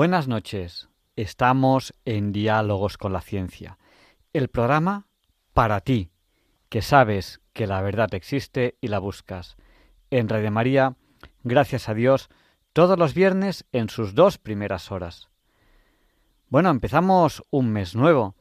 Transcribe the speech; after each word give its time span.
Buenas 0.00 0.28
noches. 0.28 0.88
Estamos 1.14 1.92
en 2.06 2.32
Diálogos 2.32 2.96
con 2.96 3.12
la 3.12 3.20
Ciencia, 3.20 3.76
el 4.32 4.48
programa 4.48 5.08
para 5.52 5.82
ti, 5.82 6.10
que 6.70 6.80
sabes 6.80 7.42
que 7.52 7.66
la 7.66 7.82
verdad 7.82 8.14
existe 8.14 8.78
y 8.80 8.88
la 8.88 8.98
buscas. 8.98 9.58
En 10.10 10.30
Radio 10.30 10.50
María, 10.50 10.96
gracias 11.42 11.90
a 11.90 11.92
Dios, 11.92 12.30
todos 12.72 12.98
los 12.98 13.12
viernes 13.12 13.66
en 13.72 13.90
sus 13.90 14.14
dos 14.14 14.38
primeras 14.38 14.90
horas. 14.90 15.28
Bueno, 16.48 16.70
empezamos 16.70 17.44
un 17.50 17.70
mes 17.70 17.94
nuevo 17.94 18.36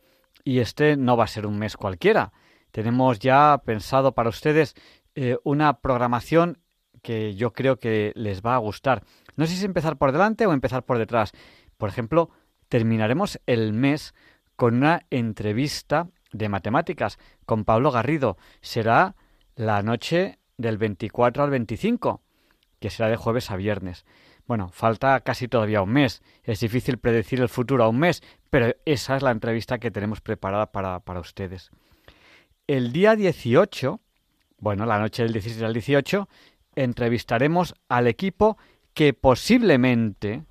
y 0.45 0.59
este 0.59 0.95
no 0.95 1.17
va 1.17 1.25
a 1.25 1.27
ser 1.27 1.45
un 1.45 1.59
mes 1.59 1.75
cualquiera. 1.75 2.31
Tenemos 2.71 3.19
ya 3.19 3.61
pensado 3.65 4.13
para 4.13 4.29
ustedes 4.29 4.75
eh, 5.13 5.35
una 5.43 5.81
programación 5.81 6.59
que 7.01 7.35
yo 7.35 7.53
creo 7.53 7.77
que 7.77 8.11
les 8.15 8.41
va 8.41 8.55
a 8.55 8.59
gustar. 8.59 9.03
No 9.35 9.45
sé 9.45 9.55
si 9.55 9.65
empezar 9.65 9.97
por 9.97 10.11
delante 10.11 10.45
o 10.45 10.53
empezar 10.53 10.83
por 10.83 10.97
detrás. 10.97 11.31
Por 11.77 11.89
ejemplo, 11.89 12.29
terminaremos 12.67 13.39
el 13.45 13.73
mes 13.73 14.13
con 14.55 14.75
una 14.75 15.05
entrevista 15.09 16.09
de 16.31 16.49
matemáticas 16.49 17.17
con 17.45 17.65
Pablo 17.65 17.91
Garrido. 17.91 18.37
Será 18.61 19.15
la 19.55 19.81
noche 19.81 20.39
del 20.57 20.77
24 20.77 21.43
al 21.43 21.49
25, 21.49 22.21
que 22.79 22.89
será 22.89 23.09
de 23.09 23.15
jueves 23.15 23.51
a 23.51 23.55
viernes. 23.55 24.05
Bueno, 24.45 24.69
falta 24.69 25.19
casi 25.21 25.47
todavía 25.47 25.81
un 25.81 25.91
mes. 25.91 26.21
Es 26.43 26.59
difícil 26.59 26.97
predecir 26.97 27.39
el 27.39 27.49
futuro 27.49 27.83
a 27.83 27.89
un 27.89 27.99
mes, 27.99 28.23
pero 28.49 28.75
esa 28.85 29.15
es 29.15 29.21
la 29.23 29.31
entrevista 29.31 29.77
que 29.77 29.91
tenemos 29.91 30.21
preparada 30.21 30.71
para, 30.71 30.99
para 31.01 31.19
ustedes. 31.19 31.69
El 32.67 32.91
día 32.91 33.15
18, 33.15 33.99
bueno, 34.57 34.85
la 34.85 34.99
noche 34.99 35.23
del 35.23 35.33
16 35.33 35.63
al 35.63 35.73
18, 35.73 36.27
entrevistaremos 36.83 37.75
al 37.87 38.07
equipo 38.07 38.57
que 38.93 39.13
posiblemente 39.13 40.43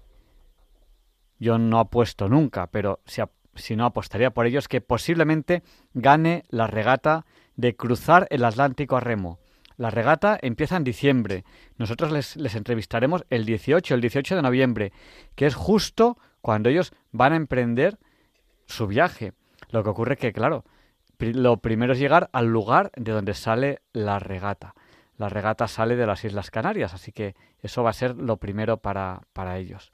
yo 1.38 1.58
no 1.58 1.78
apuesto 1.78 2.28
nunca, 2.28 2.68
pero 2.68 3.00
si, 3.54 3.76
no 3.76 3.86
apostaría 3.86 4.30
por 4.30 4.46
ellos, 4.46 4.68
que 4.68 4.80
posiblemente 4.80 5.62
gane 5.94 6.44
la 6.48 6.66
regata 6.66 7.26
de 7.56 7.76
cruzar 7.76 8.26
el 8.30 8.44
Atlántico 8.44 8.96
a 8.96 9.00
remo. 9.00 9.38
La 9.76 9.90
regata 9.90 10.38
empieza 10.42 10.76
en 10.76 10.84
diciembre. 10.84 11.44
Nosotros 11.76 12.10
les, 12.10 12.36
les, 12.36 12.56
entrevistaremos 12.56 13.24
el 13.30 13.44
18, 13.44 13.94
el 13.94 14.00
18 14.00 14.36
de 14.36 14.42
noviembre, 14.42 14.92
que 15.36 15.46
es 15.46 15.54
justo 15.54 16.18
cuando 16.40 16.68
ellos 16.68 16.92
van 17.12 17.32
a 17.32 17.36
emprender 17.36 17.98
su 18.66 18.86
viaje. 18.86 19.32
Lo 19.70 19.84
que 19.84 19.90
ocurre 19.90 20.16
que, 20.16 20.32
claro, 20.32 20.64
lo 21.18 21.58
primero 21.58 21.92
es 21.92 21.98
llegar 21.98 22.28
al 22.32 22.46
lugar 22.46 22.90
de 22.96 23.12
donde 23.12 23.34
sale 23.34 23.80
la 23.92 24.18
regata. 24.18 24.74
La 25.18 25.28
regata 25.28 25.68
sale 25.68 25.96
de 25.96 26.06
las 26.06 26.24
Islas 26.24 26.50
Canarias, 26.50 26.94
así 26.94 27.12
que 27.12 27.34
eso 27.60 27.82
va 27.82 27.90
a 27.90 27.92
ser 27.92 28.16
lo 28.16 28.38
primero 28.38 28.78
para, 28.78 29.20
para 29.32 29.58
ellos. 29.58 29.90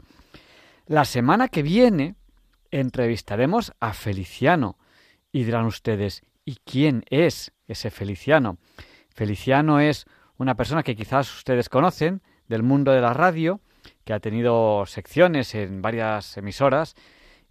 La 0.86 1.04
semana 1.04 1.48
que 1.48 1.62
viene 1.62 2.14
entrevistaremos 2.70 3.72
a 3.80 3.94
Feliciano 3.94 4.78
y 5.32 5.44
dirán 5.44 5.64
ustedes, 5.64 6.22
¿y 6.44 6.56
quién 6.64 7.04
es 7.08 7.52
ese 7.66 7.90
Feliciano? 7.90 8.58
Feliciano 9.08 9.80
es 9.80 10.04
una 10.36 10.56
persona 10.56 10.82
que 10.82 10.94
quizás 10.94 11.32
ustedes 11.34 11.68
conocen 11.68 12.22
del 12.48 12.62
mundo 12.62 12.92
de 12.92 13.00
la 13.00 13.14
radio, 13.14 13.60
que 14.04 14.12
ha 14.12 14.20
tenido 14.20 14.84
secciones 14.86 15.54
en 15.54 15.80
varias 15.80 16.36
emisoras 16.36 16.94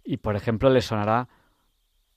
y, 0.04 0.18
por 0.18 0.36
ejemplo, 0.36 0.70
le 0.70 0.80
sonará 0.80 1.28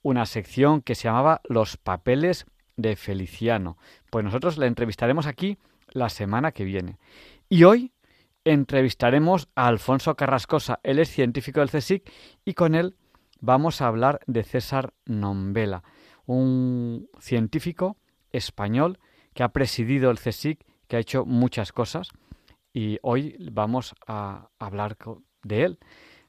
una 0.02 0.26
sección 0.26 0.82
que 0.82 0.94
se 0.94 1.04
llamaba 1.04 1.40
Los 1.44 1.76
papeles 1.76 2.46
de 2.78 2.96
Feliciano. 2.96 3.76
Pues 4.10 4.24
nosotros 4.24 4.56
le 4.56 4.66
entrevistaremos 4.66 5.26
aquí 5.26 5.58
la 5.90 6.08
semana 6.08 6.52
que 6.52 6.64
viene. 6.64 6.98
Y 7.50 7.64
hoy 7.64 7.92
entrevistaremos 8.44 9.48
a 9.54 9.66
Alfonso 9.66 10.14
Carrascosa. 10.14 10.80
Él 10.82 10.98
es 10.98 11.10
científico 11.10 11.60
del 11.60 11.70
CSIC 11.70 12.10
y 12.46 12.54
con 12.54 12.74
él 12.74 12.96
vamos 13.40 13.82
a 13.82 13.88
hablar 13.88 14.20
de 14.26 14.44
César 14.44 14.94
Nombela, 15.04 15.82
un 16.24 17.08
científico 17.18 17.98
español 18.30 18.98
que 19.34 19.42
ha 19.42 19.48
presidido 19.50 20.10
el 20.10 20.18
CSIC, 20.18 20.64
que 20.86 20.96
ha 20.96 21.00
hecho 21.00 21.26
muchas 21.26 21.72
cosas 21.72 22.08
y 22.72 22.98
hoy 23.02 23.36
vamos 23.52 23.94
a 24.06 24.48
hablar 24.58 24.96
de 25.42 25.64
él. 25.64 25.78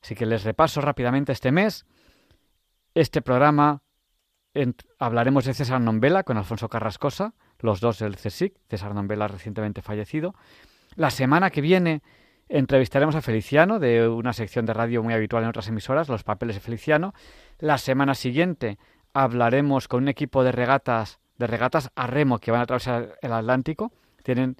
Así 0.02 0.16
que 0.16 0.26
les 0.26 0.44
repaso 0.44 0.82
rápidamente 0.82 1.32
este 1.32 1.52
mes. 1.52 1.86
Este 2.96 3.22
programa 3.22 3.84
hablaremos 5.00 5.46
de 5.46 5.54
César 5.54 5.82
Nombela 5.82 6.24
con 6.24 6.38
Alfonso 6.38 6.70
Carrascosa, 6.70 7.34
los 7.60 7.80
dos 7.80 8.00
del 8.00 8.16
CSIC, 8.16 8.54
César 8.70 8.94
Nombela 8.94 9.28
recientemente 9.28 9.82
fallecido. 9.82 10.36
La 10.96 11.10
semana 11.12 11.50
que 11.50 11.62
viene 11.62 12.02
entrevistaremos 12.50 13.16
a 13.16 13.22
Feliciano 13.22 13.80
de 13.80 14.08
una 14.08 14.34
sección 14.34 14.66
de 14.66 14.74
radio 14.74 15.04
muy 15.04 15.14
habitual 15.14 15.44
en 15.44 15.50
otras 15.50 15.68
emisoras, 15.68 16.10
Los 16.10 16.24
Papeles 16.24 16.56
de 16.56 16.62
Feliciano. 16.62 17.14
La 17.60 17.78
semana 17.78 18.16
siguiente 18.16 18.78
hablaremos 19.14 19.88
con 19.88 20.04
un 20.04 20.10
equipo 20.10 20.44
de 20.44 20.52
regatas, 20.52 21.20
de 21.38 21.48
regatas 21.48 21.92
a 21.96 22.08
remo 22.08 22.40
que 22.40 22.52
van 22.52 22.62
a 22.62 22.64
atravesar 22.64 23.18
el 23.22 23.34
Atlántico. 23.34 23.92
Tienen, 24.24 24.58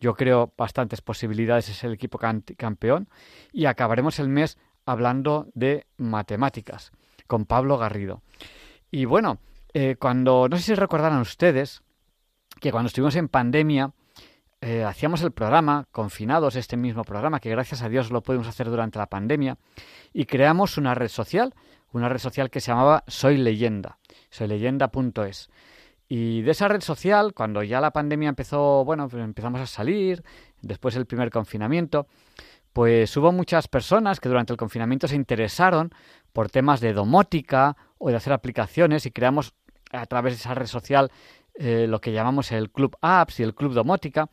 yo 0.00 0.14
creo, 0.14 0.52
bastantes 0.56 1.00
posibilidades, 1.00 1.68
es 1.68 1.82
el 1.82 1.94
equipo 1.94 2.18
campeón. 2.18 3.08
Y 3.52 3.64
acabaremos 3.64 4.18
el 4.18 4.28
mes 4.28 4.58
hablando 4.84 5.48
de 5.54 5.86
matemáticas 5.96 6.92
con 7.26 7.46
Pablo 7.46 7.78
Garrido. 7.78 8.22
Y 8.90 9.04
bueno, 9.04 9.38
eh, 9.72 9.96
cuando, 9.98 10.48
no 10.48 10.56
sé 10.56 10.62
si 10.62 10.74
recordarán 10.74 11.20
ustedes 11.20 11.82
que 12.60 12.72
cuando 12.72 12.88
estuvimos 12.88 13.16
en 13.16 13.28
pandemia, 13.28 13.92
eh, 14.60 14.84
hacíamos 14.84 15.22
el 15.22 15.32
programa, 15.32 15.86
confinados, 15.90 16.56
este 16.56 16.76
mismo 16.76 17.04
programa, 17.04 17.40
que 17.40 17.50
gracias 17.50 17.82
a 17.82 17.88
Dios 17.88 18.10
lo 18.10 18.22
pudimos 18.22 18.46
hacer 18.46 18.68
durante 18.68 18.98
la 18.98 19.06
pandemia, 19.06 19.56
y 20.12 20.26
creamos 20.26 20.76
una 20.76 20.94
red 20.94 21.08
social, 21.08 21.54
una 21.92 22.08
red 22.08 22.18
social 22.18 22.50
que 22.50 22.60
se 22.60 22.72
llamaba 22.72 23.04
Soy 23.06 23.38
Leyenda, 23.38 23.98
soyleyenda.es. 24.30 25.48
Y 26.08 26.42
de 26.42 26.50
esa 26.50 26.68
red 26.68 26.80
social, 26.80 27.32
cuando 27.32 27.62
ya 27.62 27.80
la 27.80 27.92
pandemia 27.92 28.28
empezó, 28.28 28.84
bueno, 28.84 29.08
pues 29.08 29.22
empezamos 29.22 29.60
a 29.60 29.66
salir, 29.66 30.24
después 30.60 30.94
del 30.94 31.06
primer 31.06 31.30
confinamiento, 31.30 32.08
pues 32.72 33.16
hubo 33.16 33.32
muchas 33.32 33.68
personas 33.68 34.20
que 34.20 34.28
durante 34.28 34.52
el 34.52 34.56
confinamiento 34.56 35.08
se 35.08 35.16
interesaron 35.16 35.90
por 36.32 36.50
temas 36.50 36.80
de 36.80 36.92
domótica 36.92 37.76
o 37.98 38.10
de 38.10 38.16
hacer 38.16 38.32
aplicaciones 38.32 39.06
y 39.06 39.10
creamos 39.10 39.54
a 39.92 40.06
través 40.06 40.34
de 40.34 40.38
esa 40.38 40.54
red 40.54 40.66
social 40.66 41.10
eh, 41.54 41.86
lo 41.88 42.00
que 42.00 42.12
llamamos 42.12 42.52
el 42.52 42.70
Club 42.70 42.96
Apps 43.00 43.40
y 43.40 43.42
el 43.42 43.54
Club 43.54 43.74
Domótica, 43.74 44.30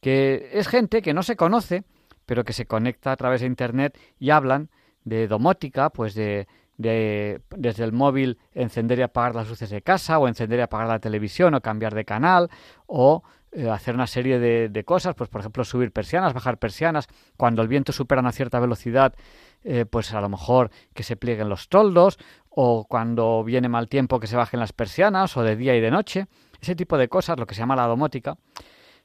que 0.00 0.50
es 0.52 0.68
gente 0.68 1.02
que 1.02 1.12
no 1.12 1.22
se 1.22 1.36
conoce, 1.36 1.84
pero 2.24 2.44
que 2.44 2.52
se 2.52 2.66
conecta 2.66 3.12
a 3.12 3.16
través 3.16 3.40
de 3.40 3.48
Internet 3.48 3.98
y 4.18 4.30
hablan 4.30 4.70
de 5.04 5.28
domótica, 5.28 5.90
pues 5.90 6.14
de, 6.14 6.46
de, 6.78 7.42
desde 7.54 7.84
el 7.84 7.92
móvil 7.92 8.38
encender 8.52 8.98
y 8.98 9.02
apagar 9.02 9.34
las 9.34 9.48
luces 9.48 9.68
de 9.68 9.82
casa, 9.82 10.18
o 10.18 10.28
encender 10.28 10.60
y 10.60 10.62
apagar 10.62 10.88
la 10.88 11.00
televisión, 11.00 11.54
o 11.54 11.60
cambiar 11.60 11.94
de 11.94 12.04
canal, 12.04 12.48
o 12.86 13.22
eh, 13.52 13.68
hacer 13.68 13.94
una 13.94 14.06
serie 14.06 14.38
de, 14.38 14.68
de, 14.68 14.84
cosas, 14.84 15.14
pues 15.14 15.28
por 15.28 15.40
ejemplo 15.40 15.64
subir 15.64 15.92
persianas, 15.92 16.32
bajar 16.32 16.58
persianas, 16.58 17.08
cuando 17.36 17.62
el 17.62 17.68
viento 17.68 17.92
supera 17.92 18.20
una 18.20 18.32
cierta 18.32 18.60
velocidad, 18.60 19.14
eh, 19.64 19.84
pues 19.84 20.12
a 20.14 20.20
lo 20.20 20.28
mejor 20.28 20.70
que 20.94 21.02
se 21.02 21.16
plieguen 21.16 21.48
los 21.48 21.68
toldos, 21.68 22.18
o 22.48 22.86
cuando 22.88 23.44
viene 23.44 23.68
mal 23.68 23.88
tiempo 23.88 24.20
que 24.20 24.26
se 24.26 24.36
bajen 24.36 24.60
las 24.60 24.72
persianas, 24.72 25.36
o 25.36 25.42
de 25.42 25.56
día 25.56 25.76
y 25.76 25.80
de 25.80 25.90
noche 25.90 26.26
ese 26.60 26.74
tipo 26.74 26.98
de 26.98 27.08
cosas, 27.08 27.38
lo 27.38 27.46
que 27.46 27.54
se 27.54 27.60
llama 27.60 27.76
la 27.76 27.86
domótica, 27.86 28.36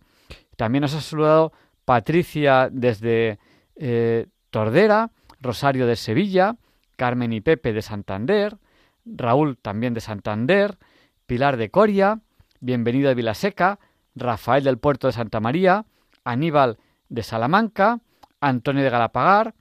también 0.56 0.82
nos 0.82 0.94
ha 0.94 1.00
saludado 1.00 1.52
Patricia 1.84 2.68
desde 2.70 3.38
eh, 3.76 4.26
Tordera, 4.50 5.10
Rosario 5.40 5.86
de 5.86 5.96
Sevilla, 5.96 6.56
Carmen 6.96 7.32
y 7.32 7.40
Pepe 7.40 7.72
de 7.72 7.82
Santander, 7.82 8.58
Raúl 9.04 9.56
también 9.56 9.94
de 9.94 10.00
Santander, 10.00 10.76
Pilar 11.26 11.56
de 11.56 11.70
Coria, 11.70 12.20
Bienvenido 12.60 13.08
de 13.08 13.14
Vilaseca, 13.14 13.78
Rafael 14.14 14.64
del 14.64 14.76
Puerto 14.78 15.06
de 15.06 15.14
Santa 15.14 15.40
María, 15.40 15.86
Aníbal 16.24 16.78
de 17.08 17.22
Salamanca, 17.22 18.00
Antonio 18.40 18.82
de 18.82 18.90
Galapagar, 18.90 19.54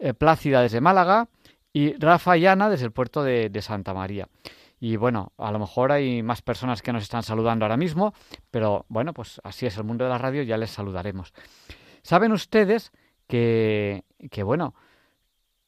eh, 0.00 0.14
Plácida 0.14 0.62
desde 0.62 0.80
Málaga 0.80 1.28
y 1.72 1.94
Rafa 1.94 2.36
y 2.36 2.46
Ana 2.46 2.68
desde 2.68 2.86
el 2.86 2.92
puerto 2.92 3.22
de, 3.22 3.50
de 3.50 3.62
Santa 3.62 3.94
María. 3.94 4.28
Y 4.80 4.96
bueno, 4.96 5.32
a 5.36 5.52
lo 5.52 5.58
mejor 5.58 5.92
hay 5.92 6.22
más 6.22 6.40
personas 6.40 6.80
que 6.80 6.92
nos 6.92 7.02
están 7.02 7.22
saludando 7.22 7.66
ahora 7.66 7.76
mismo, 7.76 8.14
pero 8.50 8.86
bueno, 8.88 9.12
pues 9.12 9.38
así 9.44 9.66
es 9.66 9.76
el 9.76 9.84
mundo 9.84 10.04
de 10.04 10.10
la 10.10 10.18
radio, 10.18 10.42
ya 10.42 10.56
les 10.56 10.70
saludaremos. 10.70 11.34
Saben 12.02 12.32
ustedes 12.32 12.90
que, 13.26 14.04
que 14.30 14.42
bueno, 14.42 14.74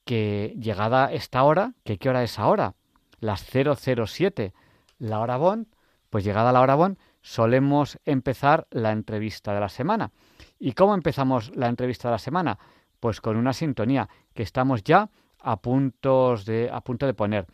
que 0.06 0.56
llegada 0.58 1.12
esta 1.12 1.44
hora, 1.44 1.74
que 1.84 1.98
qué 1.98 2.08
hora 2.08 2.22
es 2.22 2.38
ahora, 2.38 2.74
las 3.20 3.44
007, 3.44 4.54
la 4.98 5.20
hora 5.20 5.36
Bond, 5.36 5.66
pues 6.08 6.24
llegada 6.24 6.50
la 6.50 6.62
hora 6.62 6.74
Bond, 6.74 6.98
solemos 7.20 7.98
empezar 8.04 8.66
la 8.70 8.92
entrevista 8.92 9.52
de 9.52 9.60
la 9.60 9.68
semana. 9.68 10.10
¿Y 10.58 10.72
cómo 10.72 10.94
empezamos 10.94 11.54
la 11.54 11.68
entrevista 11.68 12.08
de 12.08 12.12
la 12.12 12.18
semana? 12.18 12.58
Pues 12.98 13.20
con 13.20 13.36
una 13.36 13.52
sintonía 13.52 14.08
que 14.34 14.42
estamos 14.42 14.82
ya 14.84 15.10
a, 15.38 15.60
puntos 15.60 16.44
de, 16.46 16.70
a 16.72 16.80
punto 16.80 17.06
de 17.06 17.14
poner 17.14 17.46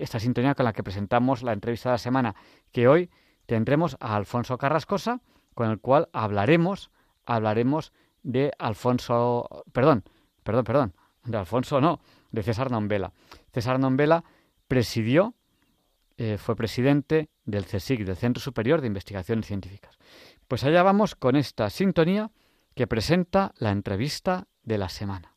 esta 0.00 0.20
sintonía 0.20 0.54
con 0.54 0.64
la 0.64 0.72
que 0.72 0.82
presentamos 0.82 1.42
la 1.42 1.52
entrevista 1.52 1.90
de 1.90 1.94
la 1.94 1.98
semana, 1.98 2.34
que 2.72 2.88
hoy 2.88 3.10
tendremos 3.46 3.96
a 4.00 4.16
Alfonso 4.16 4.58
Carrascosa, 4.58 5.20
con 5.54 5.70
el 5.70 5.80
cual 5.80 6.08
hablaremos, 6.12 6.90
hablaremos 7.26 7.92
de 8.22 8.52
Alfonso, 8.58 9.64
perdón, 9.72 10.04
perdón, 10.42 10.64
perdón, 10.64 10.94
de 11.24 11.38
Alfonso 11.38 11.80
no, 11.80 12.00
de 12.30 12.42
César 12.42 12.70
Nombela. 12.70 13.12
César 13.52 13.78
Nombela 13.78 14.24
presidió, 14.68 15.34
eh, 16.16 16.38
fue 16.38 16.56
presidente 16.56 17.28
del 17.44 17.66
CSIC, 17.66 18.04
del 18.04 18.16
Centro 18.16 18.40
Superior 18.40 18.80
de 18.80 18.86
Investigaciones 18.86 19.46
Científicas. 19.46 19.98
Pues 20.48 20.64
allá 20.64 20.82
vamos 20.82 21.14
con 21.14 21.36
esta 21.36 21.70
sintonía 21.70 22.30
que 22.74 22.86
presenta 22.86 23.52
la 23.56 23.70
entrevista 23.70 24.46
de 24.62 24.78
la 24.78 24.88
semana. 24.88 25.31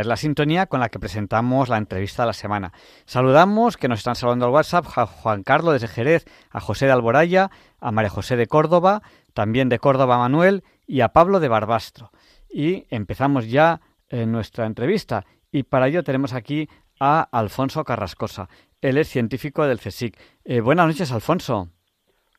Esta 0.00 0.06
es 0.06 0.08
la 0.08 0.16
sintonía 0.16 0.64
con 0.64 0.80
la 0.80 0.88
que 0.88 0.98
presentamos 0.98 1.68
la 1.68 1.76
entrevista 1.76 2.22
de 2.22 2.28
la 2.28 2.32
semana. 2.32 2.72
Saludamos, 3.04 3.76
que 3.76 3.86
nos 3.86 3.98
están 3.98 4.14
saludando 4.14 4.46
al 4.46 4.50
WhatsApp, 4.50 4.86
a 4.96 5.04
Juan 5.04 5.42
Carlos 5.42 5.74
desde 5.74 5.88
Jerez, 5.88 6.24
a 6.50 6.58
José 6.58 6.86
de 6.86 6.92
Alboraya, 6.92 7.50
a 7.80 7.92
María 7.92 8.08
José 8.08 8.36
de 8.36 8.46
Córdoba, 8.46 9.02
también 9.34 9.68
de 9.68 9.78
Córdoba 9.78 10.16
Manuel 10.16 10.64
y 10.86 11.02
a 11.02 11.08
Pablo 11.08 11.38
de 11.38 11.48
Barbastro. 11.48 12.12
Y 12.48 12.86
empezamos 12.88 13.50
ya 13.50 13.82
eh, 14.08 14.24
nuestra 14.24 14.64
entrevista. 14.64 15.26
Y 15.52 15.64
para 15.64 15.88
ello 15.88 16.02
tenemos 16.02 16.32
aquí 16.32 16.66
a 16.98 17.28
Alfonso 17.30 17.84
Carrascosa. 17.84 18.48
Él 18.80 18.96
es 18.96 19.06
científico 19.06 19.66
del 19.66 19.80
CSIC. 19.80 20.18
Eh, 20.46 20.62
buenas 20.62 20.86
noches, 20.86 21.12
Alfonso. 21.12 21.68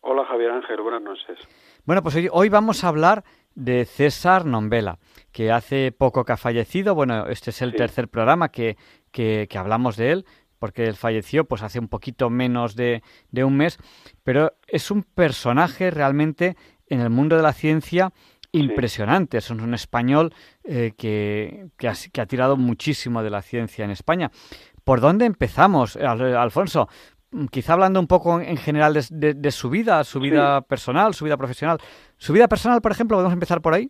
Hola, 0.01 0.25
Javier 0.25 0.49
Ángel. 0.49 0.81
Buenas 0.81 1.03
noches. 1.03 1.37
Bueno, 1.85 2.01
pues 2.01 2.15
hoy, 2.15 2.27
hoy 2.31 2.49
vamos 2.49 2.83
a 2.83 2.87
hablar 2.87 3.23
de 3.55 3.85
César 3.85 4.45
Nombela 4.45 4.99
que 5.31 5.51
hace 5.51 5.91
poco 5.91 6.25
que 6.25 6.33
ha 6.33 6.37
fallecido. 6.37 6.95
Bueno, 6.95 7.27
este 7.27 7.51
es 7.51 7.61
el 7.61 7.75
tercer 7.75 8.07
programa 8.07 8.49
que, 8.49 8.77
que, 9.11 9.47
hablamos 9.55 9.97
de 9.97 10.11
él, 10.11 10.25
porque 10.59 10.85
él 10.85 10.95
falleció 10.95 11.45
pues 11.45 11.63
hace 11.63 11.79
un 11.79 11.87
poquito 11.87 12.29
menos 12.29 12.75
de, 12.75 13.01
un 13.33 13.57
mes, 13.57 13.77
pero 14.23 14.53
es 14.67 14.91
un 14.91 15.03
personaje 15.03 15.91
realmente 15.91 16.55
en 16.87 17.01
el 17.01 17.09
mundo 17.09 17.37
de 17.37 17.43
la 17.43 17.53
ciencia 17.53 18.13
impresionante. 18.51 19.37
Es 19.37 19.49
un 19.49 19.73
español 19.73 20.33
eh, 20.63 20.93
que, 20.97 21.67
que, 21.77 21.87
ha, 21.87 22.25
tirado 22.25 22.57
muchísimo 22.57 23.23
de 23.23 23.29
la 23.29 23.41
ciencia 23.41 23.85
en 23.85 23.91
España. 23.91 24.31
¿Por 24.83 24.99
dónde 24.99 25.25
empezamos, 25.25 25.95
Alfonso? 25.95 26.89
Quizá 27.49 27.73
hablando 27.73 27.99
un 27.99 28.07
poco 28.07 28.41
en 28.41 28.57
general 28.57 28.93
de, 28.93 29.51
su 29.51 29.69
vida, 29.69 30.03
su 30.03 30.19
vida 30.19 30.61
personal, 30.61 31.13
su 31.13 31.23
vida 31.23 31.37
profesional. 31.37 31.77
Su 32.17 32.33
vida 32.33 32.49
personal, 32.49 32.81
por 32.81 32.91
ejemplo, 32.91 33.15
¿podemos 33.15 33.33
empezar 33.33 33.61
por 33.61 33.73
ahí? 33.73 33.89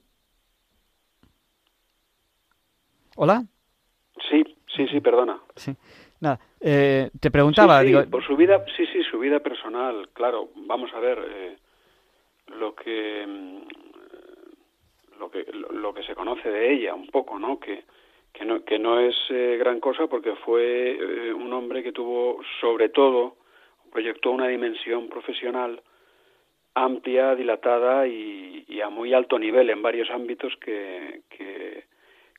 ¿Hola? 3.15 3.43
Sí, 4.29 4.43
sí, 4.75 4.88
sí, 4.88 5.01
perdona. 5.01 5.39
Sí. 5.55 5.75
Nada, 6.21 6.39
eh, 6.60 7.10
te 7.19 7.31
preguntaba, 7.31 7.81
sí, 7.81 7.95
por 8.10 8.24
su 8.24 8.38
vida, 8.38 8.63
sí, 8.77 8.86
sí, 8.93 9.01
su 9.10 9.17
vida 9.17 9.39
personal, 9.39 10.10
claro. 10.13 10.50
Vamos 10.55 10.91
a 10.93 11.00
ver 11.00 11.17
eh, 11.27 11.57
lo 12.60 12.75
que 12.75 13.25
mm, 13.27 13.62
lo 15.19 15.31
que 15.31 15.45
lo, 15.51 15.93
que 15.95 16.03
se 16.03 16.13
conoce 16.13 16.48
de 16.48 16.74
ella 16.74 16.93
un 16.93 17.07
poco, 17.07 17.39
¿no? 17.39 17.60
Que 17.60 17.86
que 18.33 18.45
no 18.45 18.63
que 18.63 18.79
no 18.79 19.00
es 19.00 19.15
eh, 19.29 19.57
gran 19.59 19.79
cosa 19.79 20.07
porque 20.07 20.35
fue 20.35 21.33
un 21.33 21.51
hombre 21.53 21.83
que 21.83 21.91
tuvo 21.91 22.41
sobre 22.59 22.89
todo 22.89 23.38
proyectó 23.91 24.31
una 24.31 24.47
dimensión 24.47 25.09
profesional 25.09 25.81
amplia, 26.73 27.35
dilatada 27.35 28.07
y, 28.07 28.63
y, 28.67 28.81
a 28.81 28.89
muy 28.89 29.13
alto 29.13 29.38
nivel 29.38 29.69
en 29.69 29.81
varios 29.81 30.09
ámbitos 30.09 30.55
que, 30.57 31.21
que, 31.29 31.83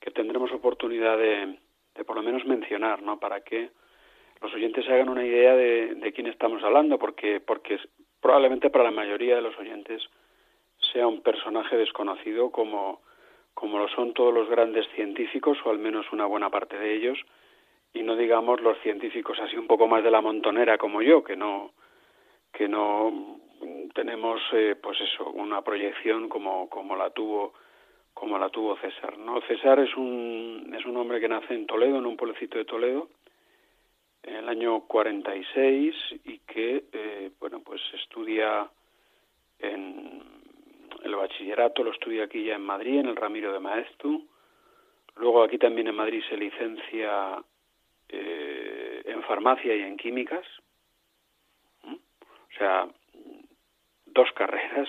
que 0.01 0.11
tendremos 0.11 0.51
oportunidad 0.53 1.19
de, 1.19 1.59
de 1.95 2.05
por 2.05 2.17
lo 2.17 2.23
menos 2.23 2.45
mencionar, 2.47 3.03
¿no? 3.03 3.21
Para 3.21 3.43
que 3.43 3.71
los 4.41 4.53
oyentes 4.55 4.85
se 4.85 4.93
hagan 4.93 5.11
una 5.11 5.25
idea 5.25 5.55
de, 5.55 5.95
de 5.97 6.13
quién 6.13 6.27
estamos 6.27 6.63
hablando, 6.65 6.99
porque, 6.99 7.41
porque 7.41 7.79
probablemente 8.21 8.71
para 8.71 8.85
la 8.85 8.91
mayoría 8.91 9.37
de 9.37 9.43
los 9.43 9.57
oyentes 9.59 10.03
sea 10.93 11.07
un 11.07 11.23
personaje 11.23 11.77
desconocido 11.77 12.51
como, 12.51 13.03
como 13.55 13.79
lo 13.79 13.89
son 13.89 14.13
todos 14.15 14.33
los 14.33 14.49
grandes 14.49 14.87
científicos, 14.95 15.59
o 15.65 15.71
al 15.71 15.79
menos 15.79 16.11
una 16.13 16.27
buena 16.27 16.51
parte 16.51 16.79
de 16.79 16.95
ellos, 16.95 17.19
y 17.95 18.03
no 18.03 18.17
digamos 18.17 18.61
los 18.61 18.79
científicos 18.81 19.39
así 19.41 19.57
un 19.57 19.67
poco 19.67 19.87
más 19.87 20.03
de 20.03 20.11
la 20.11 20.21
montonera 20.21 20.79
como 20.79 21.03
yo, 21.03 21.23
que 21.23 21.37
no, 21.37 21.73
que 22.53 22.69
no 22.69 23.39
tenemos 23.95 24.41
eh, 24.53 24.77
pues 24.83 25.01
eso, 25.01 25.31
una 25.31 25.63
proyección 25.63 26.29
como, 26.29 26.69
como 26.69 26.97
la 26.97 27.11
tuvo 27.11 27.53
como 28.15 28.39
la 28.39 28.51
tuvo 28.51 28.77
César. 28.77 29.17
¿no? 29.19 29.41
César 29.43 29.79
es 29.81 29.97
un, 29.97 30.75
es 30.79 30.85
un 30.85 30.97
hombre 30.97 31.19
que 31.19 31.29
nace 31.29 31.55
en 31.55 31.67
Toledo, 31.67 31.97
en 31.97 32.07
un 32.07 32.17
pueblecito 32.17 32.59
de 32.59 32.67
Toledo, 32.67 33.09
en 34.23 34.35
el 34.37 34.49
año 34.49 34.81
46 34.83 35.95
y 36.25 36.39
que, 36.41 36.85
eh, 36.93 37.31
bueno, 37.41 37.61
pues 37.61 37.81
estudia 37.95 38.69
en 39.59 40.42
el 41.05 41.15
bachillerato, 41.15 41.83
lo 41.83 41.93
estudia 41.93 42.25
aquí 42.25 42.45
ya 42.45 42.55
en 42.55 42.63
Madrid, 42.63 43.01
en 43.01 43.07
el 43.07 43.17
Ramiro 43.17 43.53
de 43.53 43.61
Maestu. 43.61 44.29
Luego 45.17 45.43
aquí 45.43 45.59
también 45.59 45.89
en 45.89 45.95
Madrid 45.95 46.23
se 46.29 46.37
licencia 46.37 47.43
eh, 48.09 49.03
en 49.05 49.23
farmacia 49.23 49.75
y 49.75 49.83
en 49.83 49.97
químicas. 49.97 50.47
O 51.85 52.59
sea, 52.59 52.87
dos 54.07 54.29
carreras. 54.35 54.89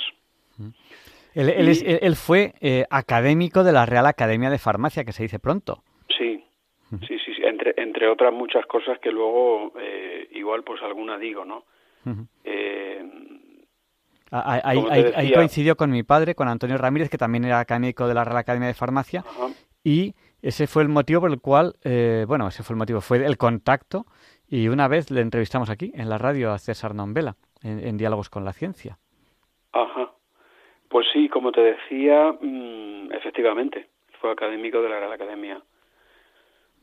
Él, 1.33 2.15
fue 2.15 2.53
eh, 2.61 2.85
académico 2.89 3.63
de 3.63 3.71
la 3.71 3.85
Real 3.85 4.05
Academia 4.05 4.49
de 4.49 4.59
Farmacia, 4.59 5.03
que 5.03 5.13
se 5.13 5.23
dice 5.23 5.39
pronto. 5.39 5.83
Sí, 6.15 6.43
sí, 7.07 7.17
sí, 7.19 7.33
entre, 7.43 7.73
entre 7.77 8.07
otras 8.07 8.31
muchas 8.31 8.65
cosas 8.67 8.99
que 8.99 9.11
luego 9.11 9.73
eh, 9.79 10.27
igual 10.31 10.63
pues 10.63 10.81
alguna 10.83 11.17
digo, 11.17 11.43
¿no? 11.43 11.65
Eh, 12.43 12.92
ahí, 14.41 15.31
coincidió 15.33 15.75
con 15.75 15.91
mi 15.91 16.03
padre, 16.03 16.35
con 16.35 16.47
Antonio 16.47 16.77
Ramírez, 16.77 17.09
que 17.09 17.17
también 17.17 17.45
era 17.45 17.59
académico 17.59 18.07
de 18.07 18.13
la 18.13 18.23
Real 18.23 18.37
Academia 18.37 18.67
de 18.67 18.73
Farmacia, 18.73 19.23
y 19.83 20.13
ese 20.41 20.67
fue 20.67 20.83
el 20.83 20.89
motivo 20.89 21.21
por 21.21 21.31
el 21.31 21.39
cual, 21.39 21.75
bueno, 22.27 22.47
ese 22.47 22.63
fue 22.63 22.73
el 22.73 22.79
motivo, 22.79 23.01
fue 23.01 23.25
el 23.25 23.37
contacto, 23.37 24.05
y 24.47 24.67
una 24.67 24.87
vez 24.87 25.11
le 25.11 25.21
entrevistamos 25.21 25.69
aquí, 25.69 25.91
en 25.95 26.09
la 26.09 26.17
radio, 26.17 26.51
a 26.51 26.59
César 26.59 26.95
Nombela, 26.95 27.35
en 27.61 27.97
Diálogos 27.97 28.29
con 28.29 28.43
la 28.43 28.53
Ciencia. 28.53 28.97
Ajá. 29.73 30.11
Pues 30.87 31.07
sí, 31.11 31.27
como 31.27 31.51
te 31.51 31.61
decía, 31.61 32.33
mm, 32.39 33.11
efectivamente, 33.13 33.89
fue 34.21 34.31
académico 34.31 34.81
de 34.81 34.89
la 34.89 34.99
Real 34.99 35.11
Academia 35.11 35.61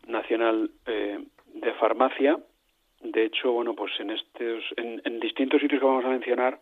Nacional 0.08 0.70
eh, 0.86 1.24
de 1.54 1.72
Farmacia. 1.74 2.36
De 3.00 3.24
hecho, 3.24 3.52
bueno, 3.52 3.74
pues 3.74 3.92
en 4.00 4.10
estos, 4.10 4.64
en, 4.76 5.20
distintos 5.20 5.60
sitios 5.60 5.80
que 5.80 5.86
vamos 5.86 6.04
a 6.04 6.08
mencionar, 6.08 6.58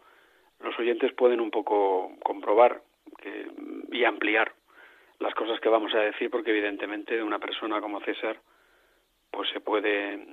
los 0.60 0.78
oyentes 0.78 1.12
pueden 1.12 1.40
un 1.40 1.50
poco 1.50 2.12
comprobar 2.22 2.82
y 3.90 4.04
ampliar 4.04 4.52
las 5.18 5.34
cosas 5.34 5.58
que 5.60 5.68
vamos 5.68 5.94
a 5.94 6.00
decir, 6.00 6.30
porque 6.30 6.50
evidentemente 6.50 7.16
de 7.16 7.22
una 7.22 7.38
persona 7.38 7.80
como 7.80 8.00
César, 8.00 8.38
pues 9.30 9.48
se 9.50 9.60
puede, 9.60 10.24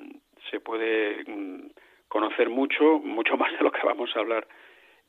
se 0.52 0.60
puede 0.60 1.24
mm, 1.26 1.72
conocer 2.08 2.50
mucho, 2.50 3.00
mucho 3.00 3.38
más 3.38 3.52
de 3.54 3.64
lo 3.64 3.72
que 3.72 3.86
vamos 3.86 4.16
a 4.16 4.20
hablar 4.20 4.48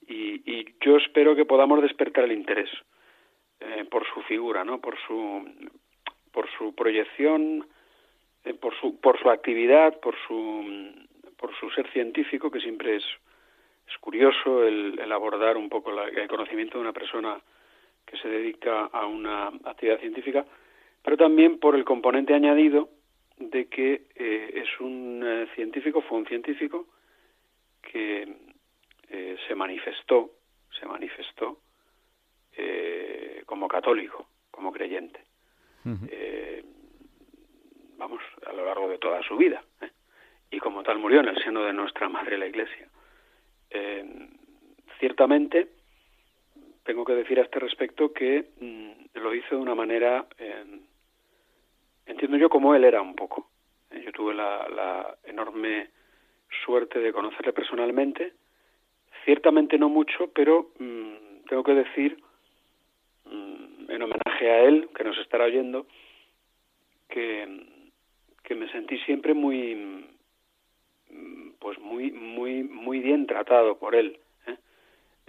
y, 0.09 0.67
yo 0.81 0.97
espero 0.99 1.35
que 1.35 1.45
podamos 1.45 1.83
despertar 1.83 2.25
el 2.25 2.33
interés 2.33 2.71
eh, 3.61 3.85
por 3.91 4.07
su 4.07 4.23
figura, 4.23 4.65
¿no? 4.65 4.81
Por 4.81 4.97
su 5.07 5.45
por 6.33 6.49
su 6.59 6.75
proyección, 6.75 7.67
eh, 8.45 8.55
por 8.55 8.79
su 8.79 9.01
por 9.01 9.21
su 9.21 9.31
actividad, 9.31 9.99
por 10.01 10.15
su 10.27 10.93
por 11.39 11.55
su 11.57 11.71
ser 11.71 11.91
científico 11.93 12.51
que 12.51 12.61
siempre 12.61 12.97
es 12.97 13.05
es 13.89 13.99
curioso 13.99 14.65
el, 14.65 15.01
abordar 15.13 15.57
un 15.57 15.69
poco 15.69 15.93
el 16.03 16.29
conocimiento 16.29 16.79
de 16.79 16.83
una 16.83 16.93
persona 16.93 17.41
que 18.05 18.17
se 18.19 18.29
dedica 18.29 18.87
a 18.87 19.07
una 19.07 19.49
actividad 19.65 20.01
científica, 20.01 20.45
pero 21.03 21.17
también 21.17 21.59
por 21.59 21.75
el 21.75 21.85
componente 21.85 22.35
añadido 22.35 22.89
de 23.39 23.67
que 23.67 24.07
eh, 24.15 24.63
es 24.63 24.81
un 24.81 25.47
científico, 25.55 26.03
fue 26.03 26.19
un 26.19 26.27
científico 26.27 26.87
que 27.83 28.37
eh, 29.09 29.37
se 29.47 29.55
manifestó, 29.55 30.31
se 30.79 30.87
manifestó 30.87 31.59
eh, 32.57 33.43
como 33.47 33.69
católico, 33.69 34.29
como 34.51 34.73
creyente. 34.73 35.21
Eh, 36.11 36.65
vamos, 37.97 38.21
a 38.45 38.53
lo 38.53 38.65
largo 38.65 38.89
de 38.89 38.99
toda 38.99 39.23
su 39.23 39.37
vida. 39.37 39.63
Y 40.51 40.59
como 40.59 40.83
tal 40.83 40.99
murió 40.99 41.21
en 41.21 41.29
el 41.29 41.43
seno 41.43 41.63
de 41.65 41.73
nuestra 41.73 42.09
Madre 42.09 42.39
la 42.39 42.47
Iglesia. 42.47 42.89
Ciertamente, 44.99 45.69
tengo 46.85 47.05
que 47.05 47.15
decir 47.15 47.39
a 47.39 47.43
este 47.43 47.59
respecto 47.59 48.13
que 48.13 48.51
mm, 48.61 49.19
lo 49.19 49.35
hizo 49.35 49.57
de 49.57 49.63
una 49.63 49.75
manera, 49.75 50.27
entiendo 52.07 52.37
yo 52.37 52.49
como 52.49 52.75
él 52.75 52.85
era 52.85 53.03
un 53.03 53.15
poco. 53.15 53.51
Yo 53.91 54.13
tuve 54.13 54.35
la, 54.35 54.69
la 54.69 55.17
enorme 55.25 55.91
suerte 56.65 56.99
de 57.01 57.13
conocerle 57.13 57.53
personalmente 57.53 58.33
Ciertamente 59.27 59.77
no 59.77 59.89
mucho, 59.89 60.31
pero 60.33 60.71
mm, 60.79 61.47
tengo 61.49 61.65
que 61.65 61.75
decir, 61.75 62.17
mm, 63.25 63.91
en 63.91 64.03
homenaje 64.03 64.51
a 64.51 64.63
él, 64.63 64.89
que 64.97 65.03
nos 65.03 65.19
estará 65.19 65.47
oyendo, 65.47 65.89
que, 67.09 67.67
que 68.45 68.55
me 68.55 68.71
sentí 68.71 68.99
siempre 68.99 69.35
muy, 69.35 70.05
mm, 71.11 71.46
pues 71.59 71.79
muy, 71.79 72.11
muy, 72.11 72.63
muy 72.63 73.01
bien 73.01 73.27
tratado 73.27 73.79
por 73.79 73.95
él, 73.95 74.19
¿eh? 74.47 74.57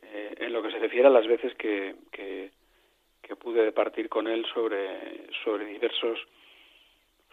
Eh, 0.04 0.36
en 0.40 0.54
lo 0.54 0.62
que 0.62 0.72
se 0.72 0.80
refiere 0.80 1.08
a 1.08 1.12
las 1.12 1.28
veces 1.28 1.54
que, 1.56 1.96
que, 2.12 2.52
pude 3.40 3.64
departir 3.64 4.10
con 4.10 4.28
él 4.28 4.46
sobre, 4.54 5.28
sobre 5.44 5.66
diversos 5.66 6.18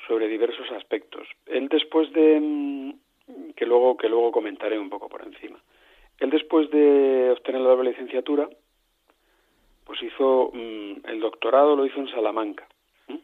sobre 0.06 0.28
diversos 0.28 0.70
aspectos. 0.72 1.26
Él 1.46 1.68
después 1.68 2.12
de 2.12 2.94
que 3.56 3.66
luego 3.66 3.96
que 3.96 4.08
luego 4.08 4.30
comentaré 4.30 4.78
un 4.78 4.90
poco 4.90 5.08
por 5.08 5.22
encima. 5.22 5.58
Él 6.18 6.30
después 6.30 6.70
de 6.70 7.30
obtener 7.32 7.62
la 7.62 7.70
doble 7.70 7.90
licenciatura, 7.90 8.48
pues 9.84 10.02
hizo 10.02 10.50
mm, 10.52 11.06
el 11.06 11.20
doctorado, 11.20 11.74
lo 11.74 11.86
hizo 11.86 12.00
en 12.00 12.08
Salamanca. 12.08 12.66
El 13.08 13.20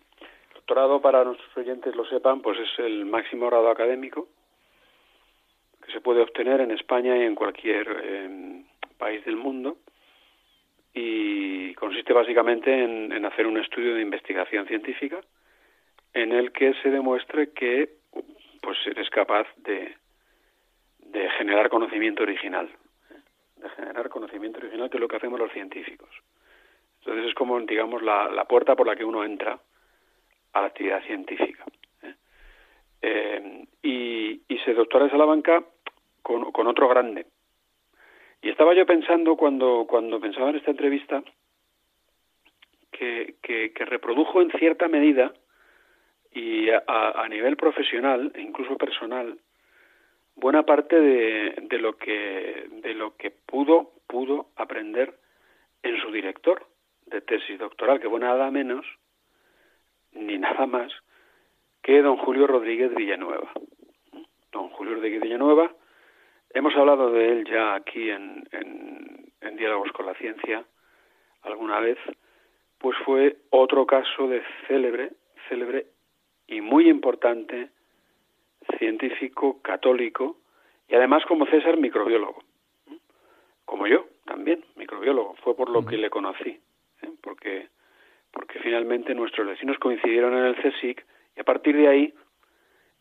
doctorado, 0.54 1.00
para 1.00 1.24
nuestros 1.24 1.56
oyentes 1.56 1.94
lo 1.94 2.04
sepan, 2.06 2.40
pues 2.40 2.58
es 2.58 2.78
el 2.78 3.04
máximo 3.04 3.46
grado 3.46 3.68
académico 3.68 4.28
que 5.90 5.94
se 5.94 6.00
puede 6.00 6.20
obtener 6.22 6.60
en 6.60 6.70
España 6.70 7.16
y 7.16 7.22
en 7.22 7.34
cualquier 7.34 7.88
em, 8.04 8.64
país 8.96 9.24
del 9.24 9.36
mundo 9.36 9.78
y 10.94 11.74
consiste 11.74 12.12
básicamente 12.12 12.72
en, 12.72 13.24
hacer 13.24 13.46
un 13.46 13.58
estudio 13.58 13.94
de 13.94 14.02
investigación 14.02 14.66
científica 14.66 15.20
en 16.14 16.32
el 16.32 16.52
que 16.52 16.74
se 16.82 16.90
demuestre 16.90 17.50
que 17.52 17.90
pues 18.60 18.78
eres 18.86 19.08
capaz 19.10 19.46
de, 19.58 19.96
de 20.98 21.30
generar 21.30 21.68
conocimiento 21.68 22.22
original, 22.22 22.68
¿eh? 23.10 23.20
de 23.56 23.68
generar 23.70 24.08
conocimiento 24.08 24.58
original, 24.58 24.90
que 24.90 24.96
es 24.96 25.00
lo 25.00 25.08
que 25.08 25.16
hacemos 25.16 25.38
los 25.38 25.52
científicos. 25.52 26.10
Entonces 27.00 27.28
es 27.28 27.34
como, 27.34 27.58
digamos, 27.60 28.02
la, 28.02 28.44
puerta 28.44 28.76
por 28.76 28.86
la 28.86 28.96
que 28.96 29.04
uno 29.04 29.24
entra 29.24 29.58
a 30.52 30.60
la 30.60 30.66
actividad 30.66 31.02
científica. 31.04 31.64
¿eh? 32.02 32.14
eh, 33.02 33.66
y, 33.82 34.58
se 34.64 34.74
doctora 34.74 35.06
en 35.06 35.10
Salamanca 35.10 35.64
con, 36.52 36.66
otro 36.66 36.88
grande. 36.88 37.26
Y 38.42 38.50
estaba 38.50 38.74
yo 38.74 38.86
pensando 38.86 39.36
cuando, 39.36 39.86
cuando 39.88 40.20
pensaba 40.20 40.50
en 40.50 40.56
esta 40.56 40.70
entrevista 40.70 41.22
que, 42.90 43.36
que, 43.42 43.72
reprodujo 43.84 44.40
en 44.40 44.50
cierta 44.52 44.88
medida 44.88 45.32
y 46.32 46.70
a, 46.70 46.82
a, 46.86 47.28
nivel 47.28 47.56
profesional 47.56 48.30
e 48.34 48.40
incluso 48.42 48.76
personal 48.76 49.38
buena 50.36 50.62
parte 50.62 51.00
de, 51.00 51.54
de, 51.62 51.78
lo 51.78 51.96
que 51.96 52.68
de 52.82 52.94
lo 52.94 53.16
que 53.16 53.30
pudo 53.30 53.92
pudo 54.06 54.50
aprender 54.56 55.14
en 55.82 56.00
su 56.00 56.12
director 56.12 56.66
de 57.06 57.20
tesis 57.20 57.58
doctoral 57.58 58.00
que 58.00 58.08
fue 58.08 58.20
nada 58.20 58.50
menos 58.50 58.86
ni 60.12 60.38
nada 60.38 60.66
más 60.66 60.92
que 61.82 62.00
don 62.00 62.16
Julio 62.18 62.46
Rodríguez 62.46 62.94
Villanueva 62.94 63.50
don 64.52 64.68
Julio 64.68 64.94
Rodríguez 64.94 65.22
Villanueva 65.22 65.72
hemos 66.54 66.74
hablado 66.76 67.10
de 67.10 67.32
él 67.32 67.44
ya 67.50 67.74
aquí 67.74 68.10
en, 68.10 68.46
en, 68.52 69.32
en 69.40 69.56
diálogos 69.56 69.92
con 69.92 70.06
la 70.06 70.14
ciencia 70.14 70.64
alguna 71.42 71.80
vez 71.80 71.98
pues 72.78 72.96
fue 73.04 73.36
otro 73.50 73.86
caso 73.86 74.28
de 74.28 74.42
célebre 74.66 75.10
célebre 75.48 75.86
y 76.46 76.60
muy 76.60 76.88
importante 76.88 77.70
científico 78.78 79.60
católico 79.62 80.38
y 80.88 80.94
además 80.94 81.24
como 81.26 81.46
César 81.46 81.76
microbiólogo, 81.76 82.42
como 83.64 83.86
yo 83.86 84.06
también, 84.24 84.64
microbiólogo, 84.76 85.34
fue 85.44 85.54
por 85.54 85.70
lo 85.70 85.84
que 85.84 85.96
le 85.96 86.10
conocí, 86.10 86.60
¿eh? 87.02 87.10
porque, 87.22 87.68
porque 88.32 88.58
finalmente 88.58 89.14
nuestros 89.14 89.46
vecinos 89.46 89.78
coincidieron 89.78 90.36
en 90.36 90.44
el 90.46 90.56
CSIC 90.56 91.04
y 91.36 91.40
a 91.40 91.44
partir 91.44 91.76
de 91.76 91.88
ahí 91.88 92.14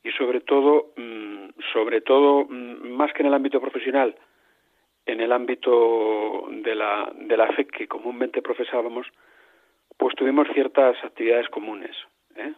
y 0.03 0.11
sobre 0.11 0.41
todo, 0.41 0.93
mm, 0.95 1.49
sobre 1.73 2.01
todo, 2.01 2.45
mm, 2.45 2.89
más 2.91 3.11
que 3.13 3.21
en 3.21 3.27
el 3.27 3.33
ámbito 3.33 3.59
profesional, 3.59 4.15
en 5.05 5.21
el 5.21 5.31
ámbito 5.31 6.47
de 6.49 6.75
la, 6.75 7.11
de 7.15 7.37
la 7.37 7.47
fe 7.53 7.65
que 7.65 7.87
comúnmente 7.87 8.41
profesábamos, 8.41 9.07
pues 9.97 10.15
tuvimos 10.15 10.47
ciertas 10.53 10.95
actividades 11.03 11.49
comunes. 11.49 11.95
¿eh? 12.35 12.53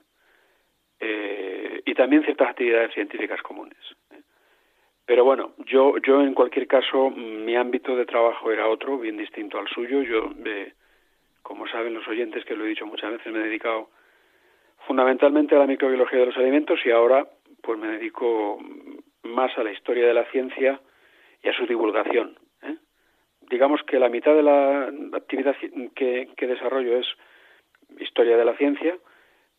Eh, 1.00 1.82
y 1.86 1.94
también 1.96 2.24
ciertas 2.24 2.50
actividades 2.50 2.94
científicas 2.94 3.42
comunes. 3.42 3.78
¿eh? 4.12 4.22
Pero 5.06 5.26
bueno, 5.26 5.54
yo, 5.66 5.98
yo 5.98 6.22
en 6.22 6.34
cualquier 6.34 6.68
caso, 6.68 7.10
mi 7.10 7.56
ámbito 7.56 7.96
de 7.96 8.06
trabajo 8.06 8.52
era 8.52 8.68
otro, 8.68 9.00
bien 9.00 9.18
distinto 9.18 9.58
al 9.58 9.68
suyo. 9.68 10.04
Yo, 10.04 10.32
eh, 10.46 10.74
como 11.42 11.68
saben 11.68 11.94
los 11.94 12.08
oyentes, 12.08 12.46
que 12.46 12.56
lo 12.56 12.66
he 12.66 12.70
dicho 12.70 12.86
muchas 12.86 13.12
veces, 13.12 13.34
me 13.34 13.40
he 13.40 13.44
dedicado 13.44 13.90
fundamentalmente 14.88 15.56
a 15.56 15.60
la 15.60 15.68
microbiología 15.68 16.20
de 16.20 16.26
los 16.28 16.38
alimentos 16.38 16.80
y 16.86 16.92
ahora 16.92 17.28
pues 17.62 17.78
me 17.80 17.88
dedico 17.88 18.60
más 19.24 19.56
a 19.58 19.64
la 19.64 19.72
historia 19.72 20.08
de 20.08 20.14
la 20.14 20.26
ciencia 20.32 20.80
y 21.44 21.50
a 21.50 21.54
su 21.54 21.66
divulgación. 21.66 22.38
Digamos 23.50 23.82
que 23.84 24.00
la 24.00 24.08
mitad 24.08 24.34
de 24.34 24.44
la 24.44 24.90
actividad 25.14 25.56
que, 25.94 26.30
que 26.38 26.48
desarrollo 26.48 26.98
es 26.98 27.08
historia 28.00 28.38
de 28.38 28.46
la 28.46 28.56
ciencia, 28.56 28.98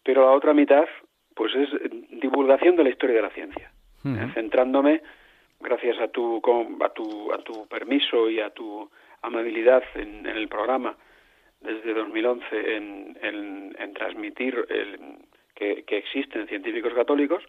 pero 0.03 0.25
la 0.25 0.33
otra 0.33 0.55
mitad 0.55 0.87
pues 1.35 1.55
es 1.55 1.69
divulgación 2.11 2.77
de 2.77 2.85
la 2.85 2.91
historia 2.91 3.17
de 3.17 3.23
la 3.23 3.31
ciencia, 3.31 3.71
¿eh? 4.05 4.31
centrándome, 4.35 5.03
gracias 5.61 5.99
a 6.01 6.09
tu, 6.09 6.43
a, 6.81 6.89
tu, 6.91 7.33
a 7.33 7.39
tu 7.39 7.67
permiso 7.69 8.29
y 8.29 8.41
a 8.41 8.51
tu 8.51 8.91
amabilidad 9.23 9.83
en, 9.95 10.27
el 10.27 10.49
programa 10.49 10.97
desde 11.63 11.95
2011 11.95 12.77
en, 12.77 13.19
en, 13.23 13.95
transmitir 13.95 14.65
el, 14.69 14.99
que, 15.55 15.85
existen 15.87 16.47
científicos 16.49 16.93
católicos 16.95 17.43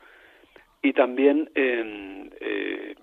y 0.81 0.93
también 0.93 1.49
en, 1.55 2.33
eh, 2.39 2.95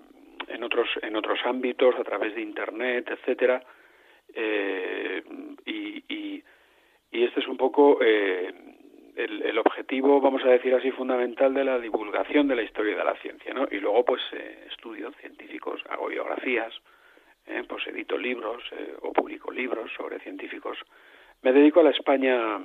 en, 0.47 0.63
otros, 0.63 0.87
en 1.01 1.15
otros 1.15 1.39
ámbitos, 1.45 1.95
a 1.95 2.03
través 2.03 2.35
de 2.35 2.41
Internet, 2.41 3.09
etcétera. 3.09 3.63
Eh, 4.33 5.23
y, 5.65 6.03
y, 6.07 6.43
y, 7.11 7.23
este 7.23 7.41
es 7.41 7.47
un 7.47 7.57
poco 7.57 7.99
el, 9.15 9.57
objetivo, 9.57 10.21
vamos 10.21 10.43
a 10.43 10.49
decir 10.49 10.73
así, 10.73 10.91
fundamental 10.91 11.53
de 11.53 11.63
la 11.63 11.79
divulgación 11.79 12.47
de 12.47 12.55
la 12.55 12.63
historia 12.63 12.97
de 12.97 13.03
la 13.03 13.15
ciencia, 13.15 13.53
¿no? 13.53 13.67
Y 13.69 13.77
luego, 13.77 14.05
pues, 14.05 14.21
eh, 14.33 14.67
estudios 14.69 15.15
científicos, 15.17 15.81
hago 15.89 16.07
biografías, 16.07 16.73
eh, 17.51 17.63
pues 17.67 17.85
edito 17.87 18.17
libros 18.17 18.63
eh, 18.71 18.95
o 19.01 19.11
publico 19.11 19.51
libros 19.51 19.91
sobre 19.95 20.19
científicos. 20.19 20.77
Me 21.41 21.51
dedico 21.51 21.79
a 21.79 21.83
la 21.83 21.91
España, 21.91 22.55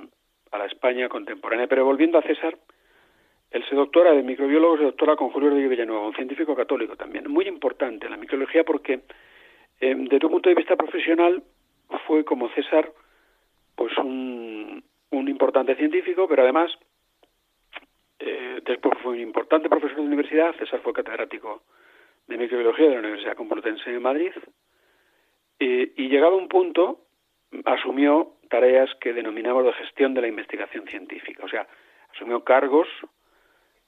a 0.51 0.57
la 0.57 0.65
España 0.65 1.09
contemporánea. 1.09 1.67
Pero 1.67 1.85
volviendo 1.85 2.17
a 2.17 2.21
César, 2.21 2.57
él 3.51 3.63
se 3.69 3.75
doctora 3.75 4.11
de 4.11 4.23
microbiólogo, 4.23 4.77
se 4.77 4.83
doctora 4.83 5.15
con 5.15 5.29
Julio 5.29 5.49
de 5.49 5.67
Villanueva, 5.67 6.07
un 6.07 6.15
científico 6.15 6.55
católico 6.55 6.95
también. 6.95 7.29
Muy 7.29 7.47
importante 7.47 8.09
la 8.09 8.17
microbiología 8.17 8.63
porque, 8.63 9.01
desde 9.79 10.25
un 10.25 10.31
punto 10.31 10.49
de 10.49 10.55
vista 10.55 10.75
profesional, 10.75 11.43
fue 12.05 12.25
como 12.25 12.49
César, 12.49 12.91
pues 13.75 13.97
un, 13.97 14.83
un 15.11 15.27
importante 15.27 15.75
científico, 15.75 16.27
pero 16.27 16.43
además 16.43 16.71
eh, 18.19 18.61
después 18.65 18.97
fue 19.01 19.13
un 19.13 19.19
importante 19.19 19.69
profesor 19.69 19.97
de 19.97 20.03
universidad. 20.03 20.55
César 20.55 20.81
fue 20.81 20.93
catedrático 20.93 21.63
de 22.27 22.37
microbiología 22.37 22.87
de 22.87 22.93
la 22.93 22.99
Universidad 22.99 23.35
Complutense 23.35 23.89
de 23.89 23.99
Madrid. 23.99 24.31
Y 25.59 26.09
llegado 26.09 26.37
un 26.37 26.47
punto, 26.47 27.07
asumió 27.65 28.33
tareas 28.49 28.89
que 29.01 29.13
denominamos 29.13 29.65
de 29.65 29.73
gestión 29.73 30.13
de 30.13 30.21
la 30.21 30.27
investigación 30.27 30.87
científica. 30.87 31.43
O 31.43 31.49
sea, 31.49 31.67
asumió 32.13 32.43
cargos 32.43 32.87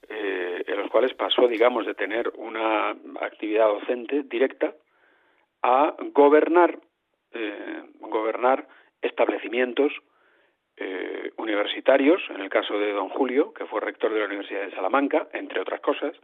eh, 0.08 0.64
en 0.66 0.78
los 0.78 0.90
cuales 0.90 1.14
pasó, 1.14 1.48
digamos, 1.48 1.86
de 1.86 1.94
tener 1.94 2.32
una 2.36 2.92
actividad 3.22 3.68
docente 3.68 4.24
directa 4.24 4.74
a 5.62 5.96
gobernar, 6.14 6.80
eh, 7.32 7.84
gobernar 8.00 8.68
establecimientos 9.02 9.92
eh, 10.78 11.32
universitarios, 11.38 12.22
en 12.30 12.42
el 12.42 12.50
caso 12.50 12.80
de 12.80 12.94
don 12.94 13.10
Julio, 13.10 13.54
que 13.54 13.66
fue 13.66 13.82
rector 13.82 14.14
de 14.14 14.20
la 14.20 14.26
Universidad 14.26 14.62
de 14.62 14.72
Salamanca, 14.72 15.28
entre 15.34 15.60
otras 15.60 15.82
cosas, 15.82 16.16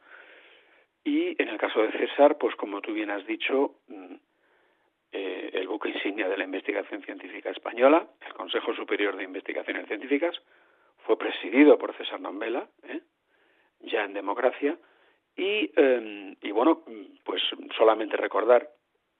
y 1.03 1.39
en 1.41 1.49
el 1.49 1.57
caso 1.57 1.81
de 1.81 1.91
César, 1.91 2.37
pues 2.37 2.55
como 2.55 2.81
tú 2.81 2.93
bien 2.93 3.11
has 3.11 3.25
dicho, 3.27 3.75
mm, 3.87 4.15
eh, 5.17 5.49
el 5.53 5.69
buque 5.69 5.87
insignia 5.87 6.27
de 6.27 6.35
la 6.35 6.43
investigación 6.43 7.01
científica 7.01 7.49
española, 7.49 8.05
el 8.27 8.33
Consejo 8.33 8.73
Superior 8.73 9.15
de 9.15 9.23
Investigaciones 9.23 9.87
Científicas, 9.87 10.35
fue 11.05 11.17
presidido 11.17 11.77
por 11.77 11.95
César 11.95 12.19
Nambela, 12.19 12.67
¿eh? 12.83 12.99
ya 13.79 14.03
en 14.03 14.11
democracia, 14.13 14.77
y, 15.37 15.71
em, 15.77 16.35
y 16.41 16.51
bueno, 16.51 16.83
pues 17.23 17.41
solamente 17.77 18.17
recordar, 18.17 18.67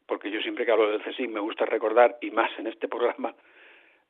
porque 0.05 0.29
yo 0.29 0.41
siempre 0.41 0.65
que 0.65 0.73
hablo 0.73 0.91
del 0.91 1.01
CSIC 1.01 1.29
me 1.29 1.39
gusta 1.39 1.65
recordar, 1.65 2.17
y 2.19 2.29
más 2.29 2.51
en 2.60 2.67
este 2.67 2.89
programa, 2.89 3.34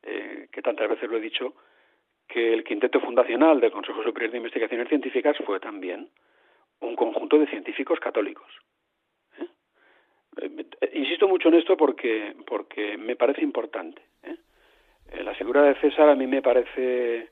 eh, 0.02 0.48
que 0.52 0.64
tantas 0.64 0.90
veces 0.90 1.08
lo 1.08 1.18
he 1.18 1.22
dicho, 1.22 1.54
que 2.28 2.52
el 2.52 2.64
quinteto 2.64 3.00
fundacional 3.00 3.60
del 3.60 3.72
Consejo 3.72 4.02
Superior 4.02 4.32
de 4.32 4.38
Investigaciones 4.38 4.90
Científicas 4.90 5.38
fue 5.46 5.60
también 5.60 6.10
un 6.80 6.96
conjunto 6.96 7.38
de 7.38 7.46
científicos 7.46 8.00
católicos. 8.00 8.48
¿Eh? 10.42 10.66
Eh, 10.82 10.92
insisto 10.94 11.28
mucho 11.28 11.50
en 11.50 11.56
esto 11.56 11.76
porque, 11.78 12.36
porque 12.46 12.98
me 12.98 13.16
parece 13.16 13.42
importante. 13.42 14.02
La 15.24 15.34
figura 15.36 15.62
de 15.64 15.76
César 15.76 16.10
a 16.10 16.16
mí 16.16 16.28
me 16.28 16.42
parece 16.42 17.30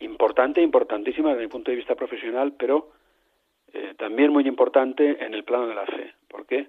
importante, 0.00 0.60
importantísima 0.60 1.30
desde 1.30 1.42
mi 1.42 1.48
punto 1.48 1.70
de 1.70 1.76
vista 1.76 1.94
profesional, 1.94 2.54
pero 2.58 2.90
también 3.96 4.32
muy 4.32 4.46
importante 4.46 5.24
en 5.24 5.32
el 5.32 5.44
plano 5.44 5.66
de 5.66 5.74
la 5.74 5.86
fe. 5.86 6.12
¿Por 6.28 6.46
qué? 6.46 6.68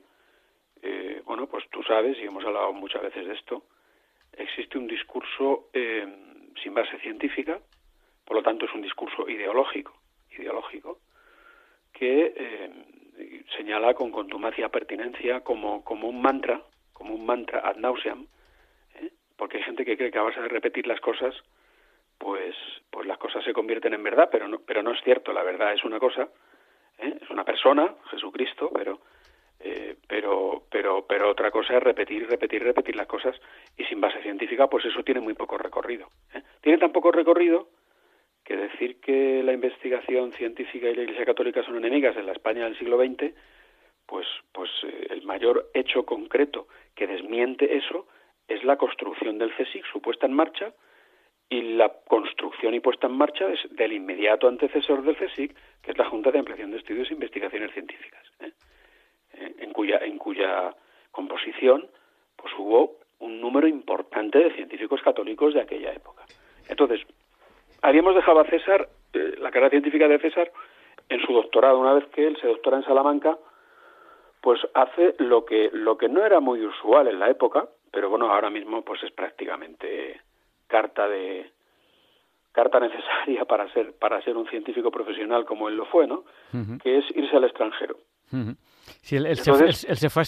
bueno, 1.26 1.48
pues 1.48 1.66
tú 1.72 1.82
sabes, 1.84 2.18
y 2.20 2.24
hemos 2.24 2.46
hablado 2.46 2.72
muchas 2.74 3.02
veces 3.02 3.28
de 3.28 3.34
esto, 3.34 3.64
existe 4.38 4.78
un 4.78 4.88
discurso 4.88 5.70
eh, 5.74 6.06
sin 6.62 6.74
base 6.74 6.98
científica, 7.00 7.60
por 8.24 8.38
lo 8.38 8.44
tanto 8.44 8.66
es 8.66 8.74
un 8.74 8.82
discurso 8.82 9.30
ideológico, 9.30 9.94
ideológico 10.38 11.00
que 11.94 12.34
eh, 12.36 12.70
señala 13.56 13.94
con 13.94 14.12
contumacia 14.12 14.70
pertinencia 14.70 15.42
como, 15.42 15.84
como 15.84 16.10
un 16.10 16.22
mantra, 16.22 16.62
como 16.94 17.14
un 17.14 17.26
mantra 17.26 17.60
ad 17.60 17.78
nauseam, 17.78 18.28
¿eh? 18.96 19.12
porque 19.36 19.58
hay 19.58 19.64
gente 19.64 19.86
que 19.86 19.98
cree 19.98 20.12
que 20.12 20.20
a 20.20 20.24
base 20.24 20.42
de 20.42 20.48
repetir 20.48 20.88
las 20.88 21.00
cosas, 21.00 21.36
pues, 22.18 22.56
pues 22.90 23.08
las 23.08 23.18
cosas 23.18 23.44
se 23.44 23.54
convierten 23.54 23.94
en 23.94 24.04
verdad, 24.04 24.30
pero 24.32 24.48
no, 24.48 24.60
pero 24.60 24.84
no 24.84 24.92
es 24.92 25.02
cierto, 25.04 25.34
la 25.34 25.44
verdad 25.44 25.74
es 25.74 25.84
una 25.84 26.00
cosa, 26.00 26.30
es 26.98 27.30
una 27.30 27.44
persona, 27.44 27.94
Jesucristo, 28.12 28.70
pero 28.74 29.00
eh, 29.60 29.96
pero, 30.08 30.64
pero, 30.70 31.06
pero 31.08 31.32
otra 31.32 31.50
cosa 31.50 31.78
es 31.78 31.84
repetir, 31.84 32.28
repetir, 32.30 32.62
repetir 32.62 32.96
las 32.96 33.08
cosas 33.08 33.36
y 33.78 33.84
sin 33.86 34.02
base 34.02 34.22
científica, 34.22 34.68
pues 34.68 34.86
eso 34.86 35.04
tiene 35.04 35.22
muy 35.22 35.34
poco 35.34 35.58
recorrido. 35.58 36.08
¿eh? 36.34 36.44
Tiene 36.62 36.78
tan 36.78 36.92
poco 36.92 37.12
recorrido 37.12 37.70
que 38.46 38.56
decir 38.56 39.02
que 39.02 39.42
la 39.44 39.54
investigación 39.54 40.32
científica 40.32 40.88
y 40.88 40.96
la 40.96 41.02
Iglesia 41.02 41.26
Católica 41.26 41.64
son 41.64 41.78
enemigas 41.78 42.16
en 42.16 42.28
la 42.28 42.32
España 42.32 42.64
del 42.64 42.78
siglo 42.78 42.98
XX, 42.98 43.34
pues, 44.06 44.28
pues 44.52 44.70
eh, 44.84 45.08
el 45.10 45.24
mayor 45.24 45.72
hecho 45.74 46.06
concreto 46.06 46.68
que 46.94 47.08
desmiente 47.08 47.76
eso 47.76 48.08
es 48.48 48.64
la 48.64 48.78
construcción 48.78 49.40
del 49.40 49.52
CSIC, 49.56 49.84
su 49.92 50.00
puesta 50.00 50.28
en 50.28 50.34
marcha 50.34 50.74
y 51.50 51.62
la 51.76 51.92
construcción 52.08 52.76
y 52.76 52.80
puesta 52.80 53.08
en 53.08 53.14
marcha 53.14 53.48
del 53.72 53.94
inmediato 53.94 54.48
antecesor 54.48 55.04
del 55.04 55.18
CSIC, 55.18 55.56
que 55.82 55.92
es 55.92 55.98
la 55.98 56.06
Junta 56.06 56.32
de 56.32 56.40
Ampliación 56.40 56.70
de 56.70 56.78
Estudios 56.78 57.10
e 57.10 57.14
Investigaciones 57.14 57.72
Científicas, 57.72 58.24
¿eh? 58.42 58.52
Eh, 59.34 59.56
en, 59.60 59.74
cuya, 59.74 59.98
en 59.98 60.20
cuya 60.20 60.76
composición 61.12 61.90
pues 62.36 62.54
hubo 62.60 63.00
un 63.20 63.42
número 63.42 63.68
importante 63.68 64.38
de 64.38 64.54
científicos 64.54 65.02
católicos 65.02 65.54
de 65.56 65.62
aquella 65.62 65.94
época. 65.94 66.26
Entonces, 66.68 67.02
habíamos 67.86 68.16
dejado 68.16 68.40
a 68.40 68.46
César, 68.46 68.90
eh, 69.14 69.36
la 69.40 69.52
carrera 69.52 69.70
científica 69.70 70.08
de 70.08 70.20
César, 70.20 70.52
en 71.08 71.22
su 71.22 71.34
doctorado, 71.34 71.80
una 71.80 71.94
vez 71.94 72.06
que 72.08 72.26
él 72.26 72.38
se 72.42 72.48
doctora 72.48 72.78
en 72.78 72.84
Salamanca, 72.84 73.38
pues 74.42 74.60
hace 74.74 75.16
lo 75.20 75.46
que, 75.46 75.70
lo 75.72 75.98
que 75.98 76.10
no 76.10 76.26
era 76.26 76.40
muy 76.40 76.66
usual 76.66 77.08
en 77.08 77.20
la 77.20 77.30
época, 77.30 77.68
pero 77.92 78.10
bueno, 78.10 78.32
ahora 78.32 78.50
mismo 78.50 78.84
pues 78.84 79.04
es 79.04 79.12
prácticamente 79.12 80.20
carta 80.68 81.08
de 81.08 81.52
carta 82.52 82.80
necesaria 82.80 83.46
para 83.50 83.72
ser 83.74 83.94
para 84.00 84.22
ser 84.22 84.36
un 84.36 84.48
científico 84.48 84.90
profesional 84.90 85.46
como 85.46 85.70
él 85.70 85.76
lo 85.76 85.86
fue, 85.86 86.08
¿no? 86.08 86.24
Que 86.82 86.98
es 86.98 87.06
irse 87.16 87.36
al 87.36 87.44
extranjero. 87.44 87.98
Sí, 89.02 89.16
él, 89.16 89.36
se, 89.36 90.10
fue, 90.10 90.24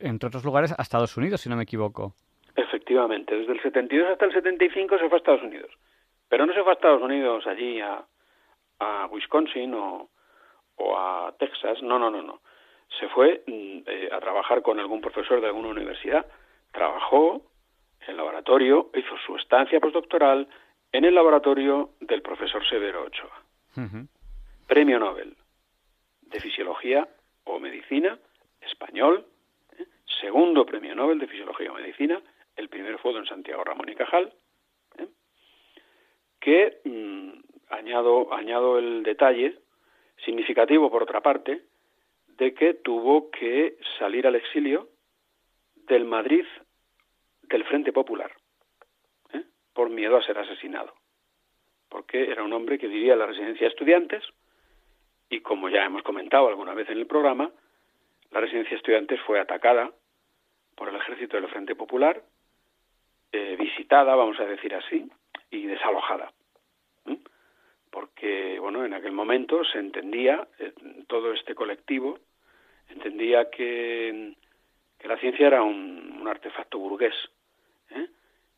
entre 0.00 0.26
otros 0.26 0.44
lugares 0.44 0.74
a 0.76 0.82
Estados 0.82 1.16
Unidos, 1.16 1.40
si 1.40 1.48
no 1.48 1.56
me 1.56 1.62
equivoco. 1.62 2.12
Efectivamente, 2.56 3.36
desde 3.36 3.52
el 3.52 3.62
72 3.62 4.08
hasta 4.10 4.26
el 4.26 4.32
75 4.32 4.98
se 4.98 5.08
fue 5.08 5.16
a 5.16 5.18
Estados 5.18 5.42
Unidos. 5.42 5.70
Pero 6.28 6.46
no 6.46 6.52
se 6.52 6.62
fue 6.62 6.72
a 6.72 6.74
Estados 6.74 7.02
Unidos 7.02 7.46
allí 7.46 7.80
a, 7.80 8.04
a 8.80 9.06
Wisconsin 9.10 9.74
o, 9.74 10.08
o 10.76 10.98
a 10.98 11.34
Texas, 11.38 11.82
no, 11.82 11.98
no, 11.98 12.10
no, 12.10 12.22
no. 12.22 12.40
Se 12.98 13.08
fue 13.08 13.42
mm, 13.46 13.78
eh, 13.86 14.08
a 14.12 14.20
trabajar 14.20 14.62
con 14.62 14.78
algún 14.78 15.00
profesor 15.00 15.40
de 15.40 15.46
alguna 15.48 15.68
universidad, 15.68 16.26
trabajó 16.72 17.42
en 18.02 18.10
el 18.10 18.16
laboratorio, 18.16 18.90
hizo 18.94 19.16
su 19.26 19.36
estancia 19.36 19.80
postdoctoral 19.80 20.48
en 20.92 21.04
el 21.04 21.14
laboratorio 21.14 21.90
del 22.00 22.22
profesor 22.22 22.66
Severo 22.68 23.04
Ochoa. 23.04 23.42
Premio 24.66 24.98
Nobel 24.98 25.36
de 26.22 26.40
Fisiología 26.40 27.08
o 27.44 27.58
Medicina, 27.58 28.18
español, 28.60 29.26
¿eh? 29.78 29.86
segundo 30.20 30.66
Premio 30.66 30.94
Nobel 30.94 31.18
de 31.18 31.26
Fisiología 31.26 31.70
o 31.70 31.74
Medicina, 31.74 32.20
el 32.56 32.68
primero 32.68 32.98
fue 32.98 33.12
don 33.12 33.26
Santiago 33.26 33.64
Ramón 33.64 33.88
y 33.88 33.94
Cajal. 33.94 34.32
Que 36.40 36.80
mm, 36.84 37.30
añado, 37.70 38.32
añado 38.32 38.78
el 38.78 39.02
detalle 39.02 39.58
significativo 40.24 40.90
por 40.90 41.02
otra 41.02 41.20
parte 41.20 41.62
de 42.36 42.54
que 42.54 42.74
tuvo 42.74 43.30
que 43.30 43.76
salir 43.98 44.26
al 44.26 44.36
exilio 44.36 44.88
del 45.86 46.04
Madrid 46.04 46.44
del 47.42 47.64
Frente 47.64 47.92
Popular 47.92 48.30
¿eh? 49.32 49.42
por 49.72 49.90
miedo 49.90 50.16
a 50.16 50.22
ser 50.22 50.38
asesinado 50.38 50.94
porque 51.88 52.30
era 52.30 52.42
un 52.42 52.52
hombre 52.52 52.78
que 52.78 52.86
vivía 52.86 53.16
la 53.16 53.26
residencia 53.26 53.66
de 53.66 53.72
estudiantes 53.72 54.22
y 55.30 55.40
como 55.40 55.68
ya 55.68 55.84
hemos 55.84 56.02
comentado 56.02 56.48
alguna 56.48 56.74
vez 56.74 56.88
en 56.88 56.98
el 56.98 57.06
programa, 57.06 57.50
la 58.30 58.40
residencia 58.40 58.70
de 58.70 58.76
estudiantes 58.76 59.20
fue 59.22 59.40
atacada 59.40 59.90
por 60.74 60.88
el 60.88 60.96
ejército 60.96 61.36
del 61.36 61.48
Frente 61.48 61.74
Popular, 61.74 62.22
eh, 63.32 63.56
visitada, 63.58 64.14
vamos 64.14 64.38
a 64.40 64.44
decir 64.44 64.74
así, 64.74 65.10
y 65.50 65.66
desalojada 65.66 66.32
porque 67.90 68.58
bueno 68.60 68.84
en 68.84 68.94
aquel 68.94 69.12
momento 69.12 69.64
se 69.64 69.78
entendía 69.78 70.46
eh, 70.58 70.72
todo 71.06 71.32
este 71.32 71.54
colectivo 71.54 72.18
entendía 72.88 73.50
que, 73.50 74.34
que 74.98 75.08
la 75.08 75.18
ciencia 75.18 75.46
era 75.46 75.62
un, 75.62 76.26
artefacto 76.28 76.78
burgués 76.78 77.14
¿eh? 77.90 78.06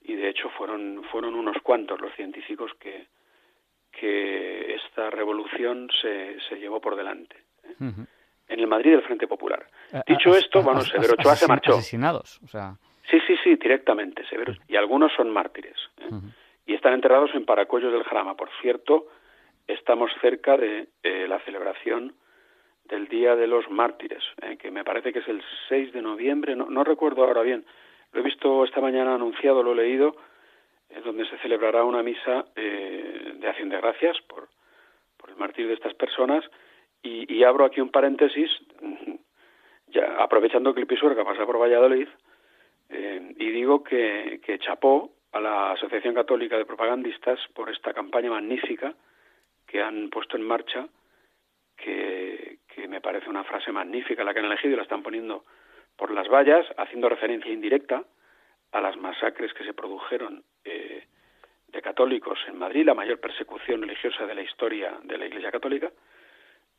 y 0.03 0.15
de 0.15 0.29
hecho 0.29 0.51
fueron 0.51 1.05
fueron 1.13 1.37
unos 1.37 1.57
cuantos 1.63 2.01
los 2.01 2.13
científicos 2.17 2.73
que 2.81 3.07
que 3.93 4.75
esta 4.75 5.09
revolución 5.11 5.89
se, 6.03 6.37
se 6.49 6.57
llevó 6.57 6.81
por 6.81 6.97
delante 6.97 7.37
¿eh? 7.65 7.75
en 8.49 8.61
el 8.61 8.67
Madrid 8.67 8.91
del 8.93 9.03
Frente 9.03 9.29
Popular. 9.29 9.65
Dicho 10.05 10.35
esto 10.35 10.63
bueno 10.63 10.81
Severo 10.81 11.15
Ochoa 11.15 11.37
se 11.37 11.47
marchó. 11.47 11.75
asesinados 11.75 12.41
o 12.43 12.49
sea. 12.49 12.75
Sí 13.09 13.19
sí 13.25 13.37
sí 13.45 13.55
directamente 13.55 14.27
Severo 14.27 14.53
y 14.67 14.75
algunos 14.75 15.13
son 15.13 15.31
mártires 15.31 15.79
y 16.71 16.75
están 16.75 16.93
enterrados 16.93 17.35
en 17.35 17.45
Paracuellos 17.45 17.93
del 17.93 18.05
Jarama. 18.05 18.37
Por 18.37 18.49
cierto 18.61 19.09
estamos 19.67 20.09
cerca 20.21 20.57
de 20.57 20.87
eh, 21.03 21.27
la 21.29 21.41
celebración 21.41 22.15
del 22.85 23.09
Día 23.09 23.35
de 23.35 23.49
los 23.49 23.69
Mártires, 23.69 24.23
eh, 24.41 24.57
que 24.57 24.71
me 24.71 24.85
parece 24.85 25.13
que 25.13 25.19
es 25.19 25.27
el 25.27 25.43
6 25.69 25.93
de 25.93 26.01
noviembre, 26.01 26.55
no, 26.55 26.85
recuerdo 26.85 27.25
ahora 27.25 27.43
bien, 27.43 27.65
lo 28.13 28.21
he 28.21 28.23
visto 28.23 28.65
esta 28.65 28.81
mañana 28.81 29.17
anunciado, 29.17 29.65
lo 29.65 29.73
he 29.73 29.77
leído, 29.77 30.15
en 30.91 31.03
donde 31.03 31.29
se 31.29 31.39
celebrará 31.39 31.83
una 31.83 32.05
misa 32.05 32.47
eh, 32.55 33.33
de 33.35 33.49
acción 33.49 33.69
de 33.69 33.77
gracias 33.77 34.21
por, 34.29 34.49
por 35.17 35.31
el 35.31 35.37
martirio 35.37 35.69
de 35.69 35.75
estas 35.75 35.95
personas, 35.95 36.45
y, 37.03 37.43
abro 37.43 37.65
aquí 37.65 37.81
un 37.81 37.91
paréntesis, 37.91 38.49
ya 39.89 40.23
aprovechando 40.23 40.73
que 40.73 40.83
el 40.83 40.87
Pisuerga 40.87 41.25
pasa 41.25 41.47
por 41.47 41.61
Valladolid, 41.61 42.09
y 42.91 43.51
digo 43.51 43.83
que, 43.85 44.41
que 44.45 44.59
chapó 44.59 45.11
a 45.33 45.41
la 45.41 45.73
Asociación 45.73 46.15
Católica 46.15 46.57
de 46.57 46.65
Propagandistas 46.65 47.39
por 47.55 47.71
esta 47.71 47.93
campaña 47.93 48.31
magnífica 48.31 48.95
que 49.67 49.81
han 49.81 50.11
puesto 50.11 50.37
en 50.37 50.43
marcha, 50.43 50.89
que, 51.77 52.59
me 52.89 53.01
parece 53.01 53.31
una 53.31 53.45
frase 53.45 53.71
magnífica 53.71 54.25
la 54.25 54.35
que 54.35 54.41
han 54.41 54.47
elegido 54.47 54.75
y 54.75 54.77
la 54.77 54.83
están 54.83 55.03
poniendo 55.03 55.45
por 55.97 56.11
las 56.11 56.29
vallas, 56.29 56.67
haciendo 56.77 57.09
referencia 57.09 57.53
indirecta 57.53 58.05
a 58.73 58.81
las 58.81 58.97
masacres 58.97 59.55
que 59.55 59.65
se 59.65 59.75
produjeron 59.75 60.43
eh, 60.65 61.05
de 61.69 61.83
católicos 61.83 62.39
en 62.49 62.59
Madrid, 62.59 62.85
la 62.85 62.95
mayor 62.95 63.21
persecución 63.21 63.83
religiosa 63.83 64.27
de 64.27 64.35
la 64.35 64.43
historia 64.43 64.99
de 65.05 65.19
la 65.19 65.27
Iglesia 65.27 65.53
Católica, 65.53 65.93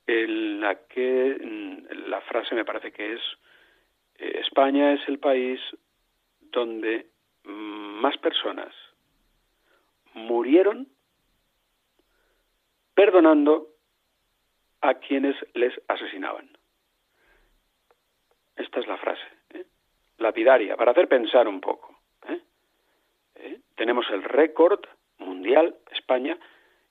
en 0.06 0.60
la 0.60 0.76
que 0.88 1.38
mm, 1.42 2.10
la 2.10 2.20
frase 2.22 2.56
me 2.56 2.66
parece 2.66 2.92
que 2.92 3.14
es 3.14 3.22
eh, 4.18 4.42
España 4.42 4.94
es 4.94 5.08
el 5.08 5.20
país 5.20 5.62
donde 6.42 7.08
más 7.44 8.18
personas 8.18 8.74
murieron 10.14 10.88
perdonando 12.94 13.68
a 14.82 14.96
quienes 14.96 15.36
les 15.54 15.74
asesinaban. 15.88 16.50
Esta 18.56 18.80
es 18.80 18.88
la 18.88 18.98
frase, 18.98 19.26
¿eh? 19.54 19.66
lapidaria, 20.18 20.76
para 20.76 20.92
hacer 20.92 21.08
pensar 21.08 21.48
un 21.48 21.62
poco. 21.62 22.00
¿eh? 22.28 22.42
¿Eh? 23.36 23.60
Tenemos 23.76 24.06
el 24.12 24.24
récord 24.24 24.82
mundial, 25.18 25.76
España, 25.92 26.38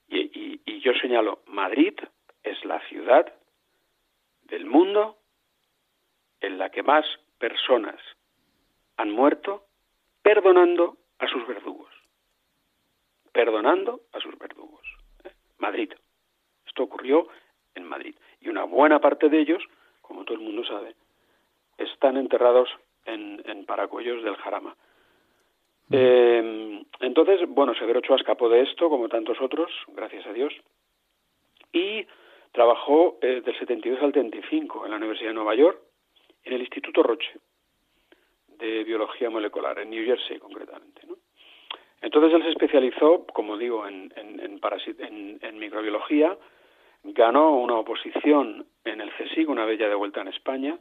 y, 0.08 0.60
y 0.64 0.80
yo 0.80 0.92
señalo, 0.94 1.42
Madrid 1.46 1.94
es 2.42 2.64
la 2.64 2.80
ciudad 2.88 3.32
del 4.42 4.66
mundo 4.66 5.18
en 6.40 6.58
la 6.58 6.70
que 6.70 6.82
más 6.82 7.06
personas 7.38 8.00
han 8.96 9.10
muerto 9.10 9.69
perdonando 10.34 10.96
a 11.18 11.26
sus 11.26 11.44
verdugos. 11.44 11.90
Perdonando 13.32 14.02
a 14.12 14.20
sus 14.20 14.38
verdugos. 14.38 14.86
Madrid. 15.58 15.92
Esto 16.64 16.84
ocurrió 16.84 17.26
en 17.74 17.82
Madrid. 17.82 18.14
Y 18.40 18.48
una 18.48 18.62
buena 18.62 19.00
parte 19.00 19.28
de 19.28 19.40
ellos, 19.40 19.60
como 20.00 20.24
todo 20.24 20.36
el 20.38 20.44
mundo 20.44 20.64
sabe, 20.64 20.94
están 21.78 22.16
enterrados 22.16 22.68
en, 23.06 23.42
en 23.44 23.66
Paracuellos 23.66 24.22
del 24.22 24.36
Jarama. 24.36 24.76
Eh, 25.90 26.84
entonces, 27.00 27.40
bueno, 27.48 27.74
Severo 27.74 27.98
Ochoa 27.98 28.14
escapó 28.14 28.48
de 28.48 28.62
esto, 28.62 28.88
como 28.88 29.08
tantos 29.08 29.40
otros, 29.40 29.72
gracias 29.88 30.24
a 30.28 30.32
Dios, 30.32 30.54
y 31.72 32.06
trabajó 32.52 33.18
eh, 33.20 33.42
del 33.44 33.58
72 33.58 34.00
al 34.00 34.12
75 34.12 34.84
en 34.84 34.92
la 34.92 34.98
Universidad 34.98 35.30
de 35.30 35.34
Nueva 35.34 35.56
York, 35.56 35.80
en 36.44 36.52
el 36.52 36.60
Instituto 36.60 37.02
Roche 37.02 37.32
de 38.60 38.84
Biología 38.84 39.30
Molecular, 39.30 39.78
en 39.78 39.90
New 39.90 40.04
Jersey 40.04 40.38
concretamente. 40.38 41.02
¿no? 41.06 41.16
Entonces 42.00 42.32
él 42.32 42.42
se 42.42 42.50
especializó, 42.50 43.26
como 43.26 43.56
digo, 43.56 43.86
en, 43.86 44.12
en, 44.16 45.58
microbiología, 45.58 46.36
ganó 47.04 47.56
una 47.56 47.74
oposición 47.74 48.66
en 48.84 49.00
el 49.00 49.10
CSIC, 49.12 49.48
una 49.48 49.66
vez 49.66 49.78
ya 49.78 49.88
de 49.88 49.94
vuelta 49.94 50.22
en 50.22 50.28
España, 50.28 50.78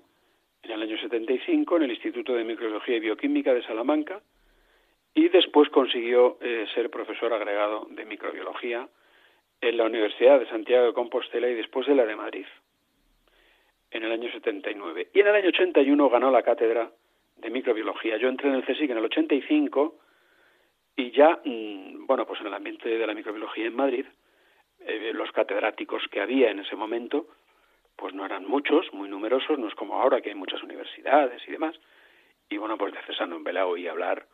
en 0.64 0.72
el 0.72 0.82
año 0.82 0.98
75, 0.98 1.78
en 1.78 1.84
el 1.84 1.92
Instituto 1.92 2.34
de 2.34 2.44
Microbiología 2.44 2.98
y 2.98 3.02
Bioquímica 3.02 3.54
de 3.54 3.64
Salamanca, 3.64 4.22
y 5.14 5.28
después 5.28 5.70
consiguió 5.70 6.38
eh, 6.42 6.66
ser 6.74 6.90
profesor 6.90 7.34
agregado 7.34 7.88
de 7.90 8.06
microbiología 8.06 8.88
en 9.62 9.78
la 9.78 9.86
Universidad 9.86 10.40
de 10.40 10.48
Santiago 10.48 10.88
de 10.88 10.94
Compostela 10.94 11.50
y 11.50 11.56
después 11.56 11.86
de 11.88 11.96
la 11.96 12.06
de 12.06 12.16
Madrid, 12.16 12.46
en 13.92 14.04
el 14.04 14.12
año 14.12 14.32
79. 14.32 15.10
Y 15.14 15.20
en 15.20 15.28
el 15.28 15.36
año 15.36 15.50
81 15.50 16.10
ganó 16.10 16.32
la 16.32 16.44
cátedra 16.44 16.90
de 17.42 17.50
microbiología. 17.50 18.18
Yo 18.18 18.30
entré 18.30 18.50
en 18.50 18.56
el 18.56 18.66
CSIC 18.66 18.90
en 18.90 18.98
el 18.98 19.06
85 19.06 19.96
y 20.96 21.12
ya, 21.12 21.40
mm, 21.44 22.06
bueno, 22.06 22.26
pues 22.26 22.42
en 22.42 22.48
el 22.48 22.54
ambiente 22.54 22.90
de 22.90 23.08
la 23.08 23.14
microbiología 23.14 23.68
en 23.68 23.76
Madrid, 23.76 24.06
eh, 24.82 25.12
los 25.14 25.32
catedráticos 25.32 26.04
que 26.10 26.22
había 26.22 26.52
en 26.52 26.60
ese 26.60 26.76
momento, 26.76 27.28
pues 27.96 28.14
no 28.14 28.26
eran 28.26 28.46
muchos, 28.46 28.94
muy 28.94 29.10
numerosos, 29.10 29.60
no 29.60 29.68
es 29.68 29.76
como 29.76 30.02
ahora 30.02 30.22
que 30.22 30.30
hay 30.30 30.36
muchas 30.36 30.64
universidades 30.64 31.42
y 31.48 31.52
demás. 31.52 31.76
Y 32.50 32.58
bueno, 32.58 32.78
pues 32.78 32.94
de 32.94 33.02
César 33.04 33.28
no 33.28 33.40
y 33.78 33.88
hablar 33.88 34.26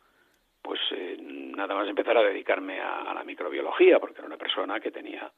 pues 0.66 0.80
eh, 0.90 1.16
nada 1.20 1.76
más 1.76 1.88
empezar 1.88 2.18
a 2.18 2.24
dedicarme 2.24 2.80
a, 2.80 3.14
la 3.14 3.22
microbiología, 3.22 4.00
porque 4.00 4.18
era 4.18 4.26
una 4.26 4.36
persona 4.36 4.80
que 4.80 4.90
tenía 4.90 5.30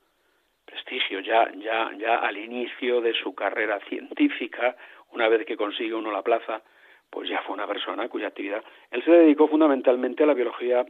prestigio 0.64 1.20
ya, 1.20 1.52
ya, 1.57 1.92
ya 1.98 2.16
al 2.16 2.38
inicio 2.38 3.02
de 3.02 3.12
su 3.12 3.35
carrera 3.35 3.78
científica, 3.81 4.74
una 5.12 5.28
vez 5.28 5.44
que 5.44 5.57
consigue 5.57 5.94
uno 5.94 6.11
la 6.11 6.22
plaza, 6.22 6.62
pues 7.11 7.29
ya 7.29 7.42
fue 7.42 7.55
una 7.55 7.66
persona 7.66 8.09
cuya 8.09 8.29
actividad. 8.29 8.62
Él 8.90 9.03
se 9.05 9.11
dedicó 9.11 9.49
fundamentalmente 9.49 10.23
a 10.23 10.27
la 10.27 10.35
biología 10.35 10.85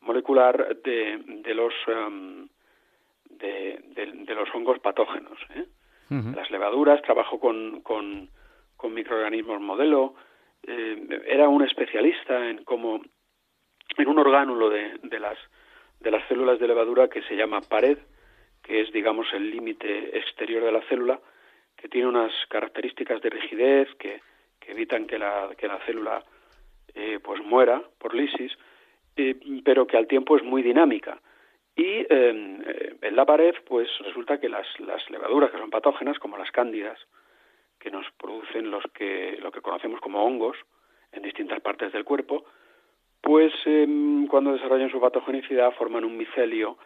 molecular 0.00 0.76
de, 0.82 1.18
de 1.42 1.54
los 1.54 1.74
de, 3.24 3.80
de, 3.94 4.34
los 4.34 4.48
hongos 4.54 4.78
patógenos. 4.80 5.38
¿eh? 5.54 5.66
Las 6.08 6.50
levaduras, 6.50 7.02
trabajó 7.02 7.38
con, 7.38 7.82
con, 7.82 8.28
con 8.76 8.94
microorganismos 8.94 9.60
modelo, 9.60 10.14
eh, 10.66 11.22
era 11.26 11.48
un 11.48 11.62
especialista 11.62 12.48
en 12.48 12.64
cómo 12.64 13.00
en 13.96 14.08
un 14.08 14.18
orgánulo 14.18 14.70
de, 14.70 14.98
de 15.02 15.20
las 15.20 15.38
de 16.00 16.10
las 16.10 16.26
células 16.28 16.58
de 16.58 16.66
levadura 16.66 17.08
que 17.08 17.22
se 17.22 17.36
llama 17.36 17.60
pared, 17.60 17.98
que 18.62 18.80
es 18.80 18.92
digamos 18.92 19.26
el 19.32 19.50
límite 19.50 20.16
exterior 20.18 20.64
de 20.64 20.72
la 20.72 20.82
célula, 20.82 21.20
que 21.76 21.88
tiene 21.88 22.08
unas 22.08 22.32
características 22.48 23.20
de 23.20 23.30
rigidez 23.30 23.88
que, 23.96 24.20
que 24.60 24.72
evitan 24.72 25.06
que 25.06 25.18
la, 25.18 25.50
que 25.56 25.66
la 25.66 25.78
célula 25.86 26.22
eh, 26.94 27.18
pues 27.22 27.42
muera 27.42 27.82
por 27.98 28.14
lisis, 28.14 28.52
eh, 29.16 29.36
pero 29.64 29.86
que 29.86 29.96
al 29.96 30.06
tiempo 30.06 30.36
es 30.36 30.42
muy 30.42 30.62
dinámica. 30.62 31.20
Y 31.76 32.06
em, 32.08 32.62
eh, 32.66 32.96
en 33.00 33.16
la 33.16 33.24
pared, 33.24 33.54
pues 33.66 33.88
resulta 34.00 34.38
que 34.40 34.48
las, 34.48 34.66
las 34.80 35.08
levaduras 35.10 35.50
que 35.50 35.58
son 35.58 35.70
patógenas, 35.70 36.18
como 36.18 36.36
las 36.36 36.50
cándidas, 36.50 36.98
que 37.78 37.90
nos 37.90 38.06
producen 38.12 38.70
los 38.70 38.84
que, 38.92 39.38
lo 39.40 39.50
que 39.50 39.62
conocemos 39.62 40.00
como 40.00 40.24
hongos 40.24 40.56
en 41.12 41.22
distintas 41.22 41.60
partes 41.60 41.92
del 41.92 42.04
cuerpo, 42.04 42.44
pues 43.20 43.52
em, 43.64 44.26
cuando 44.26 44.52
desarrollan 44.52 44.90
su 44.90 45.00
patogenicidad 45.00 45.72
forman 45.72 46.04
un 46.04 46.16
micelio 46.16 46.78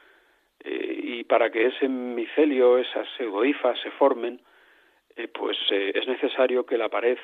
eh, 0.60 1.00
y 1.02 1.24
para 1.24 1.50
que 1.50 1.66
ese 1.66 1.88
micelio, 1.88 2.78
esas 2.78 3.06
pseudohifas 3.16 3.78
se 3.80 3.90
formen, 3.92 4.40
pues 5.32 5.56
es 5.70 6.08
necesario 6.08 6.66
que 6.66 6.76
la 6.76 6.88
pared, 6.88 7.18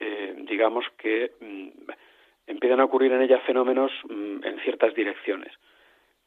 digamos 0.00 0.84
que 0.96 1.32
mm, 1.40 1.68
empiezan 2.46 2.80
a 2.80 2.84
ocurrir 2.84 3.12
en 3.12 3.22
ella 3.22 3.38
fenómenos 3.40 3.92
mm, 4.08 4.44
en 4.44 4.60
ciertas 4.60 4.94
direcciones 4.94 5.52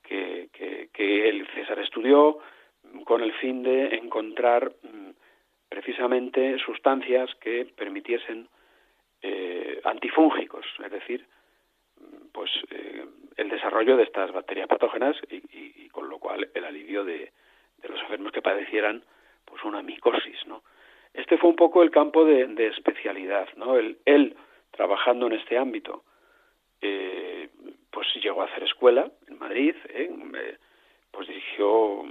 que, 0.04 0.50
que, 0.94 1.30
el 1.30 1.48
César 1.48 1.80
estudió 1.80 2.40
con 3.06 3.22
el 3.22 3.34
fin 3.34 3.64
de 3.64 3.96
encontrar 3.96 4.72
mm, 4.84 5.10
precisamente 5.70 6.58
sustancias 6.60 7.34
que 7.42 7.66
permitiesen 7.76 8.48
antifúngicos, 9.86 10.66
es 10.84 10.92
decir, 10.92 11.26
pues 12.34 12.52
eh, 12.72 13.06
el 13.38 13.50
desarrollo 13.50 13.96
de 13.96 14.04
estas 14.04 14.32
bacterias 14.32 14.68
patógenas 14.68 15.16
y, 15.30 15.88
con 15.90 16.10
lo 16.10 16.20
cual 16.20 16.50
el 16.54 16.66
alivio 16.66 17.06
de, 17.06 17.32
los 17.88 18.02
enfermos 18.02 18.32
que 18.32 18.42
padecieran 18.42 19.04
pues 19.46 19.64
una 19.64 19.82
micosis, 19.82 20.46
¿no? 20.48 20.64
Este 21.14 21.38
fue 21.38 21.50
un 21.50 21.56
poco 21.56 21.84
el 21.84 21.92
campo 21.92 22.26
de, 22.26 22.68
especialidad, 22.68 23.48
¿no? 23.56 23.78
él 23.78 24.36
trabajando 24.72 25.28
en 25.28 25.34
este 25.34 25.58
ámbito, 25.58 26.04
eh, 26.82 27.50
pues 27.90 28.08
llegó 28.22 28.42
a 28.42 28.46
hacer 28.46 28.64
escuela 28.64 29.10
en 29.28 29.40
Madrid, 29.40 29.76
¿eh? 29.90 30.12
pues 31.12 31.28
dirigió, 31.28 32.04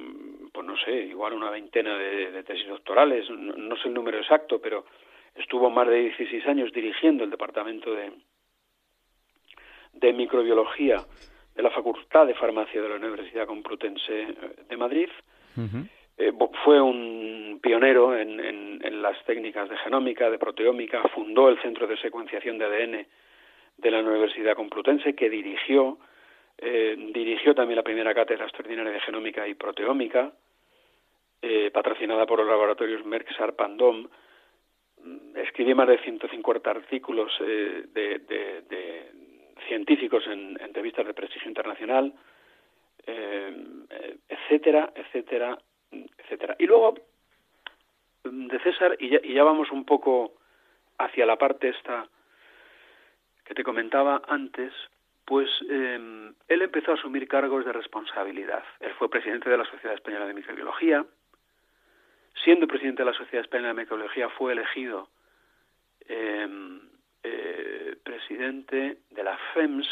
pues 0.53 0.67
no 0.67 0.77
sé, 0.79 0.93
igual 0.93 1.35
una 1.35 1.51
veintena 1.51 1.99
de, 1.99 2.43
tesis 2.45 2.69
doctorales, 2.69 3.29
no, 3.29 3.77
sé 3.77 3.89
el 3.89 3.95
número 3.95 4.19
exacto, 4.19 4.61
pero 4.61 4.87
estuvo 5.35 5.69
más 5.69 5.89
de 5.89 6.05
16 6.05 6.47
años 6.47 6.73
dirigiendo 6.73 7.25
el 7.25 7.31
departamento 7.31 7.93
de, 7.95 8.13
de 9.93 10.13
microbiología 10.15 11.05
de 11.55 11.63
la 11.63 11.71
Facultad 11.71 12.27
de 12.27 12.35
Farmacia 12.35 12.81
de 12.81 12.89
la 12.89 12.97
Universidad 12.97 13.47
Complutense 13.47 14.23
eh, 14.23 14.37
de 14.69 14.77
Madrid. 14.77 15.11
Eh, 16.19 16.33
fue 16.65 16.81
un 16.81 17.61
pionero 17.63 18.17
en, 18.17 18.41
en, 18.41 19.03
las 19.03 19.23
técnicas 19.25 19.69
de 19.69 19.77
genómica, 19.79 20.31
de 20.31 20.39
proteómica, 20.39 21.03
fundó 21.15 21.49
el 21.49 21.61
Centro 21.61 21.87
de 21.87 21.97
Secuenciación 21.97 22.59
de 22.59 22.65
ADN 22.65 23.07
de 23.79 23.91
la 23.91 24.01
Universidad 24.01 24.55
Complutense, 24.55 25.15
que 25.15 25.29
dirigió, 25.29 25.99
eh, 26.59 26.95
dirigió 27.13 27.55
también 27.55 27.77
la 27.77 27.83
primera 27.83 28.15
cátedra 28.15 28.45
extraordinaria 28.45 28.93
de 28.93 29.01
genómica 29.01 29.47
y 29.49 29.55
proteómica, 29.55 30.33
patrocinada 31.73 32.25
por 32.25 32.39
los 32.39 32.47
laboratorios 32.47 33.05
Merck 33.05 33.33
Sharp 33.33 33.61
and 33.63 33.77
Dom. 33.77 34.07
Mm, 35.03 35.37
escribió 35.39 35.75
más 35.75 35.89
de 35.89 35.99
150 35.99 36.71
artículos 36.71 37.33
de, 37.41 37.89
de 37.93 39.13
científicos 39.67 40.25
en, 40.27 40.61
entrevistas 40.61 41.07
de 41.07 41.15
prestigio 41.15 41.49
internacional, 41.49 42.13
eh, 43.07 44.17
etcétera, 44.29 44.93
etcétera, 44.95 45.59
etcétera. 46.19 46.57
Y 46.59 46.67
luego, 46.67 46.95
de 48.25 48.59
César, 48.61 48.97
y 48.99 49.11
ya, 49.11 49.21
y 49.23 49.35
ya 49.35 49.45
vamos 49.45 49.71
un 49.71 49.85
poco 49.85 50.35
hacia 50.99 51.27
la 51.27 51.37
parte 51.37 51.69
esta 51.69 52.09
que 53.45 53.55
te 53.55 53.65
comentaba 53.65 54.23
antes, 54.29 54.73
pues 55.25 55.49
eh, 55.69 56.33
él 56.49 56.63
empezó 56.63 56.93
a 56.93 56.95
asumir 56.95 57.29
cargos 57.29 57.65
de 57.65 57.73
responsabilidad. 57.73 58.65
Él 58.81 58.93
fue 58.99 59.11
presidente 59.11 59.51
de 59.51 59.59
la 59.59 59.65
Sociedad 59.65 59.95
Española 59.95 60.27
de 60.27 60.35
Microbiología. 60.35 61.05
Siendo 62.45 62.67
presidente 62.67 63.03
de 63.05 63.11
la 63.11 63.17
Sociedad 63.17 63.45
Española 63.45 63.69
de 63.69 63.83
Microbiología, 63.83 64.29
fue 64.31 64.53
elegido 64.53 65.09
eh, 66.09 66.49
eh, 67.23 67.97
presidente 68.03 68.99
de 69.11 69.23
la 69.23 69.39
FEMS, 69.55 69.89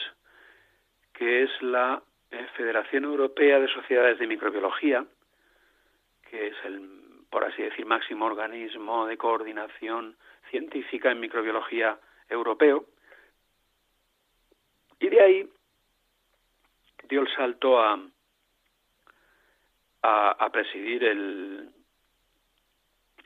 que 1.13 1.43
es 1.43 1.51
la 1.63 2.03
eh, 2.31 2.47
Federación 2.57 3.05
Europea 3.05 3.61
de 3.61 3.69
Sociedades 3.69 4.19
de 4.19 4.27
Microbiología, 4.27 5.05
que 6.31 6.47
es 6.49 6.55
el, 6.65 6.89
por 7.29 7.45
así 7.45 7.63
decir, 7.63 7.85
máximo 7.85 8.27
organismo 8.27 9.07
de 9.07 9.17
coordinación 9.17 10.17
científica 10.51 11.11
en 11.11 11.21
microbiología 11.21 11.99
europeo. 12.29 12.85
Y 15.01 15.09
de 15.09 15.21
ahí 15.21 15.51
dio 17.09 17.23
el 17.23 17.35
salto 17.35 17.81
a, 17.81 17.99
a, 20.03 20.51
presidir 20.53 21.05
el, 21.05 21.71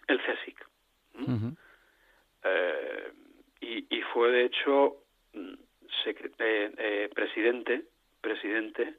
el 0.06 0.20
CSIC. 0.20 0.66
Y, 3.60 4.00
fue 4.12 4.30
de 4.30 4.44
hecho 4.44 4.98
mm, 5.32 5.54
eh, 6.06 6.72
eh, 6.78 7.10
presidente 7.12 7.84
presidente 8.20 8.94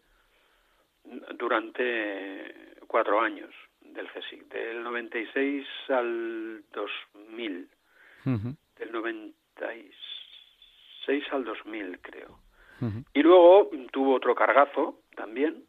durante 1.37 2.75
cuatro 2.87 3.21
años 3.21 3.53
del 3.95 4.07
CSIC, 4.11 4.47
del 4.49 4.83
96 4.83 5.65
al 5.89 6.63
2000, 6.71 7.67
del 8.77 8.91
96 8.91 11.23
al 11.31 11.43
2000 11.43 11.99
creo. 12.01 12.39
Y 13.13 13.23
luego 13.23 13.71
tuvo 13.91 14.15
otro 14.15 14.35
cargazo 14.35 14.99
también, 15.15 15.63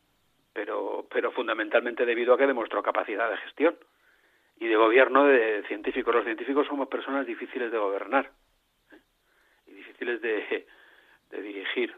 pero, 0.53 1.07
pero 1.11 1.31
fundamentalmente 1.31 2.05
debido 2.05 2.35
a 2.35 2.39
que 2.39 2.47
demostró 2.47 2.83
capacidad 2.83 3.31
de 3.31 3.37
gestión 3.39 3.77
y 4.59 4.67
de 4.67 4.77
gobierno 4.77 5.25
de 5.25 5.63
científicos. 5.69 6.15
Los 6.15 6.25
científicos 6.25 6.67
somos 6.67 6.89
personas 6.89 7.27
difíciles 7.27 7.71
de 7.71 7.79
gobernar 7.79 8.31
difíciles 9.67 10.21
de, 10.21 10.67
de 11.31 11.43
dirigir. 11.43 11.95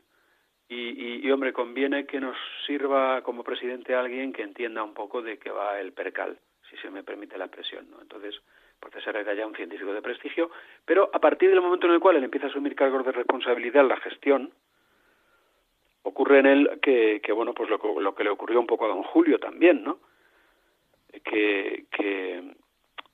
Y, 0.71 1.27
y, 1.27 1.31
hombre, 1.31 1.55
conviene 1.55 2.05
que 2.05 2.21
nos 2.21 2.37
sirva 2.67 3.23
como 3.23 3.43
presidente 3.43 3.95
alguien 3.95 4.35
que 4.35 4.43
entienda 4.43 4.83
un 4.83 4.93
poco 4.93 5.23
de 5.23 5.39
qué 5.39 5.51
va 5.51 5.81
el 5.81 5.93
percal, 5.93 6.39
si 6.69 6.77
se 6.77 6.91
me 6.91 7.03
permite 7.03 7.39
la 7.39 7.47
expresión, 7.47 7.91
¿no? 7.91 8.03
Entonces, 8.03 8.39
César 8.93 9.17
era 9.17 9.35
ya 9.35 9.47
un 9.47 9.55
científico 9.55 9.93
de 9.93 10.03
prestigio, 10.03 10.51
pero 10.85 11.11
a 11.13 11.19
partir 11.19 11.51
del 11.51 11.61
momento 11.61 11.87
en 11.87 11.95
el 11.95 12.01
cual 12.01 12.17
él 12.17 12.25
empieza 12.25 12.47
a 12.47 12.51
asumir 12.51 12.75
cargos 12.75 13.05
de 13.05 13.13
responsabilidad 13.13 13.83
en 13.83 13.89
la 13.89 14.01
gestión, 14.01 14.53
ocurre 16.03 16.39
en 16.41 16.47
él 16.47 16.79
que, 16.83 17.21
que 17.23 17.33
bueno, 17.33 17.55
pues 17.55 17.69
lo, 17.71 17.79
lo, 18.01 18.15
que 18.15 18.25
le 18.25 18.31
ocurrió 18.31 18.61
un 18.61 18.67
poco 18.67 18.85
a 18.85 18.89
don 18.89 19.03
Julio 19.03 19.39
también, 19.39 19.85
¿no? 19.85 19.99
Que, 21.25 21.87
que 21.91 22.55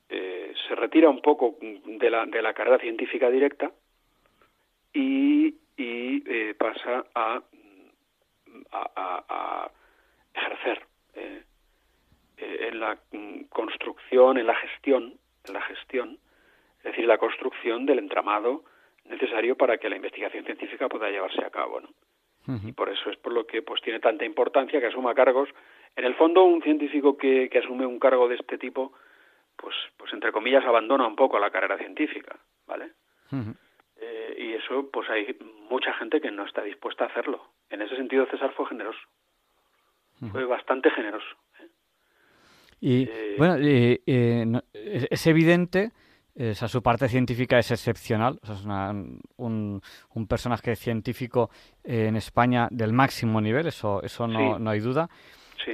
eh, 0.09 0.53
se 0.67 0.75
retira 0.75 1.09
un 1.09 1.21
poco 1.21 1.57
de 1.61 2.09
la, 2.09 2.25
de 2.25 2.41
la 2.41 2.53
carrera 2.53 2.79
científica 2.79 3.29
directa, 3.29 3.71
y, 4.95 5.53
y 5.77 6.23
eh, 6.25 6.55
pasa 6.57 7.05
a, 7.13 7.43
a, 8.71 9.71
ejercer 10.33 10.85
eh, 11.13 11.43
eh, 12.37 12.69
en 12.69 12.79
la 12.79 12.97
construcción, 13.49 14.37
en 14.37 14.47
la 14.47 14.55
gestión, 14.55 15.13
en 15.43 15.53
la 15.53 15.61
gestión, 15.61 16.17
es 16.79 16.83
decir, 16.85 17.05
la 17.05 17.17
construcción 17.17 17.85
del 17.85 17.99
entramado 17.99 18.63
necesario 19.05 19.55
para 19.55 19.77
que 19.77 19.89
la 19.89 19.97
investigación 19.97 20.45
científica 20.45 20.87
pueda 20.87 21.09
llevarse 21.09 21.43
a 21.43 21.49
cabo, 21.49 21.81
¿no? 21.81 21.89
Y 22.63 22.73
por 22.73 22.89
eso 22.89 23.09
es 23.09 23.17
por 23.17 23.33
lo 23.33 23.47
que 23.47 23.63
pues 23.63 23.81
tiene 23.81 23.99
tanta 23.99 24.23
importancia 24.23 24.79
que 24.79 24.85
asuma 24.85 25.15
cargos. 25.15 25.49
En 25.95 26.05
el 26.05 26.13
fondo, 26.13 26.43
un 26.43 26.61
científico 26.61 27.17
que, 27.17 27.49
que 27.49 27.57
asume 27.57 27.87
un 27.87 27.97
cargo 27.97 28.27
de 28.27 28.35
este 28.35 28.59
tipo, 28.59 28.93
pues, 29.55 29.75
pues 29.97 30.13
entre 30.13 30.31
comillas, 30.31 30.63
abandona 30.63 31.07
un 31.07 31.15
poco 31.15 31.39
la 31.39 31.49
carrera 31.49 31.79
científica, 31.79 32.37
¿vale? 32.67 32.91
Es 33.31 33.64
eso 34.65 34.89
pues 34.91 35.09
hay 35.09 35.37
mucha 35.69 35.93
gente 35.93 36.19
que 36.19 36.31
no 36.31 36.45
está 36.45 36.63
dispuesta 36.63 37.05
a 37.05 37.07
hacerlo. 37.07 37.41
En 37.69 37.81
ese 37.81 37.95
sentido 37.95 38.25
César 38.27 38.51
fue 38.55 38.67
generoso, 38.67 38.99
fue 40.31 40.45
bastante 40.45 40.89
generoso. 40.91 41.25
¿eh? 41.59 41.67
Y 42.81 43.03
eh, 43.03 43.35
bueno, 43.37 43.57
es 44.73 45.27
evidente, 45.27 45.91
o 46.37 46.53
sea, 46.53 46.67
su 46.67 46.81
parte 46.81 47.07
científica 47.07 47.57
es 47.57 47.71
excepcional, 47.71 48.39
o 48.43 48.45
sea, 48.45 48.55
es 48.55 48.65
un, 49.37 49.81
un, 50.13 50.27
personaje 50.27 50.75
científico 50.75 51.49
en 51.83 52.15
España 52.15 52.67
del 52.71 52.93
máximo 52.93 53.39
nivel, 53.41 53.67
eso, 53.67 54.03
eso 54.03 54.27
no, 54.27 54.59
no 54.59 54.69
hay 54.69 54.79
duda. 54.79 55.09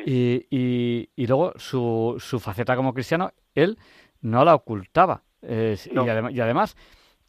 Y, 0.06 0.46
y, 0.50 1.10
y, 1.18 1.28
luego 1.28 1.52
su, 1.58 2.16
su 2.18 2.40
faceta 2.40 2.78
como 2.78 2.94
cristiano, 2.94 3.34
él 3.56 3.78
no 4.22 4.46
la 4.46 4.56
ocultaba. 4.56 5.24
y, 5.42 6.40
además, 6.40 6.78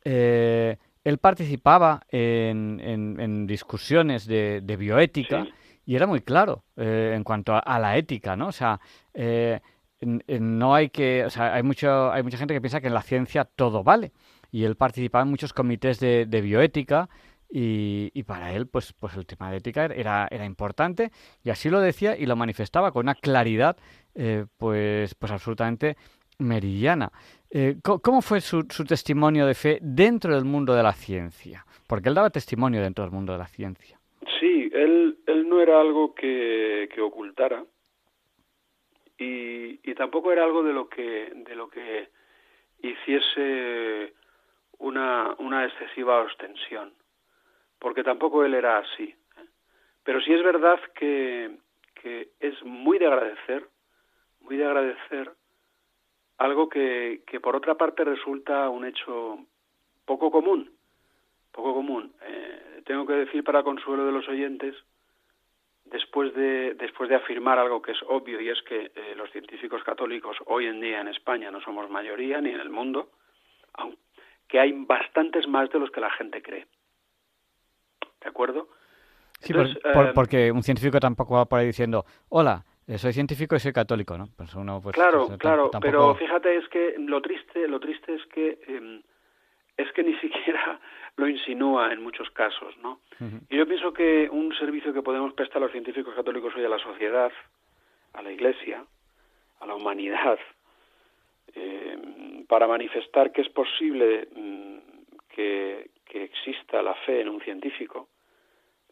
eh, 0.05 0.77
él 1.05 1.19
participaba 1.19 2.03
en, 2.09 2.81
en, 2.81 3.47
discusiones 3.47 4.27
de, 4.27 4.61
de 4.63 4.77
bioética 4.77 5.47
y 5.85 5.97
era 5.97 6.07
muy 6.07 6.21
claro 6.21 6.65
eh, 6.77 7.13
en 7.15 7.25
cuanto 7.25 7.55
a, 7.55 7.79
la 7.79 7.97
ética, 7.97 8.37
¿no? 8.37 8.49
O 8.49 8.53
sea, 8.53 8.81
eh, 9.15 9.61
no 10.01 10.75
hay 10.75 10.91
que, 10.91 11.25
o 11.25 11.31
sea, 11.31 11.55
hay 11.55 11.63
mucho, 11.63 12.13
hay 12.13 12.23
mucha 12.23 12.39
gente 12.39 12.55
que 12.55 12.61
piensa 12.61 12.81
que 12.81 12.89
en 12.89 12.95
la 12.95 13.03
ciencia 13.03 13.45
todo 13.45 13.83
vale 13.83 14.13
y 14.51 14.65
él 14.65 14.77
participaba 14.77 15.23
en 15.23 15.31
muchos 15.31 15.53
comités 15.53 15.99
de, 15.99 16.27
de 16.27 16.41
bioética 16.41 17.09
y, 17.51 18.11
y, 18.15 18.23
para 18.23 18.53
él, 18.53 18.67
pues, 18.67 18.95
pues 18.95 19.15
el 19.17 19.27
tema 19.27 19.51
de 19.51 19.59
ética 19.59 19.85
era, 19.87 20.27
era 20.31 20.45
importante 20.45 21.13
y 21.43 21.51
así 21.51 21.69
lo 21.69 21.81
decía 21.81 22.17
y 22.17 22.27
lo 22.27 22.37
manifestaba 22.37 22.93
con 22.93 23.05
una 23.07 23.15
claridad, 23.15 23.77
pues, 24.57 25.15
pues 25.15 25.33
absolutamente 25.33 25.97
meridiana. 26.39 27.13
Eh, 27.55 27.77
¿Cómo 27.83 28.23
fue 28.23 28.41
su, 28.41 28.65
testimonio 28.65 29.45
de 29.45 29.53
fe 29.53 29.79
dentro 29.83 30.35
del 30.35 30.47
mundo 30.47 30.75
de 30.75 30.83
la 30.83 30.95
ciencia? 30.95 31.67
Porque 31.87 32.09
él 32.09 32.15
daba 32.15 32.31
testimonio 32.31 32.81
dentro 32.81 33.05
del 33.05 33.13
mundo 33.13 33.35
de 33.35 33.39
la 33.39 33.47
ciencia. 33.47 33.99
Sí, 34.41 34.71
él, 34.73 35.19
él 35.27 35.47
no 35.47 35.61
era 35.61 35.79
algo 35.79 36.15
que, 36.15 36.89
ocultara 36.99 37.63
y, 39.19 39.77
tampoco 39.95 40.33
era 40.33 40.43
algo 40.43 40.63
de 40.63 40.73
lo 40.73 40.89
que, 40.89 41.31
de 41.35 41.55
lo 41.55 41.69
que 41.69 42.09
hiciese 42.81 44.15
una, 44.79 45.37
una 45.39 45.67
excesiva 45.67 46.23
ostensión, 46.23 46.93
porque 47.79 48.03
tampoco 48.03 48.45
él 48.45 48.55
era 48.55 48.79
así. 48.79 49.05
¿eh? 49.05 49.47
Pero 50.03 50.21
sí 50.23 50.33
es 50.33 50.43
verdad 50.43 50.81
que, 50.95 51.59
que 51.95 52.31
es 52.41 52.61
muy 52.65 52.99
de 52.99 53.07
agradecer, 53.07 53.69
muy 54.41 54.57
de 54.57 54.65
agradecer 54.65 55.31
algo 56.43 56.69
que, 56.69 57.23
que 57.25 57.39
por 57.39 57.55
otra 57.55 57.77
parte 57.77 58.03
resulta 58.03 58.69
un 58.69 58.85
hecho 58.85 59.39
poco 60.05 60.31
común, 60.33 60.71
poco 61.53 61.73
común. 61.73 62.13
Eh, 62.21 62.83
tengo 62.85 63.07
que 63.07 63.13
decir 63.13 63.45
para 63.45 63.63
consuelo 63.63 64.05
de 64.05 64.11
los 64.11 64.29
oyentes, 64.29 64.75
después 65.85 66.35
de, 66.35 66.75
después 66.75 67.09
de 67.09 67.15
afirmar 67.15 67.61
algo 67.61 67.81
que 67.81 67.93
es 67.93 68.03
obvio 68.09 68.41
y 68.41 68.49
es 68.49 68.61
que 68.63 68.91
eh, 68.93 69.15
los 69.17 69.31
científicos 69.31 69.85
católicos 69.85 70.37
hoy 70.47 70.67
en 70.67 70.81
día 70.81 71.01
en 71.01 71.09
España 71.09 71.49
no 71.53 71.61
somos 71.61 71.89
mayoría 71.89 72.41
ni 72.41 72.51
en 72.51 72.61
el 72.61 72.71
mundo, 72.71 73.11
aunque 73.75 74.59
hay 74.59 74.73
bastantes 74.73 75.47
más 75.47 75.71
de 75.71 75.79
los 75.79 75.93
que 75.93 76.01
la 76.01 76.11
gente 76.11 76.43
cree. 76.43 76.67
¿De 78.21 78.29
acuerdo? 78.29 78.69
Sí, 79.39 79.53
eh, 79.53 80.13
porque 80.13 80.51
un 80.51 80.65
científico 80.65 80.99
tampoco 80.99 81.35
va 81.35 81.45
por 81.45 81.61
ahí 81.61 81.67
diciendo, 81.67 82.05
hola, 82.31 82.65
soy 82.99 83.13
científico 83.13 83.57
y 83.57 83.61
soy 83.61 83.73
católico, 83.73 84.17
¿no? 84.19 84.29
Pues 84.37 84.51
pues, 84.55 84.95
claro, 84.95 85.29
claro, 85.39 85.71
pero 85.81 86.15
fíjate 86.15 86.57
es 86.57 86.69
que 86.69 86.95
lo 86.99 87.21
triste, 87.21 87.69
lo 87.69 87.81
triste 87.81 88.15
es 88.15 88.27
que 88.27 88.59
em, 88.67 89.03
es 89.77 89.91
que 89.93 90.03
ni 90.03 90.15
siquiera 90.21 90.81
lo 91.17 91.29
insinúa 91.29 91.93
en 91.93 92.03
muchos 92.03 92.31
casos, 92.31 92.77
¿no? 92.79 93.01
Y 93.49 93.57
yo 93.57 93.67
pienso 93.67 93.93
que 93.93 94.29
un 94.31 94.53
servicio 94.57 94.93
que 94.93 95.03
podemos 95.03 95.33
prestar 95.35 95.59
a 95.59 95.67
los 95.67 95.73
científicos 95.73 96.15
católicos 96.15 96.53
hoy 96.57 96.65
a 96.65 96.69
la 96.69 96.79
sociedad, 96.79 97.31
a 98.15 98.23
la 98.23 98.33
Iglesia, 98.33 98.85
a 99.61 99.67
la 99.67 99.75
humanidad, 99.75 100.39
em, 101.55 102.45
para 102.47 102.67
manifestar 102.67 103.31
que 103.31 103.43
es 103.43 103.49
posible 103.49 104.29
mm, 104.35 104.79
que, 105.29 105.91
que 106.05 106.25
exista 106.25 106.83
la 106.83 106.95
fe 106.95 107.21
en 107.21 107.29
un 107.29 107.41
científico. 107.41 108.09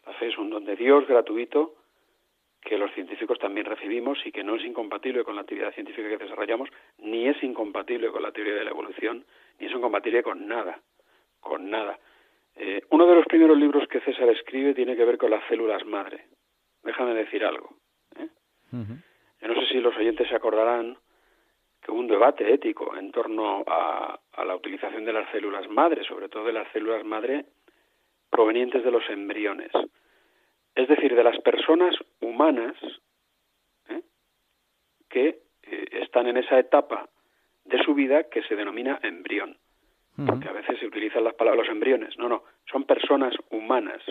La 0.07 0.13
fe 0.15 0.29
es 0.29 0.39
un 0.39 0.51
don 0.51 0.65
de 0.65 0.77
Dios 0.77 1.07
gratuito 1.09 1.80
que 2.61 2.79
los 2.79 2.93
científicos 2.93 3.39
también 3.39 3.67
recibimos 3.67 4.19
y 4.25 4.33
que 4.33 4.45
no 4.45 4.57
es 4.57 4.65
incompatible 4.65 5.25
con 5.25 5.35
la 5.35 5.43
actividad 5.43 5.73
científica 5.73 6.09
que 6.09 6.25
desarrollamos, 6.25 6.69
ni 6.99 7.27
es 7.27 7.43
incompatible 7.43 8.11
con 8.11 8.23
la 8.23 8.33
teoría 8.33 8.55
de 8.55 8.65
la 8.65 8.71
evolución, 8.71 9.25
ni 9.59 9.67
es 9.67 9.73
incompatible 9.73 10.23
con 10.23 10.47
nada, 10.47 10.81
con 11.41 11.71
nada. 11.71 11.99
Eh, 12.57 12.83
uno 12.91 13.07
de 13.07 13.15
los 13.15 13.27
primeros 13.27 13.57
libros 13.57 13.89
que 13.89 14.01
César 14.01 14.29
escribe 14.29 14.75
tiene 14.75 14.95
que 14.95 15.05
ver 15.05 15.17
con 15.17 15.31
las 15.31 15.47
células 15.49 15.85
madre. 15.87 16.27
Déjame 16.83 17.15
decir 17.15 17.45
algo. 17.45 17.75
¿eh? 18.19 18.29
Yo 18.73 19.49
no 19.49 19.55
sé 19.55 19.67
si 19.69 19.81
los 19.81 19.97
oyentes 19.97 20.29
se 20.29 20.35
acordarán 20.35 20.99
que 21.81 21.91
hubo 21.91 22.01
un 22.01 22.09
debate 22.09 22.53
ético 22.53 22.95
en 22.95 23.11
torno 23.11 23.65
a, 23.67 24.21
a 24.33 24.45
la 24.45 24.55
utilización 24.55 25.07
de 25.07 25.15
las 25.15 25.31
células 25.31 25.67
madre, 25.71 26.05
sobre 26.05 26.29
todo 26.29 26.45
de 26.45 26.53
las 26.53 26.71
células 26.73 27.05
madre 27.05 27.47
provenientes 28.29 28.85
de 28.85 28.91
los 28.91 29.09
embriones 29.09 29.73
es 30.81 30.89
decir, 30.89 31.15
de 31.15 31.25
las 31.25 31.39
personas 31.41 31.95
humanas 32.21 32.75
¿eh? 33.89 34.01
que 35.09 35.41
eh, 35.63 35.89
están 36.03 36.27
en 36.27 36.39
esa 36.39 36.59
etapa 36.59 37.09
de 37.65 37.83
su 37.83 37.95
vida 37.95 38.25
que 38.25 38.43
se 38.43 38.57
denomina 38.57 38.99
embrión. 39.03 39.57
Porque 40.27 40.51
a 40.51 40.53
veces 40.53 40.79
se 40.79 40.87
utilizan 40.87 41.25
las 41.25 41.33
palabras 41.33 41.65
los 41.65 41.73
embriones. 41.73 42.19
No, 42.19 42.29
no, 42.29 42.45
son 42.71 42.85
personas 42.85 43.35
humanas. 43.49 44.03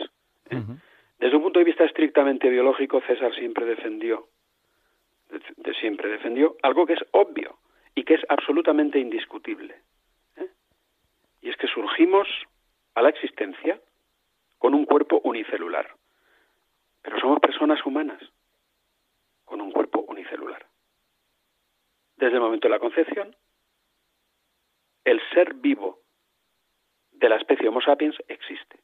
¿eh? 0.49 0.59
Desde 1.19 1.35
un 1.35 1.43
punto 1.43 1.59
de 1.59 1.65
vista 1.65 1.83
estrictamente 1.83 2.49
biológico, 2.49 2.99
César 3.01 3.31
siempre 3.35 3.65
defendió, 3.65 4.27
de, 5.29 5.73
siempre 5.75 6.09
defendió 6.09 6.55
algo 6.63 6.87
que 6.87 6.93
es 6.93 7.05
obvio 7.11 7.59
y 7.93 8.05
que 8.05 8.15
es 8.15 8.21
absolutamente 8.27 8.97
indiscutible. 8.97 9.75
Y 11.41 11.49
es 11.49 11.57
que 11.57 11.67
surgimos 11.67 12.27
a 12.95 13.03
la 13.03 13.09
existencia 13.09 13.79
con 14.57 14.73
un 14.73 14.85
cuerpo 14.85 15.21
unicelular. 15.23 15.91
Pero 17.09 17.21
somos 17.21 17.39
personas 17.39 17.83
humanas 17.83 18.21
con 19.43 19.61
un 19.61 19.71
cuerpo 19.71 20.01
unicelular. 20.01 20.63
Desde 22.17 22.35
el 22.35 22.41
momento 22.41 22.67
de 22.67 22.71
la 22.71 22.79
concepción, 22.79 23.35
el 25.03 25.19
ser 25.33 25.55
vivo 25.55 26.01
de 27.13 27.29
la 27.29 27.37
especie 27.37 27.67
Homo 27.67 27.81
sapiens 27.81 28.15
existe. 28.27 28.79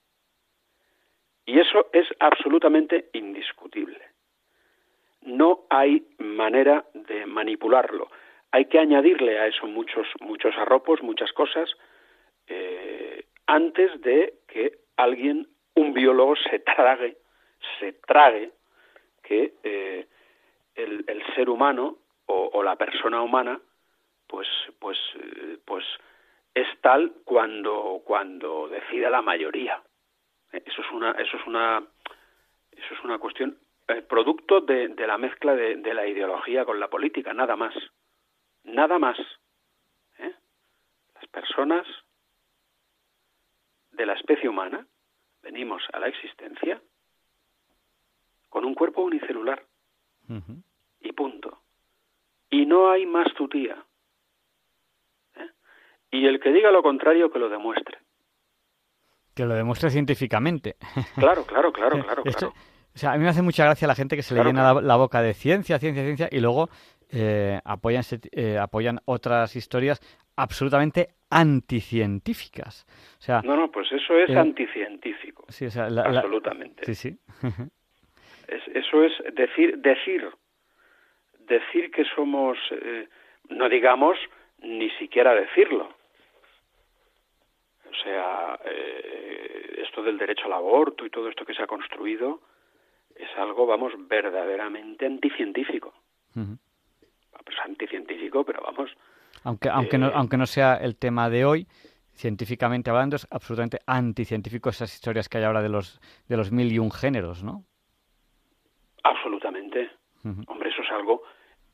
Y 1.45 1.59
eso 1.59 1.87
es 1.93 2.07
absolutamente 2.19 3.11
indiscutible. 3.13 4.01
No 5.21 5.67
hay 5.69 6.07
manera 6.17 6.83
de 6.95 7.27
manipularlo. 7.27 8.09
Hay 8.49 8.65
que 8.65 8.79
añadirle 8.79 9.37
a 9.37 9.45
eso 9.45 9.67
muchos, 9.67 10.07
muchos 10.19 10.57
arropos, 10.57 11.03
muchas 11.03 11.31
cosas, 11.31 11.69
eh, 12.47 13.27
antes 13.45 14.01
de 14.01 14.39
que 14.47 14.79
alguien, 14.97 15.47
un 15.75 15.93
biólogo, 15.93 16.35
se 16.37 16.57
trague 16.57 17.17
se 17.79 17.93
trague 17.93 18.51
que 19.23 19.53
eh, 19.63 20.07
el, 20.75 21.23
ser 21.35 21.49
humano 21.49 21.97
o, 22.27 22.63
la 22.63 22.75
persona 22.75 23.21
humana 23.21 23.59
pues 24.27 24.47
pues 24.79 24.97
eh, 25.15 25.57
pues 25.65 25.85
es 26.53 26.67
tal 26.81 27.13
cuando 27.23 28.01
cuando 28.05 28.67
decida 28.67 29.09
la 29.09 29.21
mayoría. 29.21 29.81
Eso 30.51 30.81
es 30.81 30.91
una 30.91 31.11
eso 31.11 31.37
es 31.37 31.47
una 31.47 31.83
eso 32.71 32.93
es 32.93 33.03
una 33.03 33.19
cuestión 33.19 33.57
eh, 33.87 34.01
producto 34.01 34.61
de, 34.61 34.89
de, 34.89 35.07
la 35.07 35.17
mezcla 35.17 35.55
de, 35.55 35.75
de, 35.75 35.93
la 35.93 36.07
ideología 36.07 36.65
con 36.65 36.79
la 36.79 36.89
política 36.89 37.33
nada 37.33 37.55
más. 37.55 37.75
Nada 38.63 38.97
más 38.99 39.17
las 40.17 41.27
personas 41.29 41.87
de 43.91 44.05
la 44.05 44.13
especie 44.13 44.49
humana 44.49 44.85
venimos 45.41 45.83
a 45.93 45.99
la 45.99 46.07
existencia 46.07 46.81
con 48.55 48.63
un 48.63 48.73
cuerpo 48.73 49.01
unicelular. 49.01 49.61
Y 51.01 51.11
punto. 51.11 51.59
Y 52.49 52.65
no 52.65 52.89
hay 52.89 53.05
más 53.05 53.27
tutía. 53.33 53.75
¿eh? 55.35 55.49
Y 56.09 56.25
el 56.25 56.39
que 56.39 56.53
diga 56.53 56.71
lo 56.71 56.81
contrario, 56.81 57.29
que 57.29 57.37
lo 57.37 57.49
demuestre. 57.49 57.97
Que 59.35 59.43
lo 59.43 59.55
demuestre 59.55 59.89
científicamente. 59.89 60.77
Claro, 61.17 61.43
claro, 61.45 61.73
claro, 61.73 61.99
claro. 62.05 62.23
claro. 62.23 62.53
O 62.93 62.97
sea, 62.97 63.11
a 63.11 63.17
mí 63.17 63.23
me 63.25 63.29
hace 63.29 63.41
mucha 63.41 63.65
gracia 63.65 63.89
la 63.89 63.95
gente 63.95 64.15
que 64.15 64.23
se 64.23 64.33
le 64.33 64.41
llena 64.41 64.73
la, 64.75 64.95
boca 64.95 65.21
de 65.21 65.33
ciencia, 65.33 65.77
ciencia, 65.77 66.05
ciencia, 66.05 66.29
y 66.31 66.39
luego 66.39 66.69
eh, 67.11 67.59
apoyan, 67.65 68.03
eh, 68.31 68.57
apoyan 68.57 69.01
otras 69.03 69.53
historias 69.57 69.99
absolutamente 70.37 71.09
anticientíficas. 71.29 72.85
O 73.19 73.21
sea, 73.21 73.41
no, 73.41 73.57
no, 73.57 73.69
pues 73.69 73.91
eso 73.91 74.17
es 74.17 74.33
anticientífico. 74.33 75.43
Sí, 75.49 75.65
o 75.65 75.71
sea, 75.71 75.87
absolutamente. 75.87 76.85
sí, 76.85 76.95
sí. 76.95 77.19
eso 78.47 79.03
es 79.03 79.13
decir, 79.35 79.77
decir, 79.77 80.29
decir 81.39 81.91
que 81.91 82.05
somos, 82.15 82.57
eh, 82.71 83.07
no 83.49 83.69
digamos 83.69 84.17
ni 84.59 84.89
siquiera 84.91 85.33
decirlo. 85.33 85.89
O 87.89 88.03
sea, 88.03 88.59
eh, 88.65 89.83
esto 89.83 90.03
del 90.03 90.17
derecho 90.17 90.45
al 90.45 90.53
aborto 90.53 91.05
y 91.05 91.09
todo 91.09 91.29
esto 91.29 91.45
que 91.45 91.53
se 91.53 91.63
ha 91.63 91.67
construido 91.67 92.41
es 93.15 93.29
algo, 93.37 93.65
vamos, 93.65 93.93
verdaderamente 93.97 95.05
anticientífico. 95.05 95.93
Pues 96.33 97.57
anticientífico, 97.63 98.43
pero 98.43 98.61
vamos. 98.61 98.91
Aunque, 99.43 99.69
aunque, 99.69 99.97
no, 99.97 100.07
eh, 100.07 100.11
aunque 100.15 100.37
no 100.37 100.45
sea 100.45 100.75
el 100.75 100.97
tema 100.97 101.29
de 101.29 101.45
hoy, 101.45 101.67
científicamente 102.13 102.89
hablando, 102.89 103.15
es 103.15 103.27
absolutamente 103.29 103.79
anticientífico 103.85 104.69
esas 104.69 104.93
historias 104.93 105.29
que 105.29 105.37
hay 105.37 105.43
ahora 105.43 105.61
de 105.61 105.69
los, 105.69 106.01
de 106.27 106.37
los 106.37 106.51
mil 106.51 106.71
y 106.71 106.79
un 106.79 106.91
géneros, 106.91 107.43
¿no? 107.43 107.63
Absolutamente. 109.05 109.91
Hombre, 110.47 110.69
eso 110.69 110.81
es 110.81 110.89
algo 110.89 111.21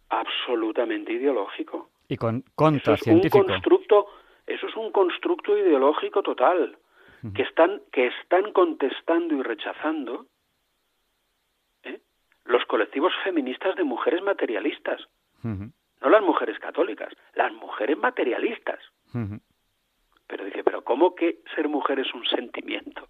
absolutamente 0.09 1.13
ideológico. 1.13 1.89
Y 2.09 2.17
con, 2.17 2.43
contracientífico. 2.55 3.38
Eso 3.38 3.45
es 3.45 3.45
un 3.45 3.53
constructo, 3.53 4.07
eso 4.45 4.67
es 4.67 4.75
un 4.75 4.91
constructo 4.91 5.57
ideológico 5.57 6.21
total, 6.21 6.77
que, 7.34 7.43
están, 7.43 7.82
que 7.93 8.07
están 8.07 8.51
contestando 8.51 9.36
y 9.36 9.41
rechazando 9.43 10.25
¿eh? 11.84 12.01
los 12.43 12.65
colectivos 12.65 13.13
feministas 13.23 13.77
de 13.77 13.86
mujeres 13.86 14.21
materialistas. 14.21 15.07
No 15.43 16.09
las 16.09 16.21
mujeres 16.21 16.59
católicas, 16.59 17.13
las 17.36 17.53
mujeres 17.53 17.97
materialistas. 17.97 18.79
Pero 20.27 20.45
dice, 20.45 20.63
pero 20.65 20.84
¿cómo 20.84 21.15
que 21.15 21.39
ser 21.55 21.69
mujer 21.69 21.99
es 21.99 22.13
un 22.13 22.25
sentimiento? 22.25 23.07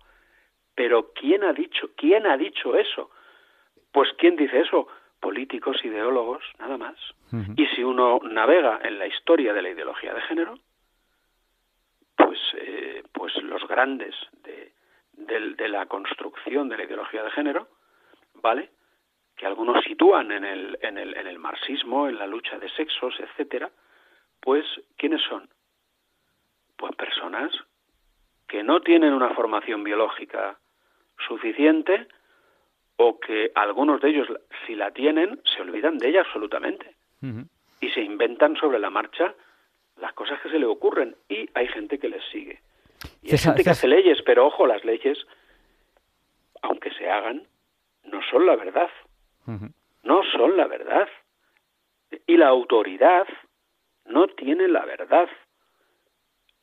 Pero 0.76 1.12
¿quién 1.14 1.44
ha 1.44 1.54
dicho? 1.54 1.90
¿Quién 1.96 2.28
ha 2.28 2.38
dicho 2.38 2.76
eso? 2.76 3.10
Pues 3.92 4.10
¿quién 4.18 4.36
dice 4.36 4.62
eso? 4.62 4.88
Políticos, 5.20 5.84
ideólogos, 5.84 6.44
nada 6.60 6.78
más. 6.78 6.98
Y 7.56 7.66
si 7.68 7.84
uno 7.84 8.20
navega 8.24 8.80
en 8.84 9.00
la 9.00 9.08
historia 9.08 9.54
de 9.54 9.62
la 9.62 9.70
ideología 9.70 10.14
de 10.14 10.22
género, 10.22 10.56
pues, 12.18 12.40
eh, 12.56 13.04
pues 13.14 13.36
los 13.44 13.66
grandes 13.68 14.16
de, 14.44 14.74
de, 15.14 15.70
la 15.70 15.86
construcción 15.86 16.68
de 16.68 16.78
la 16.78 16.84
ideología 16.84 17.24
de 17.24 17.32
género, 17.32 17.68
¿vale? 18.42 18.72
Que 19.38 19.46
algunos 19.46 19.84
sitúan 19.84 20.32
en 20.32 20.44
el, 20.44 20.78
en 20.82 20.98
el, 20.98 21.16
en 21.16 21.28
el 21.28 21.40
marxismo, 21.40 22.10
en 22.10 22.18
la 22.18 22.28
lucha 22.28 22.58
de 22.60 22.70
sexos, 22.70 23.16
etcétera, 23.20 23.70
pues 24.42 24.66
¿quiénes 24.98 25.22
son? 25.22 25.48
Pues 26.76 26.96
personas 26.96 27.52
que 28.48 28.64
no 28.64 28.82
tienen 28.82 29.14
una 29.14 29.30
formación 29.30 29.84
biológica 29.84 30.60
suficiente 31.28 32.08
o 33.04 33.20
que 33.20 33.52
algunos 33.56 34.00
de 34.02 34.10
ellos, 34.10 34.28
si 34.66 34.76
la 34.76 34.92
tienen, 34.92 35.42
se 35.44 35.62
olvidan 35.62 35.98
de 35.98 36.10
ella 36.10 36.22
absolutamente 36.22 36.96
y 37.80 37.90
se 37.90 38.02
inventan 38.02 38.56
sobre 38.56 38.80
la 38.80 38.90
marcha 38.90 39.34
las 39.98 40.14
cosas 40.14 40.40
que 40.42 40.50
se 40.50 40.60
le 40.60 40.66
ocurren 40.66 41.16
y 41.28 41.50
hay 41.54 41.68
gente 41.68 41.98
que 41.98 42.10
les 42.10 42.24
sigue. 42.32 42.60
Y 43.24 43.32
hay 43.32 43.38
gente 43.38 43.64
que 43.64 43.72
hace 43.72 43.88
leyes, 43.88 44.22
pero 44.24 44.48
ojo, 44.48 44.68
las 44.68 44.84
leyes, 44.86 45.18
aunque 46.62 46.92
se 46.92 47.10
hagan, 47.10 47.48
no 48.06 48.22
son 48.30 48.46
la 48.46 48.56
verdad. 48.56 48.90
No 50.04 50.22
son 50.32 50.58
la 50.58 50.68
verdad. 50.68 51.08
Y 52.28 52.38
la 52.38 52.48
autoridad 52.48 53.28
no 54.06 54.28
tiene 54.28 54.68
la 54.68 54.86
verdad. 54.86 55.30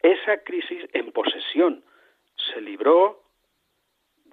Esa 0.03 0.39
crisis 0.45 0.89
en 0.93 1.11
posesión 1.13 1.85
se 2.37 2.61
libró 2.61 3.23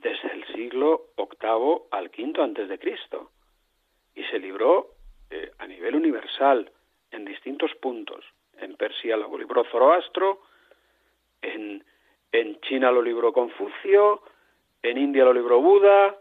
desde 0.06 0.32
el 0.34 0.45
siglo 0.53 1.08
VIII 1.18 1.88
al 1.89 2.12
V 2.16 2.39
antes 2.39 2.70
de 2.70 2.78
Cristo 2.78 3.32
y 4.14 4.24
se 4.26 4.38
libró 4.38 4.91
eh, 5.32 5.51
a 5.58 5.66
nivel 5.66 5.95
universal 5.95 6.72
en 7.10 7.26
distintos 7.26 7.74
puntos. 7.82 8.24
En 8.60 8.76
Persia 8.76 9.18
lo 9.18 9.36
libró 9.36 9.64
Zoroastro, 9.64 10.41
en, 11.41 11.84
en 12.32 12.62
China 12.62 12.91
lo 12.91 13.01
libró 13.01 13.34
Confucio, 13.34 14.22
en 14.84 14.99
India 14.99 15.26
lo 15.26 15.34
libró 15.34 15.60
Buda, 15.60 16.16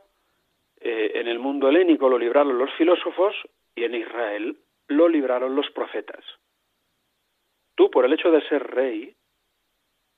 eh, 0.81 1.13
en 1.17 1.29
el 1.29 1.39
mundo 1.39 1.69
helénico 1.69 2.09
lo 2.09 2.19
libraron 2.19 2.57
los 2.57 2.73
filósofos 2.79 3.35
y 3.75 3.85
en 3.85 3.97
Israel 3.97 4.57
lo 4.89 5.09
libraron 5.09 5.55
los 5.55 5.71
profetas. 5.73 6.25
Tú, 7.75 7.91
por 7.91 8.07
el 8.07 8.15
hecho 8.15 8.31
de 8.31 8.41
ser 8.49 8.67
rey, 8.67 9.15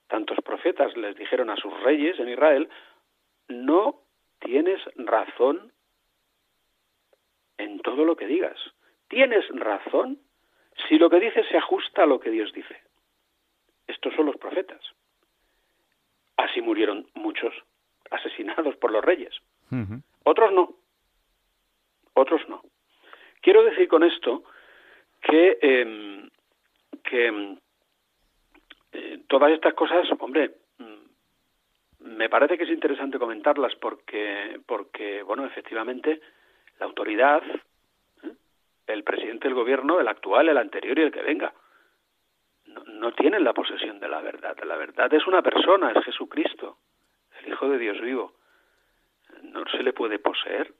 tantos 0.07 0.39
profetas 0.45 0.97
les 0.97 1.17
dijeron 1.17 1.51
a 1.51 1.57
sus 1.57 1.73
reyes 1.83 2.17
en 2.21 2.29
Israel, 2.29 2.69
no 3.49 4.03
tienes 4.40 4.80
razón 4.97 5.72
en 7.59 7.80
todo 7.80 8.05
lo 8.05 8.16
que 8.16 8.26
digas. 8.26 8.59
Tienes 9.09 9.49
razón 9.51 10.18
si 10.88 10.99
lo 10.99 11.09
que 11.09 11.20
dices 11.20 11.47
se 11.49 11.57
ajusta 11.57 12.03
a 12.03 12.07
lo 12.07 12.20
que 12.20 12.30
Dios 12.30 12.53
dice. 12.53 12.80
Estos 13.86 14.14
son 14.14 14.26
los 14.26 14.36
profetas. 14.36 14.80
Así 16.36 16.61
murieron 16.61 17.09
muchos 17.14 17.55
asesinados 18.11 18.76
por 18.76 18.90
los 18.90 19.05
reyes. 19.05 19.34
Otros 20.24 20.53
no. 20.53 20.74
Otros 22.14 22.49
no. 22.49 22.62
Quiero 23.40 23.64
decir 23.64 23.88
con 23.88 24.03
esto 24.03 24.44
que, 25.22 25.59
em, 25.61 26.28
que 27.03 27.26
em, 27.26 27.59
eh, 28.92 29.22
todas 29.28 29.53
estas 29.53 29.74
cosas, 29.74 30.09
hombre, 30.18 30.55
me 32.07 32.29
parece 32.29 32.57
que 32.57 32.65
es 32.65 32.71
interesante 32.71 33.19
comentarlas 33.19 33.75
porque, 33.77 34.61
porque 34.67 35.23
bueno, 35.23 35.45
efectivamente, 35.45 36.21
la 36.79 36.87
autoridad, 36.87 37.43
¿eh? 38.23 38.33
el 38.87 39.03
presidente 39.03 39.49
del 39.49 39.55
gobierno, 39.55 40.01
el 40.01 40.09
actual, 40.09 40.49
el 40.49 40.59
anterior 40.59 40.99
y 40.99 41.03
el 41.03 41.13
que 41.13 41.23
venga, 41.23 41.53
no, 42.67 42.85
no, 42.85 43.13
tienen 43.13 43.45
la 43.45 43.53
posesión 43.53 43.99
de 44.01 44.09
la 44.09 44.21
verdad. 44.21 44.57
La 44.65 44.77
verdad 44.77 45.13
es 45.13 45.27
una 45.27 45.43
persona, 45.43 45.93
es 45.93 46.05
Jesucristo, 46.05 46.79
el 47.41 47.53
Hijo 47.53 47.69
de 47.69 47.79
Dios 47.79 48.01
vivo. 48.01 48.35
No 49.43 49.65
se 49.69 49.83
le 49.83 49.93
puede 49.93 50.19
poseer, 50.19 50.73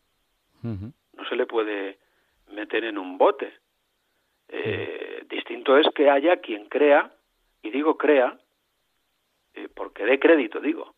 no 0.63 1.29
se 1.29 1.37
le 1.37 1.47
puede 1.47 1.99
meter 2.53 2.85
en 2.85 2.99
un 2.99 3.19
bote. 3.19 3.53
Eh, 4.49 5.25
distinto 5.29 5.77
es 5.77 5.87
que 5.95 6.09
haya 6.09 6.39
quien 6.39 6.69
crea, 6.69 7.13
y 7.63 7.71
digo 7.71 7.97
crea, 7.97 8.39
eh, 9.55 9.69
porque 9.75 10.05
de 10.05 10.19
crédito 10.19 10.61
digo, 10.61 10.96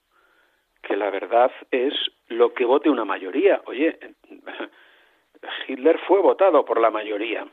que 0.83 0.97
la 0.97 1.11
verdad 1.11 1.51
es 1.71 1.95
lo 2.29 2.55
que 2.55 2.65
vote 2.65 2.91
una 2.91 3.05
mayoría. 3.05 3.63
Oye, 3.67 3.99
Hitler 5.69 5.99
fue 6.07 6.21
votado 6.21 6.65
por 6.65 6.81
la 6.81 6.91
mayoría. 6.91 7.47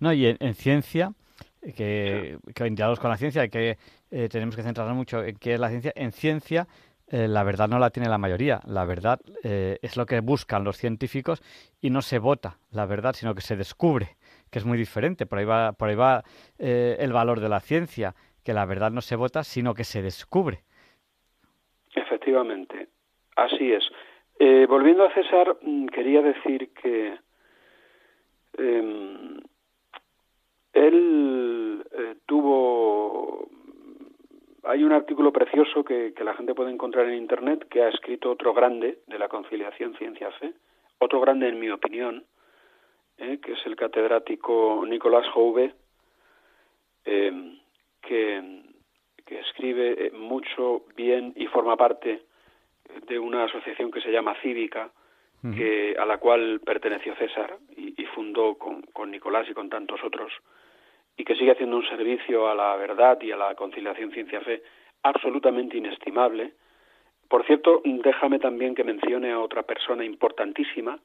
No, 0.00 0.12
y 0.12 0.26
en, 0.26 0.54
ciencia, 0.54 1.12
que, 1.76 2.38
que 2.54 2.64
diálogos 2.70 3.00
con 3.00 3.10
la 3.10 3.16
ciencia, 3.16 3.48
que 3.48 3.76
eh, 4.10 4.28
tenemos 4.28 4.56
que 4.56 4.62
centrarnos 4.62 4.96
mucho 4.96 5.22
en 5.22 5.36
qué 5.36 5.54
es 5.54 5.60
la 5.60 5.68
ciencia, 5.68 5.92
en 5.94 6.12
ciencia 6.12 6.66
eh, 7.08 7.28
la 7.28 7.44
verdad 7.44 7.68
no 7.68 7.78
la 7.78 7.90
tiene 7.90 8.08
la 8.08 8.18
mayoría. 8.18 8.60
La 8.66 8.84
verdad 8.84 9.20
eh, 9.42 9.78
es 9.82 9.96
lo 9.96 10.06
que 10.06 10.20
buscan 10.20 10.64
los 10.64 10.76
científicos 10.76 11.42
y 11.80 11.90
no 11.90 12.02
se 12.02 12.18
vota 12.18 12.58
la 12.70 12.86
verdad, 12.86 13.14
sino 13.14 13.34
que 13.34 13.42
se 13.42 13.56
descubre, 13.56 14.16
que 14.50 14.58
es 14.58 14.64
muy 14.64 14.78
diferente. 14.78 15.26
Por 15.26 15.38
ahí 15.38 15.44
va, 15.44 15.72
por 15.72 15.88
ahí 15.88 15.94
va 15.94 16.24
el 16.58 17.12
valor 17.12 17.40
de 17.40 17.48
la 17.48 17.60
ciencia, 17.60 18.14
que 18.42 18.54
la 18.54 18.64
verdad 18.64 18.90
no 18.90 19.00
se 19.00 19.16
vota, 19.16 19.44
sino 19.44 19.74
que 19.74 19.84
se 19.84 20.02
descubre. 20.02 20.64
Efectivamente, 22.14 22.86
así 23.34 23.72
es. 23.72 23.84
Eh, 24.38 24.66
volviendo 24.68 25.02
a 25.02 25.12
César, 25.12 25.56
mm, 25.60 25.86
quería 25.86 26.22
decir 26.22 26.70
que 26.72 27.18
em, 28.56 29.40
él 30.72 31.84
eh, 31.90 32.14
tuvo... 32.24 33.48
Hay 34.62 34.84
un 34.84 34.92
artículo 34.92 35.32
precioso 35.32 35.84
que, 35.84 36.14
la 36.24 36.34
gente 36.34 36.54
puede 36.54 36.70
encontrar 36.70 37.06
en 37.08 37.16
Internet 37.16 37.66
que 37.68 37.82
ha 37.82 37.88
escrito 37.88 38.30
otro 38.30 38.54
grande 38.54 39.00
de 39.08 39.18
la 39.18 39.28
conciliación 39.28 39.96
ciencia-fe, 39.96 40.54
otro 41.00 41.20
grande 41.20 41.48
en 41.48 41.58
mi 41.58 41.68
opinión, 41.68 42.24
eh, 43.18 43.40
que 43.42 43.54
es 43.54 43.66
el 43.66 43.74
catedrático 43.74 44.84
Nicolás 44.86 45.26
Jouve, 45.30 45.74
em, 47.04 47.58
que, 48.00 48.63
que 49.24 49.40
escribe 49.40 50.10
mucho 50.12 50.84
bien 50.96 51.32
y 51.36 51.46
forma 51.46 51.76
parte 51.76 52.22
de 53.06 53.18
una 53.18 53.44
asociación 53.44 53.90
que 53.90 54.00
se 54.00 54.12
llama 54.12 54.36
Cívica, 54.42 54.90
que, 55.54 55.94
a 55.98 56.06
la 56.06 56.16
cual 56.16 56.60
perteneció 56.64 57.14
César 57.16 57.58
y, 57.76 58.02
fundó 58.14 58.54
con, 58.54 58.80
con, 58.80 59.10
Nicolás 59.10 59.46
y 59.50 59.52
con 59.52 59.68
tantos 59.68 60.02
otros, 60.02 60.32
y 61.18 61.24
que 61.24 61.34
sigue 61.34 61.50
haciendo 61.50 61.76
un 61.76 61.86
servicio 61.86 62.48
a 62.48 62.54
la 62.54 62.74
verdad 62.76 63.20
y 63.20 63.30
a 63.30 63.36
la 63.36 63.54
conciliación 63.54 64.10
ciencia-fe 64.10 64.62
absolutamente 65.02 65.76
inestimable. 65.76 66.54
Por 67.28 67.44
cierto, 67.44 67.82
déjame 67.84 68.38
también 68.38 68.74
que 68.74 68.84
mencione 68.84 69.32
a 69.32 69.40
otra 69.40 69.64
persona 69.64 70.02
importantísima 70.02 70.98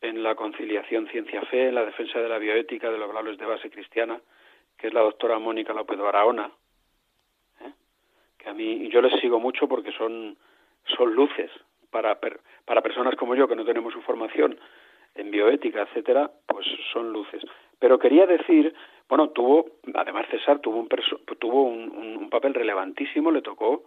en 0.00 0.24
la 0.24 0.34
conciliación 0.34 1.06
ciencia-fe, 1.06 1.68
en 1.68 1.76
la 1.76 1.84
defensa 1.84 2.18
de 2.18 2.28
la 2.28 2.38
bioética 2.38 2.90
de 2.90 2.98
los 2.98 3.12
valores 3.12 3.38
de 3.38 3.46
base 3.46 3.70
cristiana, 3.70 4.20
que 4.76 4.88
es 4.88 4.94
la 4.94 5.00
doctora 5.00 5.38
Mónica 5.38 5.72
López 5.72 5.98
Barahona, 5.98 6.50
¿eh? 6.50 6.63
Que 8.44 8.50
a 8.50 8.54
mí 8.54 8.88
yo 8.90 9.00
les 9.00 9.18
sigo 9.20 9.40
mucho 9.40 9.66
porque 9.66 9.90
son 9.92 10.36
son 10.96 11.14
luces 11.14 11.50
para, 11.90 12.18
para 12.64 12.82
personas 12.82 13.16
como 13.16 13.34
yo 13.34 13.48
que 13.48 13.56
no 13.56 13.64
tenemos 13.64 13.92
su 13.92 14.02
formación 14.02 14.58
en 15.14 15.30
bioética, 15.30 15.82
etcétera, 15.82 16.30
pues 16.46 16.66
son 16.92 17.12
luces. 17.12 17.42
Pero 17.78 17.98
quería 17.98 18.26
decir, 18.26 18.74
bueno, 19.08 19.30
tuvo, 19.30 19.66
además 19.94 20.26
César 20.30 20.58
tuvo 20.58 20.80
un, 20.80 20.88
tuvo 21.38 21.62
un, 21.64 22.28
papel 22.30 22.54
relevantísimo, 22.54 23.30
le 23.30 23.42
tocó 23.42 23.84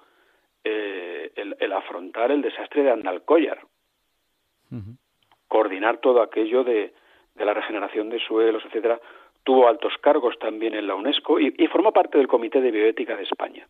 eh, 0.63 1.31
el, 1.35 1.55
el 1.59 1.73
afrontar 1.73 2.31
el 2.31 2.41
desastre 2.41 2.83
de 2.83 2.91
Andalcóllar, 2.91 3.59
coordinar 5.49 5.97
todo 5.97 6.21
aquello 6.21 6.63
de, 6.63 6.93
de, 7.35 7.45
la 7.45 7.53
regeneración 7.53 8.09
de 8.09 8.19
suelos, 8.19 8.63
etcétera. 8.65 9.01
Tuvo 9.43 9.67
altos 9.67 9.93
cargos 10.01 10.39
también 10.39 10.75
en 10.75 10.87
la 10.87 10.95
UNESCO 10.95 11.39
y, 11.39 11.51
formó 11.67 11.91
parte 11.91 12.17
del 12.17 12.27
Comité 12.27 12.61
de 12.61 12.71
Bioética 12.71 13.17
de 13.17 13.23
España. 13.23 13.67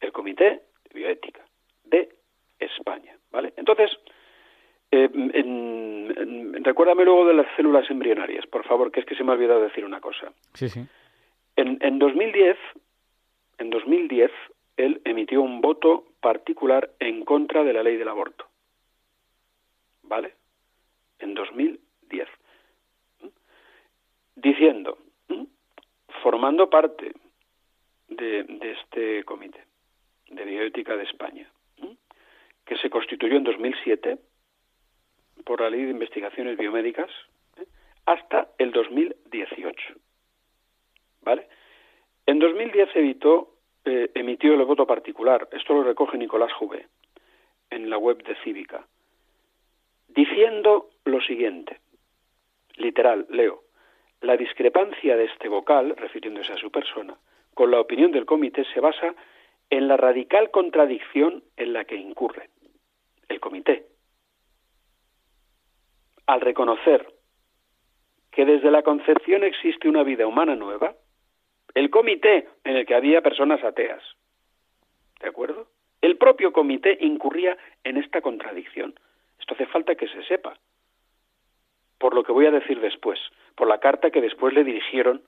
El 0.00 0.12
Comité 0.12 0.62
de 0.88 0.94
Bioética 0.94 1.44
de 1.84 2.08
España, 2.58 3.16
¿vale? 3.30 3.52
Entonces, 3.56 3.90
eh, 4.90 5.08
recuérdame 6.62 7.04
luego 7.04 7.26
de 7.26 7.34
las 7.34 7.46
células 7.56 7.90
embrionarias, 7.90 8.46
por 8.46 8.64
favor, 8.64 8.92
que 8.92 9.00
es 9.00 9.06
que 9.06 9.16
se 9.16 9.24
me 9.24 9.32
ha 9.32 9.34
olvidado 9.34 9.62
decir 9.62 9.84
una 9.84 10.00
cosa. 10.00 10.32
Sí, 10.54 10.68
sí. 10.68 10.86
En, 11.56 11.78
en 11.80 11.98
2010, 11.98 12.56
en 13.58 13.70
2010, 13.70 14.30
él 14.76 15.00
emitió 15.04 15.42
un 15.42 15.60
voto 15.60 16.04
particular 16.20 16.90
en 16.98 17.24
contra 17.24 17.64
de 17.64 17.72
la 17.72 17.82
ley 17.82 17.96
del 17.96 18.08
aborto. 18.08 18.46
¿Vale? 20.02 20.34
En 21.18 21.34
2010. 21.34 22.28
Diciendo, 24.36 24.98
formando 26.22 26.68
parte 26.68 27.12
de, 28.08 28.44
de 28.44 28.70
este 28.72 29.24
comité 29.24 29.64
de 30.30 30.44
bioética 30.44 30.96
de 30.96 31.04
España, 31.04 31.50
que 32.64 32.76
se 32.78 32.90
constituyó 32.90 33.36
en 33.36 33.44
2007 33.44 34.18
por 35.44 35.60
la 35.60 35.70
Ley 35.70 35.84
de 35.84 35.90
Investigaciones 35.90 36.56
Biomédicas 36.56 37.10
¿eh? 37.58 37.66
hasta 38.06 38.48
el 38.58 38.72
2018. 38.72 39.94
¿Vale? 41.22 41.48
En 42.26 42.38
2010 42.38 42.88
evitó, 42.96 43.58
eh, 43.84 44.10
emitió 44.14 44.54
el 44.54 44.64
voto 44.64 44.86
particular, 44.86 45.48
esto 45.52 45.74
lo 45.74 45.84
recoge 45.84 46.16
Nicolás 46.16 46.52
Juve 46.54 46.88
en 47.70 47.90
la 47.90 47.98
web 47.98 48.22
de 48.22 48.36
Cívica, 48.36 48.86
diciendo 50.08 50.90
lo 51.04 51.20
siguiente, 51.20 51.80
literal, 52.76 53.26
leo, 53.28 53.64
la 54.20 54.36
discrepancia 54.36 55.16
de 55.16 55.24
este 55.24 55.48
vocal, 55.48 55.94
refiriéndose 55.96 56.52
a 56.52 56.56
su 56.56 56.70
persona, 56.70 57.16
con 57.54 57.70
la 57.70 57.80
opinión 57.80 58.12
del 58.12 58.26
comité 58.26 58.64
se 58.74 58.80
basa 58.80 59.14
en 59.70 59.88
la 59.88 59.96
radical 59.96 60.50
contradicción 60.50 61.42
en 61.56 61.72
la 61.72 61.84
que 61.84 61.96
incurre 61.96 62.50
el 63.28 63.40
comité, 63.40 63.86
al 66.26 66.40
reconocer 66.40 67.06
que 68.30 68.44
desde 68.44 68.70
la 68.70 68.82
concepción 68.82 69.44
existe 69.44 69.88
una 69.88 70.02
vida 70.02 70.26
humana 70.26 70.56
nueva, 70.56 70.94
el 71.74 71.90
comité 71.90 72.48
en 72.64 72.76
el 72.76 72.86
que 72.86 72.94
había 72.94 73.22
personas 73.22 73.62
ateas, 73.64 74.02
¿de 75.20 75.28
acuerdo? 75.28 75.68
El 76.00 76.18
propio 76.18 76.52
comité 76.52 76.98
incurría 77.00 77.56
en 77.82 77.96
esta 77.96 78.20
contradicción. 78.20 78.94
Esto 79.38 79.54
hace 79.54 79.66
falta 79.66 79.94
que 79.94 80.08
se 80.08 80.22
sepa, 80.24 80.58
por 81.98 82.14
lo 82.14 82.22
que 82.24 82.32
voy 82.32 82.46
a 82.46 82.50
decir 82.50 82.80
después, 82.80 83.18
por 83.54 83.68
la 83.68 83.78
carta 83.78 84.10
que 84.10 84.20
después 84.20 84.52
le 84.52 84.64
dirigieron 84.64 85.22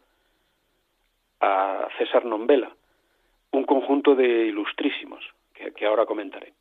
a 1.40 1.88
César 1.98 2.24
Nombela, 2.24 2.74
un 3.52 3.64
conjunto 3.64 4.14
de 4.14 4.46
ilustrísimos, 4.46 5.24
que, 5.54 5.86
ahora 5.86 6.06
comentaré. 6.06 6.52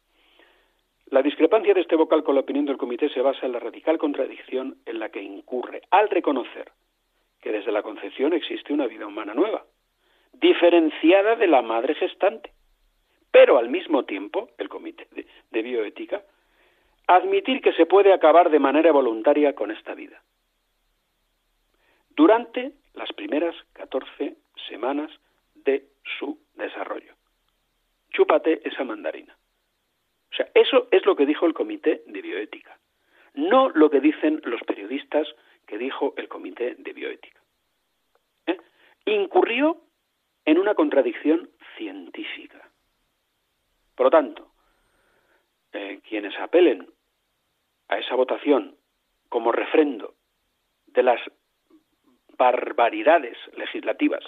La 1.07 1.21
discrepancia 1.21 1.73
de 1.73 1.81
este 1.81 1.95
vocal 1.95 2.23
con 2.23 2.35
la 2.35 2.41
opinión 2.41 2.65
del 2.65 2.77
comité 2.77 3.09
se 3.09 3.21
basa 3.21 3.45
en 3.45 3.51
la 3.51 3.59
radical 3.59 3.97
contradicción 3.97 4.77
en 4.85 4.99
la 4.99 5.09
que 5.09 5.21
incurre 5.21 5.81
al 5.91 6.09
reconocer 6.09 6.71
que 7.41 7.51
desde 7.51 7.71
la 7.71 7.83
concepción 7.83 8.33
existe 8.33 8.73
una 8.73 8.87
vida 8.87 9.05
humana 9.05 9.33
nueva, 9.33 9.65
diferenciada 10.33 11.35
de 11.35 11.47
la 11.47 11.61
madre 11.61 11.93
gestante, 11.93 12.51
pero 13.31 13.57
al 13.57 13.69
mismo 13.69 14.03
tiempo, 14.05 14.49
el 14.57 14.69
comité 14.69 15.07
de, 15.51 15.61
bioética, 15.61 16.23
admitir 17.05 17.61
que 17.61 17.73
se 17.73 17.85
puede 17.85 18.13
acabar 18.13 18.49
de 18.49 18.59
manera 18.59 18.91
voluntaria 18.91 19.53
con 19.53 19.71
esta 19.71 19.93
vida. 19.93 20.21
Durante 22.09 22.71
las 22.93 23.11
primeras 23.13 23.55
14 23.73 24.35
semanas 24.69 25.11
de 25.53 25.87
su 26.17 26.39
desarrollo. 26.55 27.13
Chúpate 28.11 28.61
esa 28.67 28.83
mandarina. 28.83 29.35
O 30.31 30.35
sea, 30.35 30.49
eso 30.53 30.87
es 30.91 31.05
lo 31.05 31.15
que 31.15 31.25
dijo 31.25 31.45
el 31.45 31.53
Comité 31.53 32.03
de 32.07 32.21
Bioética, 32.21 32.77
no 33.33 33.69
lo 33.69 33.89
que 33.89 33.99
dicen 33.99 34.41
los 34.43 34.61
periodistas 34.61 35.27
que 35.65 35.77
dijo 35.77 36.13
el 36.17 36.27
Comité 36.27 36.75
de 36.75 36.93
Bioética. 36.93 37.41
¿Eh? 38.47 38.57
Incurrió 39.05 39.81
en 40.45 40.59
una 40.59 40.75
contradicción 40.75 41.49
científica. 41.77 42.69
Por 43.95 44.07
lo 44.07 44.11
tanto, 44.11 44.51
eh, 45.73 45.99
quienes 46.07 46.37
apelen 46.39 46.87
a 47.87 47.97
esa 47.97 48.15
votación 48.15 48.75
como 49.29 49.51
refrendo 49.51 50.15
de 50.87 51.03
las 51.03 51.19
barbaridades 52.37 53.37
legislativas 53.55 54.23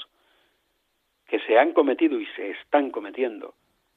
que 1.28 1.40
se 1.42 1.58
han 1.58 1.74
cometido 1.74 2.20
y 2.20 2.26
se 2.36 2.52
están 2.52 2.92
cometiendo 2.92 3.54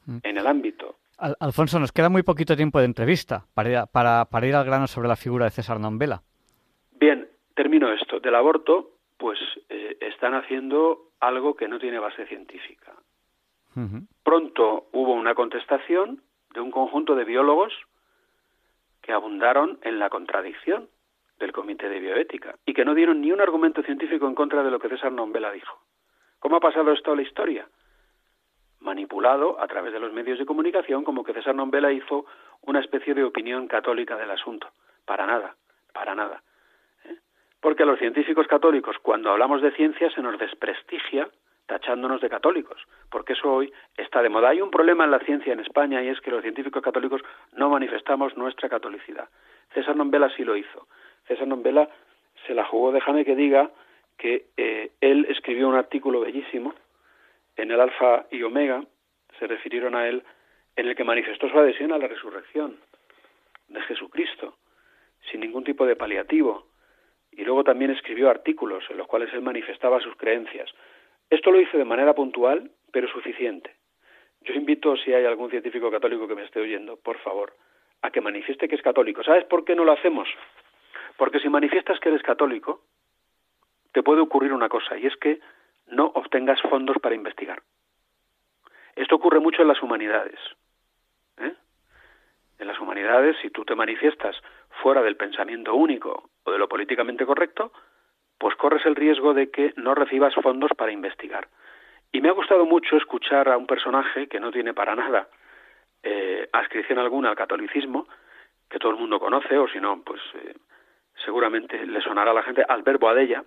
mm. 0.07 0.18
en 0.22 0.39
el 0.39 0.47
ámbito 0.47 0.97
Alfonso, 1.39 1.78
nos 1.78 1.93
queda 1.93 2.09
muy 2.09 2.22
poquito 2.22 2.57
tiempo 2.57 2.78
de 2.78 2.87
entrevista 2.87 3.45
para 3.55 3.70
ir, 3.70 3.78
para, 3.93 4.47
ir 4.47 4.55
al 4.55 4.64
grano 4.64 4.87
sobre 4.87 5.09
la 5.09 5.16
figura 5.16 5.45
de 5.45 5.51
César 5.51 5.78
Nombela. 5.78 6.22
Bien, 6.93 7.28
termino 7.55 7.93
esto. 7.93 8.20
Del 8.20 8.35
aborto, 8.35 8.93
pues 9.18 9.39
eh, 9.68 9.99
están 10.01 10.35
haciendo 10.35 11.11
algo 11.20 11.55
que 11.55 11.68
no 11.68 11.78
tiene 11.78 11.99
base 11.99 12.26
científica. 12.26 12.93
Pronto 14.24 14.89
hubo 14.93 15.14
una 15.14 15.35
contestación 15.35 16.22
de 16.53 16.61
un 16.61 16.70
conjunto 16.70 17.14
de 17.14 17.24
biólogos 17.24 17.72
que 19.01 19.12
abundaron 19.12 19.78
en 19.83 19.99
la 19.99 20.11
contradicción 20.11 20.89
del 21.39 21.53
Comité 21.53 21.89
de 21.89 22.01
Bioética 22.01 22.57
y 22.66 22.74
que 22.74 22.85
no 22.85 22.95
dieron 22.95 23.20
ni 23.20 23.31
un 23.31 23.41
argumento 23.41 23.83
científico 23.83 24.26
en 24.26 24.35
contra 24.35 24.62
de 24.62 24.70
lo 24.70 24.81
que 24.81 24.89
César 24.89 25.12
Nombela 25.12 25.53
dijo. 25.53 25.78
¿Cómo 26.41 26.57
ha 26.57 26.61
pasado 26.61 26.93
esto 26.93 27.12
a 27.12 27.16
la 27.16 27.22
historia? 27.22 27.66
manipulado 28.80 29.61
a 29.61 29.66
través 29.68 29.93
de 29.93 30.01
los 30.01 30.12
medios 30.12 30.38
de 30.38 30.47
comunicación 30.47 31.05
como 31.05 31.22
que 31.22 31.32
César 31.32 31.55
Nombela 31.55 31.93
hizo 31.93 32.26
una 32.62 32.80
especie 32.80 33.14
de 33.14 33.24
opinión 33.24 33.68
católica 33.68 34.16
del 34.16 34.30
asunto. 34.30 34.68
Para 35.05 35.26
nada, 35.26 35.55
para 35.93 36.14
nada. 36.14 36.43
¿eh? 37.05 37.16
Porque 37.61 37.82
a 37.82 37.86
los 37.86 37.99
científicos 37.99 38.47
católicos, 38.47 38.97
cuando 39.03 39.30
hablamos 39.30 39.62
de 39.62 39.72
ciencia, 39.72 40.11
se 40.11 40.22
nos 40.22 40.38
desprestigia 40.38 41.28
tachándonos 41.66 42.20
de 42.20 42.28
católicos, 42.28 42.82
porque 43.11 43.34
eso 43.34 43.53
hoy 43.53 43.72
está 43.97 44.22
de 44.22 44.28
moda. 44.28 44.49
Hay 44.49 44.61
un 44.61 44.72
problema 44.72 45.05
en 45.05 45.12
la 45.12 45.20
ciencia 45.20 45.53
en 45.53 45.61
España 45.61 46.03
y 46.03 46.09
es 46.09 46.20
que 46.20 46.32
los 46.32 46.43
científicos 46.43 46.82
católicos 46.82 47.22
no 47.53 47.68
manifestamos 47.68 48.36
nuestra 48.36 48.68
catolicidad. 48.68 49.28
César 49.72 49.95
Nombela 49.95 50.30
sí 50.30 50.43
lo 50.43 50.57
hizo. 50.57 50.88
César 51.28 51.47
Nombela 51.47 51.88
se 52.45 52.55
la 52.55 52.64
jugó, 52.64 52.91
déjame 52.91 53.24
que 53.24 53.36
diga, 53.36 53.70
que 54.21 54.49
eh, 54.59 54.91
él 55.01 55.27
escribió 55.31 55.66
un 55.66 55.75
artículo 55.75 56.21
bellísimo 56.21 56.75
en 57.57 57.71
el 57.71 57.81
Alfa 57.81 58.27
y 58.31 58.43
Omega, 58.43 58.85
se 59.39 59.47
refirieron 59.47 59.95
a 59.95 60.07
él, 60.07 60.23
en 60.77 60.87
el 60.87 60.95
que 60.95 61.05
manifestó 61.05 61.49
su 61.49 61.59
adhesión 61.59 61.91
a 61.93 61.99
la 61.99 62.07
resurrección 62.07 62.77
de 63.68 63.81
Jesucristo, 63.83 64.59
sin 65.31 65.41
ningún 65.41 65.64
tipo 65.64 65.87
de 65.87 65.97
paliativo, 65.97 66.66
y 67.33 67.45
luego 67.45 67.64
también 67.64 67.93
escribió 67.93 68.29
artículos 68.29 68.85
en 68.91 68.99
los 68.99 69.07
cuales 69.07 69.33
él 69.33 69.41
manifestaba 69.41 70.01
sus 70.01 70.14
creencias. 70.16 70.71
Esto 71.31 71.51
lo 71.51 71.61
hizo 71.61 71.79
de 71.79 71.85
manera 71.85 72.14
puntual, 72.14 72.71
pero 72.93 73.09
suficiente. 73.09 73.75
Yo 74.43 74.53
invito, 74.53 74.97
si 74.97 75.14
hay 75.14 75.25
algún 75.25 75.51
científico 75.51 75.91
católico 75.91 76.29
que 76.29 76.35
me 76.35 76.45
esté 76.45 76.61
oyendo, 76.61 76.97
por 76.99 77.18
favor, 77.18 77.55
a 78.03 78.11
que 78.11 78.21
manifieste 78.21 78.68
que 78.68 78.75
es 78.75 78.83
católico. 78.83 79.23
¿Sabes 79.23 79.45
por 79.45 79.64
qué 79.64 79.75
no 79.75 79.85
lo 79.85 79.93
hacemos? 79.93 80.29
Porque 81.16 81.41
si 81.41 81.49
manifiestas 81.49 81.99
que 82.01 82.09
eres 82.09 82.23
católico, 82.23 82.83
te 83.93 84.03
puede 84.03 84.20
ocurrir 84.20 84.53
una 84.53 84.68
cosa, 84.68 84.97
y 84.97 85.07
es 85.07 85.16
que 85.16 85.41
no 85.88 86.07
obtengas 86.14 86.61
fondos 86.62 86.97
para 87.03 87.14
investigar. 87.14 87.62
Esto 88.97 89.16
ocurre 89.16 89.41
mucho 89.41 89.62
en 89.62 89.68
las 89.68 89.82
humanidades. 89.82 90.38
¿eh? 91.38 91.55
En 92.59 92.66
las 92.66 92.78
humanidades, 92.80 93.36
si 93.43 93.51
tú 93.51 93.64
te 93.64 93.74
manifiestas 93.74 94.36
fuera 94.82 95.03
del 95.03 95.16
pensamiento 95.16 95.74
único 95.74 96.30
o 96.45 96.53
de 96.53 96.59
lo 96.59 96.68
políticamente 96.68 97.26
correcto, 97.26 97.72
pues 98.38 98.55
corres 98.57 98.84
el 98.86 98.97
riesgo 98.97 99.34
de 99.34 99.51
que 99.51 99.72
no 99.76 99.95
recibas 99.95 100.34
fondos 100.34 100.70
para 100.76 100.93
investigar. 100.93 101.49
Y 102.12 102.20
me 102.20 102.28
ha 102.28 102.32
gustado 102.32 102.66
mucho 102.66 102.97
escuchar 102.97 103.49
a 103.49 103.57
un 103.57 103.66
personaje 103.66 104.28
que 104.28 104.41
no 104.41 104.51
tiene 104.51 104.74
para 104.74 104.95
nada 104.95 105.28
eh, 106.03 106.49
adscripción 106.53 106.99
alguna 106.99 107.30
al 107.30 107.36
catolicismo, 107.36 108.09
que 108.68 108.78
todo 108.78 108.93
el 108.93 108.99
mundo 108.99 109.20
conoce, 109.20 109.59
o 109.59 109.68
si 109.68 109.80
no, 109.80 110.03
pues 110.03 110.20
eh, 110.34 110.55
seguramente 111.24 111.84
le 111.86 112.01
sonará 112.01 112.30
a 112.30 112.34
la 112.34 112.43
gente, 112.43 112.64
Albert 112.66 113.01
Boadella, 113.01 113.45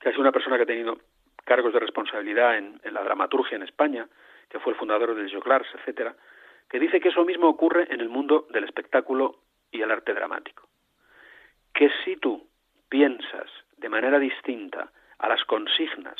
que 0.00 0.10
es 0.10 0.18
una 0.18 0.32
persona 0.32 0.56
que 0.56 0.62
ha 0.62 0.66
tenido 0.66 0.98
cargos 1.44 1.72
de 1.72 1.80
responsabilidad 1.80 2.58
en, 2.58 2.80
la 2.90 3.02
dramaturgia 3.02 3.56
en 3.56 3.62
España, 3.62 4.08
que 4.48 4.58
fue 4.58 4.72
el 4.72 4.78
fundador 4.78 5.14
del 5.14 5.32
Joclars, 5.32 5.68
etcétera, 5.74 6.14
que 6.68 6.80
dice 6.80 7.00
que 7.00 7.10
eso 7.10 7.24
mismo 7.24 7.48
ocurre 7.48 7.86
en 7.90 8.00
el 8.00 8.08
mundo 8.08 8.46
del 8.50 8.64
espectáculo 8.64 9.42
y 9.70 9.80
el 9.82 9.90
arte 9.90 10.12
dramático. 10.12 10.68
Que 11.72 11.90
si 12.04 12.16
tú 12.16 12.48
piensas 12.88 13.50
de 13.76 13.88
manera 13.88 14.18
distinta 14.18 14.90
a 15.18 15.28
las 15.28 15.44
consignas 15.44 16.16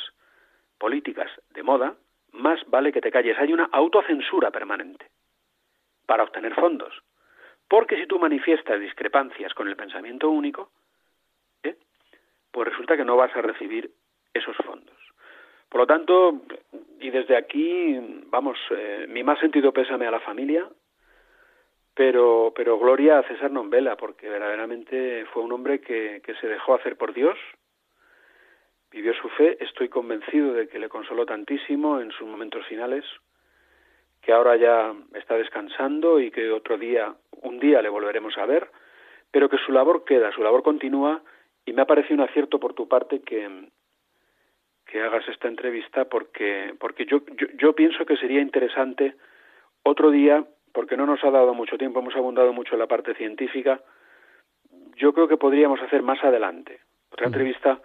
políticas 0.78 1.30
de 1.50 1.62
moda, 1.62 1.96
más 2.32 2.60
vale 2.68 2.92
que 2.92 3.00
te 3.00 3.10
calles. 3.10 3.38
Hay 3.38 3.52
una 3.52 3.68
autocensura 3.72 4.50
permanente 4.50 5.10
para 6.06 6.22
obtener 6.22 6.54
fondos. 6.54 7.02
Porque 7.68 7.96
si 7.96 8.06
tú 8.06 8.18
manifiestas 8.18 8.80
discrepancias 8.80 9.52
con 9.54 9.68
el 9.68 9.76
pensamiento 9.76 10.30
único. 10.30 10.70
Pues 12.56 12.68
resulta 12.70 12.96
que 12.96 13.04
no 13.04 13.18
vas 13.18 13.36
a 13.36 13.42
recibir 13.42 13.90
esos 14.32 14.56
fondos. 14.64 14.96
Por 15.68 15.82
lo 15.82 15.86
tanto, 15.86 16.40
y 16.98 17.10
desde 17.10 17.36
aquí, 17.36 18.00
vamos, 18.30 18.56
eh, 18.70 19.04
mi 19.10 19.22
más 19.22 19.38
sentido 19.40 19.74
pésame 19.74 20.06
a 20.06 20.10
la 20.10 20.20
familia, 20.20 20.66
pero, 21.94 22.54
pero 22.56 22.78
gloria 22.78 23.18
a 23.18 23.24
César 23.24 23.50
Nombela, 23.50 23.98
porque 23.98 24.30
verdaderamente 24.30 25.26
fue 25.34 25.42
un 25.42 25.52
hombre 25.52 25.82
que, 25.82 26.22
que 26.24 26.34
se 26.36 26.48
dejó 26.48 26.76
hacer 26.76 26.96
por 26.96 27.12
Dios, 27.12 27.36
vivió 28.90 29.12
su 29.12 29.28
fe, 29.28 29.62
estoy 29.62 29.90
convencido 29.90 30.54
de 30.54 30.66
que 30.66 30.78
le 30.78 30.88
consoló 30.88 31.26
tantísimo 31.26 32.00
en 32.00 32.10
sus 32.10 32.26
momentos 32.26 32.64
finales, 32.68 33.04
que 34.22 34.32
ahora 34.32 34.56
ya 34.56 34.94
está 35.12 35.34
descansando 35.34 36.20
y 36.20 36.30
que 36.30 36.50
otro 36.50 36.78
día, 36.78 37.14
un 37.42 37.60
día 37.60 37.82
le 37.82 37.90
volveremos 37.90 38.38
a 38.38 38.46
ver, 38.46 38.70
pero 39.30 39.50
que 39.50 39.58
su 39.58 39.72
labor 39.72 40.06
queda, 40.06 40.32
su 40.32 40.42
labor 40.42 40.62
continúa 40.62 41.22
y 41.66 41.72
me 41.72 41.82
ha 41.82 41.86
parecido 41.86 42.14
un 42.22 42.28
acierto 42.28 42.58
por 42.58 42.72
tu 42.72 42.88
parte 42.88 43.20
que, 43.20 43.68
que 44.86 45.02
hagas 45.02 45.28
esta 45.28 45.48
entrevista 45.48 46.06
porque, 46.06 46.74
porque 46.78 47.04
yo, 47.04 47.20
yo, 47.36 47.48
yo 47.58 47.74
pienso 47.74 48.06
que 48.06 48.16
sería 48.16 48.40
interesante 48.40 49.16
otro 49.82 50.10
día, 50.10 50.44
porque 50.72 50.96
no 50.96 51.06
nos 51.06 51.22
ha 51.24 51.30
dado 51.30 51.52
mucho 51.54 51.76
tiempo, 51.76 51.98
hemos 51.98 52.14
abundado 52.14 52.52
mucho 52.52 52.74
en 52.74 52.80
la 52.80 52.86
parte 52.86 53.14
científica, 53.14 53.80
yo 54.94 55.12
creo 55.12 55.28
que 55.28 55.36
podríamos 55.36 55.80
hacer 55.82 56.02
más 56.02 56.22
adelante. 56.24 56.80
Otra 57.10 57.26
entrevista 57.26 57.80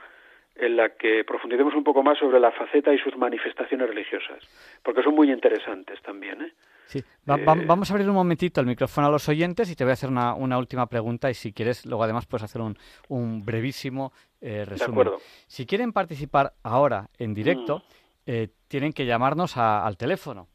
en 0.55 0.75
la 0.75 0.89
que 0.89 1.23
profundicemos 1.23 1.73
un 1.75 1.83
poco 1.83 2.03
más 2.03 2.17
sobre 2.19 2.39
la 2.39 2.51
faceta 2.51 2.93
y 2.93 2.97
sus 2.99 3.15
manifestaciones 3.17 3.87
religiosas, 3.87 4.43
porque 4.83 5.01
son 5.01 5.15
muy 5.15 5.31
interesantes 5.31 6.01
también. 6.01 6.41
¿eh? 6.41 6.53
Sí, 6.85 6.99
eh, 6.99 7.03
vamos 7.45 7.89
a 7.89 7.93
abrir 7.93 8.09
un 8.09 8.15
momentito 8.15 8.59
el 8.59 8.67
micrófono 8.67 9.07
a 9.07 9.11
los 9.11 9.29
oyentes 9.29 9.71
y 9.71 9.75
te 9.75 9.85
voy 9.85 9.91
a 9.91 9.93
hacer 9.93 10.09
una, 10.09 10.33
una 10.33 10.57
última 10.57 10.87
pregunta 10.87 11.29
y 11.29 11.33
si 11.33 11.53
quieres, 11.53 11.85
luego 11.85 12.03
además 12.03 12.25
puedes 12.25 12.43
hacer 12.43 12.61
un, 12.61 12.77
un 13.07 13.45
brevísimo 13.45 14.11
eh, 14.41 14.65
resumen. 14.65 14.95
De 14.95 15.01
acuerdo. 15.01 15.21
Si 15.47 15.65
quieren 15.65 15.93
participar 15.93 16.53
ahora 16.63 17.09
en 17.17 17.33
directo, 17.33 17.79
mm. 17.79 17.81
eh, 18.25 18.47
tienen 18.67 18.91
que 18.91 19.05
llamarnos 19.05 19.55
al 19.55 19.95
teléfono. 19.95 20.47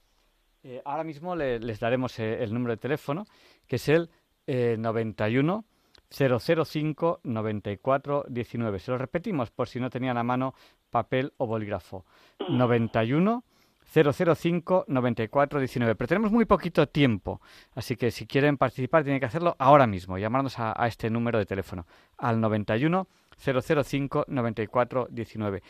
ahora 0.84 1.04
mismo 1.04 1.34
les 1.34 1.80
daremos 1.80 2.18
el 2.18 2.52
número 2.52 2.72
de 2.72 2.78
teléfono, 2.78 3.24
que 3.66 3.76
es 3.76 3.88
el 3.88 4.10
91 4.46 5.64
005 6.10 7.20
94 7.24 8.24
19. 8.28 8.78
Se 8.78 8.90
lo 8.90 8.98
repetimos 8.98 9.50
por 9.50 9.68
si 9.68 9.80
no 9.80 9.90
tenían 9.90 10.18
a 10.18 10.22
mano 10.22 10.54
papel 10.90 11.32
o 11.36 11.46
bolígrafo. 11.46 12.04
91 12.48 13.44
005 13.92 14.84
94 14.88 15.60
19. 15.60 15.94
Pero 15.94 16.08
tenemos 16.08 16.32
muy 16.32 16.44
poquito 16.44 16.86
tiempo, 16.88 17.40
así 17.74 17.96
que 17.96 18.10
si 18.10 18.26
quieren 18.26 18.56
participar 18.56 19.04
tienen 19.04 19.20
que 19.20 19.26
hacerlo 19.26 19.56
ahora 19.58 19.86
mismo, 19.86 20.18
llamarnos 20.18 20.58
a, 20.58 20.74
este 20.86 21.08
número 21.08 21.38
de 21.38 21.46
teléfono, 21.46 21.86
al 22.18 22.40
91 22.40 23.06
005 23.38 24.24
94 24.28 25.08
19. 25.10 25.62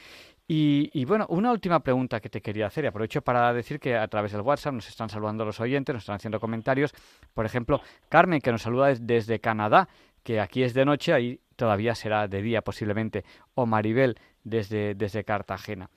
Y, 0.48 0.90
y, 0.94 1.04
bueno, 1.04 1.26
una 1.28 1.50
última 1.50 1.80
pregunta 1.80 2.20
que 2.20 2.30
te 2.30 2.40
quería 2.40 2.68
hacer, 2.68 2.84
y 2.84 2.86
aprovecho 2.86 3.20
para 3.20 3.52
decir 3.52 3.80
que 3.80 3.96
a 3.96 4.06
través 4.06 4.30
del 4.30 4.42
WhatsApp 4.42 4.74
nos 4.74 4.88
están 4.88 5.08
saludando 5.08 5.44
los 5.44 5.58
oyentes, 5.58 5.92
nos 5.92 6.04
están 6.04 6.16
haciendo 6.16 6.38
comentarios. 6.38 6.94
Por 7.34 7.44
ejemplo, 7.46 7.80
Carmen, 8.08 8.40
que 8.40 8.52
nos 8.52 8.62
saluda 8.62 8.94
desde 8.94 9.40
Canadá, 9.40 9.88
que 10.26 10.40
aquí 10.40 10.64
es 10.64 10.74
de 10.74 10.84
noche, 10.84 11.12
ahí 11.12 11.40
todavía 11.54 11.94
será 11.94 12.26
de 12.26 12.42
día 12.42 12.60
posiblemente, 12.60 13.24
o 13.54 13.64
Maribel 13.64 14.18
desde, 14.42 14.96
desde 14.96 15.22
Cartagena. 15.22 15.88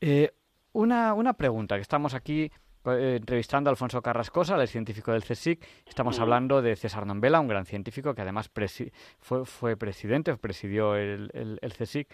Eh, 0.00 0.32
una, 0.72 1.14
una 1.14 1.34
pregunta, 1.34 1.76
que 1.76 1.82
estamos 1.82 2.12
aquí 2.12 2.50
eh, 2.86 3.14
entrevistando 3.20 3.70
a 3.70 3.72
Alfonso 3.72 4.02
Carrascosa, 4.02 4.60
el 4.60 4.66
científico 4.66 5.12
del 5.12 5.22
CSIC. 5.22 5.64
Estamos 5.86 6.18
hablando 6.18 6.60
de 6.60 6.74
César 6.74 7.06
Nombela, 7.06 7.38
un 7.38 7.46
gran 7.46 7.66
científico 7.66 8.16
que 8.16 8.22
además 8.22 8.50
fue, 9.20 9.46
fue 9.46 9.76
presidente, 9.76 10.36
presidió 10.38 10.96
el, 10.96 11.30
el, 11.62 11.72
CSIC. 11.72 12.08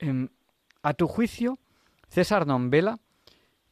Em, 0.00 0.28
a 0.82 0.92
tu 0.92 1.08
juicio, 1.08 1.58
César 2.08 2.46
Nombela 2.46 2.98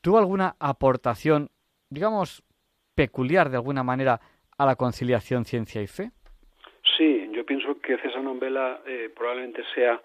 tuvo 0.01 0.17
alguna 0.17 0.57
aportación, 0.59 1.51
digamos, 1.91 2.43
peculiar 2.95 3.51
de 3.51 3.57
alguna 3.57 3.83
manera 3.83 4.23
a 4.57 4.65
la 4.65 4.77
conciliación 4.77 5.45
ciencia 5.45 5.83
y 5.83 5.87
fe? 5.87 6.13
Pienso 7.47 7.81
que 7.81 7.97
César 7.99 8.23
Nombela 8.23 8.81
eh, 8.87 9.11
probablemente 9.15 9.63
sea 9.75 10.01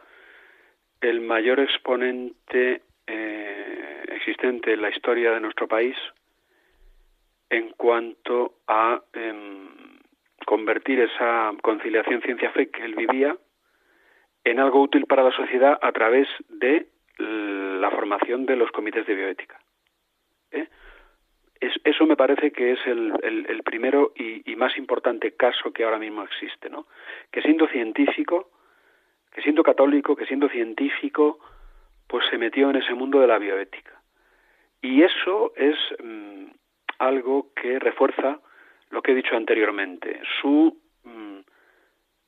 el 1.01 1.21
mayor 1.21 1.59
exponente 1.59 2.83
eh, 3.07 4.03
existente 4.09 4.73
en 4.73 4.81
la 4.81 4.89
historia 4.89 5.31
de 5.31 5.39
nuestro 5.39 5.67
país 5.67 5.95
en 7.49 7.71
cuanto 7.71 8.53
a 8.67 9.01
em, 9.13 9.67
convertir 10.45 10.99
esa 11.01 11.51
conciliación 11.61 12.21
ciencia-fe 12.21 12.69
que 12.69 12.85
él 12.85 12.95
vivía 12.95 13.35
en 14.43 14.59
algo 14.59 14.81
útil 14.81 15.05
para 15.05 15.23
la 15.23 15.31
sociedad 15.31 15.77
a 15.81 15.91
través 15.91 16.27
de 16.47 16.87
la 17.17 17.91
formación 17.91 18.45
de 18.45 18.55
los 18.55 18.71
comités 18.71 19.05
de 19.05 19.15
bioética. 19.15 19.59
¿eh? 20.51 20.67
Eso 21.61 22.07
me 22.07 22.15
parece 22.15 22.51
que 22.51 22.71
es 22.71 22.79
el, 22.87 23.13
el, 23.23 23.63
primero 23.63 24.13
y, 24.15 24.55
más 24.55 24.75
importante 24.77 25.35
caso 25.35 25.71
que 25.71 25.83
ahora 25.83 25.99
mismo 25.99 26.23
existe, 26.23 26.69
¿no? 26.69 26.87
Que 27.31 27.41
siendo 27.41 27.67
científico, 27.67 28.49
que 29.31 29.41
siendo 29.41 29.63
católico, 29.63 30.15
que 30.15 30.25
siendo 30.25 30.49
científico, 30.49 31.39
pues 32.07 32.25
se 32.29 32.37
metió 32.37 32.69
en 32.69 32.77
ese 32.77 32.93
mundo 32.93 33.19
de 33.19 33.27
la 33.27 33.37
bioética. 33.37 34.01
Y 34.81 35.03
eso 35.03 35.53
es 35.55 35.77
mm, 36.03 36.45
algo 36.97 37.51
que 37.55 37.79
refuerza 37.79 38.39
lo 38.89 39.01
que 39.01 39.11
he 39.11 39.15
dicho 39.15 39.35
anteriormente, 39.35 40.19
su 40.41 40.77
mm, 41.03 41.39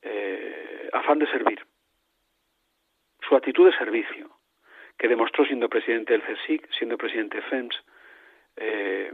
eh, 0.03 0.89
afán 0.93 1.19
de 1.19 1.27
servir, 1.27 1.65
su 3.27 3.35
actitud 3.35 3.65
de 3.65 3.77
servicio, 3.77 4.29
que 4.97 5.07
demostró 5.07 5.43
siendo 5.45 5.69
presidente 5.69 6.13
del 6.13 6.21
CSIC, 6.21 6.69
siendo 6.77 6.97
presidente 6.97 7.37
de 7.37 7.43
FEMS, 7.43 7.83
eh, 8.57 9.11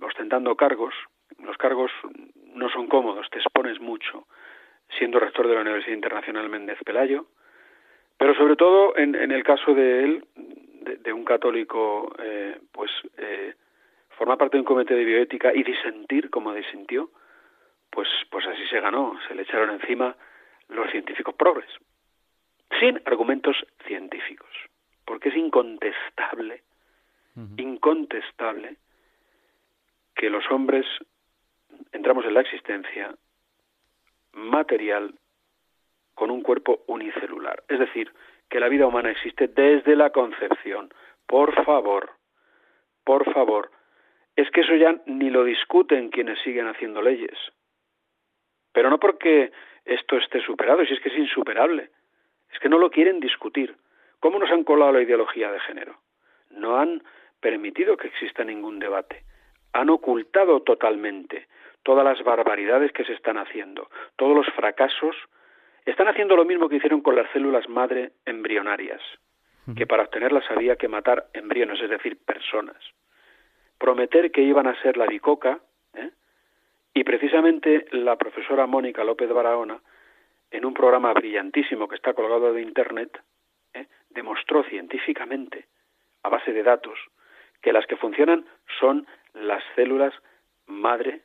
ostentando 0.00 0.54
cargos. 0.56 0.94
Los 1.38 1.56
cargos 1.56 1.90
no 2.54 2.68
son 2.70 2.86
cómodos, 2.86 3.28
te 3.30 3.38
expones 3.38 3.80
mucho, 3.80 4.26
siendo 4.96 5.18
rector 5.18 5.48
de 5.48 5.54
la 5.54 5.62
Universidad 5.62 5.94
Internacional 5.94 6.48
Méndez 6.48 6.78
Pelayo, 6.84 7.26
pero 8.16 8.34
sobre 8.34 8.56
todo 8.56 8.96
en, 8.96 9.14
el 9.14 9.42
caso 9.42 9.74
de 9.74 10.04
él, 10.04 10.24
de, 10.34 11.12
un 11.12 11.24
católico, 11.24 12.14
eh, 12.18 12.58
pues 12.70 12.90
eh, 13.18 13.54
formar 14.10 14.38
parte 14.38 14.56
de 14.56 14.60
un 14.60 14.66
comité 14.66 14.94
de 14.94 15.04
bioética 15.04 15.52
y 15.52 15.62
disentir 15.62 16.30
como 16.30 16.54
disintió, 16.54 17.10
pues, 17.90 18.08
pues 18.30 18.46
así 18.46 18.66
se 18.68 18.80
ganó, 18.80 19.18
se 19.26 19.34
le 19.34 19.42
echaron 19.42 19.70
encima 19.70 20.16
los 20.68 20.90
científicos 20.90 21.34
progres, 21.34 21.70
sin 22.78 23.00
argumentos 23.04 23.56
científicos, 23.86 24.50
porque 25.04 25.28
es 25.28 25.36
incontestable 25.36 26.62
incontestable 27.56 28.76
que 30.14 30.30
los 30.30 30.48
hombres 30.50 30.86
entramos 31.92 32.24
en 32.24 32.34
la 32.34 32.40
existencia 32.40 33.14
material 34.32 35.14
con 36.14 36.30
un 36.30 36.42
cuerpo 36.42 36.84
unicelular. 36.86 37.64
Es 37.68 37.78
decir, 37.78 38.12
que 38.48 38.60
la 38.60 38.68
vida 38.68 38.86
humana 38.86 39.10
existe 39.10 39.48
desde 39.48 39.96
la 39.96 40.10
concepción. 40.10 40.92
Por 41.26 41.64
favor, 41.64 42.10
por 43.04 43.32
favor, 43.32 43.70
es 44.36 44.50
que 44.50 44.60
eso 44.62 44.74
ya 44.76 45.00
ni 45.06 45.30
lo 45.30 45.44
discuten 45.44 46.10
quienes 46.10 46.38
siguen 46.42 46.66
haciendo 46.66 47.02
leyes. 47.02 47.36
Pero 48.72 48.90
no 48.90 48.98
porque 48.98 49.52
esto 49.84 50.16
esté 50.16 50.40
superado, 50.40 50.84
si 50.84 50.94
es 50.94 51.00
que 51.00 51.08
es 51.08 51.18
insuperable. 51.18 51.90
Es 52.52 52.58
que 52.58 52.68
no 52.68 52.78
lo 52.78 52.90
quieren 52.90 53.20
discutir. 53.20 53.76
¿Cómo 54.20 54.38
nos 54.38 54.50
han 54.50 54.64
colado 54.64 54.92
la 54.92 55.02
ideología 55.02 55.50
de 55.52 55.60
género? 55.60 55.98
No 56.50 56.78
han 56.78 57.02
permitido 57.44 57.98
que 57.98 58.08
exista 58.08 58.42
ningún 58.42 58.78
debate. 58.78 59.22
Han 59.74 59.90
ocultado 59.90 60.62
totalmente 60.62 61.46
todas 61.82 62.02
las 62.02 62.24
barbaridades 62.24 62.90
que 62.92 63.04
se 63.04 63.12
están 63.12 63.36
haciendo, 63.36 63.90
todos 64.16 64.34
los 64.34 64.46
fracasos. 64.54 65.14
Están 65.84 66.08
haciendo 66.08 66.36
lo 66.36 66.46
mismo 66.46 66.70
que 66.70 66.76
hicieron 66.76 67.02
con 67.02 67.14
las 67.14 67.30
células 67.32 67.68
madre 67.68 68.12
embrionarias, 68.24 69.02
que 69.76 69.86
para 69.86 70.04
obtenerlas 70.04 70.50
había 70.50 70.76
que 70.76 70.88
matar 70.88 71.26
embriones, 71.34 71.82
es 71.82 71.90
decir, 71.90 72.16
personas. 72.24 72.82
Prometer 73.76 74.30
que 74.32 74.40
iban 74.40 74.66
a 74.66 74.80
ser 74.80 74.96
la 74.96 75.04
bicoca, 75.04 75.60
¿eh? 75.92 76.12
y 76.94 77.04
precisamente 77.04 77.86
la 77.90 78.16
profesora 78.16 78.66
Mónica 78.66 79.04
López 79.04 79.28
Barahona, 79.28 79.82
en 80.50 80.64
un 80.64 80.72
programa 80.72 81.12
brillantísimo 81.12 81.88
que 81.88 81.96
está 81.96 82.14
colgado 82.14 82.54
de 82.54 82.62
Internet, 82.62 83.20
¿eh? 83.74 83.86
demostró 84.08 84.62
científicamente, 84.64 85.66
a 86.22 86.30
base 86.30 86.54
de 86.54 86.62
datos, 86.62 86.98
que 87.64 87.72
las 87.72 87.86
que 87.86 87.96
funcionan 87.96 88.44
son 88.78 89.06
las 89.32 89.64
células 89.74 90.12
madre 90.66 91.22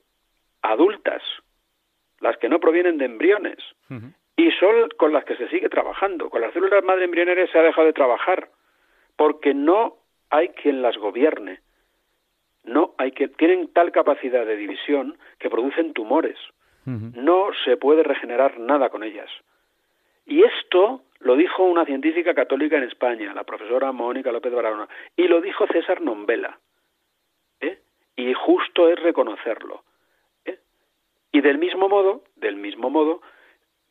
adultas, 0.62 1.22
las 2.22 2.38
que 2.38 2.48
no 2.48 2.62
provienen 2.62 2.98
de 2.98 3.06
embriones. 3.06 3.58
Y 4.38 4.52
son 4.52 4.88
con 4.98 5.12
las 5.12 5.26
que 5.26 5.36
se 5.36 5.50
sigue 5.50 5.68
trabajando. 5.68 6.30
Con 6.30 6.40
las 6.40 6.54
células 6.54 6.82
madre 6.82 7.04
embrionarias 7.04 7.50
se 7.52 7.60
ha 7.60 7.64
dejado 7.64 7.88
de 7.88 7.94
trabajar 7.94 8.50
porque 9.18 9.54
no 9.54 9.98
hay 10.30 10.48
quien 10.50 10.82
las 10.82 10.98
gobierne. 10.98 11.60
No 12.64 12.96
hay 12.98 13.12
que 13.12 13.28
tienen 13.28 13.68
tal 13.74 13.92
capacidad 13.92 14.46
de 14.46 14.56
división 14.56 15.18
que 15.40 15.50
producen 15.50 15.94
tumores. 15.94 16.38
No 16.86 17.50
se 17.66 17.78
puede 17.78 18.02
regenerar 18.02 18.60
nada 18.60 18.90
con 18.90 19.04
ellas. 19.04 19.30
Y 20.30 20.44
esto 20.44 21.02
lo 21.20 21.36
dijo 21.36 21.64
una 21.64 21.86
científica 21.86 22.34
católica 22.34 22.78
en 22.78 22.84
España, 22.84 23.34
la 23.34 23.44
profesora 23.44 23.92
Mónica 23.92 24.32
López 24.32 24.54
Barahona, 24.54 24.88
y 25.18 25.28
lo 25.28 25.42
dijo 25.42 25.68
César 25.68 26.02
Nombela. 26.02 26.60
¿eh? 27.60 27.80
Y 28.16 28.34
justo 28.34 28.88
es 28.88 29.00
reconocerlo. 29.00 29.84
¿eh? 30.46 30.60
Y 31.32 31.42
del 31.42 31.58
mismo 31.58 31.90
modo, 31.90 32.24
del 32.36 32.56
mismo 32.56 32.92
modo 32.92 33.22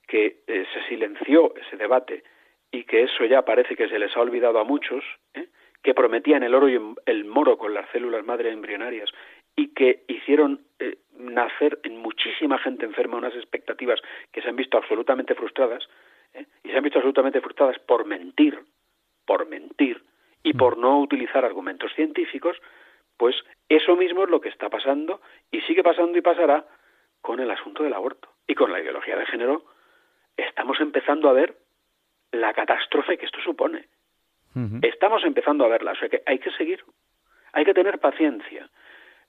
que 0.07 0.39
eh, 0.47 0.65
se 0.73 0.89
silenció 0.89 1.55
ese 1.57 1.77
debate 1.77 2.23
y 2.71 2.85
que 2.85 3.03
eso 3.03 3.25
ya 3.25 3.45
parece 3.45 3.75
que 3.75 3.89
se 3.89 3.99
les 3.99 4.17
ha 4.17 4.21
olvidado 4.21 4.61
a 4.61 4.65
muchos, 4.65 5.05
¿eh? 5.35 5.49
que 5.83 5.95
prometían 5.95 6.45
el 6.45 6.55
oro 6.55 6.69
y 6.69 6.81
el 7.07 7.25
moro 7.25 7.59
con 7.59 7.75
las 7.75 7.91
células 7.91 8.25
madre 8.25 8.51
embrionarias 8.51 9.11
y 9.57 9.75
que 9.75 10.05
hicieron 10.07 10.61
eh, 10.79 10.99
nacer 11.19 11.81
en 11.83 11.97
muchísima 11.99 12.59
gente 12.59 12.85
enferma 12.85 13.17
unas 13.17 13.35
expectativas 13.35 14.01
que 14.33 14.41
se 14.41 14.49
han 14.49 14.57
visto 14.57 14.79
absolutamente 14.79 15.35
frustradas, 15.35 15.89
¿eh? 16.35 16.47
y 16.65 16.71
se 16.71 16.77
han 16.77 16.83
visto 16.83 16.99
absolutamente 16.99 17.41
frustradas 17.41 17.79
por 17.81 18.05
mentir, 18.05 18.59
por 19.27 19.47
mentir 19.49 20.05
y 20.43 20.55
por 20.55 20.79
no 20.79 21.01
utilizar 21.01 21.45
argumentos 21.45 21.93
científicos, 21.95 22.57
pues 23.17 23.37
eso 23.69 23.97
mismo 23.97 24.25
es 24.25 24.31
lo 24.31 24.41
que 24.41 24.49
está 24.49 24.71
pasando 24.71 25.21
y 25.51 25.61
sigue 25.63 25.83
pasando 25.83 26.17
y 26.17 26.23
pasará 26.23 26.65
con 27.21 27.41
el 27.41 27.51
asunto 27.51 27.83
del 27.83 27.95
aborto 27.95 28.29
y 28.47 28.55
con 28.55 28.73
la 28.73 28.81
ideología 28.81 29.17
de 29.17 29.27
género. 29.27 29.65
Estamos 30.37 30.81
empezando 30.81 31.29
a 31.29 31.33
ver 31.33 31.57
la 32.33 32.53
catástrofe 32.55 33.19
que 33.19 33.27
esto 33.27 33.41
supone. 33.43 33.89
Estamos 34.83 35.23
empezando 35.23 35.65
a 35.65 35.69
verla, 35.69 35.93
o 35.93 35.95
sea 35.95 36.09
que 36.09 36.23
hay 36.27 36.41
que 36.41 36.51
seguir, 36.51 36.83
hay 37.53 37.65
que 37.65 37.75
tener 37.75 38.01
paciencia. 38.01 38.69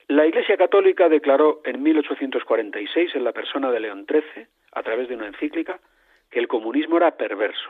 La 0.08 0.26
Iglesia 0.26 0.58
Católica 0.58 1.08
declaró 1.08 1.62
en 1.66 1.84
1846, 1.84 3.14
en 3.14 3.24
la 3.24 3.32
persona 3.32 3.70
de 3.70 3.80
León 3.80 4.08
XIII, 4.10 4.47
a 4.72 4.82
través 4.82 5.08
de 5.08 5.16
una 5.16 5.28
encíclica, 5.28 5.80
que 6.30 6.39
el 6.39 6.47
comunismo 6.47 6.97
era 6.97 7.11
perverso. 7.11 7.69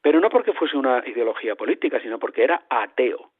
Pero 0.00 0.20
no 0.20 0.28
porque 0.28 0.52
fuese 0.52 0.76
una 0.76 1.02
ideología 1.06 1.54
política, 1.54 2.00
sino 2.00 2.18
porque 2.18 2.44
era 2.44 2.64
ateo. 2.68 3.30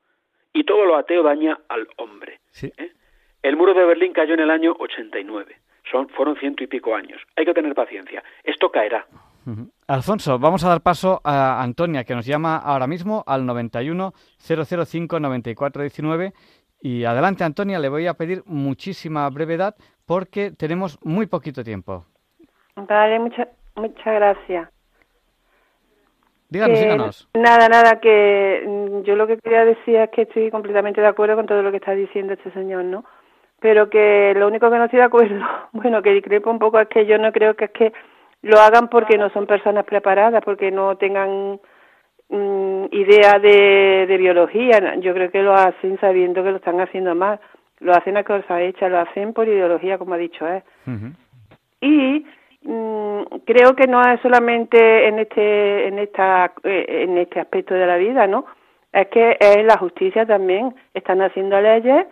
Y 0.53 0.65
todo 0.65 0.85
lo 0.85 0.97
ateo 0.97 1.23
daña 1.23 1.59
al 1.69 1.89
hombre. 1.97 2.41
¿eh? 2.63 2.93
El 3.43 3.57
muro 3.57 3.75
de 3.75 3.85
Berlín 3.85 4.13
cayó 4.13 4.35
en 4.35 4.41
el 4.41 4.51
año 4.51 4.75
89. 4.79 5.57
Son, 5.91 6.09
fueron 6.11 6.37
ciento 6.37 6.63
y 6.63 6.69
pico 6.69 6.95
años. 6.95 7.21
Hay 7.37 7.45
que 7.45 7.55
tener 7.55 7.75
paciencia. 7.75 8.23
Esto 8.45 8.71
caerá. 8.71 9.07
Alfonso, 9.89 10.39
vamos 10.39 10.65
a 10.65 10.69
dar 10.69 10.83
paso 10.83 11.21
a 11.25 11.61
Antonia, 11.61 12.05
que 12.05 12.15
nos 12.15 12.25
llama 12.25 12.59
ahora 12.59 12.87
mismo 12.87 13.25
al 13.27 13.45
91 13.45 14.13
005 14.39 15.19
9419. 15.19 16.33
Y 16.81 17.05
adelante, 17.05 17.43
Antonia, 17.43 17.81
le 17.81 17.89
voy 17.89 18.07
a 18.07 18.15
pedir 18.15 18.43
muchísima 18.47 19.29
brevedad 19.31 19.75
porque 20.07 20.53
tenemos 20.53 20.99
muy 21.03 21.27
poquito 21.27 21.65
tiempo. 21.65 22.07
Vale, 22.77 23.19
muchas 23.19 23.49
muchas 23.77 24.15
gracias. 24.15 24.69
Díganos, 26.53 26.81
díganos. 26.81 27.29
Nada, 27.33 27.69
nada, 27.69 27.99
que 27.99 28.63
mm, 28.67 29.03
yo 29.05 29.17
lo 29.17 29.27
que 29.27 29.39
quería 29.39 29.65
decir 29.65 29.97
es 29.97 30.11
que 30.11 30.23
estoy 30.23 30.51
completamente 30.51 31.01
de 31.01 31.07
acuerdo 31.07 31.37
con 31.37 31.47
todo 31.47 31.63
lo 31.63 31.71
que 31.71 31.79
está 31.79 31.93
diciendo 31.93 32.35
este 32.35 32.51
señor, 32.51 32.85
¿no? 32.85 33.05
Pero 33.59 33.89
que 33.89 34.35
lo 34.37 34.49
único 34.49 34.71
que 34.71 34.77
no 34.77 34.85
estoy 34.85 34.99
de 34.99 35.07
acuerdo, 35.07 35.43
bueno, 35.73 36.03
que 36.03 36.13
discrepo 36.13 36.51
un 36.51 36.59
poco 36.59 36.79
es 36.79 36.89
que 36.89 37.07
yo 37.07 37.17
no 37.17 37.33
creo 37.33 37.55
que 37.55 37.67
es 37.67 37.71
que 37.71 37.93
lo 38.43 38.61
hagan 38.61 38.89
porque 38.89 39.17
no 39.17 39.31
son 39.31 39.47
personas 39.47 39.87
preparadas, 39.87 40.43
porque 40.45 40.71
no 40.71 40.97
tengan 40.97 41.59
mm, 42.29 42.85
idea 42.91 43.39
de, 43.39 44.07
de, 44.07 44.17
biología. 44.19 44.97
Yo 44.97 45.15
creo 45.15 45.31
que 45.31 45.43
lo 45.43 45.55
hacen 45.55 45.99
sabiendo 46.01 46.43
que 46.43 46.51
lo 46.51 46.57
están 46.57 46.81
haciendo 46.81 47.15
mal. 47.15 47.41
Lo 47.81 47.93
hacen 47.93 48.19
a 48.19 48.25
cosa 48.25 48.61
hecha, 48.61 48.91
lo 48.91 48.99
hacen 48.99 49.33
por 49.33 49.49
ideología, 49.49 49.97
como 49.97 50.15
ha 50.15 50.19
dicho 50.19 50.47
él. 50.47 50.63
Y 51.81 52.27
creo 53.45 53.75
que 53.75 53.87
no 53.87 54.01
es 54.03 54.21
solamente 54.21 55.09
en 55.09 55.19
este 55.19 55.89
en 55.89 55.99
esta 55.99 56.53
eh, 56.65 57.05
en 57.05 57.19
este 57.19 57.41
aspecto 57.41 57.75
de 57.75 57.87
la 57.87 57.97
vida, 57.97 58.27
¿no? 58.27 58.47
Es 58.93 59.09
que 59.09 59.37
es 59.41 59.65
la 59.65 59.79
justicia 59.79 60.27
también. 60.27 60.75
Están 60.95 61.23
haciendo 61.23 61.61
leyes 61.61 62.07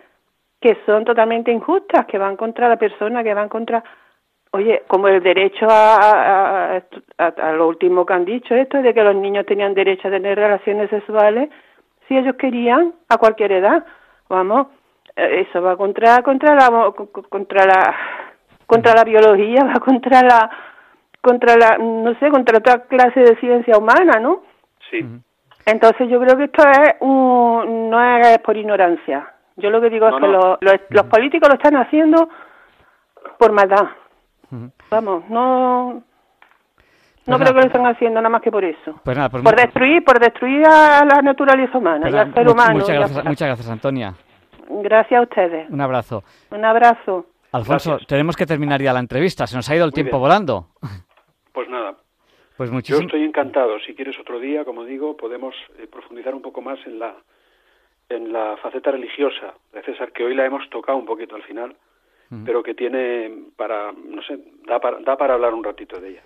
que 0.59 0.77
son 0.85 1.05
totalmente 1.05 1.51
injustas, 1.51 2.05
que 2.05 2.17
van 2.17 2.37
contra 2.37 2.69
la 2.69 2.77
persona, 2.77 3.23
que 3.23 3.33
van 3.33 3.49
contra 3.49 3.83
Oye, 4.53 4.83
como 4.87 5.07
el 5.07 5.23
derecho 5.23 5.65
a, 5.69 6.81
a, 7.17 7.51
lo 7.53 7.69
último 7.69 8.05
que 8.05 8.13
han 8.13 8.25
dicho, 8.25 8.53
esto 8.53 8.81
de 8.81 8.93
que 8.93 9.01
los 9.01 9.15
niños 9.15 9.45
tenían 9.45 9.73
derecho 9.73 10.09
a 10.09 10.11
tener 10.11 10.37
relaciones 10.37 10.89
sexuales, 10.89 11.49
si 12.05 12.17
ellos 12.17 12.35
querían, 12.35 12.93
a 13.07 13.17
cualquier 13.17 13.53
edad, 13.53 13.85
vamos, 14.27 14.67
eh, 15.15 15.45
eso 15.47 15.61
va 15.61 15.77
contra 15.77 16.21
contra 16.21 16.53
la 16.55 16.91
contra 17.29 17.65
la 17.65 17.95
contra 18.71 18.93
la 18.95 19.03
biología, 19.03 19.63
va 19.67 19.79
contra 19.79 20.21
la 20.23 20.49
contra 21.21 21.55
la 21.57 21.77
no 21.77 22.15
sé, 22.19 22.29
contra 22.29 22.57
otra 22.57 22.83
clase 22.83 23.19
de 23.19 23.35
ciencia 23.39 23.77
humana, 23.77 24.19
¿no? 24.19 24.43
Sí. 24.89 25.05
Entonces 25.65 26.09
yo 26.09 26.19
creo 26.19 26.37
que 26.37 26.45
esto 26.45 26.63
es 26.67 26.95
un, 27.01 27.89
no 27.89 28.01
es 28.01 28.39
por 28.39 28.57
ignorancia. 28.57 29.31
Yo 29.57 29.69
lo 29.69 29.79
que 29.81 29.89
digo 29.89 30.07
es 30.07 30.15
que 30.15 30.27
Los, 30.27 30.57
los 30.89 31.05
políticos 31.05 31.49
lo 31.49 31.55
están 31.55 31.75
haciendo 31.75 32.29
por 33.37 33.51
maldad. 33.51 33.89
Vamos, 34.89 35.29
no 35.29 36.03
no 37.27 37.37
creo 37.37 37.53
que 37.53 37.61
lo 37.61 37.67
estén 37.67 37.85
haciendo 37.85 38.19
nada 38.19 38.29
más 38.29 38.41
que 38.41 38.51
por 38.51 38.63
eso. 38.63 38.99
Pues 39.03 39.17
pues 39.29 39.43
por 39.43 39.55
destruir, 39.55 40.03
por 40.03 40.19
destruir 40.19 40.65
a 40.65 41.05
la 41.05 41.21
naturaleza 41.21 41.77
humana 41.77 42.09
y 42.09 42.15
al 42.15 42.33
ser 42.33 42.49
humano. 42.49 42.79
Muchas 42.79 42.95
gracias, 42.95 43.25
muchas 43.25 43.47
gracias, 43.47 43.69
Antonia. 43.69 44.13
Gracias 44.67 45.19
a 45.19 45.23
ustedes. 45.23 45.69
Un 45.69 45.81
abrazo. 45.81 46.23
Un 46.49 46.65
abrazo. 46.65 47.25
Alfonso, 47.51 47.97
tenemos 48.07 48.35
que 48.35 48.45
terminar 48.45 48.81
ya 48.81 48.93
la 48.93 48.99
entrevista. 48.99 49.45
Se 49.47 49.55
nos 49.55 49.69
ha 49.69 49.75
ido 49.75 49.85
el 49.85 49.93
tiempo 49.93 50.19
volando. 50.19 50.69
Pues 51.53 51.67
nada. 51.67 51.97
Pues 52.55 52.71
Yo 52.83 52.99
estoy 52.99 53.23
encantado. 53.23 53.79
Si 53.79 53.93
quieres 53.93 54.17
otro 54.19 54.39
día, 54.39 54.63
como 54.63 54.85
digo, 54.85 55.17
podemos 55.17 55.53
eh, 55.77 55.87
profundizar 55.87 56.33
un 56.33 56.41
poco 56.41 56.61
más 56.61 56.79
en 56.85 56.99
la 56.99 57.15
en 58.07 58.31
la 58.33 58.57
faceta 58.57 58.91
religiosa 58.91 59.53
de 59.73 59.81
César, 59.83 60.11
que 60.11 60.23
hoy 60.23 60.35
la 60.35 60.45
hemos 60.45 60.69
tocado 60.69 60.97
un 60.97 61.05
poquito 61.05 61.35
al 61.35 61.43
final 61.43 61.75
pero 62.45 62.63
que 62.63 62.73
tiene 62.73 63.29
para, 63.57 63.91
no 63.91 64.21
sé, 64.23 64.39
da 64.65 64.79
para, 64.79 64.99
da 65.01 65.17
para 65.17 65.33
hablar 65.33 65.53
un 65.53 65.63
ratito 65.63 65.99
de 65.99 66.11
ella. 66.11 66.23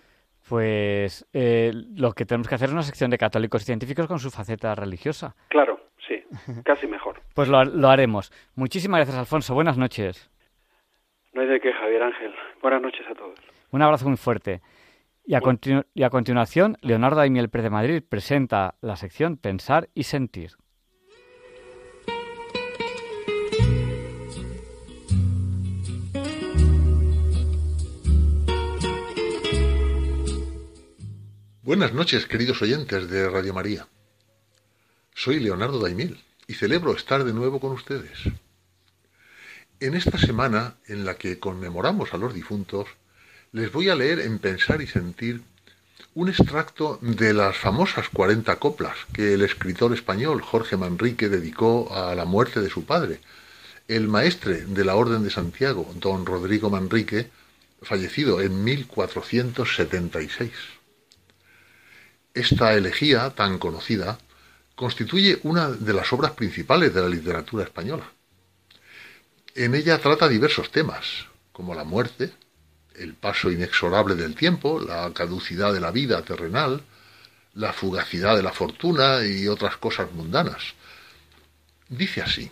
Pues 0.47 1.27
eh, 1.33 1.71
lo 1.95 2.11
que 2.11 2.25
tenemos 2.25 2.47
que 2.47 2.55
hacer 2.55 2.67
es 2.69 2.73
una 2.73 2.83
sección 2.83 3.09
de 3.09 3.17
católicos 3.17 3.65
científicos 3.65 4.05
con 4.05 4.19
su 4.19 4.29
faceta 4.29 4.75
religiosa. 4.75 5.35
Claro, 5.47 5.79
sí, 6.07 6.23
casi 6.63 6.85
mejor. 6.85 7.21
pues 7.33 7.49
lo, 7.49 7.63
lo, 7.65 7.89
haremos. 7.89 8.31
Muchísimas 8.53 8.99
gracias, 8.99 9.17
Alfonso. 9.17 9.55
Buenas 9.55 9.77
noches. 9.79 10.29
No 11.35 11.41
hay 11.41 11.47
de 11.47 11.59
qué, 11.59 11.73
Javier 11.73 12.01
Ángel. 12.01 12.33
Buenas 12.61 12.81
noches 12.81 13.05
a 13.11 13.13
todos. 13.13 13.37
Un 13.71 13.81
abrazo 13.81 14.07
muy 14.07 14.15
fuerte. 14.15 14.61
Y 15.25 15.35
a, 15.35 15.41
y 15.93 16.03
a 16.03 16.09
continuación, 16.09 16.77
Leonardo 16.81 17.17
Daimiel 17.17 17.49
Pérez 17.49 17.65
de 17.65 17.69
Madrid 17.71 18.03
presenta 18.07 18.75
la 18.79 18.95
sección 18.95 19.35
Pensar 19.35 19.89
y 19.93 20.03
Sentir. 20.03 20.51
Buenas 31.63 31.93
noches, 31.93 32.27
queridos 32.27 32.61
oyentes 32.61 33.09
de 33.09 33.29
Radio 33.29 33.53
María. 33.53 33.87
Soy 35.13 35.41
Leonardo 35.41 35.79
Daimil 35.79 36.17
y 36.47 36.53
celebro 36.53 36.93
estar 36.93 37.25
de 37.25 37.33
nuevo 37.33 37.59
con 37.59 37.73
ustedes. 37.73 38.29
En 39.85 39.93
esta 39.93 40.17
semana 40.17 40.77
en 40.87 41.05
la 41.05 41.13
que 41.13 41.37
conmemoramos 41.37 42.11
a 42.11 42.17
los 42.17 42.33
difuntos, 42.33 42.87
les 43.51 43.71
voy 43.71 43.89
a 43.89 43.95
leer 43.95 44.19
en 44.19 44.39
Pensar 44.39 44.81
y 44.81 44.87
Sentir 44.87 45.43
un 46.15 46.27
extracto 46.27 46.97
de 47.03 47.35
las 47.35 47.55
famosas 47.55 48.09
40 48.09 48.55
coplas 48.55 48.97
que 49.13 49.35
el 49.35 49.43
escritor 49.43 49.93
español 49.93 50.41
Jorge 50.41 50.75
Manrique 50.75 51.29
dedicó 51.29 51.93
a 51.93 52.15
la 52.15 52.25
muerte 52.25 52.61
de 52.61 52.71
su 52.71 52.83
padre, 52.83 53.19
el 53.87 54.07
maestre 54.07 54.65
de 54.65 54.85
la 54.85 54.95
Orden 54.95 55.23
de 55.23 55.29
Santiago, 55.29 55.93
don 55.99 56.25
Rodrigo 56.25 56.71
Manrique, 56.71 57.29
fallecido 57.83 58.41
en 58.41 58.63
1476. 58.63 60.51
Esta 62.33 62.73
elegía 62.73 63.29
tan 63.35 63.59
conocida 63.59 64.17
constituye 64.73 65.39
una 65.43 65.69
de 65.69 65.93
las 65.93 66.11
obras 66.11 66.31
principales 66.31 66.91
de 66.91 67.01
la 67.03 67.07
literatura 67.09 67.65
española. 67.65 68.14
En 69.55 69.73
ella 69.73 69.99
trata 69.99 70.27
diversos 70.27 70.69
temas, 70.69 71.27
como 71.53 71.73
la 71.73 71.85
muerte, 71.85 72.33
el 72.93 73.13
paso 73.13 73.49
inexorable 73.49 74.15
del 74.15 74.35
tiempo, 74.35 74.81
la 74.81 75.09
caducidad 75.13 75.73
de 75.73 75.79
la 75.79 75.91
vida 75.91 76.21
terrenal, 76.23 76.83
la 77.53 77.71
fugacidad 77.71 78.35
de 78.35 78.43
la 78.43 78.51
fortuna 78.51 79.25
y 79.25 79.47
otras 79.47 79.77
cosas 79.77 80.11
mundanas. 80.11 80.73
Dice 81.87 82.21
así, 82.21 82.51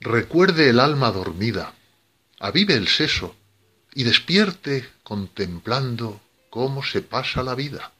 Recuerde 0.00 0.68
el 0.68 0.80
alma 0.80 1.10
dormida, 1.10 1.72
avive 2.38 2.74
el 2.74 2.88
seso 2.88 3.34
y 3.94 4.04
despierte 4.04 4.86
contemplando 5.02 6.20
cómo 6.50 6.84
se 6.84 7.00
pasa 7.00 7.42
la 7.42 7.54
vida, 7.54 7.90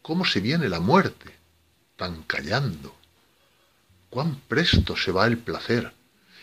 cómo 0.00 0.24
se 0.24 0.40
viene 0.40 0.68
la 0.68 0.78
muerte, 0.80 1.34
tan 1.96 2.22
callando. 2.22 2.97
Cuán 4.10 4.40
presto 4.48 4.96
se 4.96 5.12
va 5.12 5.26
el 5.26 5.38
placer, 5.38 5.92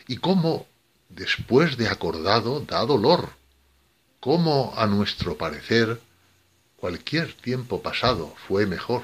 y 0.07 0.18
cómo, 0.18 0.68
después 1.09 1.78
de 1.78 1.88
acordado, 1.88 2.59
da 2.61 2.86
dolor, 2.86 3.30
cómo, 4.20 4.74
a 4.78 4.86
nuestro 4.88 5.38
parecer, 5.38 5.99
cualquier 6.78 7.34
tiempo 7.34 7.82
pasado 7.82 8.36
fue 8.47 8.66
mejor. 8.66 9.03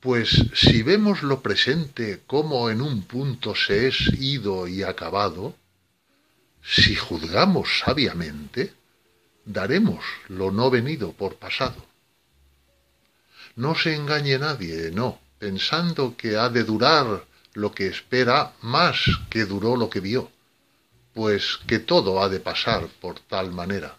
Pues 0.00 0.46
si 0.54 0.82
vemos 0.82 1.22
lo 1.22 1.42
presente 1.42 2.22
como 2.26 2.70
en 2.70 2.80
un 2.80 3.02
punto 3.02 3.56
se 3.56 3.88
es 3.88 3.98
ido 4.18 4.68
y 4.68 4.84
acabado, 4.84 5.56
si 6.62 6.94
juzgamos 6.94 7.80
sabiamente, 7.84 8.72
daremos 9.44 10.04
lo 10.28 10.50
no 10.50 10.70
venido 10.70 11.12
por 11.12 11.36
pasado. 11.36 11.84
No 13.56 13.74
se 13.74 13.94
engañe 13.94 14.38
nadie, 14.38 14.90
no, 14.92 15.20
pensando 15.46 16.16
que 16.16 16.36
ha 16.36 16.48
de 16.48 16.64
durar 16.64 17.24
lo 17.54 17.70
que 17.70 17.86
espera 17.86 18.52
más 18.62 18.98
que 19.30 19.44
duró 19.44 19.76
lo 19.76 19.88
que 19.88 20.00
vio, 20.00 20.28
pues 21.14 21.60
que 21.68 21.78
todo 21.78 22.20
ha 22.20 22.28
de 22.28 22.40
pasar 22.40 22.88
por 23.00 23.20
tal 23.20 23.52
manera. 23.52 23.96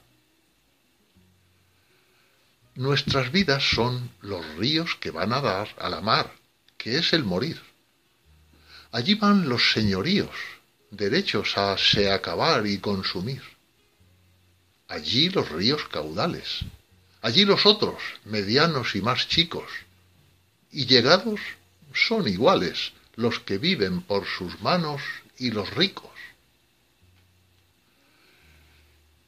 Nuestras 2.76 3.32
vidas 3.32 3.64
son 3.64 4.12
los 4.20 4.46
ríos 4.58 4.98
que 5.00 5.10
van 5.10 5.32
a 5.32 5.40
dar 5.40 5.70
a 5.80 5.88
la 5.88 6.02
mar, 6.02 6.30
que 6.78 6.98
es 6.98 7.14
el 7.14 7.24
morir. 7.24 7.62
Allí 8.92 9.16
van 9.16 9.48
los 9.48 9.72
señoríos, 9.72 10.36
derechos 10.92 11.58
a 11.58 11.78
se 11.78 12.12
acabar 12.12 12.68
y 12.68 12.80
consumir. 12.80 13.44
Allí 14.90 15.30
los 15.30 15.48
ríos 15.50 15.88
caudales, 15.88 16.66
allí 17.22 17.46
los 17.46 17.66
otros, 17.66 18.04
medianos 18.26 18.98
y 18.98 19.02
más 19.02 19.30
chicos, 19.30 19.87
y 20.72 20.86
llegados 20.86 21.40
son 21.94 22.28
iguales 22.28 22.94
los 23.16 23.40
que 23.40 23.58
viven 23.58 24.02
por 24.02 24.26
sus 24.26 24.62
manos 24.62 25.02
y 25.38 25.52
los 25.52 25.74
ricos. 25.74 26.12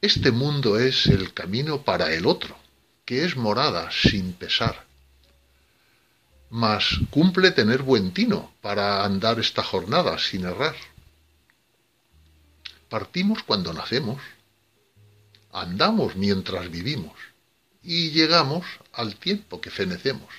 Este 0.00 0.30
mundo 0.30 0.78
es 0.78 1.06
el 1.06 1.34
camino 1.34 1.82
para 1.82 2.14
el 2.14 2.26
otro, 2.26 2.56
que 3.04 3.24
es 3.24 3.36
morada 3.36 3.90
sin 3.90 4.32
pesar. 4.32 4.86
Mas 6.48 7.00
cumple 7.10 7.50
tener 7.50 7.82
buen 7.82 8.12
tino 8.12 8.52
para 8.60 9.04
andar 9.04 9.38
esta 9.38 9.62
jornada 9.62 10.18
sin 10.18 10.44
errar. 10.44 10.74
Partimos 12.88 13.42
cuando 13.42 13.72
nacemos, 13.72 14.22
andamos 15.52 16.16
mientras 16.16 16.70
vivimos 16.70 17.12
y 17.82 18.10
llegamos 18.10 18.64
al 18.92 19.16
tiempo 19.16 19.60
que 19.60 19.70
fenecemos. 19.70 20.32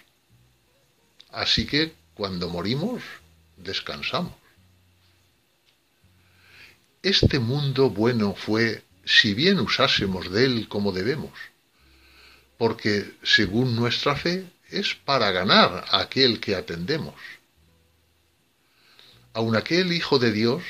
Así 1.31 1.65
que 1.65 1.93
cuando 2.13 2.49
morimos, 2.49 3.01
descansamos. 3.57 4.33
Este 7.01 7.39
mundo 7.39 7.89
bueno 7.89 8.35
fue 8.35 8.83
si 9.05 9.33
bien 9.33 9.59
usásemos 9.59 10.31
de 10.31 10.45
él 10.45 10.67
como 10.67 10.91
debemos, 10.91 11.31
porque 12.57 13.15
según 13.23 13.75
nuestra 13.75 14.15
fe 14.15 14.45
es 14.69 14.93
para 14.93 15.31
ganar 15.31 15.85
a 15.89 16.01
aquel 16.01 16.39
que 16.39 16.55
atendemos. 16.55 17.15
Aun 19.33 19.55
aquel 19.55 19.93
Hijo 19.93 20.19
de 20.19 20.31
Dios, 20.31 20.63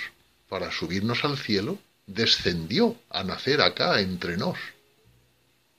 para 0.48 0.72
subirnos 0.72 1.26
al 1.26 1.38
cielo, 1.38 1.80
descendió 2.06 2.96
a 3.10 3.24
nacer 3.24 3.62
acá 3.62 4.00
entre 4.00 4.38
nos 4.38 4.58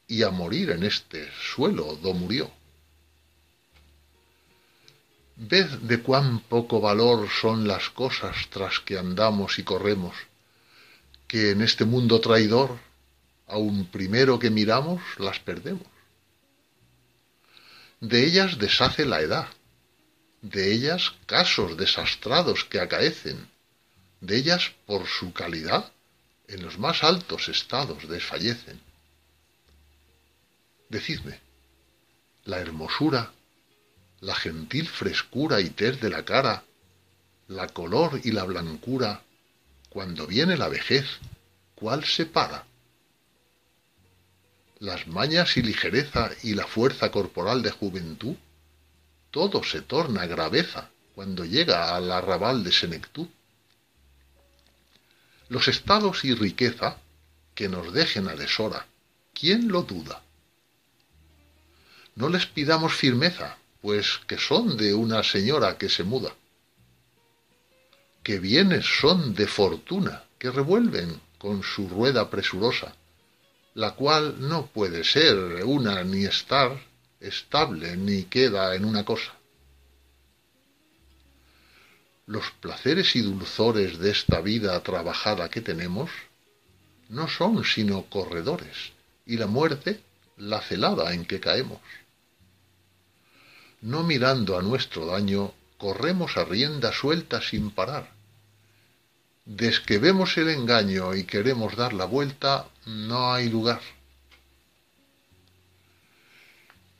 y 0.06 0.22
a 0.22 0.30
morir 0.30 0.70
en 0.70 0.82
este 0.82 1.30
suelo 1.32 1.96
do 1.96 2.12
murió. 2.12 2.50
Ved 5.50 5.70
de 5.90 6.00
cuán 6.00 6.38
poco 6.38 6.80
valor 6.80 7.28
son 7.28 7.66
las 7.66 7.90
cosas 7.90 8.48
tras 8.48 8.78
que 8.78 8.96
andamos 8.96 9.58
y 9.58 9.64
corremos, 9.64 10.14
que 11.26 11.50
en 11.50 11.62
este 11.62 11.84
mundo 11.84 12.20
traidor, 12.20 12.78
aun 13.48 13.86
primero 13.86 14.38
que 14.38 14.50
miramos, 14.50 15.02
las 15.18 15.40
perdemos. 15.40 15.88
De 18.00 18.24
ellas 18.24 18.58
deshace 18.58 19.04
la 19.04 19.20
edad, 19.20 19.48
de 20.42 20.72
ellas 20.72 21.12
casos 21.26 21.76
desastrados 21.76 22.64
que 22.64 22.78
acaecen, 22.78 23.48
de 24.20 24.36
ellas 24.36 24.70
por 24.86 25.08
su 25.08 25.32
calidad 25.32 25.90
en 26.46 26.62
los 26.62 26.78
más 26.78 27.02
altos 27.02 27.48
estados 27.48 28.06
desfallecen. 28.08 28.80
Decidme, 30.88 31.40
la 32.44 32.60
hermosura, 32.60 33.32
la 34.22 34.36
gentil 34.36 34.88
frescura 34.88 35.60
y 35.60 35.70
tez 35.70 36.00
de 36.00 36.08
la 36.08 36.24
cara, 36.24 36.62
la 37.48 37.66
color 37.66 38.20
y 38.22 38.30
la 38.30 38.44
blancura, 38.44 39.22
cuando 39.88 40.28
viene 40.28 40.56
la 40.56 40.68
vejez, 40.68 41.04
¿cuál 41.74 42.04
se 42.04 42.24
para? 42.24 42.64
Las 44.78 45.08
mañas 45.08 45.56
y 45.56 45.62
ligereza 45.62 46.30
y 46.44 46.54
la 46.54 46.68
fuerza 46.68 47.10
corporal 47.10 47.62
de 47.62 47.72
juventud, 47.72 48.36
todo 49.32 49.64
se 49.64 49.82
torna 49.82 50.26
graveza 50.26 50.88
cuando 51.16 51.44
llega 51.44 51.96
al 51.96 52.12
arrabal 52.12 52.62
de 52.62 52.70
senectud. 52.70 53.26
Los 55.48 55.66
estados 55.66 56.24
y 56.24 56.32
riqueza 56.34 56.96
que 57.56 57.68
nos 57.68 57.92
dejen 57.92 58.28
a 58.28 58.36
deshora, 58.36 58.86
¿quién 59.34 59.66
lo 59.66 59.82
duda? 59.82 60.22
No 62.14 62.28
les 62.28 62.46
pidamos 62.46 62.94
firmeza, 62.94 63.58
pues 63.82 64.20
que 64.28 64.38
son 64.38 64.76
de 64.76 64.94
una 64.94 65.24
señora 65.24 65.76
que 65.76 65.88
se 65.88 66.04
muda. 66.04 66.32
Que 68.22 68.38
bienes 68.38 68.86
son 69.00 69.34
de 69.34 69.48
fortuna, 69.48 70.22
que 70.38 70.50
revuelven 70.50 71.20
con 71.36 71.64
su 71.64 71.88
rueda 71.88 72.30
presurosa, 72.30 72.94
la 73.74 73.90
cual 73.96 74.36
no 74.38 74.66
puede 74.66 75.02
ser 75.02 75.36
una 75.64 76.04
ni 76.04 76.24
estar 76.24 76.80
estable 77.18 77.96
ni 77.96 78.24
queda 78.24 78.74
en 78.76 78.84
una 78.84 79.04
cosa. 79.04 79.34
Los 82.26 82.52
placeres 82.60 83.16
y 83.16 83.22
dulzores 83.22 83.98
de 83.98 84.10
esta 84.10 84.40
vida 84.40 84.80
trabajada 84.84 85.50
que 85.50 85.60
tenemos 85.60 86.08
no 87.08 87.28
son 87.28 87.64
sino 87.64 88.04
corredores, 88.04 88.92
y 89.26 89.36
la 89.36 89.48
muerte 89.48 90.00
la 90.36 90.60
celada 90.60 91.12
en 91.12 91.24
que 91.24 91.40
caemos 91.40 91.80
no 93.82 94.04
mirando 94.04 94.56
a 94.56 94.62
nuestro 94.62 95.06
daño, 95.06 95.52
corremos 95.76 96.36
a 96.36 96.44
rienda 96.44 96.92
suelta 96.92 97.42
sin 97.42 97.70
parar. 97.70 98.10
Des 99.44 99.80
que 99.80 99.98
vemos 99.98 100.38
el 100.38 100.48
engaño 100.48 101.14
y 101.14 101.24
queremos 101.24 101.74
dar 101.76 101.92
la 101.92 102.04
vuelta, 102.04 102.68
no 102.86 103.32
hay 103.32 103.48
lugar. 103.48 103.82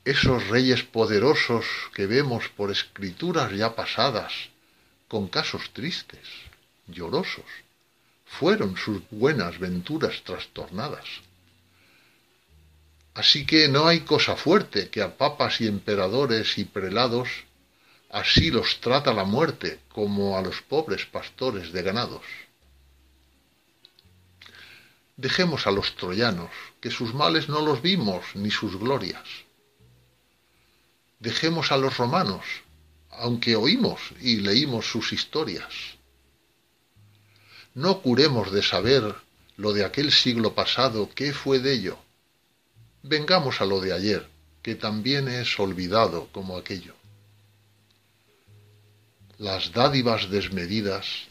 Esos 0.04 0.48
reyes 0.48 0.82
poderosos 0.82 1.64
que 1.94 2.06
vemos 2.06 2.48
por 2.48 2.72
escrituras 2.72 3.52
ya 3.52 3.76
pasadas, 3.76 4.32
con 5.06 5.28
casos 5.28 5.70
tristes, 5.72 6.26
llorosos, 6.88 7.46
fueron 8.26 8.76
sus 8.76 9.02
buenas 9.10 9.60
venturas 9.60 10.20
trastornadas. 10.24 11.06
Así 13.14 13.44
que 13.44 13.68
no 13.68 13.86
hay 13.86 14.00
cosa 14.00 14.36
fuerte 14.36 14.88
que 14.88 15.02
a 15.02 15.16
papas 15.16 15.60
y 15.60 15.66
emperadores 15.66 16.56
y 16.56 16.64
prelados 16.64 17.28
así 18.08 18.50
los 18.50 18.80
trata 18.80 19.12
la 19.12 19.24
muerte 19.24 19.80
como 19.90 20.36
a 20.38 20.42
los 20.42 20.62
pobres 20.62 21.04
pastores 21.06 21.72
de 21.72 21.82
ganados. 21.82 22.22
Dejemos 25.16 25.66
a 25.66 25.70
los 25.70 25.94
troyanos, 25.96 26.50
que 26.80 26.90
sus 26.90 27.14
males 27.14 27.48
no 27.48 27.60
los 27.60 27.82
vimos 27.82 28.24
ni 28.34 28.50
sus 28.50 28.76
glorias. 28.78 29.28
Dejemos 31.20 31.70
a 31.70 31.76
los 31.76 31.96
romanos, 31.98 32.44
aunque 33.10 33.56
oímos 33.56 34.00
y 34.20 34.36
leímos 34.36 34.90
sus 34.90 35.12
historias. 35.12 35.98
No 37.74 38.00
curemos 38.00 38.52
de 38.52 38.62
saber 38.62 39.14
lo 39.56 39.72
de 39.72 39.84
aquel 39.84 40.12
siglo 40.12 40.54
pasado, 40.54 41.10
qué 41.14 41.32
fue 41.32 41.58
de 41.58 41.74
ello 41.74 42.01
Vengamos 43.02 43.60
a 43.60 43.64
lo 43.64 43.80
de 43.80 43.92
ayer, 43.92 44.28
que 44.62 44.76
también 44.76 45.26
es 45.26 45.58
olvidado 45.58 46.28
como 46.30 46.56
aquello. 46.56 46.94
Las 49.38 49.72
dádivas 49.72 50.30
desmedidas, 50.30 51.26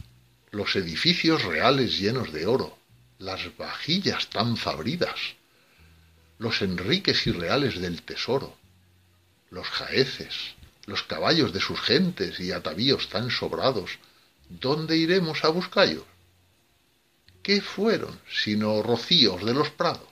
los 0.51 0.75
edificios 0.75 1.43
reales 1.43 1.97
llenos 1.97 2.33
de 2.33 2.45
oro, 2.45 2.77
las 3.19 3.55
vajillas 3.55 4.29
tan 4.29 4.57
fabridas, 4.57 5.35
los 6.39 6.61
enriques 6.61 7.25
irreales 7.25 7.79
del 7.79 8.01
tesoro, 8.01 8.57
los 9.49 9.67
jaeces, 9.67 10.55
los 10.87 11.03
caballos 11.03 11.53
de 11.53 11.61
sus 11.61 11.79
gentes 11.79 12.39
y 12.41 12.51
atavíos 12.51 13.07
tan 13.07 13.29
sobrados, 13.29 13.91
¿dónde 14.49 14.97
iremos 14.97 15.45
a 15.45 15.49
buscarlos? 15.49 16.03
¿Qué 17.41 17.61
fueron 17.61 18.19
sino 18.29 18.83
rocíos 18.83 19.45
de 19.45 19.53
los 19.53 19.69
prados? 19.69 20.10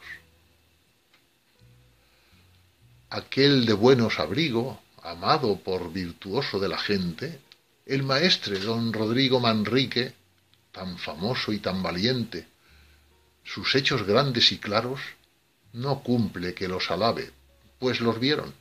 Aquel 3.09 3.65
de 3.65 3.73
buenos 3.73 4.19
abrigo, 4.19 4.79
amado 5.01 5.59
por 5.59 5.91
virtuoso 5.91 6.59
de 6.59 6.69
la 6.69 6.77
gente, 6.77 7.41
el 7.85 8.03
maestre 8.03 8.59
don 8.59 8.93
Rodrigo 8.93 9.39
Manrique, 9.39 10.13
tan 10.71 10.97
famoso 10.99 11.51
y 11.51 11.59
tan 11.59 11.81
valiente, 11.81 12.47
sus 13.43 13.73
hechos 13.73 14.05
grandes 14.05 14.51
y 14.51 14.59
claros, 14.59 14.99
no 15.73 16.03
cumple 16.03 16.53
que 16.53 16.67
los 16.67 16.91
alabe, 16.91 17.31
pues 17.79 17.99
los 17.99 18.19
vieron, 18.19 18.53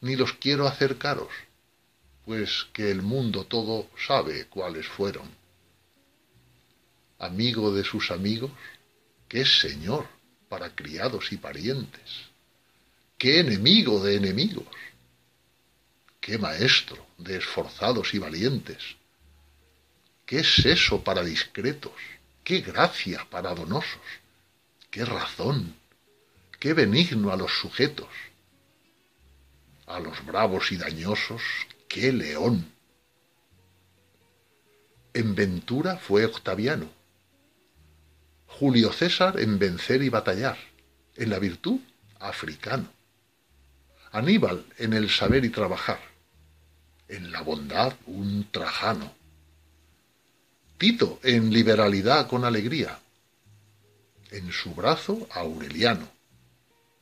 ni 0.00 0.14
los 0.14 0.34
quiero 0.34 0.68
hacer 0.68 0.96
caros, 0.96 1.32
pues 2.24 2.68
que 2.72 2.90
el 2.90 3.02
mundo 3.02 3.46
todo 3.46 3.88
sabe 4.06 4.46
cuáles 4.46 4.86
fueron. 4.86 5.28
Amigo 7.18 7.74
de 7.74 7.82
sus 7.82 8.12
amigos, 8.12 8.52
que 9.28 9.40
es 9.40 9.58
señor 9.58 10.06
para 10.48 10.74
criados 10.74 11.32
y 11.32 11.38
parientes, 11.38 12.26
qué 13.18 13.40
enemigo 13.40 14.02
de 14.02 14.16
enemigos, 14.16 14.66
qué 16.20 16.38
maestro 16.38 17.06
de 17.18 17.38
esforzados 17.38 18.12
y 18.14 18.18
valientes, 18.18 18.96
qué 20.26 20.44
seso 20.44 21.02
para 21.02 21.22
discretos, 21.22 21.92
qué 22.44 22.60
gracia 22.60 23.26
para 23.30 23.54
donosos, 23.54 24.02
qué 24.90 25.04
razón, 25.04 25.74
qué 26.58 26.74
benigno 26.74 27.32
a 27.32 27.36
los 27.36 27.52
sujetos, 27.52 28.08
a 29.86 30.00
los 30.00 30.24
bravos 30.26 30.72
y 30.72 30.76
dañosos, 30.76 31.42
qué 31.88 32.12
león. 32.12 32.72
En 35.14 35.34
ventura 35.34 35.96
fue 35.96 36.26
Octaviano, 36.26 36.90
Julio 38.46 38.92
César 38.92 39.38
en 39.40 39.58
vencer 39.58 40.02
y 40.02 40.08
batallar, 40.08 40.58
en 41.16 41.30
la 41.30 41.38
virtud 41.38 41.80
africano, 42.18 42.95
Aníbal 44.12 44.64
en 44.78 44.92
el 44.92 45.10
saber 45.10 45.44
y 45.44 45.50
trabajar, 45.50 46.00
en 47.08 47.30
la 47.30 47.42
bondad 47.42 47.94
un 48.06 48.48
Trajano, 48.50 49.12
Tito 50.78 51.20
en 51.22 51.52
liberalidad 51.52 52.28
con 52.28 52.44
alegría, 52.44 52.98
en 54.30 54.52
su 54.52 54.74
brazo 54.74 55.26
Aureliano, 55.32 56.08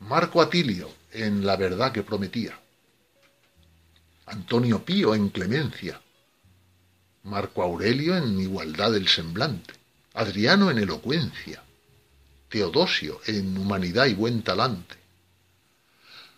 Marco 0.01 0.41
Atilio 0.41 0.91
en 1.13 1.45
la 1.45 1.57
verdad 1.57 1.93
que 1.93 2.03
prometía, 2.03 2.59
Antonio 4.27 4.85
Pío 4.85 5.15
en 5.15 5.29
clemencia, 5.29 6.01
Marco 7.25 7.63
Aurelio 7.63 8.17
en 8.17 8.39
igualdad 8.39 8.93
del 8.93 9.09
semblante, 9.09 9.75
Adriano 10.13 10.71
en 10.71 10.79
elocuencia, 10.79 11.63
Teodosio 12.49 13.21
en 13.27 13.57
humanidad 13.57 14.07
y 14.07 14.15
buen 14.15 14.43
talante. 14.43 15.04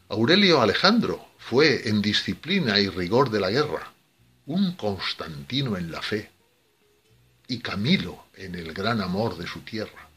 Aurelio 0.09 0.61
Alejandro 0.61 1.31
fue 1.37 1.89
en 1.89 2.01
disciplina 2.01 2.79
y 2.79 2.89
rigor 2.89 3.29
de 3.29 3.41
la 3.41 3.51
guerra, 3.51 3.93
un 4.47 4.77
Constantino 4.77 5.77
en 5.77 5.91
la 5.91 6.01
fe, 6.01 6.31
y 7.49 7.59
Camilo 7.59 8.27
en 8.35 8.55
el 8.55 8.73
gran 8.73 9.01
amor 9.01 9.37
de 9.37 9.49
su 9.49 9.63
tierra. 9.63 10.09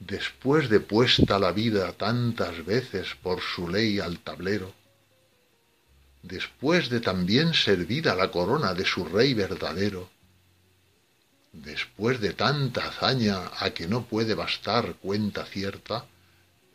Después 0.00 0.68
de 0.68 0.80
puesta 0.80 1.38
la 1.38 1.52
vida 1.52 1.92
tantas 1.92 2.64
veces 2.66 3.14
por 3.22 3.40
su 3.40 3.68
ley 3.68 4.00
al 4.00 4.18
tablero, 4.18 4.74
después 6.22 6.90
de 6.90 7.00
también 7.00 7.54
servida 7.54 8.14
la 8.14 8.30
corona 8.30 8.74
de 8.74 8.84
su 8.84 9.06
rey 9.06 9.32
verdadero, 9.32 10.10
después 11.52 12.20
de 12.20 12.34
tanta 12.34 12.88
hazaña 12.88 13.50
a 13.58 13.70
que 13.70 13.88
no 13.88 14.04
puede 14.04 14.34
bastar 14.34 14.96
cuenta 14.96 15.46
cierta, 15.46 16.04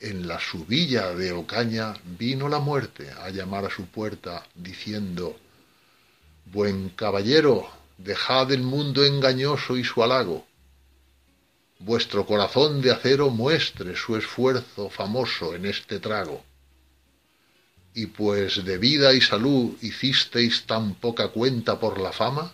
en 0.06 0.28
la 0.28 0.40
subilla 0.40 1.16
de 1.16 1.32
Ocaña 1.32 1.96
vino 2.04 2.48
la 2.48 2.60
muerte 2.60 3.10
a 3.10 3.32
llamar 3.32 3.66
a 3.66 3.72
su 3.72 3.88
puerta, 3.88 4.46
diciendo 4.54 5.36
Buen 6.46 6.90
caballero, 6.90 7.68
dejad 7.98 8.52
el 8.52 8.62
mundo 8.62 9.04
engañoso 9.04 9.76
y 9.76 9.84
su 9.84 10.04
halago. 10.04 10.46
Vuestro 11.80 12.24
corazón 12.28 12.82
de 12.82 12.92
acero 12.92 13.32
muestre 13.32 13.96
su 13.96 14.16
esfuerzo 14.16 14.92
famoso 14.92 15.56
en 15.56 15.66
este 15.66 16.00
trago. 16.00 16.46
Y 17.96 18.06
pues 18.06 18.64
de 18.64 18.78
vida 18.78 19.12
y 19.12 19.22
salud 19.22 19.76
hicisteis 19.82 20.68
tan 20.68 20.94
poca 20.96 21.30
cuenta 21.30 21.80
por 21.80 22.00
la 22.00 22.12
fama, 22.12 22.54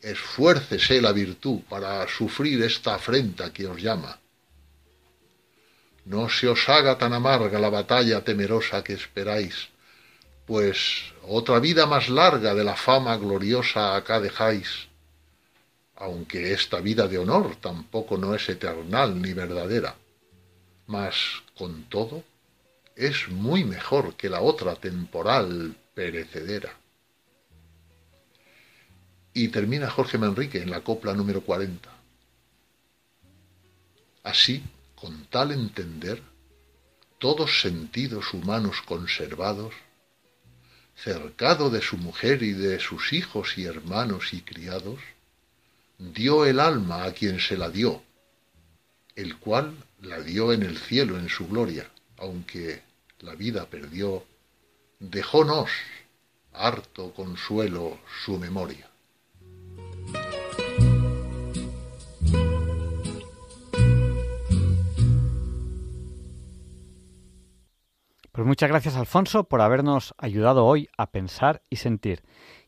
esfuércese 0.00 1.00
la 1.00 1.12
virtud 1.12 1.60
para 1.68 2.08
sufrir 2.08 2.62
esta 2.62 2.96
afrenta 2.96 3.52
que 3.52 3.68
os 3.68 3.80
llama. 3.80 4.18
No 6.04 6.28
se 6.28 6.48
os 6.48 6.68
haga 6.68 6.98
tan 6.98 7.12
amarga 7.12 7.58
la 7.58 7.70
batalla 7.70 8.22
temerosa 8.22 8.84
que 8.84 8.92
esperáis, 8.92 9.68
pues 10.46 11.12
otra 11.22 11.58
vida 11.58 11.86
más 11.86 12.08
larga 12.08 12.54
de 12.54 12.64
la 12.64 12.76
fama 12.76 13.16
gloriosa 13.16 13.96
acá 13.96 14.20
dejáis, 14.20 14.88
aunque 15.96 16.52
esta 16.52 16.80
vida 16.80 17.08
de 17.08 17.18
honor 17.18 17.56
tampoco 17.56 18.18
no 18.18 18.34
es 18.34 18.48
eternal 18.48 19.20
ni 19.20 19.32
verdadera, 19.32 19.96
mas 20.86 21.14
con 21.56 21.84
todo 21.84 22.22
es 22.96 23.28
muy 23.28 23.64
mejor 23.64 24.14
que 24.14 24.28
la 24.28 24.40
otra 24.40 24.76
temporal 24.76 25.74
perecedera. 25.94 26.74
Y 29.32 29.48
termina 29.48 29.90
Jorge 29.90 30.18
Manrique 30.18 30.62
en 30.62 30.70
la 30.70 30.80
copla 30.80 31.12
número 31.12 31.40
40. 31.40 31.90
Así, 34.22 34.62
con 35.04 35.26
tal 35.26 35.52
entender, 35.52 36.22
todos 37.18 37.60
sentidos 37.60 38.32
humanos 38.32 38.80
conservados, 38.86 39.74
cercado 40.96 41.68
de 41.68 41.82
su 41.82 41.98
mujer 41.98 42.42
y 42.42 42.52
de 42.52 42.80
sus 42.80 43.12
hijos 43.12 43.58
y 43.58 43.66
hermanos 43.66 44.32
y 44.32 44.40
criados, 44.40 44.98
dio 45.98 46.46
el 46.46 46.58
alma 46.58 47.04
a 47.04 47.12
quien 47.12 47.38
se 47.38 47.58
la 47.58 47.68
dio, 47.68 48.02
el 49.14 49.36
cual 49.36 49.76
la 50.00 50.22
dio 50.22 50.54
en 50.54 50.62
el 50.62 50.78
cielo 50.78 51.18
en 51.18 51.28
su 51.28 51.48
gloria, 51.48 51.86
aunque 52.16 52.82
la 53.20 53.34
vida 53.34 53.66
perdió, 53.66 54.24
dejónos 55.00 55.68
harto 56.54 57.12
consuelo 57.12 57.98
su 58.24 58.38
memoria. 58.38 58.88
Pues 68.34 68.48
muchas 68.48 68.68
gracias, 68.68 68.96
Alfonso, 68.96 69.44
por 69.44 69.60
habernos 69.60 70.12
ayudado 70.18 70.66
hoy 70.66 70.88
a 70.98 71.12
pensar 71.12 71.62
y 71.70 71.76
sentir. 71.76 72.24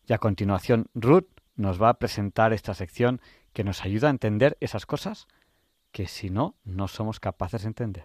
Y 0.06 0.12
a 0.12 0.18
continuación, 0.18 0.86
Ruth 0.94 1.26
nos 1.56 1.82
va 1.82 1.88
a 1.88 1.98
presentar 1.98 2.52
esta 2.52 2.72
sección 2.72 3.20
que 3.52 3.64
nos 3.64 3.84
ayuda 3.84 4.06
a 4.06 4.12
entender 4.12 4.56
esas 4.60 4.86
cosas 4.86 5.26
que 5.90 6.06
si 6.06 6.30
no, 6.30 6.54
no 6.62 6.86
somos 6.86 7.18
capaces 7.18 7.62
de 7.62 7.66
entender. 7.66 8.04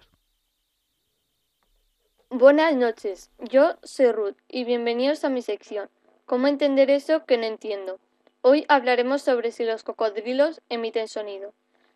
Buenas 2.31 2.75
noches, 2.75 3.29
yo 3.37 3.75
soy 3.83 4.11
Ruth 4.11 4.37
y 4.47 4.63
bienvenidos 4.63 5.23
a 5.23 5.29
mi 5.29 5.43
sección. 5.43 5.87
¿Cómo 6.25 6.47
entender 6.47 6.89
eso 6.89 7.25
que 7.25 7.37
no 7.37 7.43
entiendo? 7.43 7.99
Hoy 8.41 8.65
hablaremos 8.69 9.21
sobre 9.21 9.51
si 9.51 9.65
los 9.65 9.83
cocodrilos 9.83 10.63
emiten 10.69 11.07
sonido. 11.07 11.53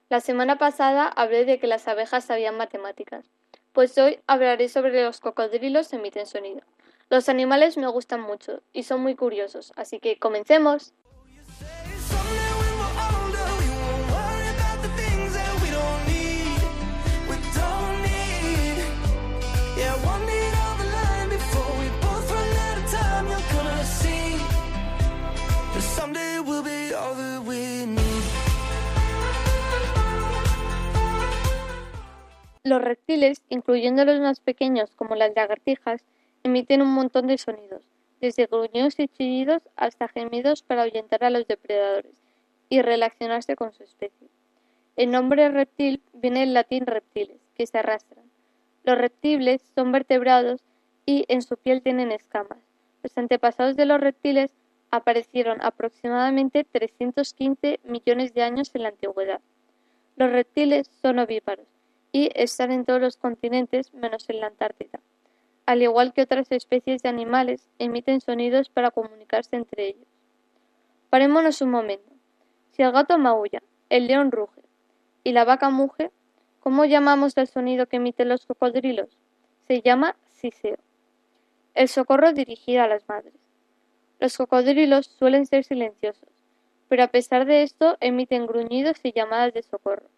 La 0.10 0.20
semana 0.20 0.60
pasada 0.60 1.08
hablé 1.08 1.44
de 1.44 1.58
que 1.58 1.66
las 1.66 1.88
abejas 1.88 2.26
sabían 2.26 2.56
matemáticas 2.56 3.26
pues 3.76 3.98
hoy 3.98 4.20
hablaré 4.26 4.70
sobre 4.70 5.04
los 5.04 5.20
cocodrilos 5.20 5.90
que 5.90 5.98
emiten 5.98 6.26
sonido. 6.26 6.62
Los 7.10 7.28
animales 7.28 7.76
me 7.76 7.88
gustan 7.88 8.22
mucho 8.22 8.62
y 8.72 8.84
son 8.84 9.02
muy 9.02 9.16
curiosos, 9.16 9.74
así 9.76 10.00
que 10.00 10.18
comencemos. 10.18 10.94
Los 32.66 32.82
reptiles, 32.82 33.44
incluyendo 33.50 34.06
los 34.06 34.20
más 34.20 34.40
pequeños 34.40 34.90
como 34.96 35.14
las 35.14 35.36
lagartijas, 35.36 36.04
emiten 36.42 36.82
un 36.82 36.96
montón 36.96 37.28
de 37.28 37.38
sonidos, 37.38 37.84
desde 38.22 38.48
gruñidos 38.48 39.00
y 39.00 39.08
chillidos 39.08 39.62
hasta 39.76 40.08
gemidos 40.08 40.64
para 40.64 40.82
ahuyentar 40.82 41.24
a 41.24 41.30
los 41.30 41.46
depredadores 41.46 42.24
y 42.68 42.82
relacionarse 42.82 43.56
con 43.56 43.72
su 43.72 43.84
especie. 43.84 44.30
El 44.96 45.12
nombre 45.12 45.48
reptil 45.50 46.02
viene 46.14 46.40
del 46.40 46.56
latín 46.56 46.88
reptiles, 46.88 47.38
que 47.56 47.68
se 47.68 47.78
arrastran. 47.78 48.26
Los 48.84 48.98
reptiles 48.98 49.62
son 49.76 49.92
vertebrados 49.92 50.64
y 51.06 51.26
en 51.28 51.44
su 51.44 51.58
piel 51.58 51.84
tienen 51.84 52.12
escamas. 52.12 52.58
Los 53.04 53.16
antepasados 53.16 53.76
de 53.76 53.86
los 53.86 54.02
reptiles 54.02 54.50
aparecieron 54.90 55.62
aproximadamente 55.62 56.64
315 56.64 57.80
millones 57.84 58.34
de 58.34 58.42
años 58.42 58.72
en 58.74 58.82
la 58.82 58.90
antigüedad. 58.90 59.42
Los 60.16 60.32
reptiles 60.32 60.90
son 61.04 61.20
ovíparos 61.20 61.75
y 62.16 62.32
están 62.34 62.72
en 62.72 62.86
todos 62.86 63.02
los 63.02 63.18
continentes 63.18 63.94
menos 63.94 64.30
en 64.30 64.40
la 64.40 64.48
Antártida. 64.48 65.02
al 65.66 65.82
igual 65.82 66.14
que 66.14 66.22
otras 66.22 66.50
especies 66.50 67.02
de 67.02 67.10
animales, 67.10 67.68
emiten 67.78 68.22
sonidos 68.22 68.70
para 68.70 68.90
comunicarse 68.90 69.58
entre 69.58 69.88
ellos. 69.88 70.08
Parémonos 71.10 71.62
un 71.62 71.72
momento. 71.72 72.10
Si 72.72 72.84
el 72.84 72.94
gato 72.94 73.18
maulla, 73.18 73.62
el 73.90 74.08
león 74.08 74.32
ruge 74.32 74.62
y 75.26 75.34
la 75.34 75.44
vaca 75.44 75.70
muge, 75.70 76.10
¿cómo 76.62 76.86
llamamos 76.86 77.38
al 77.38 77.48
sonido 77.48 77.88
que 77.88 77.98
emiten 77.98 78.30
los 78.30 78.46
cocodrilos? 78.46 79.10
Se 79.68 79.82
llama 79.82 80.16
siseo. 80.28 80.78
El 81.74 81.90
socorro 81.90 82.32
dirigido 82.32 82.82
a 82.82 82.88
las 82.88 83.10
madres. 83.10 83.34
Los 84.22 84.38
cocodrilos 84.38 85.08
suelen 85.08 85.46
ser 85.48 85.66
silenciosos, 85.66 86.30
pero 86.88 87.04
a 87.04 87.10
pesar 87.10 87.46
de 87.46 87.64
esto 87.64 87.98
emiten 88.00 88.48
gruñidos 88.48 89.02
y 89.04 89.12
llamadas 89.12 89.54
de 89.54 89.64
socorro. 89.64 90.15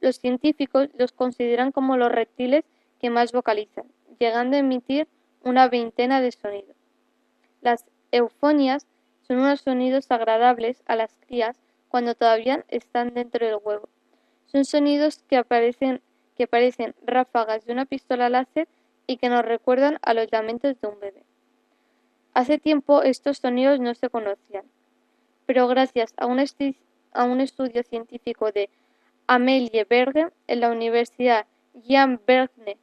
Los 0.00 0.16
científicos 0.16 0.88
los 0.96 1.12
consideran 1.12 1.72
como 1.72 1.96
los 1.96 2.10
reptiles 2.10 2.64
que 3.00 3.10
más 3.10 3.32
vocalizan, 3.32 3.84
llegando 4.18 4.56
a 4.56 4.60
emitir 4.60 5.08
una 5.42 5.68
veintena 5.68 6.20
de 6.20 6.32
sonidos. 6.32 6.76
Las 7.60 7.84
eufonias 8.10 8.86
son 9.22 9.38
unos 9.38 9.60
sonidos 9.60 10.10
agradables 10.10 10.82
a 10.86 10.96
las 10.96 11.14
crías 11.26 11.56
cuando 11.88 12.14
todavía 12.14 12.64
están 12.68 13.14
dentro 13.14 13.46
del 13.46 13.58
huevo. 13.62 13.88
Son 14.46 14.64
sonidos 14.64 15.22
que 15.28 15.44
parecen 15.44 16.94
ráfagas 17.04 17.64
de 17.64 17.72
una 17.72 17.84
pistola 17.84 18.28
láser 18.28 18.68
y 19.06 19.16
que 19.18 19.28
nos 19.28 19.44
recuerdan 19.44 19.98
a 20.02 20.14
los 20.14 20.30
lamentos 20.32 20.80
de 20.80 20.88
un 20.88 20.98
bebé. 21.00 21.24
Hace 22.32 22.58
tiempo 22.58 23.02
estos 23.02 23.38
sonidos 23.38 23.80
no 23.80 23.94
se 23.94 24.08
conocían, 24.08 24.64
pero 25.46 25.66
gracias 25.68 26.14
a 26.16 26.26
un 26.26 26.38
estudio 26.38 27.82
científico 27.82 28.52
de 28.52 28.70
Amélie 29.32 29.86
Berger 29.88 30.32
en 30.48 30.58
la 30.58 30.72
Universidad 30.72 31.46
Jean 31.86 32.20
Bergne 32.26 32.76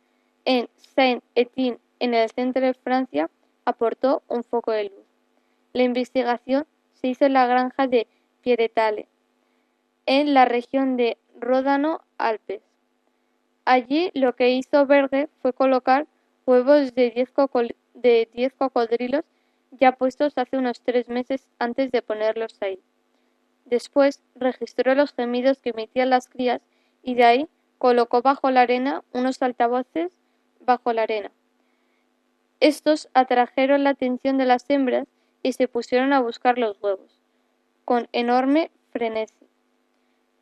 en 0.45 0.69
Saint-Étienne 0.77 1.77
en 1.99 2.13
el 2.13 2.29
centro 2.29 2.65
de 2.65 2.73
Francia 2.73 3.29
aportó 3.65 4.23
un 4.29 4.45
foco 4.45 4.71
de 4.71 4.85
luz. 4.85 5.05
La 5.73 5.83
investigación 5.83 6.65
se 6.93 7.09
hizo 7.09 7.25
en 7.25 7.33
la 7.33 7.47
granja 7.47 7.87
de 7.87 8.07
Pierretale, 8.39 9.09
en 10.05 10.33
la 10.33 10.45
región 10.45 10.95
de 10.95 11.17
Ródano-Alpes. 11.37 12.61
Allí 13.65 14.09
lo 14.13 14.33
que 14.33 14.51
hizo 14.51 14.85
Berger 14.85 15.29
fue 15.41 15.51
colocar 15.51 16.07
huevos 16.45 16.95
de 16.95 17.11
10 18.33 18.53
cocodrilos 18.53 19.25
ya 19.71 19.91
puestos 19.91 20.37
hace 20.37 20.55
unos 20.55 20.79
tres 20.79 21.09
meses 21.09 21.45
antes 21.59 21.91
de 21.91 22.01
ponerlos 22.01 22.55
ahí. 22.61 22.79
Después 23.67 24.23
registró 24.35 24.95
los 24.95 25.13
gemidos 25.13 25.59
que 25.59 25.71
emitían 25.71 26.09
las 26.09 26.29
crías 26.29 26.61
y 27.03 27.15
de 27.15 27.25
ahí 27.25 27.47
colocó 27.77 28.21
bajo 28.21 28.49
la 28.49 28.61
arena 28.61 29.03
unos 29.11 29.41
altavoces 29.41 30.11
bajo 30.61 30.93
la 30.93 31.03
arena. 31.03 31.31
Estos 32.61 33.09
atrajeron 33.13 33.83
la 33.83 33.91
atención 33.91 34.37
de 34.37 34.45
las 34.45 34.69
hembras 34.69 35.05
y 35.43 35.53
se 35.53 35.67
pusieron 35.67 36.13
a 36.13 36.21
buscar 36.21 36.57
los 36.57 36.81
huevos, 36.81 37.19
con 37.83 38.07
enorme 38.13 38.71
frenesí. 38.91 39.47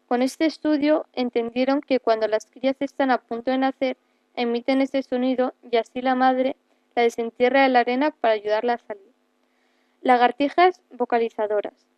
Con 0.07 0.21
este 0.21 0.45
estudio 0.45 1.07
entendieron 1.13 1.81
que 1.81 1.99
cuando 1.99 2.27
las 2.27 2.45
crías 2.45 2.75
están 2.79 3.09
a 3.09 3.17
punto 3.17 3.49
de 3.49 3.57
nacer, 3.57 3.97
emiten 4.35 4.81
ese 4.81 5.01
sonido 5.01 5.55
y 5.69 5.77
así 5.77 6.01
la 6.01 6.13
madre 6.13 6.55
la 6.95 7.01
desentierra 7.01 7.63
de 7.63 7.69
la 7.69 7.79
arena 7.79 8.11
para 8.11 8.35
ayudarla 8.35 8.73
a 8.73 8.77
salir. 8.77 9.11
Lagartijas 10.01 10.81
vocalizadoras. 10.91 11.94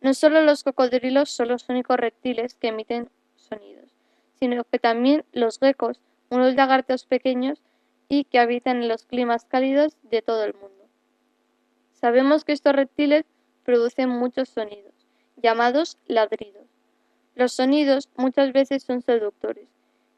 No 0.00 0.14
solo 0.14 0.42
los 0.42 0.62
cocodrilos 0.62 1.30
son 1.30 1.48
los 1.48 1.68
únicos 1.68 1.96
reptiles 1.96 2.54
que 2.54 2.68
emiten 2.68 3.10
sonidos, 3.36 3.92
sino 4.38 4.64
que 4.64 4.78
también 4.78 5.24
los 5.32 5.58
geckos, 5.58 6.00
unos 6.30 6.54
lagartos 6.54 7.04
pequeños 7.04 7.60
y 8.08 8.24
que 8.24 8.38
habitan 8.38 8.82
en 8.82 8.88
los 8.88 9.04
climas 9.04 9.44
cálidos 9.44 9.96
de 10.02 10.22
todo 10.22 10.44
el 10.44 10.54
mundo. 10.54 10.86
Sabemos 11.92 12.44
que 12.44 12.52
estos 12.52 12.74
reptiles 12.74 13.24
producen 13.64 14.08
muchos 14.08 14.48
sonidos, 14.48 14.94
llamados 15.36 15.98
ladridos. 16.06 16.66
Los 17.34 17.52
sonidos 17.52 18.08
muchas 18.16 18.52
veces 18.52 18.84
son 18.84 19.02
seductores 19.02 19.68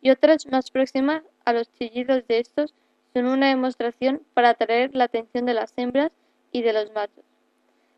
y 0.02 0.10
otras 0.10 0.46
más 0.46 0.70
próximas 0.70 1.22
a 1.44 1.52
los 1.52 1.72
chillidos 1.72 2.26
de 2.26 2.38
estos 2.38 2.74
son 3.12 3.26
una 3.26 3.48
demostración 3.48 4.22
para 4.34 4.50
atraer 4.50 4.94
la 4.94 5.04
atención 5.04 5.46
de 5.46 5.54
las 5.54 5.72
hembras 5.76 6.12
y 6.52 6.62
de 6.62 6.72
los 6.72 6.92
machos. 6.92 7.29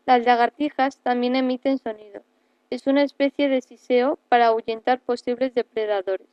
Las 0.05 0.25
lagartijas 0.25 0.97
también 0.97 1.37
emiten 1.37 1.77
sonido. 1.77 2.23
Es 2.69 2.87
una 2.87 3.03
especie 3.03 3.47
de 3.47 3.61
siseo 3.61 4.19
para 4.27 4.47
ahuyentar 4.47 4.99
posibles 4.99 5.53
depredadores. 5.53 6.27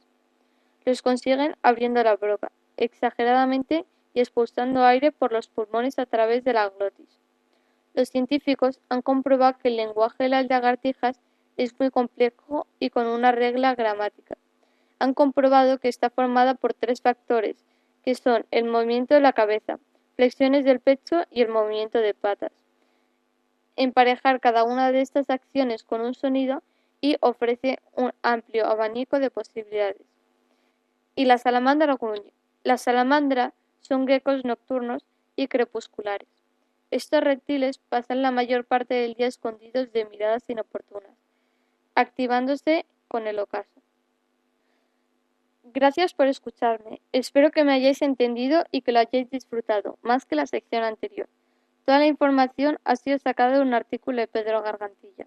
Los 0.85 1.03
consiguen 1.03 1.55
abriendo 1.62 2.03
la 2.03 2.16
boca, 2.16 2.51
exageradamente 2.77 3.85
y 4.12 4.21
expulsando 4.21 4.85
aire 4.85 5.12
por 5.12 5.33
los 5.33 5.47
pulmones 5.47 6.01
a 6.01 6.07
través 6.07 6.43
de 6.43 6.53
la 6.53 6.68
glotis. 6.71 7.21
Los 7.95 8.09
científicos 8.09 8.81
han 8.89 9.03
comprobado 9.03 9.59
que 9.59 9.68
el 9.68 9.77
lenguaje 9.77 10.25
de 10.25 10.31
las 10.31 10.49
lagartijas 10.49 11.21
es 11.57 11.79
muy 11.79 11.91
complejo 11.91 12.66
y 12.81 12.91
con 12.91 13.07
una 13.07 13.31
regla 13.31 13.77
gramática. 13.77 14.37
Han 14.99 15.14
comprobado 15.14 15.79
que 15.79 15.89
está 15.89 16.11
formada 16.11 16.55
por 16.55 16.75
tres 16.75 17.03
factores, 17.03 17.64
que 18.03 18.16
son 18.16 18.47
el 18.51 18.64
movimiento 18.64 19.14
de 19.14 19.21
la 19.21 19.33
cabeza, 19.33 19.79
flexiones 20.16 20.64
del 20.64 20.81
pecho 20.81 21.25
y 21.31 21.43
el 21.43 21.49
movimiento 21.51 21.99
de 21.99 22.14
patas. 22.14 22.60
Emparejar 23.77 24.41
cada 24.41 24.64
una 24.64 24.93
de 24.93 25.01
estas 25.01 25.31
acciones 25.31 25.85
con 25.85 26.01
un 26.01 26.14
sonido 26.14 26.62
y 27.01 27.16
ofrece 27.21 27.79
un 27.95 28.12
amplio 28.23 28.66
abanico 28.66 29.18
de 29.18 29.31
posibilidades. 29.31 30.03
Y 31.14 31.25
la 31.25 31.39
salamandra 31.39 31.97
gruñe. 31.97 32.33
Las 32.62 32.83
salamandras 32.83 33.55
son 33.81 34.07
geckos 34.07 34.45
nocturnos 34.45 35.05
y 35.37 35.49
crepusculares. 35.49 36.29
Estos 36.91 37.21
reptiles 37.23 37.79
pasan 37.89 38.21
la 38.21 38.31
mayor 38.31 38.64
parte 38.64 38.95
del 38.95 39.14
día 39.14 39.29
escondidos 39.29 39.93
de 39.93 40.05
miradas 40.07 40.43
inoportunas, 40.49 41.16
activándose 41.95 42.85
con 43.09 43.27
el 43.27 43.39
ocaso. 43.39 43.81
Gracias 45.73 46.14
por 46.14 46.27
escucharme. 46.27 47.01
Espero 47.12 47.53
que 47.53 47.62
me 47.62 47.73
hayáis 47.73 48.03
entendido 48.03 48.64
y 48.73 48.83
que 48.83 48.91
lo 48.91 48.99
hayáis 48.99 49.31
disfrutado, 49.31 49.99
más 50.03 50.27
que 50.27 50.35
la 50.35 50.47
sección 50.47 50.83
anterior. 50.83 51.29
Toda 51.85 51.99
la 51.99 52.07
información 52.07 52.78
ha 52.85 52.97
sido 52.97 53.18
sacada 53.18 53.57
de 53.57 53.62
un 53.62 53.74
artículo 53.74 54.20
de 54.20 54.28
Pedro 54.28 54.62
Gargantilla. 54.62 55.26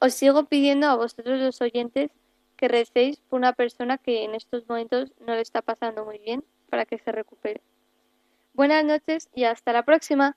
Os 0.00 0.14
sigo 0.14 0.44
pidiendo 0.44 0.88
a 0.88 0.96
vosotros 0.96 1.40
los 1.40 1.60
oyentes 1.60 2.10
que 2.56 2.68
recéis 2.68 3.20
por 3.20 3.38
una 3.38 3.52
persona 3.52 3.98
que 3.98 4.24
en 4.24 4.34
estos 4.34 4.68
momentos 4.68 5.12
no 5.20 5.34
le 5.34 5.40
está 5.40 5.62
pasando 5.62 6.04
muy 6.04 6.18
bien 6.18 6.44
para 6.70 6.86
que 6.86 6.98
se 6.98 7.12
recupere. 7.12 7.60
Buenas 8.54 8.84
noches 8.84 9.28
y 9.34 9.44
hasta 9.44 9.72
la 9.72 9.84
próxima. 9.84 10.36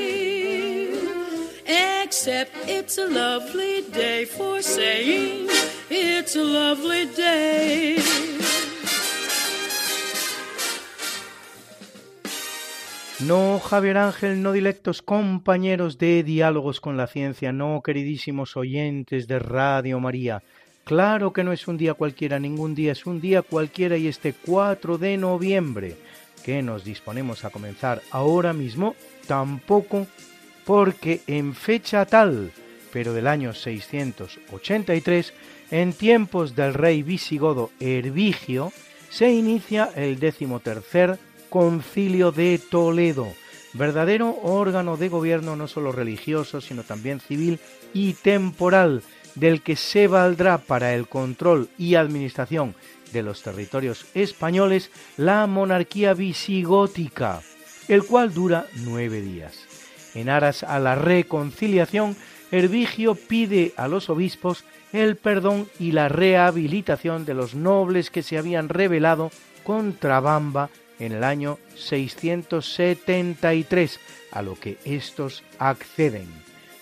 Except 2.11 2.51
it's 2.67 2.97
a 2.97 3.07
lovely 3.07 3.83
day 3.83 4.25
for 4.25 4.61
saying 4.61 5.47
it's 5.89 6.35
a 6.35 6.43
lovely 6.43 7.05
day. 7.15 7.95
No, 13.21 13.59
Javier 13.59 13.95
Ángel, 13.95 14.43
no 14.43 14.51
directos 14.51 15.01
compañeros 15.01 15.97
de 15.99 16.23
Diálogos 16.23 16.81
con 16.81 16.97
la 16.97 17.07
Ciencia, 17.07 17.53
no, 17.53 17.81
queridísimos 17.81 18.57
oyentes 18.57 19.25
de 19.29 19.39
Radio 19.39 20.01
María. 20.01 20.43
Claro 20.83 21.31
que 21.31 21.45
no 21.45 21.53
es 21.53 21.65
un 21.69 21.77
día 21.77 21.93
cualquiera, 21.93 22.39
ningún 22.39 22.75
día 22.75 22.91
es 22.91 23.05
un 23.05 23.21
día 23.21 23.41
cualquiera 23.41 23.95
y 23.95 24.07
este 24.07 24.33
4 24.33 24.97
de 24.97 25.15
noviembre 25.15 25.95
que 26.43 26.61
nos 26.61 26.83
disponemos 26.83 27.45
a 27.45 27.51
comenzar 27.51 28.01
ahora 28.11 28.51
mismo, 28.51 28.95
tampoco 29.27 30.07
porque 30.65 31.21
en 31.27 31.55
fecha 31.55 32.05
tal, 32.05 32.51
pero 32.91 33.13
del 33.13 33.27
año 33.27 33.53
683, 33.53 35.33
en 35.71 35.93
tiempos 35.93 36.55
del 36.55 36.73
rey 36.73 37.03
visigodo 37.03 37.71
Hervigio, 37.79 38.71
se 39.09 39.31
inicia 39.31 39.89
el 39.95 40.19
decimotercer 40.19 41.17
concilio 41.49 42.31
de 42.31 42.59
Toledo, 42.59 43.27
verdadero 43.73 44.37
órgano 44.41 44.97
de 44.97 45.09
gobierno 45.09 45.55
no 45.55 45.67
solo 45.67 45.91
religioso, 45.91 46.61
sino 46.61 46.83
también 46.83 47.19
civil 47.19 47.59
y 47.93 48.13
temporal, 48.13 49.03
del 49.35 49.61
que 49.61 49.75
se 49.75 50.07
valdrá 50.07 50.57
para 50.57 50.93
el 50.93 51.07
control 51.07 51.69
y 51.77 51.95
administración 51.95 52.75
de 53.13 53.23
los 53.23 53.43
territorios 53.43 54.05
españoles 54.13 54.91
la 55.17 55.47
monarquía 55.47 56.13
visigótica, 56.13 57.41
el 57.87 58.03
cual 58.05 58.33
dura 58.33 58.67
nueve 58.75 59.21
días. 59.21 59.70
En 60.13 60.29
aras 60.29 60.63
a 60.63 60.77
la 60.79 60.95
reconciliación, 60.95 62.17
Hervigio 62.51 63.15
pide 63.15 63.73
a 63.77 63.87
los 63.87 64.09
obispos 64.09 64.65
el 64.91 65.15
perdón 65.15 65.69
y 65.79 65.93
la 65.93 66.09
rehabilitación 66.09 67.23
de 67.25 67.33
los 67.33 67.55
nobles 67.55 68.09
que 68.09 68.23
se 68.23 68.37
habían 68.37 68.67
rebelado 68.67 69.31
contra 69.63 70.19
Bamba 70.19 70.69
en 70.99 71.13
el 71.13 71.23
año 71.23 71.59
673, 71.75 74.01
a 74.31 74.41
lo 74.41 74.55
que 74.55 74.77
estos 74.83 75.45
acceden. 75.59 76.27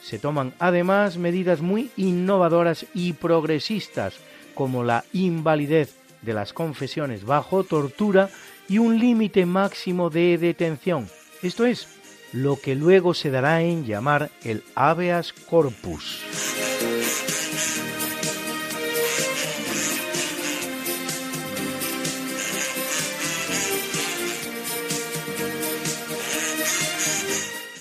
Se 0.01 0.17
toman 0.17 0.55
además 0.59 1.17
medidas 1.17 1.61
muy 1.61 1.91
innovadoras 1.97 2.87
y 2.95 3.13
progresistas, 3.13 4.15
como 4.55 4.83
la 4.83 5.05
invalidez 5.13 5.93
de 6.23 6.33
las 6.33 6.51
confesiones 6.51 7.25
bajo 7.25 7.63
tortura 7.63 8.31
y 8.67 8.79
un 8.79 8.99
límite 8.99 9.45
máximo 9.45 10.09
de 10.09 10.37
detención, 10.37 11.07
esto 11.41 11.65
es, 11.65 11.87
lo 12.33 12.59
que 12.59 12.75
luego 12.75 13.13
se 13.13 13.31
dará 13.31 13.61
en 13.61 13.85
llamar 13.85 14.29
el 14.43 14.63
habeas 14.75 15.33
corpus. 15.33 16.23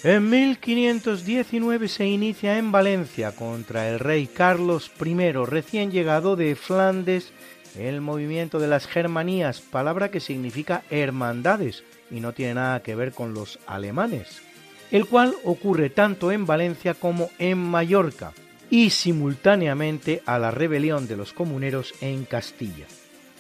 En 0.05 0.31
1519 0.31 1.89
se 1.89 2.07
inicia 2.07 2.57
en 2.57 2.73
Valencia 2.73 3.33
contra 3.35 3.89
el 3.91 3.99
rey 3.99 4.27
Carlos 4.27 4.91
I, 5.05 5.33
recién 5.33 5.91
llegado 5.91 6.37
de 6.37 6.55
Flandes, 6.55 7.33
el 7.77 8.01
movimiento 8.01 8.59
de 8.59 8.69
las 8.69 8.87
Germanías, 8.87 9.61
palabra 9.61 10.11
que 10.11 10.21
significa 10.21 10.83
hermandades 10.89 11.85
y 12.11 12.21
no 12.21 12.33
tiene 12.33 12.55
nada 12.55 12.83
que 12.83 12.95
ver 12.95 13.13
con 13.13 13.35
los 13.35 13.59
alemanes, 13.67 14.43
el 14.91 15.07
cual 15.07 15.35
ocurre 15.45 15.91
tanto 15.91 16.33
en 16.33 16.47
Valencia 16.47 16.95
como 16.95 17.31
en 17.39 17.59
Mallorca 17.59 18.33
y 18.71 18.91
simultáneamente 18.91 20.23
a 20.27 20.39
la 20.39 20.51
rebelión 20.51 21.07
de 21.07 21.17
los 21.17 21.33
comuneros 21.33 21.95
en 22.01 22.25
Castilla. 22.25 22.87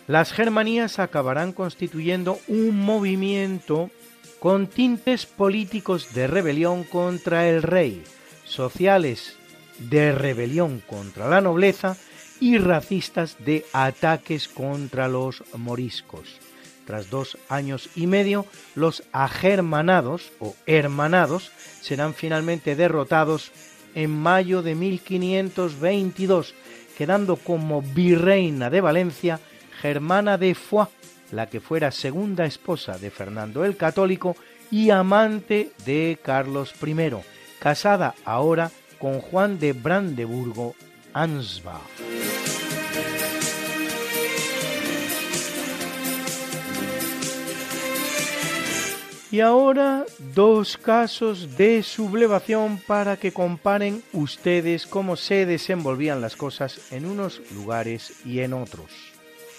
Las 0.06 0.32
Germanías 0.32 0.98
acabarán 0.98 1.52
constituyendo 1.52 2.38
un 2.48 2.76
movimiento 2.76 3.90
con 4.38 4.66
tintes 4.66 5.26
políticos 5.26 6.14
de 6.14 6.26
rebelión 6.26 6.84
contra 6.84 7.48
el 7.48 7.62
rey, 7.62 8.02
sociales 8.44 9.36
de 9.78 10.12
rebelión 10.12 10.82
contra 10.86 11.28
la 11.28 11.40
nobleza 11.40 11.96
y 12.40 12.58
racistas 12.58 13.36
de 13.44 13.66
ataques 13.72 14.48
contra 14.48 15.08
los 15.08 15.42
moriscos. 15.56 16.38
Tras 16.88 17.10
dos 17.10 17.36
años 17.50 17.90
y 17.96 18.06
medio, 18.06 18.46
los 18.74 19.02
agermanados 19.12 20.32
o 20.40 20.56
hermanados 20.64 21.52
serán 21.82 22.14
finalmente 22.14 22.76
derrotados 22.76 23.52
en 23.94 24.10
mayo 24.10 24.62
de 24.62 24.74
1522, 24.74 26.54
quedando 26.96 27.36
como 27.36 27.82
virreina 27.82 28.70
de 28.70 28.80
Valencia 28.80 29.38
Germana 29.82 30.38
de 30.38 30.54
Foix, 30.54 30.88
la 31.30 31.50
que 31.50 31.60
fuera 31.60 31.90
segunda 31.90 32.46
esposa 32.46 32.96
de 32.96 33.10
Fernando 33.10 33.66
el 33.66 33.76
Católico 33.76 34.34
y 34.70 34.88
amante 34.88 35.72
de 35.84 36.18
Carlos 36.22 36.72
I, 36.82 36.96
casada 37.58 38.14
ahora 38.24 38.70
con 38.98 39.20
Juan 39.20 39.58
de 39.58 39.74
Brandeburgo 39.74 40.74
Y 49.30 49.40
ahora 49.40 50.06
dos 50.34 50.78
casos 50.78 51.58
de 51.58 51.82
sublevación 51.82 52.80
para 52.86 53.18
que 53.18 53.30
comparen 53.30 54.02
ustedes 54.14 54.86
cómo 54.86 55.16
se 55.16 55.44
desenvolvían 55.44 56.22
las 56.22 56.34
cosas 56.34 56.90
en 56.92 57.04
unos 57.04 57.42
lugares 57.54 58.24
y 58.24 58.40
en 58.40 58.54
otros. 58.54 58.90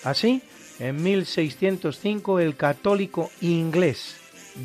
Así, 0.03 0.41
en 0.79 1.03
1605 1.03 2.39
el 2.39 2.55
católico 2.55 3.29
inglés 3.41 4.15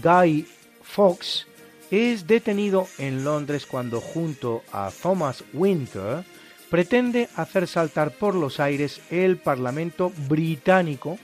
Guy 0.03 0.47
Fawkes 0.83 1.49
es 1.91 2.27
detenido 2.27 2.87
en 2.97 3.25
Londres 3.25 3.67
cuando 3.67 4.01
junto 4.01 4.63
a 4.73 4.91
Thomas 5.03 5.45
Winter 5.53 6.25
pretende 6.71 7.29
hacer 7.37 7.67
saltar 7.67 8.13
por 8.13 8.35
los 8.35 8.59
aires 8.59 9.03
el 9.11 9.37
Parlamento 9.37 10.13
británico 10.29 11.19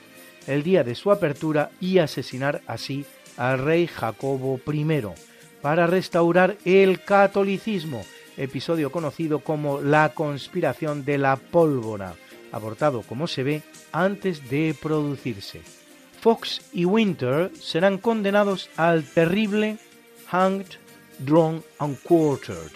el 0.46 0.62
día 0.62 0.84
de 0.84 0.94
su 0.94 1.10
apertura 1.10 1.70
y 1.80 1.98
asesinar 1.98 2.60
así 2.66 3.06
al 3.40 3.58
rey 3.58 3.86
Jacobo 3.86 4.60
I 4.70 4.86
para 5.62 5.86
restaurar 5.86 6.58
el 6.66 7.02
catolicismo, 7.02 8.04
episodio 8.36 8.92
conocido 8.92 9.38
como 9.38 9.80
la 9.80 10.10
conspiración 10.10 11.06
de 11.06 11.16
la 11.16 11.36
pólvora, 11.36 12.16
abortado 12.52 13.00
como 13.00 13.26
se 13.26 13.42
ve 13.42 13.62
antes 13.92 14.50
de 14.50 14.76
producirse. 14.80 15.62
Fox 16.20 16.60
y 16.74 16.84
Winter 16.84 17.50
serán 17.58 17.96
condenados 17.96 18.68
al 18.76 19.04
terrible 19.04 19.78
hanged, 20.30 20.76
drawn 21.18 21.64
and 21.78 21.98
quartered, 22.02 22.72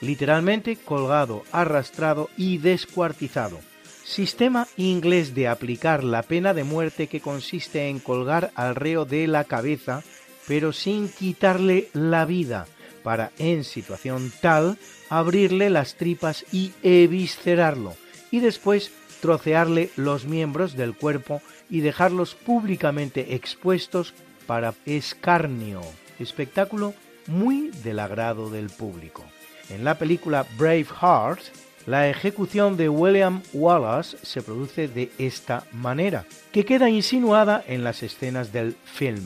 literalmente 0.00 0.76
colgado, 0.76 1.42
arrastrado 1.52 2.30
y 2.38 2.56
descuartizado. 2.56 3.58
Sistema 4.06 4.68
inglés 4.76 5.34
de 5.34 5.48
aplicar 5.48 6.04
la 6.04 6.22
pena 6.22 6.54
de 6.54 6.62
muerte 6.62 7.08
que 7.08 7.20
consiste 7.20 7.88
en 7.88 7.98
colgar 7.98 8.52
al 8.54 8.76
reo 8.76 9.04
de 9.04 9.26
la 9.26 9.42
cabeza, 9.42 10.04
pero 10.46 10.72
sin 10.72 11.08
quitarle 11.08 11.88
la 11.92 12.24
vida, 12.24 12.68
para, 13.02 13.32
en 13.36 13.64
situación 13.64 14.32
tal, 14.40 14.78
abrirle 15.10 15.70
las 15.70 15.96
tripas 15.96 16.46
y 16.52 16.72
eviscerarlo, 16.84 17.96
y 18.30 18.38
después 18.38 18.92
trocearle 19.20 19.90
los 19.96 20.24
miembros 20.24 20.76
del 20.76 20.94
cuerpo 20.94 21.42
y 21.68 21.80
dejarlos 21.80 22.36
públicamente 22.36 23.34
expuestos 23.34 24.14
para 24.46 24.72
escarnio, 24.86 25.80
espectáculo 26.20 26.94
muy 27.26 27.72
del 27.82 27.98
agrado 27.98 28.50
del 28.50 28.70
público. 28.70 29.24
En 29.68 29.82
la 29.82 29.98
película 29.98 30.46
Braveheart, 30.56 31.40
la 31.86 32.08
ejecución 32.08 32.76
de 32.76 32.88
William 32.88 33.42
Wallace 33.52 34.18
se 34.22 34.42
produce 34.42 34.88
de 34.88 35.12
esta 35.18 35.64
manera, 35.72 36.26
que 36.52 36.64
queda 36.64 36.90
insinuada 36.90 37.64
en 37.66 37.84
las 37.84 38.02
escenas 38.02 38.52
del 38.52 38.76
film. 38.84 39.22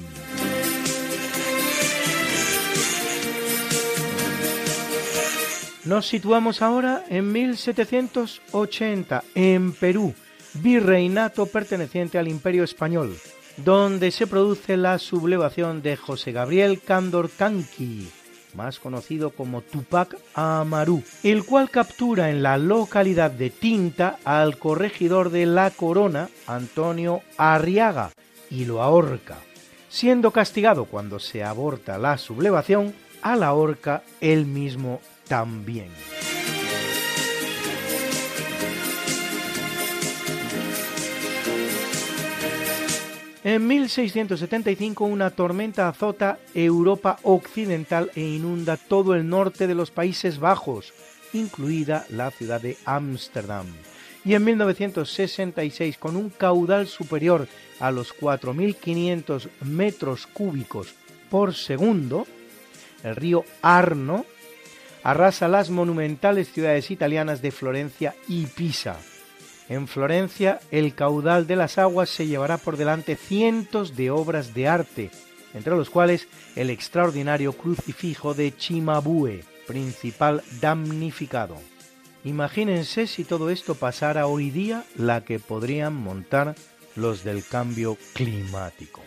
Nos 5.87 6.07
situamos 6.07 6.61
ahora 6.61 7.05
en 7.09 7.33
1780, 7.33 9.25
en 9.35 9.73
Perú, 9.73 10.15
virreinato 10.55 11.47
perteneciente 11.47 12.19
al 12.19 12.29
Imperio 12.29 12.65
Español, 12.65 13.17
donde 13.57 14.11
se 14.11 14.27
produce 14.27 14.77
la 14.77 14.99
sublevación 14.99 15.81
de 15.81 15.97
José 15.97 16.33
Gabriel 16.33 16.81
Cándor 16.81 17.31
Canqui, 17.31 18.11
más 18.55 18.79
conocido 18.79 19.31
como 19.31 19.63
Tupac 19.63 20.17
Amaru, 20.35 21.03
el 21.23 21.45
cual 21.45 21.71
captura 21.71 22.31
en 22.31 22.43
la 22.43 22.59
localidad 22.59 23.31
de 23.31 23.51
Tinta 23.51 24.19
al 24.25 24.59
corregidor 24.59 25.31
de 25.31 25.47
la 25.47 25.71
corona, 25.71 26.29
Antonio 26.47 27.23
Arriaga, 27.37 28.11
y 28.51 28.65
lo 28.65 28.83
ahorca, 28.83 29.37
siendo 29.89 30.31
castigado 30.31 30.85
cuando 30.87 31.19
se 31.19 31.45
aborta 31.45 31.99
la 31.99 32.19
sublevación 32.19 32.95
a 33.23 33.37
la 33.37 33.53
horca 33.53 34.03
él 34.21 34.47
mismo 34.47 35.01
también. 35.29 35.89
En 43.43 43.67
1675 43.67 45.05
una 45.07 45.31
tormenta 45.31 45.89
azota 45.89 46.39
Europa 46.55 47.19
occidental 47.23 48.11
e 48.15 48.21
inunda 48.21 48.77
todo 48.77 49.15
el 49.15 49.27
norte 49.27 49.67
de 49.67 49.75
los 49.75 49.91
Países 49.91 50.39
Bajos, 50.39 50.93
incluida 51.33 52.05
la 52.11 52.31
ciudad 52.31 52.61
de 52.61 52.77
Ámsterdam. 52.85 53.67
y 54.27 54.35
en 54.35 54.45
1966 54.45 55.97
con 55.97 56.17
un 56.17 56.29
caudal 56.29 56.87
superior 56.87 57.49
a 57.79 57.91
los 57.91 58.15
4.500 58.15 59.49
metros 59.63 60.27
cúbicos 60.27 60.95
por 61.31 61.55
segundo, 61.55 62.27
el 63.03 63.17
río 63.17 63.45
Arno 63.63 64.27
arrasa 65.03 65.49
las 65.49 65.71
monumentales 65.71 66.53
ciudades 66.53 66.91
italianas 66.91 67.41
de 67.41 67.53
Florencia 67.53 68.15
y 68.29 68.45
Pisa. 68.45 68.99
En 69.71 69.87
Florencia, 69.87 70.59
el 70.73 70.97
caudal 70.97 71.47
de 71.47 71.55
las 71.55 71.79
aguas 71.79 72.11
se 72.11 72.27
llevará 72.27 72.59
por 72.59 72.77
delante 72.77 73.15
cientos 73.15 73.95
de 73.95 74.11
obras 74.11 74.53
de 74.53 74.67
arte, 74.67 75.13
entre 75.55 75.77
los 75.77 75.91
cuales 75.91 76.27
el 76.57 76.71
extraordinario 76.71 77.53
crucifijo 77.53 78.35
de 78.35 78.53
Cimabue, 78.59 79.45
principal 79.69 80.43
damnificado. 80.61 81.55
Imagínense 82.25 83.07
si 83.07 83.23
todo 83.23 83.49
esto 83.49 83.77
pasara 83.77 84.27
hoy 84.27 84.51
día 84.51 84.85
la 84.97 85.25
que 85.25 85.39
podrían 85.39 85.95
montar 85.95 86.57
los 86.97 87.23
del 87.23 87.45
cambio 87.45 87.97
climático. 88.13 89.01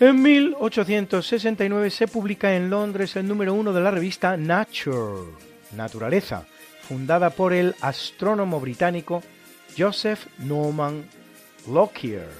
En 0.00 0.22
1869 0.22 1.90
se 1.90 2.08
publica 2.08 2.56
en 2.56 2.70
Londres 2.70 3.16
el 3.16 3.28
número 3.28 3.52
uno 3.52 3.74
de 3.74 3.82
la 3.82 3.90
revista 3.90 4.34
Nature, 4.34 5.30
Naturaleza, 5.76 6.46
fundada 6.80 7.28
por 7.28 7.52
el 7.52 7.74
astrónomo 7.82 8.60
británico 8.60 9.22
Joseph 9.76 10.26
Norman 10.38 11.04
Lockyer, 11.70 12.30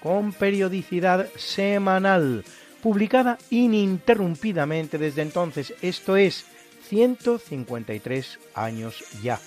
con 0.00 0.32
periodicidad 0.32 1.28
semanal, 1.36 2.42
publicada 2.82 3.36
ininterrumpidamente 3.50 4.96
desde 4.96 5.20
entonces, 5.20 5.74
esto 5.82 6.16
es, 6.16 6.46
153 6.88 8.38
años 8.54 9.04
ya. 9.22 9.38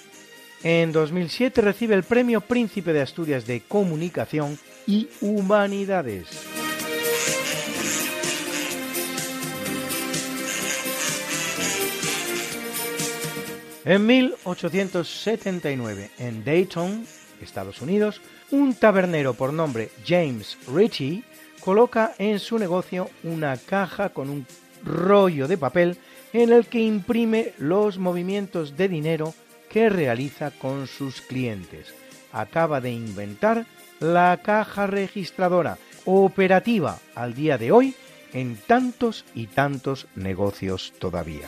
En 0.61 0.91
2007 0.91 1.61
recibe 1.61 1.95
el 1.95 2.03
Premio 2.03 2.41
Príncipe 2.41 2.93
de 2.93 3.01
Asturias 3.01 3.47
de 3.47 3.61
Comunicación 3.61 4.59
y 4.85 5.09
Humanidades. 5.21 6.66
En 13.87 14.05
1879, 14.05 16.11
en 16.19 16.43
Dayton, 16.43 17.07
Estados 17.41 17.81
Unidos, 17.81 18.21
un 18.51 18.75
tabernero 18.75 19.33
por 19.33 19.53
nombre 19.53 19.91
James 20.05 20.57
Ritchie 20.67 21.23
coloca 21.61 22.13
en 22.17 22.39
su 22.39 22.59
negocio 22.59 23.09
una 23.23 23.55
caja 23.55 24.09
con 24.09 24.29
un 24.29 24.45
rollo 24.83 25.47
de 25.47 25.57
papel 25.57 25.97
en 26.33 26.51
el 26.51 26.65
que 26.65 26.81
imprime 26.81 27.53
los 27.59 27.97
movimientos 27.97 28.75
de 28.75 28.89
dinero 28.89 29.33
que 29.69 29.87
realiza 29.87 30.51
con 30.51 30.87
sus 30.87 31.21
clientes. 31.21 31.95
Acaba 32.33 32.81
de 32.81 32.91
inventar 32.91 33.65
la 34.01 34.37
caja 34.43 34.87
registradora, 34.87 35.77
operativa 36.03 36.99
al 37.15 37.33
día 37.33 37.57
de 37.57 37.71
hoy 37.71 37.95
en 38.33 38.57
tantos 38.57 39.23
y 39.33 39.47
tantos 39.47 40.07
negocios 40.13 40.91
todavía. 40.99 41.47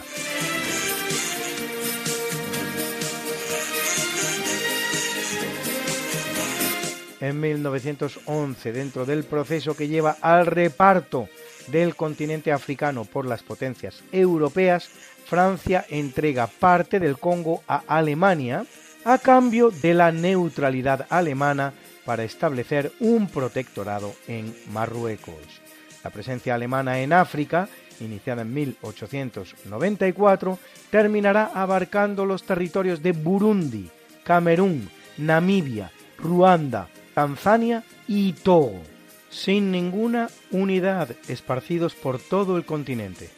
En 7.21 7.39
1911 7.39 8.71
dentro 8.71 9.05
del 9.05 9.23
proceso 9.23 9.75
que 9.75 9.87
lleva 9.87 10.17
al 10.21 10.45
reparto 10.45 11.29
del 11.67 11.95
continente 11.95 12.51
africano 12.51 13.05
por 13.05 13.25
las 13.25 13.43
potencias 13.43 14.03
europeas, 14.11 14.89
Francia 15.25 15.85
entrega 15.89 16.47
parte 16.47 16.99
del 16.99 17.19
Congo 17.19 17.63
a 17.67 17.83
Alemania 17.87 18.65
a 19.05 19.17
cambio 19.17 19.69
de 19.69 19.93
la 19.93 20.11
neutralidad 20.11 21.05
alemana 21.09 21.73
para 22.05 22.23
establecer 22.23 22.91
un 22.99 23.27
protectorado 23.27 24.13
en 24.27 24.55
Marruecos. 24.71 25.61
La 26.03 26.09
presencia 26.09 26.55
alemana 26.55 26.99
en 26.99 27.13
África, 27.13 27.69
iniciada 27.99 28.41
en 28.41 28.53
1894, 28.53 30.57
terminará 30.89 31.51
abarcando 31.53 32.25
los 32.25 32.43
territorios 32.43 33.03
de 33.03 33.11
Burundi, 33.11 33.89
Camerún, 34.23 34.89
Namibia, 35.17 35.91
Ruanda, 36.17 36.87
Tanzania 37.19 37.83
y 38.07 38.31
Togo, 38.31 38.81
sin 39.29 39.71
ninguna 39.71 40.29
unidad, 40.51 41.17
esparcidos 41.27 41.93
por 41.93 42.17
todo 42.17 42.55
el 42.55 42.63
continente. 42.63 43.29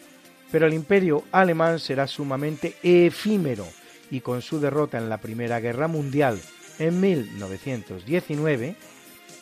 Pero 0.52 0.68
el 0.68 0.76
imperio 0.76 1.24
alemán 1.32 1.80
será 1.80 2.06
sumamente 2.06 2.76
efímero 2.84 3.66
y 4.12 4.22
con 4.22 4.44
su 4.44 4.60
derrota 4.60 5.00
en 5.00 5.10
la 5.10 5.18
Primera 5.18 5.60
Guerra 5.60 5.88
Mundial 5.88 6.40
en 6.78 7.02
1919, 7.02 8.76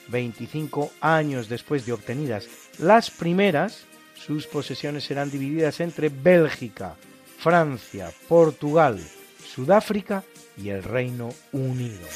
25 0.07 0.89
años 1.01 1.49
después 1.49 1.85
de 1.85 1.91
obtenidas 1.91 2.47
las 2.77 3.11
primeras, 3.11 3.81
sus 4.15 4.47
posesiones 4.47 5.03
serán 5.03 5.31
divididas 5.31 5.81
entre 5.81 6.07
Bélgica, 6.07 6.95
Francia, 7.39 8.13
Portugal, 8.29 9.05
Sudáfrica 9.53 10.23
y 10.55 10.69
el 10.69 10.81
Reino 10.81 11.27
Unido. 11.51 12.07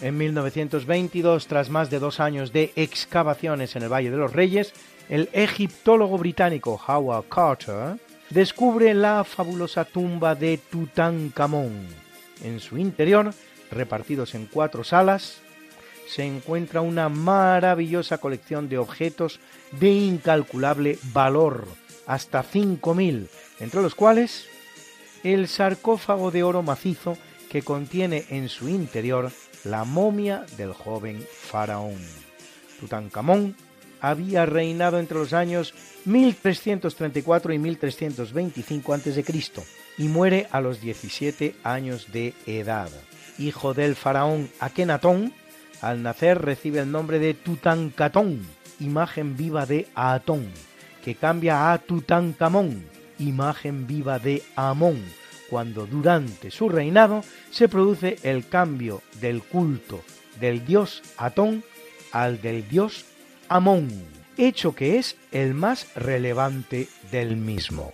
En 0.00 0.16
1922, 0.16 1.48
tras 1.48 1.70
más 1.70 1.90
de 1.90 1.98
dos 1.98 2.20
años 2.20 2.52
de 2.52 2.72
excavaciones 2.76 3.74
en 3.74 3.82
el 3.82 3.92
Valle 3.92 4.12
de 4.12 4.16
los 4.16 4.32
Reyes, 4.32 4.72
el 5.08 5.28
egiptólogo 5.32 6.18
británico 6.18 6.80
Howard 6.86 7.24
Carter 7.28 7.98
descubre 8.30 8.94
la 8.94 9.24
fabulosa 9.24 9.84
tumba 9.84 10.36
de 10.36 10.58
Tutankamón. 10.58 11.88
En 12.44 12.60
su 12.60 12.78
interior, 12.78 13.34
repartidos 13.72 14.36
en 14.36 14.46
cuatro 14.46 14.84
salas, 14.84 15.40
se 16.06 16.24
encuentra 16.24 16.80
una 16.80 17.08
maravillosa 17.08 18.18
colección 18.18 18.68
de 18.68 18.78
objetos 18.78 19.40
de 19.72 19.90
incalculable 19.90 20.98
valor, 21.12 21.66
hasta 22.06 22.44
5.000, 22.44 23.28
entre 23.58 23.82
los 23.82 23.96
cuales 23.96 24.46
el 25.24 25.48
sarcófago 25.48 26.30
de 26.30 26.44
oro 26.44 26.62
macizo 26.62 27.18
que 27.50 27.62
contiene 27.62 28.26
en 28.30 28.48
su 28.48 28.68
interior 28.68 29.32
la 29.68 29.84
momia 29.84 30.46
del 30.56 30.72
joven 30.72 31.24
faraón. 31.30 31.98
Tutankamón 32.80 33.54
había 34.00 34.46
reinado 34.46 34.98
entre 34.98 35.18
los 35.18 35.32
años 35.32 35.74
1334 36.04 37.52
y 37.52 37.58
1325 37.58 38.94
a.C. 38.94 39.24
y 39.98 40.08
muere 40.08 40.46
a 40.50 40.60
los 40.60 40.80
17 40.80 41.56
años 41.64 42.12
de 42.12 42.34
edad. 42.46 42.88
Hijo 43.38 43.74
del 43.74 43.94
faraón 43.94 44.48
Akenatón, 44.60 45.32
al 45.80 46.02
nacer 46.02 46.40
recibe 46.40 46.80
el 46.80 46.90
nombre 46.90 47.18
de 47.18 47.34
Tutankatón, 47.34 48.46
imagen 48.80 49.36
viva 49.36 49.66
de 49.66 49.88
Atón, 49.94 50.48
que 51.04 51.14
cambia 51.14 51.72
a 51.72 51.78
Tutankamón, 51.78 52.84
imagen 53.18 53.86
viva 53.86 54.18
de 54.18 54.42
Amón, 54.56 55.04
cuando 55.48 55.86
durante 55.86 56.50
su 56.50 56.68
reinado 56.68 57.22
se 57.50 57.68
produce 57.68 58.18
el 58.22 58.48
cambio 58.48 59.02
del 59.20 59.42
culto 59.42 60.02
del 60.40 60.64
dios 60.64 61.02
Atón 61.16 61.64
al 62.12 62.40
del 62.40 62.68
dios 62.68 63.04
Amón, 63.48 63.88
hecho 64.36 64.74
que 64.74 64.98
es 64.98 65.16
el 65.32 65.54
más 65.54 65.94
relevante 65.94 66.88
del 67.10 67.36
mismo. 67.36 67.92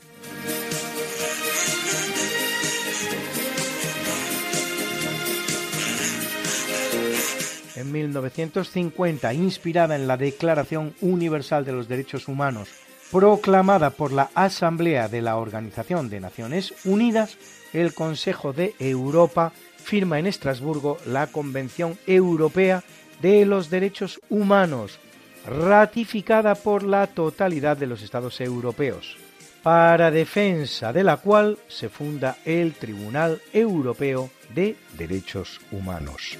En 7.76 7.92
1950, 7.92 9.34
inspirada 9.34 9.94
en 9.96 10.06
la 10.06 10.16
Declaración 10.16 10.94
Universal 11.00 11.64
de 11.64 11.72
los 11.72 11.88
Derechos 11.88 12.28
Humanos 12.28 12.68
proclamada 13.10 13.90
por 13.90 14.12
la 14.12 14.30
Asamblea 14.34 15.08
de 15.08 15.22
la 15.22 15.36
Organización 15.36 16.10
de 16.10 16.20
Naciones 16.20 16.74
Unidas, 16.84 17.36
el 17.72 17.94
Consejo 17.94 18.52
de 18.52 18.74
Europa 18.78 19.52
firma 19.84 20.18
en 20.18 20.26
Estrasburgo 20.26 20.98
la 21.06 21.26
Convención 21.26 21.98
Europea 22.06 22.82
de 23.20 23.44
los 23.46 23.70
Derechos 23.70 24.20
Humanos, 24.28 24.98
ratificada 25.46 26.54
por 26.54 26.82
la 26.82 27.06
totalidad 27.06 27.76
de 27.76 27.86
los 27.86 28.02
Estados 28.02 28.40
europeos, 28.40 29.16
para 29.62 30.10
defensa 30.10 30.92
de 30.92 31.04
la 31.04 31.18
cual 31.18 31.58
se 31.68 31.88
funda 31.88 32.38
el 32.44 32.74
Tribunal 32.74 33.40
Europeo 33.52 34.30
de 34.54 34.76
Derechos 34.96 35.60
Humanos. 35.70 36.38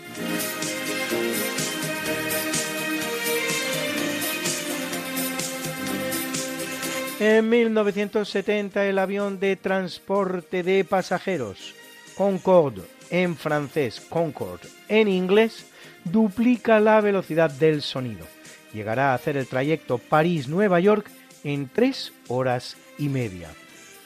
En 7.20 7.48
1970 7.48 8.86
el 8.86 8.98
avión 8.98 9.38
de 9.38 9.54
transporte 9.54 10.64
de 10.64 10.84
pasajeros 10.84 11.74
Concorde 12.16 12.82
en 13.08 13.36
francés, 13.36 14.00
Concorde 14.00 14.68
en 14.88 15.06
inglés, 15.06 15.66
duplica 16.04 16.80
la 16.80 17.00
velocidad 17.00 17.50
del 17.50 17.82
sonido. 17.82 18.26
Llegará 18.72 19.12
a 19.12 19.14
hacer 19.14 19.36
el 19.36 19.46
trayecto 19.46 19.98
París-Nueva 19.98 20.80
York 20.80 21.08
en 21.44 21.68
tres 21.68 22.12
horas 22.26 22.76
y 22.98 23.08
media. 23.08 23.48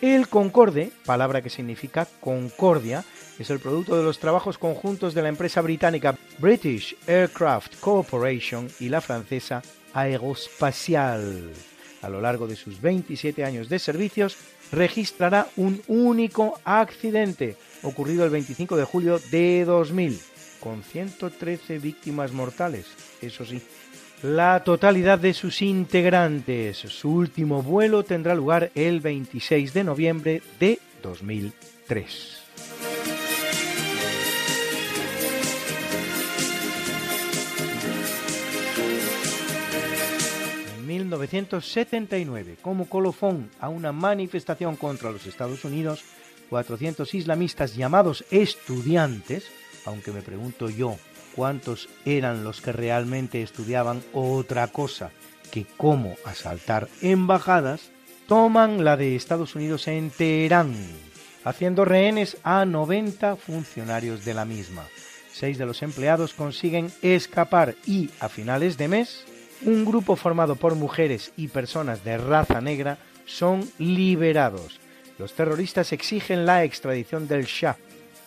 El 0.03 0.29
Concorde, 0.29 0.93
palabra 1.07 1.41
que 1.41 1.51
significa 1.51 2.07
concordia, 2.21 3.05
es 3.39 3.49
el 3.49 3.59
producto 3.59 3.97
de 3.97 4.05
los 4.05 4.19
trabajos 4.19 4.59
conjuntos 4.59 5.15
de 5.15 5.23
la 5.23 5.29
empresa 5.31 5.63
británica 5.63 6.15
British 6.39 6.95
Aircraft 7.07 7.81
Corporation 7.81 8.69
y 8.79 8.91
la 8.91 9.01
francesa 9.01 9.63
Aerospatial. 9.95 11.53
A 12.03 12.09
lo 12.09 12.21
largo 12.21 12.47
de 12.47 12.57
sus 12.57 12.81
27 12.81 13.45
años 13.45 13.69
de 13.69 13.79
servicios, 13.79 14.37
registrará 14.73 15.49
un 15.57 15.83
único 15.89 16.61
accidente 16.65 17.57
ocurrido 17.83 18.25
el 18.25 18.31
25 18.31 18.77
de 18.77 18.85
julio 18.85 19.21
de 19.31 19.65
2000, 19.65 20.21
con 20.61 20.83
113 20.83 21.79
víctimas 21.79 22.33
mortales, 22.33 22.87
eso 23.21 23.45
sí. 23.45 23.61
La 24.23 24.65
totalidad 24.65 25.21
de 25.21 25.33
sus 25.33 25.63
integrantes. 25.63 26.79
Su 26.79 27.13
último 27.13 27.63
vuelo 27.63 28.03
tendrá 28.03 28.35
lugar 28.35 28.73
el 28.75 29.01
26 29.01 29.73
de 29.73 29.85
noviembre 29.85 30.43
de 30.59 30.81
2003. 31.03 32.98
1979, 40.89 42.57
como 42.63 42.89
colofón 42.89 43.51
a 43.61 43.69
una 43.69 43.93
manifestación 43.93 44.77
contra 44.77 45.13
los 45.13 45.27
Estados 45.27 45.65
Unidos, 45.65 46.03
400 46.49 47.15
islamistas 47.15 47.77
llamados 47.77 48.25
estudiantes, 48.31 49.45
aunque 49.85 50.13
me 50.13 50.23
pregunto 50.23 50.71
yo 50.71 50.97
cuántos 51.37 51.89
eran 52.05 52.43
los 52.43 52.61
que 52.61 52.73
realmente 52.73 53.43
estudiaban 53.43 54.03
otra 54.13 54.67
cosa 54.69 55.11
que 55.53 55.67
cómo 55.77 56.17
asaltar 56.25 56.89
embajadas, 57.03 57.91
toman 58.27 58.85
la 58.85 58.97
de 58.97 59.15
Estados 59.15 59.55
Unidos 59.55 59.89
en 59.89 60.11
Teherán, 60.11 60.75
haciendo 61.45 61.85
rehenes 61.85 62.37
a 62.43 62.65
90 62.65 63.37
funcionarios 63.37 64.25
de 64.25 64.35
la 64.35 64.45
misma. 64.45 64.85
Seis 65.33 65.57
de 65.59 65.67
los 65.67 65.83
empleados 65.83 66.35
consiguen 66.35 66.91
escapar 67.01 67.77
y, 67.87 68.11
a 68.21 68.29
finales 68.29 68.77
de 68.77 68.89
mes, 68.89 69.25
un 69.63 69.85
grupo 69.85 70.17
formado 70.17 70.57
por 70.57 70.75
mujeres 70.75 71.33
y 71.37 71.49
personas 71.49 72.05
de 72.05 72.19
raza 72.19 72.61
negra 72.61 72.99
son 73.27 73.69
liberados. 73.79 74.81
Los 75.19 75.35
terroristas 75.35 75.93
exigen 75.93 76.47
la 76.47 76.65
extradición 76.65 77.29
del 77.29 77.45
Shah, 77.45 77.77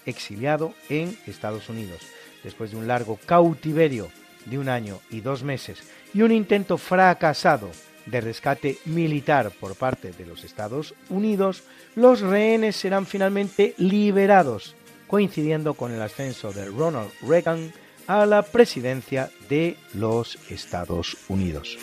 exiliado 0.06 0.74
en 0.90 1.18
Estados 1.26 1.70
Unidos 1.70 2.02
después 2.44 2.72
de 2.72 2.78
un 2.78 2.88
largo 2.88 3.20
cautiverio 3.26 4.10
de 4.46 4.58
un 4.58 4.70
año 4.70 5.00
y 5.10 5.22
dos 5.22 5.44
meses 5.44 5.80
y 6.14 6.22
un 6.22 6.32
intento 6.32 6.78
fracasado 6.78 7.70
de 8.06 8.22
rescate 8.22 8.78
militar 8.86 9.52
por 9.60 9.76
parte 9.76 10.12
de 10.12 10.26
los 10.26 10.44
Estados 10.44 10.96
Unidos, 11.10 11.64
los 11.96 12.22
rehenes 12.22 12.76
serán 12.76 13.06
finalmente 13.06 13.76
liberados, 13.78 14.76
coincidiendo 15.08 15.76
con 15.76 15.92
el 15.92 16.02
ascenso 16.02 16.52
de 16.52 16.66
Ronald 16.66 17.12
Reagan 17.22 17.72
a 18.12 18.26
la 18.26 18.42
presidencia 18.42 19.32
de 19.48 19.78
los 19.94 20.38
Estados 20.52 21.16
Unidos. 21.30 21.78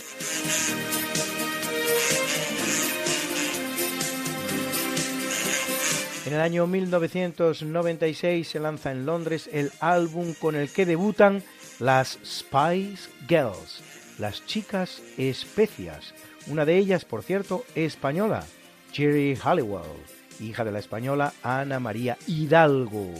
En 6.26 6.34
el 6.34 6.40
año 6.40 6.66
1996 6.66 8.46
se 8.46 8.60
lanza 8.60 8.92
en 8.92 9.06
Londres 9.06 9.48
el 9.50 9.72
álbum 9.80 10.34
con 10.34 10.54
el 10.54 10.68
que 10.70 10.84
debutan 10.84 11.42
las 11.78 12.18
Spice 12.22 13.08
Girls, 13.26 13.80
las 14.18 14.44
chicas 14.44 15.02
especias. 15.16 16.12
Una 16.46 16.66
de 16.66 16.76
ellas, 16.76 17.06
por 17.06 17.22
cierto, 17.22 17.64
española, 17.74 18.44
Jerry 18.92 19.34
Halliwell, 19.34 20.04
hija 20.40 20.62
de 20.62 20.72
la 20.72 20.78
española 20.78 21.32
Ana 21.42 21.80
María 21.80 22.18
Hidalgo. 22.26 23.14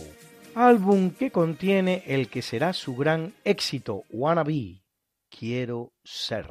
Álbum 0.60 1.12
que 1.12 1.30
contiene 1.30 2.02
el 2.09 2.28
que 2.28 2.43
será 2.43 2.72
su 2.72 2.97
gran 2.97 3.32
éxito, 3.44 4.02
Wanna 4.10 4.43
Be, 4.43 4.82
Quiero 5.30 5.93
Ser. 6.02 6.48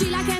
She 0.00 0.08
like 0.08 0.39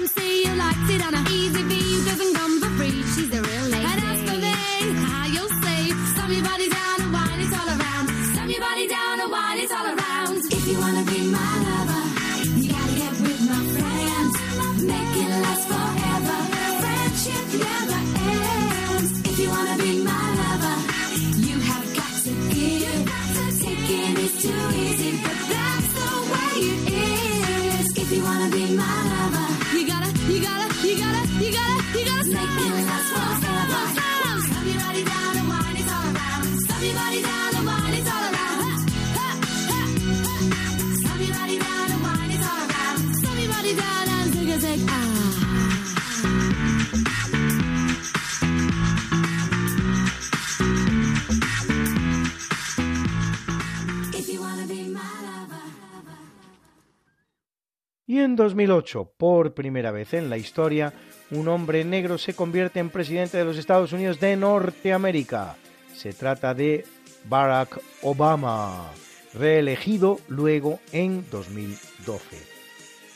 Y 58.20 58.22
en 58.22 58.36
2008, 58.36 59.12
por 59.16 59.54
primera 59.54 59.92
vez 59.92 60.12
en 60.12 60.28
la 60.28 60.36
historia, 60.36 60.92
un 61.30 61.48
hombre 61.48 61.86
negro 61.86 62.18
se 62.18 62.34
convierte 62.34 62.78
en 62.78 62.90
presidente 62.90 63.38
de 63.38 63.46
los 63.46 63.56
Estados 63.56 63.94
Unidos 63.94 64.20
de 64.20 64.36
Norteamérica. 64.36 65.56
Se 65.96 66.12
trata 66.12 66.52
de 66.52 66.84
Barack 67.30 67.80
Obama, 68.02 68.90
reelegido 69.32 70.20
luego 70.28 70.80
en 70.92 71.24
2012. 71.30 72.36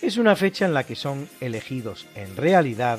Es 0.01 0.17
una 0.17 0.37
fecha 0.37 0.65
en 0.65 0.73
la 0.73 0.85
que 0.85 0.97
son 0.97 1.29
elegidos 1.43 2.07
en 2.15 2.35
realidad 2.35 2.99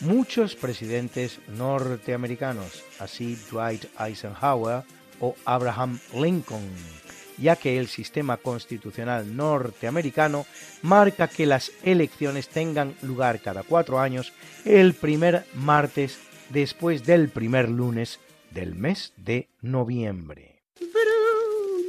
muchos 0.00 0.54
presidentes 0.54 1.40
norteamericanos, 1.56 2.84
así 2.98 3.38
Dwight 3.50 3.86
Eisenhower 3.98 4.82
o 5.18 5.34
Abraham 5.46 5.98
Lincoln 6.12 6.68
ya 7.40 7.56
que 7.56 7.78
el 7.78 7.88
sistema 7.88 8.36
constitucional 8.36 9.36
norteamericano 9.36 10.46
marca 10.82 11.28
que 11.28 11.46
las 11.46 11.72
elecciones 11.82 12.48
tengan 12.48 12.94
lugar 13.02 13.40
cada 13.40 13.62
cuatro 13.62 13.98
años 13.98 14.32
el 14.64 14.94
primer 14.94 15.44
martes 15.54 16.18
después 16.50 17.04
del 17.04 17.28
primer 17.28 17.68
lunes 17.68 18.20
del 18.50 18.74
mes 18.74 19.12
de 19.16 19.48
noviembre. 19.60 20.62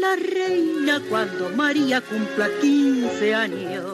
la 0.00 0.16
reina 0.16 1.00
cuando 1.08 1.50
María 1.50 2.00
cumpla 2.00 2.48
15 2.60 3.34
años. 3.34 3.84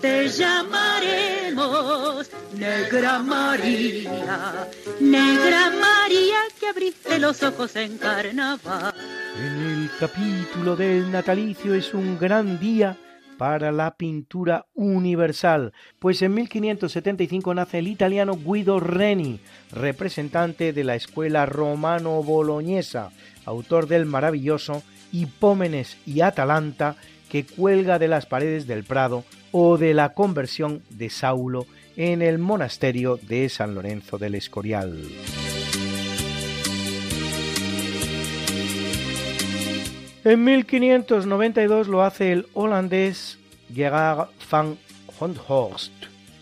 Te 0.00 0.28
llamaremos 0.28 2.30
Negra 2.56 3.18
María, 3.20 4.68
Negra 5.00 5.70
María 5.70 6.38
que 6.58 6.68
abriste 6.68 7.18
los 7.18 7.42
ojos 7.42 7.74
en 7.76 7.98
carnaval. 7.98 8.94
En 9.36 9.62
el 9.62 9.90
capítulo 9.98 10.76
del 10.76 11.10
natalicio 11.10 11.74
es 11.74 11.94
un 11.94 12.18
gran 12.18 12.58
día 12.58 12.98
para 13.38 13.72
la 13.72 13.96
pintura 13.96 14.66
universal, 14.74 15.72
pues 15.98 16.22
en 16.22 16.34
1575 16.34 17.54
nace 17.54 17.78
el 17.78 17.88
italiano 17.88 18.36
Guido 18.36 18.78
Reni, 18.78 19.40
representante 19.72 20.72
de 20.72 20.84
la 20.84 20.94
escuela 20.94 21.46
romano-boloñesa, 21.46 23.10
autor 23.44 23.88
del 23.88 24.06
maravilloso 24.06 24.82
Hipómenes 25.12 25.98
y 26.06 26.22
Atalanta, 26.22 26.96
que 27.30 27.44
cuelga 27.46 27.98
de 27.98 28.08
las 28.08 28.26
paredes 28.26 28.66
del 28.66 28.84
Prado, 28.84 29.24
o 29.52 29.76
de 29.78 29.94
la 29.94 30.14
conversión 30.14 30.82
de 30.90 31.10
Saulo 31.10 31.66
en 31.96 32.22
el 32.22 32.38
monasterio 32.38 33.18
de 33.22 33.48
San 33.48 33.74
Lorenzo 33.74 34.18
del 34.18 34.34
Escorial. 34.34 34.98
En 40.24 40.44
1592 40.44 41.88
lo 41.88 42.02
hace 42.02 42.32
el 42.32 42.46
holandés 42.54 43.38
Gerard 43.72 44.28
van 44.50 44.78
Honthorst, 45.18 45.92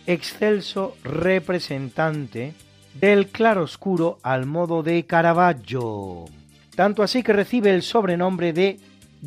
excelso 0.06 0.96
representante 1.02 2.54
del 2.94 3.28
claroscuro 3.28 4.18
al 4.22 4.46
modo 4.46 4.82
de 4.82 5.06
Caravaggio, 5.06 6.26
tanto 6.80 7.02
así 7.02 7.22
que 7.22 7.34
recibe 7.34 7.74
el 7.74 7.82
sobrenombre 7.82 8.54
de 8.54 8.78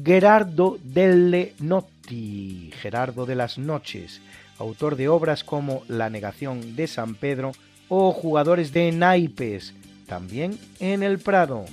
Gerardo 0.04 0.80
delle 0.82 1.54
Notti, 1.60 2.72
Gerardo 2.82 3.28
de 3.28 3.36
las 3.36 3.60
Noches, 3.60 4.22
autor 4.58 4.96
de 4.96 5.08
obras 5.08 5.44
como 5.44 5.84
La 5.88 6.10
negación 6.10 6.76
de 6.76 6.88
San 6.88 7.14
Pedro 7.14 7.52
o 7.90 8.12
Jugadores 8.12 8.74
de 8.74 8.92
naipes, 8.92 9.76
también 10.08 10.58
en 10.80 11.04
el 11.04 11.20
Prado. 11.20 11.66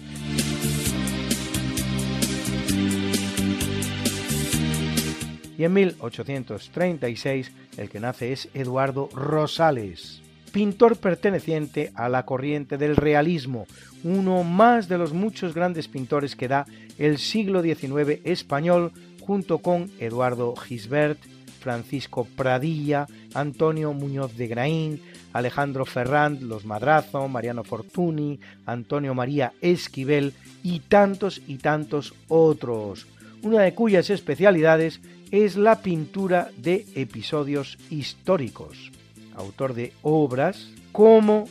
y 5.57 5.65
en 5.65 5.73
1836 5.73 7.53
el 7.79 7.89
que 7.89 8.01
nace 8.01 8.33
es 8.33 8.51
Eduardo 8.53 9.09
Rosales, 9.15 10.21
pintor 10.53 10.97
perteneciente 10.97 11.91
a 11.95 12.11
la 12.11 12.27
corriente 12.27 12.77
del 12.77 12.97
realismo, 12.97 13.67
uno 14.05 14.43
más 14.43 14.89
de 14.89 14.99
los 14.99 15.13
muchos 15.13 15.55
grandes 15.55 15.89
pintores 15.89 16.37
que 16.37 16.49
da 16.49 16.67
el 16.99 17.19
siglo 17.19 17.63
XIX 17.63 18.21
español 18.25 18.93
junto 19.21 19.59
con 19.59 19.91
Eduardo 19.99 20.55
Gisbert, 20.57 21.19
Francisco 21.61 22.27
Pradilla, 22.37 23.07
Antonio 23.35 23.93
Muñoz 23.93 24.37
de 24.37 24.49
Graín, 24.49 25.01
Alejandro 25.33 25.85
Ferrand, 25.85 26.43
Los 26.43 26.65
Madrazo, 26.65 27.29
Mariano 27.29 27.63
Fortuny, 27.63 28.41
Antonio 28.67 29.15
María 29.15 29.53
Esquivel 29.61 30.33
y 30.63 30.81
tantos 30.81 31.41
y 31.47 31.59
tantos 31.59 32.15
otros, 32.29 33.07
una 33.43 33.63
de 33.63 33.75
cuyas 33.75 34.11
especialidades 34.11 35.01
es 35.31 35.57
la 35.57 35.81
pintura 35.81 36.51
de 36.57 36.87
episodios 36.95 37.79
históricos, 37.91 38.91
autor 39.37 39.75
de 39.75 39.93
obras 40.03 40.69
como 40.93 41.45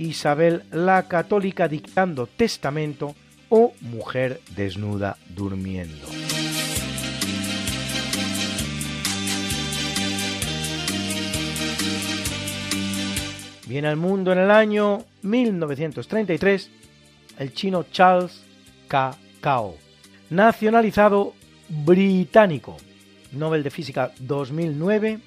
Isabel 0.00 0.62
la 0.72 1.08
Católica 1.08 1.68
dictando 1.68 2.26
testamento 2.26 3.14
o 3.50 3.74
Mujer 3.82 4.40
desnuda 4.56 5.18
durmiendo. 5.28 6.08
Viene 13.66 13.88
al 13.88 13.98
mundo 13.98 14.32
en 14.32 14.38
el 14.38 14.50
año 14.50 15.04
1933 15.20 16.70
el 17.38 17.52
chino 17.52 17.84
Charles 17.92 18.42
K. 18.88 19.14
Cao, 19.42 19.76
nacionalizado 20.30 21.34
británico, 21.68 22.78
Nobel 23.32 23.62
de 23.62 23.70
Física 23.70 24.12
2009 24.18 25.20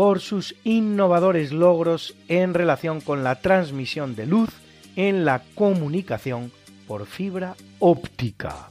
por 0.00 0.20
sus 0.20 0.54
innovadores 0.64 1.52
logros 1.52 2.14
en 2.26 2.54
relación 2.54 3.02
con 3.02 3.22
la 3.22 3.42
transmisión 3.42 4.16
de 4.16 4.24
luz 4.24 4.48
en 4.96 5.26
la 5.26 5.42
comunicación 5.54 6.52
por 6.88 7.04
fibra 7.04 7.54
óptica. 7.80 8.70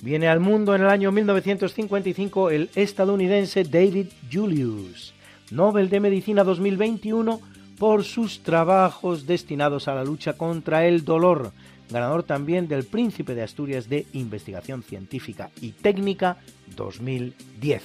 Viene 0.00 0.28
al 0.28 0.38
mundo 0.38 0.76
en 0.76 0.82
el 0.82 0.90
año 0.90 1.10
1955 1.10 2.50
el 2.50 2.70
estadounidense 2.76 3.64
David 3.64 4.10
Julius, 4.32 5.12
Nobel 5.50 5.88
de 5.88 5.98
Medicina 5.98 6.44
2021 6.44 7.40
por 7.80 8.04
sus 8.04 8.44
trabajos 8.44 9.26
destinados 9.26 9.88
a 9.88 9.96
la 9.96 10.04
lucha 10.04 10.34
contra 10.34 10.86
el 10.86 11.04
dolor, 11.04 11.50
ganador 11.90 12.22
también 12.22 12.68
del 12.68 12.84
Príncipe 12.84 13.34
de 13.34 13.42
Asturias 13.42 13.88
de 13.88 14.06
Investigación 14.12 14.82
Científica 14.82 15.50
y 15.60 15.72
Técnica 15.72 16.38
2010. 16.76 17.82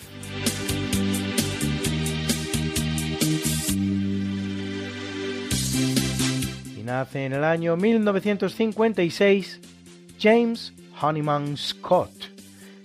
Y 6.77 6.83
nace 6.83 7.25
en 7.25 7.33
el 7.33 7.43
año 7.43 7.75
1956 7.75 9.59
James 10.19 10.73
Honeyman 11.01 11.55
Scott, 11.55 12.11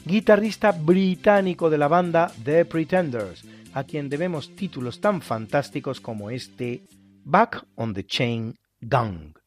guitarrista 0.05 0.73
británico 0.73 1.69
de 1.71 1.79
la 1.79 1.89
banda 1.89 2.31
The 2.45 2.65
Pretenders, 2.65 3.45
a 3.73 3.85
quien 3.85 4.09
debemos 4.09 4.55
títulos 4.55 5.01
tan 5.01 5.21
fantásticos 5.21 6.01
como 6.01 6.31
este 6.31 6.85
Back 7.25 7.65
on 7.75 7.93
the 7.95 8.05
Chain 8.05 8.55
Gang. 8.81 9.44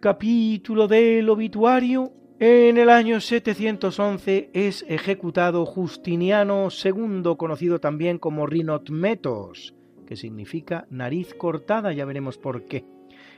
Capítulo 0.00 0.88
del 0.88 1.28
obituario, 1.28 2.12
en 2.38 2.78
el 2.78 2.88
año 2.88 3.20
711 3.20 4.48
es 4.54 4.82
ejecutado 4.88 5.66
Justiniano 5.66 6.68
II, 6.70 7.34
conocido 7.36 7.80
también 7.80 8.18
como 8.18 8.46
Rinotmetos, 8.46 9.74
que 10.06 10.16
significa 10.16 10.86
nariz 10.88 11.34
cortada, 11.34 11.92
ya 11.92 12.06
veremos 12.06 12.38
por 12.38 12.64
qué. 12.64 12.86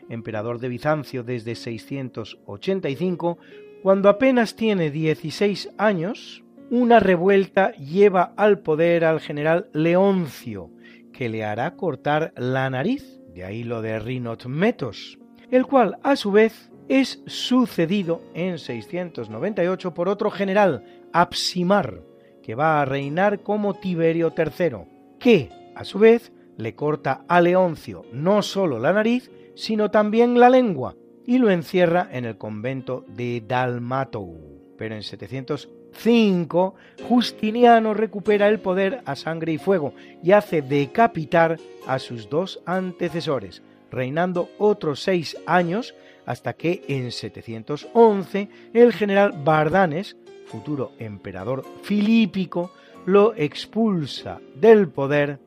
Emperador 0.09 0.61
de 0.61 0.69
Bizancio 0.69 1.25
desde 1.25 1.57
685, 1.57 3.39
cuando 3.83 4.09
apenas 4.09 4.55
tiene 4.55 4.93
16 4.93 5.71
años, 5.79 6.45
una 6.71 7.01
revuelta 7.01 7.73
lleva 7.73 8.35
al 8.37 8.61
poder 8.61 9.05
al 9.05 9.19
general 9.19 9.69
Leoncio, 9.73 10.71
que 11.13 11.29
le 11.29 11.45
hará 11.45 11.75
cortar 11.75 12.33
la 12.37 12.71
nariz, 12.71 13.21
de 13.35 13.43
ahí 13.43 13.65
lo 13.65 13.83
de 13.83 13.99
Rinotmetos 13.99 15.19
el 15.53 15.66
cual 15.66 15.99
a 16.03 16.16
su 16.16 16.33
vez 16.33 16.70
es 16.89 17.23
sucedido 17.27 18.23
en 18.35 18.59
698 18.59 19.95
por 19.95 20.09
otro 20.09 20.31
general, 20.31 20.83
Absimar, 21.12 22.01
que 22.43 22.55
va 22.55 22.81
a 22.81 22.85
reinar 22.85 23.41
como 23.41 23.74
Tiberio 23.74 24.33
III, 24.37 24.79
que 25.20 25.51
a 25.77 25.85
su 25.85 25.99
vez 25.99 26.33
le 26.57 26.74
corta 26.74 27.24
a 27.29 27.41
Leoncio 27.41 28.05
no 28.12 28.43
solo 28.43 28.79
la 28.79 28.93
nariz, 28.93 29.31
sino 29.55 29.91
también 29.91 30.41
la 30.41 30.51
lengua, 30.51 30.97
y 31.24 31.39
lo 31.39 31.51
encierra 31.51 32.09
en 32.11 32.24
el 32.24 32.39
convento 32.39 33.05
de 33.09 33.43
Dalmatou. 33.47 34.74
Pero 34.77 34.95
en 34.95 35.03
705, 35.03 36.74
Justiniano 37.09 37.95
recupera 37.95 38.49
el 38.49 38.59
poder 38.59 39.03
a 39.05 39.15
sangre 39.16 39.53
y 39.53 39.59
fuego 39.59 39.95
y 40.23 40.33
hace 40.33 40.62
decapitar 40.62 41.59
a 41.87 41.99
sus 41.99 42.29
dos 42.29 42.61
antecesores, 42.65 43.62
reinando 43.93 44.51
otros 44.59 45.01
seis 45.01 45.36
años 45.47 45.94
hasta 46.27 46.55
que 46.55 46.82
en 46.89 47.12
711 47.12 48.48
el 48.73 48.93
general 48.93 49.32
Bardanes, 49.44 50.16
futuro 50.47 50.93
emperador 50.98 51.64
filípico, 51.82 52.73
lo 53.06 53.35
expulsa 53.35 54.40
del 54.55 54.89
poder 54.89 55.39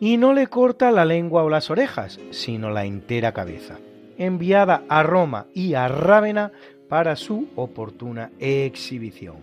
y 0.00 0.16
no 0.16 0.32
le 0.34 0.48
corta 0.48 0.90
la 0.90 1.04
lengua 1.04 1.44
o 1.44 1.48
las 1.48 1.70
orejas, 1.70 2.18
sino 2.30 2.70
la 2.70 2.84
entera 2.84 3.32
cabeza, 3.32 3.78
enviada 4.18 4.82
a 4.88 5.02
Roma 5.02 5.46
y 5.54 5.74
a 5.74 5.88
Rávena 5.88 6.52
para 6.88 7.16
su 7.16 7.48
oportuna 7.54 8.32
exhibición. 8.38 9.36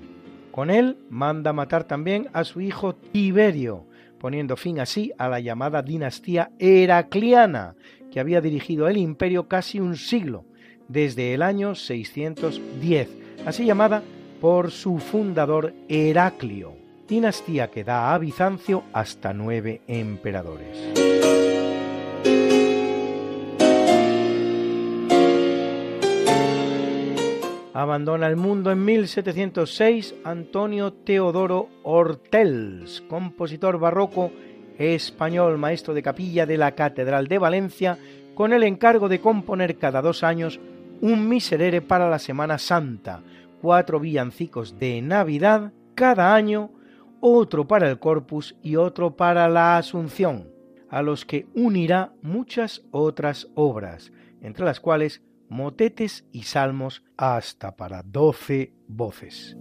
Con 0.52 0.70
él 0.70 0.98
manda 1.10 1.54
matar 1.54 1.86
también 1.86 2.28
a 2.34 2.44
su 2.44 2.60
hijo 2.60 2.94
Tiberio, 2.94 3.86
poniendo 4.20 4.58
fin 4.58 4.80
así 4.80 5.14
a 5.18 5.30
la 5.30 5.40
llamada 5.40 5.82
dinastía 5.82 6.52
Heracliana, 6.60 7.76
que 8.12 8.20
había 8.20 8.42
dirigido 8.42 8.88
el 8.88 8.98
imperio 8.98 9.48
casi 9.48 9.80
un 9.80 9.96
siglo, 9.96 10.46
desde 10.88 11.34
el 11.34 11.42
año 11.42 11.76
610, 11.76 13.10
así 13.46 13.66
llamada 13.66 14.04
por 14.42 14.72
su 14.72 15.00
fundador 15.00 15.74
Heraclio, 15.88 16.74
dinastía 17.08 17.70
que 17.70 17.84
da 17.84 18.14
a 18.14 18.18
Bizancio 18.18 18.84
hasta 18.94 19.34
nueve 19.34 19.82
emperadores. 19.88 20.78
Abandona 27.80 28.28
el 28.28 28.36
mundo 28.36 28.72
en 28.72 28.84
1706 28.84 30.16
Antonio 30.26 30.92
Teodoro 30.92 31.70
Hortels, 31.84 33.02
compositor 33.08 33.80
barroco 33.80 34.32
español, 34.80 35.58
maestro 35.58 35.94
de 35.94 36.02
capilla 36.02 36.46
de 36.46 36.58
la 36.58 36.72
Catedral 36.72 37.28
de 37.28 37.38
Valencia, 37.38 37.98
con 38.34 38.54
el 38.54 38.64
encargo 38.64 39.10
de 39.10 39.20
componer 39.20 39.78
cada 39.78 40.02
dos 40.02 40.24
años 40.24 40.60
un 41.02 41.28
miserere 41.28 41.82
para 41.82 42.10
la 42.10 42.20
Semana 42.20 42.58
Santa, 42.58 43.22
cuatro 43.62 44.00
villancicos 44.00 44.80
de 44.80 45.02
Navidad 45.02 45.74
cada 45.96 46.34
año, 46.34 46.72
otro 47.20 47.68
para 47.68 47.90
el 47.90 48.00
Corpus 48.00 48.56
y 48.64 48.78
otro 48.78 49.16
para 49.16 49.50
la 49.50 49.78
Asunción, 49.78 50.50
a 50.90 51.02
los 51.02 51.26
que 51.26 51.48
unirá 51.54 52.14
muchas 52.22 52.82
otras 52.92 53.50
obras, 53.56 54.12
entre 54.42 54.66
las 54.66 54.80
cuales 54.80 55.22
motetes 55.50 56.26
y 56.32 56.44
salmos 56.44 57.04
hasta 57.18 57.76
para 57.76 58.04
doce 58.04 58.74
voces. 58.88 59.58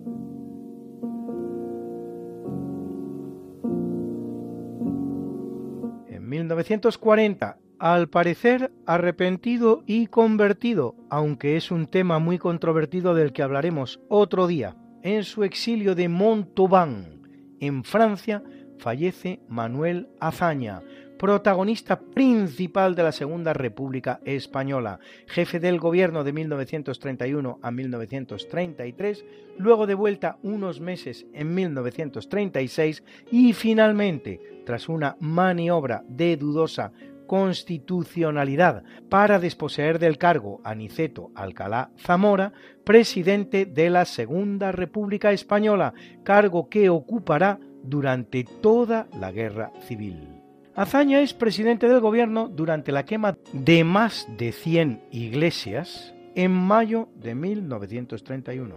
En 6.29 6.33
1940, 6.33 7.57
al 7.79 8.11
parecer 8.11 8.71
arrepentido 8.85 9.83
y 9.87 10.09
convertido, 10.09 10.95
aunque 11.09 11.57
es 11.57 11.71
un 11.71 11.87
tema 11.87 12.19
muy 12.19 12.37
controvertido 12.37 13.15
del 13.15 13.33
que 13.33 13.43
hablaremos 13.43 13.99
otro 14.11 14.47
día, 14.47 14.77
en 15.03 15.25
su 15.25 15.43
exilio 15.43 15.95
de 15.95 16.11
Montauban, 16.11 17.23
en 17.61 17.83
Francia, 17.83 18.43
fallece 18.79 19.41
Manuel 19.49 20.11
Azaña, 20.21 20.83
protagonista 21.19 21.99
principal 21.99 22.95
de 22.95 23.03
la 23.03 23.13
Segunda 23.13 23.53
República 23.53 24.21
Española, 24.25 25.01
jefe 25.27 25.59
del 25.59 25.81
gobierno 25.81 26.25
de 26.25 26.33
1931 26.33 27.59
a 27.61 27.71
1933, 27.71 29.25
luego 29.59 29.87
de 29.87 29.95
vuelta 29.95 30.39
unos 30.43 30.81
meses 30.81 31.27
en 31.35 31.55
1936 31.55 33.03
y 33.33 33.53
finalmente, 33.53 34.63
tras 34.65 34.89
una 34.89 35.17
maniobra 35.21 36.05
de 36.09 36.37
dudosa 36.37 36.93
constitucionalidad 37.27 38.85
para 39.11 39.39
desposeer 39.39 39.99
del 39.99 40.17
cargo 40.17 40.61
a 40.65 40.75
Niceto 40.75 41.31
Alcalá 41.35 41.91
Zamora, 41.99 42.53
presidente 42.85 43.67
de 43.67 43.91
la 43.91 44.05
Segunda 44.07 44.73
República 44.73 45.33
Española, 45.33 45.93
cargo 46.25 46.69
que 46.69 46.89
ocupará 46.89 47.59
durante 47.83 48.45
toda 48.45 49.09
la 49.21 49.31
guerra 49.31 49.73
civil. 49.87 50.38
Azaña 50.79 51.23
es 51.23 51.35
presidente 51.35 51.89
del 51.89 51.99
gobierno 51.99 52.49
durante 52.49 52.93
la 52.93 53.05
quema 53.05 53.37
de 53.53 53.83
más 53.83 54.29
de 54.39 54.53
100 54.53 55.03
iglesias 55.11 56.15
en 56.37 56.53
mayo 56.53 57.09
de 57.17 57.35
1931 57.35 58.77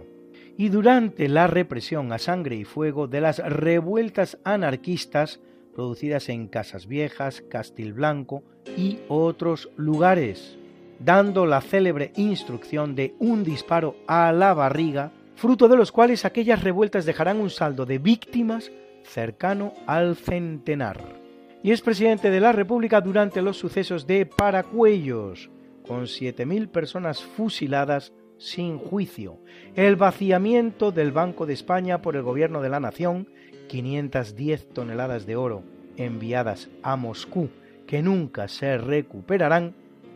y 0.58 0.68
durante 0.68 1.28
la 1.28 1.46
represión 1.46 2.12
a 2.12 2.18
sangre 2.18 2.56
y 2.56 2.64
fuego 2.64 3.06
de 3.06 3.20
las 3.20 3.38
revueltas 3.38 4.36
anarquistas 4.42 5.38
producidas 5.76 6.28
en 6.28 6.48
Casas 6.48 6.88
Viejas, 6.88 7.40
Castilblanco 7.48 8.42
y 8.76 8.98
otros 9.06 9.70
lugares, 9.76 10.58
dando 10.98 11.46
la 11.46 11.60
célebre 11.60 12.10
instrucción 12.16 12.96
de 12.96 13.14
un 13.20 13.44
disparo 13.44 13.94
a 14.08 14.32
la 14.32 14.54
barriga, 14.54 15.12
fruto 15.36 15.68
de 15.68 15.76
los 15.76 15.92
cuales 15.92 16.24
aquellas 16.24 16.64
revueltas 16.64 17.06
dejarán 17.06 17.38
un 17.38 17.50
saldo 17.50 17.86
de 17.86 17.98
víctimas 17.98 18.72
cercano 19.04 19.72
al 19.86 20.16
centenar 20.16 21.21
y 21.62 21.70
es 21.70 21.80
presidente 21.80 22.30
de 22.30 22.40
la 22.40 22.52
República 22.52 23.00
durante 23.00 23.42
los 23.42 23.56
sucesos 23.56 24.06
de 24.06 24.26
Paracuellos, 24.26 25.50
con 25.86 26.02
7.000 26.04 26.68
personas 26.68 27.22
fusiladas 27.22 28.12
sin 28.38 28.78
juicio, 28.78 29.38
el 29.76 29.96
vaciamiento 29.96 30.90
del 30.90 31.12
Banco 31.12 31.46
de 31.46 31.54
España 31.54 32.02
por 32.02 32.16
el 32.16 32.22
Gobierno 32.22 32.60
de 32.60 32.68
la 32.68 32.80
Nación, 32.80 33.28
510 33.68 34.70
toneladas 34.70 35.26
de 35.26 35.36
oro 35.36 35.62
enviadas 35.96 36.68
a 36.82 36.96
Moscú 36.96 37.50
que 37.86 38.02
nunca 38.02 38.48
se 38.48 38.78
recuperarán, 38.78 39.74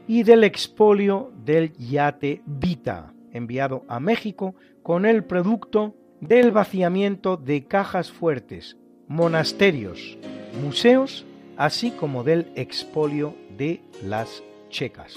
y 0.09 0.23
del 0.23 0.44
expolio 0.44 1.32
del 1.44 1.73
yate 1.73 2.40
Vita, 2.47 3.12
enviado 3.32 3.85
a 3.89 4.01
México 4.01 4.55
con 4.82 5.05
el 5.05 5.24
producto 5.24 5.94
del 6.20 6.52
vaciamiento 6.52 7.36
de 7.36 7.64
cajas 7.64 8.12
fuertes, 8.12 8.77
monasterios, 9.09 10.16
museos, 10.62 11.27
así 11.56 11.90
como 11.90 12.24
del 12.24 12.48
expolio 12.54 13.34
de 13.56 13.80
las 14.02 14.42
checas, 14.70 15.14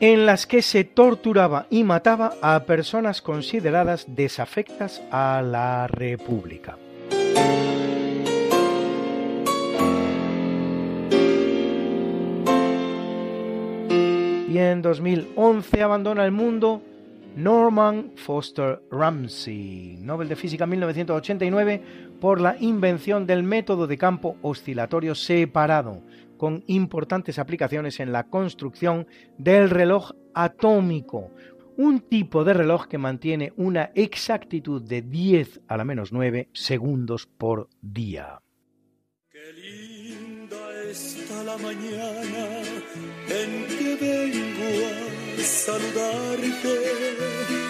en 0.00 0.26
las 0.26 0.46
que 0.46 0.62
se 0.62 0.84
torturaba 0.84 1.66
y 1.70 1.84
mataba 1.84 2.34
a 2.42 2.64
personas 2.64 3.22
consideradas 3.22 4.06
desafectas 4.08 5.02
a 5.10 5.42
la 5.42 5.86
República. 5.86 6.76
Y 14.48 14.58
en 14.58 14.82
2011 14.82 15.82
abandona 15.82 16.24
el 16.24 16.32
mundo 16.32 16.82
Norman 17.36 18.10
Foster 18.16 18.82
Ramsey, 18.90 19.96
Nobel 20.00 20.28
de 20.28 20.34
Física 20.34 20.66
1989, 20.66 21.82
por 22.20 22.40
la 22.40 22.56
invención 22.60 23.26
del 23.26 23.42
método 23.42 23.86
de 23.86 23.98
campo 23.98 24.36
oscilatorio 24.42 25.14
separado, 25.14 26.02
con 26.36 26.62
importantes 26.66 27.38
aplicaciones 27.38 28.00
en 28.00 28.12
la 28.12 28.24
construcción 28.24 29.06
del 29.38 29.70
reloj 29.70 30.12
atómico, 30.34 31.30
un 31.76 32.00
tipo 32.00 32.42
de 32.44 32.54
reloj 32.54 32.86
que 32.86 32.98
mantiene 32.98 33.52
una 33.56 33.90
exactitud 33.94 34.82
de 34.82 35.02
10 35.02 35.62
a 35.66 35.76
la 35.76 35.84
menos 35.84 36.12
9 36.12 36.48
segundos 36.52 37.26
por 37.26 37.68
día. 37.80 38.40
Qué 39.30 39.52
linda 39.54 40.82
está 40.90 41.42
la 41.44 41.56
mañana 41.56 42.62
en 43.28 43.66
que 43.66 43.96
vengo 43.98 44.86
a 45.38 45.42
saludarte. 45.42 47.69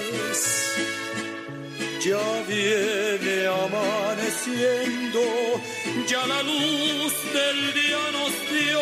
Ya 2.03 2.43
viene 2.47 3.45
amaneciendo, 3.45 5.21
ya 6.07 6.25
la 6.25 6.41
luz 6.41 7.13
del 7.31 7.73
día 7.75 8.11
nos 8.17 8.33
dio. 8.49 8.81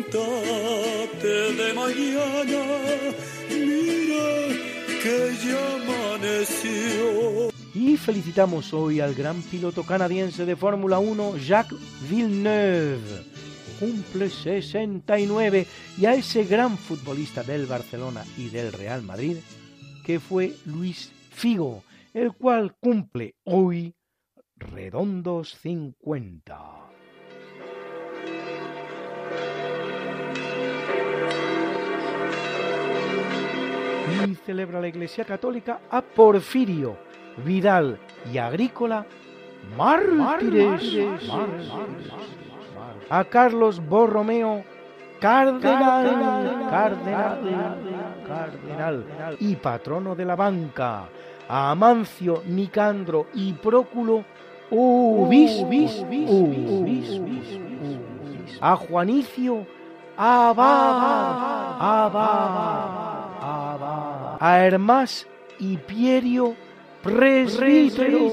Levántate 0.00 1.34
de 1.60 1.68
mañana, 1.74 2.62
mira 3.50 4.28
que 5.02 5.16
ya 5.44 5.62
amaneció. 5.74 7.52
Y 7.74 7.98
felicitamos 7.98 8.72
hoy 8.72 9.00
al 9.00 9.14
gran 9.14 9.42
piloto 9.42 9.82
canadiense 9.82 10.46
de 10.46 10.56
Fórmula 10.56 10.98
1, 11.00 11.36
Jacques 11.36 11.78
Villeneuve. 12.08 13.35
Cumple 13.78 14.30
69 14.30 15.66
y 15.98 16.06
a 16.06 16.14
ese 16.14 16.44
gran 16.44 16.78
futbolista 16.78 17.42
del 17.42 17.66
Barcelona 17.66 18.24
y 18.36 18.48
del 18.48 18.72
Real 18.72 19.02
Madrid, 19.02 19.36
que 20.04 20.20
fue 20.20 20.54
Luis 20.64 21.12
Figo, 21.30 21.82
el 22.14 22.32
cual 22.32 22.74
cumple 22.80 23.34
hoy 23.44 23.94
redondos 24.56 25.56
50. 25.62 26.86
Y 34.24 34.34
celebra 34.46 34.80
la 34.80 34.88
Iglesia 34.88 35.24
Católica 35.24 35.80
a 35.90 36.00
Porfirio, 36.00 36.96
Vidal 37.44 37.98
y 38.32 38.38
Agrícola, 38.38 39.06
mártires, 39.76 40.82
a 43.08 43.24
Carlos 43.24 43.80
Borromeo, 43.86 44.64
cardenal, 45.20 46.66
cardenal, 46.70 47.40
cardenal 48.26 49.36
y 49.40 49.56
patrono 49.56 50.14
de 50.14 50.24
la 50.24 50.36
banca, 50.36 51.08
a 51.48 51.70
Amancio, 51.70 52.42
Nicandro 52.46 53.26
y 53.34 53.52
Próculo, 53.52 54.24
a 58.60 58.76
Juanicio, 58.76 59.66
Ababa, 60.16 61.76
a 64.40 64.64
Hermás 64.64 65.26
y 65.58 65.76
Pierio, 65.76 66.54
presbíteros, 67.02 68.32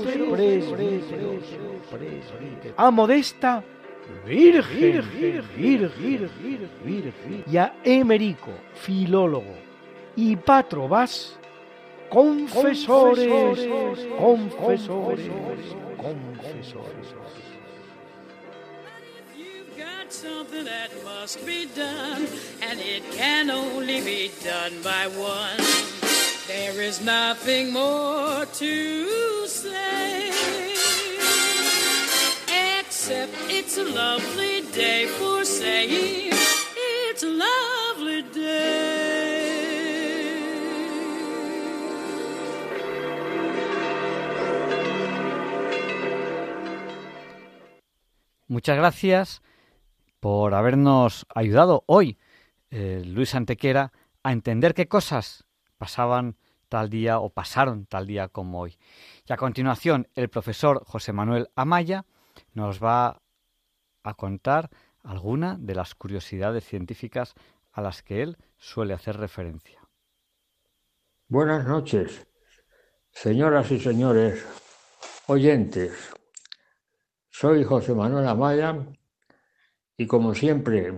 a 2.76 2.90
Modesta, 2.90 3.64
virgen, 4.26 5.02
virgen, 5.58 6.32
virgen, 6.84 7.44
y 7.46 7.58
a 7.58 7.74
Emerico, 7.84 8.52
filólogo, 8.76 9.56
y 10.16 10.36
Patrobas, 10.36 11.38
confesores, 12.10 13.28
confesores, 14.18 15.30
confesores. 15.98 17.16
got 19.78 20.12
something 20.14 20.66
that 20.66 20.92
must 21.04 21.46
be 21.46 21.66
done, 21.76 22.28
and 22.62 22.80
it 22.80 23.04
can 23.12 23.50
only 23.50 24.02
be 24.02 24.32
done 24.44 24.74
by 24.84 25.08
one. 25.08 25.58
There 26.48 26.82
is 26.82 27.02
nothing 27.02 27.72
more 27.72 28.46
to 28.46 29.48
say, 29.48 30.32
it's 33.50 33.78
a 33.78 33.84
lovely 33.84 34.62
day 34.74 35.06
for 35.08 35.46
saying 35.46 36.32
it's 37.12 37.24
a 37.24 37.28
lovely 37.28 38.24
day. 38.34 39.04
Muchas 48.48 48.78
gracias 48.78 49.42
por 50.20 50.54
habernos 50.54 51.26
ayudado 51.34 51.84
hoy, 51.88 52.18
eh, 52.72 53.02
Luis 53.06 53.36
Antequera, 53.36 53.92
a 54.22 54.32
entender 54.32 54.74
qué 54.74 54.88
cosas 54.88 55.46
pasaban 55.78 56.38
tal 56.70 56.90
día 56.90 57.20
o 57.20 57.30
pasaron 57.30 57.86
tal 57.86 58.08
día 58.08 58.28
como 58.28 58.60
hoy. 58.60 58.78
Y 59.28 59.34
a 59.34 59.38
continuación, 59.38 60.08
el 60.16 60.30
profesor 60.30 60.84
José 60.86 61.14
Manuel 61.14 61.50
Amaya 61.56 62.06
nos 62.54 62.84
va 62.84 63.22
a 64.04 64.14
contar 64.14 64.70
alguna 65.04 65.58
de 65.60 65.76
las 65.76 65.96
curiosidades 65.96 66.64
científicas 66.64 67.34
a 67.72 67.82
las 67.82 68.04
que 68.04 68.22
él 68.22 68.38
suele 68.58 68.94
hacer 68.94 69.18
referencia. 69.18 69.82
Buenas 71.28 71.68
noches, 71.68 72.28
señoras 73.12 73.72
y 73.72 73.80
señores 73.80 74.46
oyentes. 75.28 76.14
Soy 77.30 77.64
José 77.64 77.94
Manuel 77.94 78.28
Amaya 78.28 78.78
y 79.98 80.06
como 80.06 80.36
siempre 80.36 80.94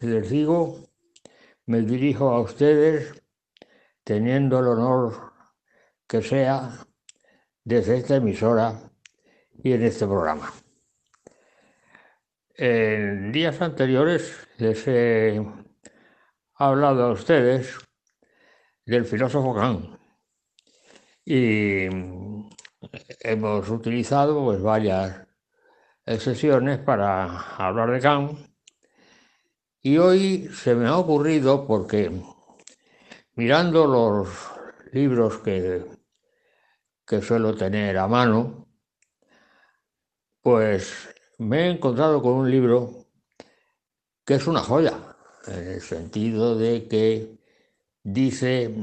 les 0.00 0.30
digo, 0.30 0.88
me 1.66 1.82
dirijo 1.82 2.30
a 2.30 2.40
ustedes 2.40 3.22
teniendo 4.04 4.60
el 4.60 4.66
honor 4.68 5.32
que 6.06 6.22
sea 6.22 6.86
desde 7.64 7.98
esta 7.98 8.16
emisora 8.16 8.90
y 9.62 9.72
en 9.72 9.82
este 9.82 10.06
programa. 10.06 10.52
En 12.58 13.32
días 13.32 13.60
anteriores 13.60 14.48
les 14.56 14.88
he 14.88 15.44
hablado 16.54 17.04
a 17.04 17.12
ustedes 17.12 17.76
del 18.86 19.04
filósofo 19.04 19.54
Kant. 19.54 20.00
Y 21.22 21.86
hemos 23.20 23.68
utilizado 23.68 24.42
pues 24.42 24.62
varias 24.62 25.26
sesiones 26.18 26.78
para 26.78 27.26
hablar 27.56 27.90
de 27.90 28.00
Kant. 28.00 28.38
Y 29.82 29.98
hoy 29.98 30.48
se 30.48 30.74
me 30.74 30.88
ha 30.88 30.96
ocurrido 30.96 31.66
porque 31.66 32.10
mirando 33.34 33.86
los 33.86 34.28
libros 34.92 35.40
que, 35.40 35.84
que 37.06 37.20
suelo 37.20 37.54
tener 37.54 37.98
a 37.98 38.08
mano, 38.08 38.66
pues 40.40 41.15
me 41.38 41.66
he 41.66 41.70
encontrado 41.70 42.22
con 42.22 42.32
un 42.34 42.50
libro 42.50 43.06
que 44.24 44.34
es 44.34 44.46
una 44.46 44.60
joya, 44.60 45.16
en 45.46 45.68
el 45.68 45.80
sentido 45.80 46.56
de 46.58 46.88
que 46.88 47.38
dice, 48.02 48.74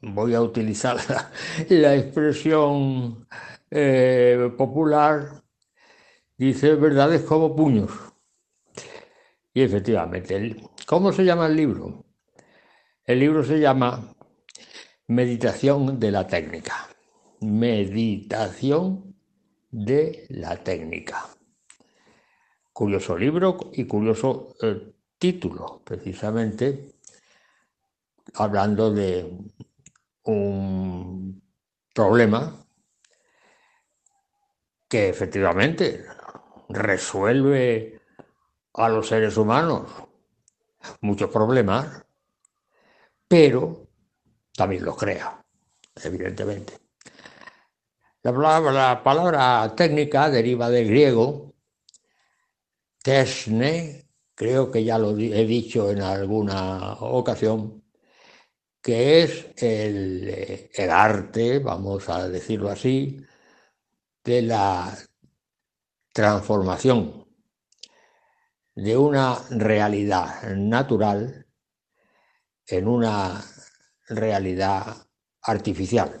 voy 0.00 0.34
a 0.34 0.42
utilizar 0.42 0.96
la, 1.68 1.96
expresión 1.96 3.26
eh, 3.70 4.52
popular, 4.56 5.42
dice 6.36 6.74
verdades 6.74 7.22
como 7.22 7.56
puños. 7.56 7.90
Y 9.52 9.62
efectivamente, 9.62 10.56
¿cómo 10.86 11.12
se 11.12 11.24
llama 11.24 11.46
el 11.46 11.56
libro? 11.56 12.04
El 13.04 13.18
libro 13.18 13.42
se 13.42 13.58
llama 13.58 14.14
Meditación 15.08 15.98
de 15.98 16.12
la 16.12 16.28
técnica. 16.28 16.88
Meditación 17.40 19.16
de 19.72 20.26
la 20.28 20.56
técnica. 20.62 21.39
Curioso 22.80 23.14
libro 23.14 23.58
y 23.74 23.84
curioso 23.84 24.56
eh, 24.62 24.94
título, 25.18 25.82
precisamente 25.84 26.94
hablando 28.36 28.90
de 28.90 29.30
un 30.22 31.42
problema 31.94 32.64
que 34.88 35.10
efectivamente 35.10 36.06
resuelve 36.70 38.00
a 38.72 38.88
los 38.88 39.08
seres 39.08 39.36
humanos 39.36 39.84
muchos 41.02 41.28
problemas, 41.28 42.02
pero 43.28 43.88
también 44.56 44.86
los 44.86 44.96
crea, 44.96 45.44
evidentemente. 46.02 46.78
La 48.22 48.32
palabra, 48.32 48.72
la 48.72 49.02
palabra 49.02 49.74
técnica 49.76 50.30
deriva 50.30 50.70
del 50.70 50.88
griego 50.88 51.49
tesne, 53.02 54.08
creo 54.34 54.70
que 54.70 54.84
ya 54.84 54.98
lo 54.98 55.16
he 55.18 55.44
dicho 55.46 55.90
en 55.90 56.02
alguna 56.02 56.94
ocasión, 57.00 57.84
que 58.82 59.22
es 59.22 59.46
el, 59.56 60.70
el 60.74 60.90
arte, 60.90 61.58
vamos 61.58 62.08
a 62.08 62.28
decirlo 62.28 62.70
así, 62.70 63.20
de 64.24 64.42
la 64.42 64.96
transformación 66.12 67.26
de 68.74 68.96
una 68.96 69.38
realidad 69.50 70.54
natural 70.56 71.46
en 72.66 72.88
una 72.88 73.44
realidad 74.08 74.96
artificial. 75.42 76.20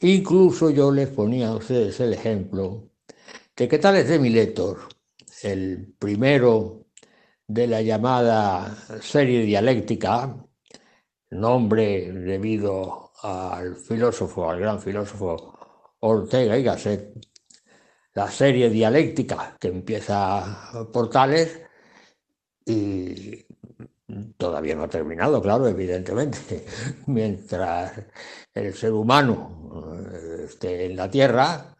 Incluso 0.00 0.70
yo 0.70 0.90
les 0.90 1.08
ponía 1.08 1.48
a 1.48 1.56
ustedes 1.56 2.00
el 2.00 2.14
ejemplo 2.14 2.90
de 3.56 3.68
que 3.68 3.78
Tales 3.78 4.08
de 4.08 4.18
Miletos, 4.18 4.78
el 5.44 5.94
primero 5.98 6.86
de 7.46 7.66
la 7.66 7.82
llamada 7.82 8.74
serie 9.00 9.42
dialéctica, 9.42 10.36
nombre 11.30 12.12
debido 12.12 13.12
al 13.22 13.76
filósofo, 13.76 14.50
al 14.50 14.60
gran 14.60 14.80
filósofo 14.80 15.58
Ortega 16.00 16.56
y 16.58 16.62
Gasset, 16.62 17.12
la 18.14 18.30
serie 18.30 18.68
dialéctica 18.68 19.56
que 19.58 19.68
empieza 19.68 20.70
por 20.92 21.08
Tales 21.08 21.60
y 22.64 23.44
todavía 24.36 24.74
no 24.74 24.84
ha 24.84 24.88
terminado, 24.88 25.40
claro, 25.40 25.68
evidentemente. 25.68 26.66
Mientras 27.06 27.92
el 28.54 28.74
ser 28.74 28.92
humano 28.92 29.94
eh, 30.12 30.44
esté 30.44 30.86
en 30.86 30.96
la 30.96 31.10
Tierra, 31.10 31.74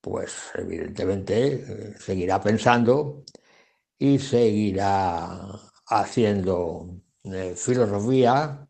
pues 0.00 0.50
evidentemente 0.54 1.94
seguirá 1.98 2.40
pensando 2.40 3.24
y 3.98 4.18
seguirá 4.18 5.46
haciendo 5.86 7.00
eh, 7.24 7.54
filosofía 7.56 8.66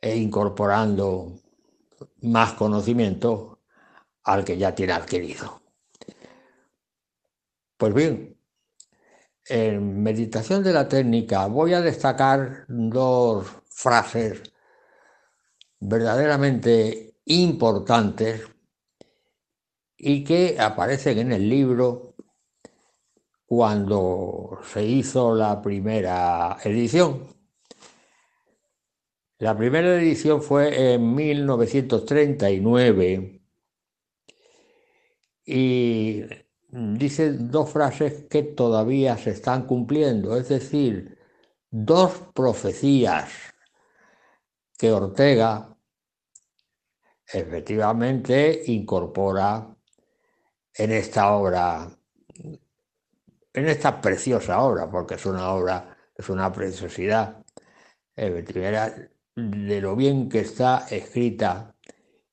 e 0.00 0.16
incorporando 0.16 1.40
más 2.22 2.54
conocimiento 2.54 3.60
al 4.24 4.44
que 4.44 4.58
ya 4.58 4.74
tiene 4.74 4.92
adquirido. 4.94 5.62
Pues 7.76 7.94
bien, 7.94 8.36
en 9.46 10.02
meditación 10.02 10.62
de 10.62 10.72
la 10.72 10.88
técnica 10.88 11.46
voy 11.46 11.74
a 11.74 11.80
destacar 11.80 12.64
dos 12.68 13.46
frases 13.68 14.42
verdaderamente 15.80 17.18
importantes 17.26 18.53
y 19.96 20.24
que 20.24 20.56
aparecen 20.58 21.18
en 21.18 21.32
el 21.32 21.48
libro 21.48 22.14
cuando 23.46 24.58
se 24.64 24.84
hizo 24.84 25.34
la 25.34 25.62
primera 25.62 26.58
edición. 26.64 27.28
La 29.38 29.56
primera 29.56 29.94
edición 29.96 30.42
fue 30.42 30.94
en 30.94 31.14
1939 31.14 33.40
y 35.46 36.22
dice 36.68 37.32
dos 37.32 37.70
frases 37.70 38.24
que 38.30 38.42
todavía 38.42 39.16
se 39.18 39.30
están 39.30 39.66
cumpliendo, 39.66 40.36
es 40.36 40.48
decir, 40.48 41.18
dos 41.70 42.12
profecías 42.34 43.30
que 44.78 44.92
Ortega 44.92 45.76
efectivamente 47.32 48.62
incorpora 48.66 49.73
en 50.76 50.92
esta 50.92 51.32
obra, 51.32 51.88
en 52.34 53.68
esta 53.68 54.00
preciosa 54.00 54.60
obra, 54.60 54.90
porque 54.90 55.14
es 55.14 55.26
una 55.26 55.50
obra, 55.50 55.96
es 56.14 56.28
una 56.28 56.52
preciosidad, 56.52 57.44
de 58.16 59.80
lo 59.80 59.96
bien 59.96 60.28
que 60.28 60.40
está 60.40 60.86
escrita 60.90 61.74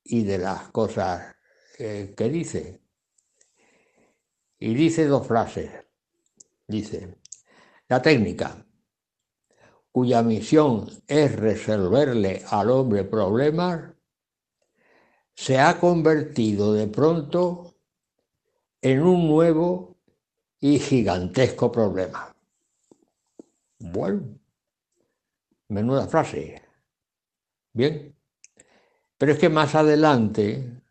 y 0.04 0.24
de 0.24 0.38
las 0.38 0.70
cosas 0.70 1.36
eh, 1.80 2.14
que 2.16 2.30
dice. 2.30 2.82
Y 4.60 4.76
dice 4.76 5.06
dos 5.06 5.26
frases. 5.28 5.72
Dice, 6.68 7.18
la 7.88 8.02
técnica, 8.02 8.66
cuya 9.92 10.22
misión 10.22 10.88
es 11.08 11.36
resolverle 11.36 12.44
al 12.50 12.70
hombre 12.70 13.04
problemas, 13.04 13.94
se 15.34 15.60
ha 15.60 15.80
convertido 15.80 16.74
de 16.74 16.88
pronto 16.88 17.71
en 18.82 19.02
un 19.02 19.28
nuevo 19.28 19.98
y 20.60 20.80
gigantesco 20.80 21.72
problema. 21.72 22.36
Bueno, 23.80 24.40
menuda 25.70 26.08
frase. 26.08 26.62
Bien. 27.74 28.16
Pero 29.18 29.34
es 29.34 29.40
que 29.40 29.50
más 29.50 29.76
adelante 29.76 30.82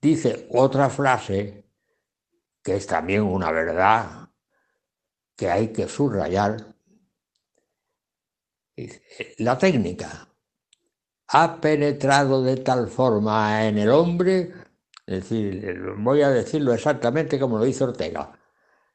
dice 0.00 0.48
otra 0.50 0.90
frase 0.90 1.64
que 2.62 2.76
es 2.76 2.86
también 2.86 3.22
una 3.22 3.50
verdad 3.50 4.28
que 5.36 5.48
hay 5.48 5.72
que 5.72 5.88
subrayar. 5.88 6.74
La 9.38 9.58
técnica 9.58 10.28
ha 11.28 11.60
penetrado 11.60 12.42
de 12.42 12.56
tal 12.58 12.88
forma 12.88 13.66
en 13.66 13.78
el 13.78 13.90
hombre, 13.90 14.52
es 15.08 15.22
decir, 15.22 15.94
voy 15.96 16.20
a 16.20 16.28
decirlo 16.28 16.74
exactamente 16.74 17.38
como 17.38 17.56
lo 17.58 17.66
hizo 17.66 17.86
Ortega, 17.86 18.30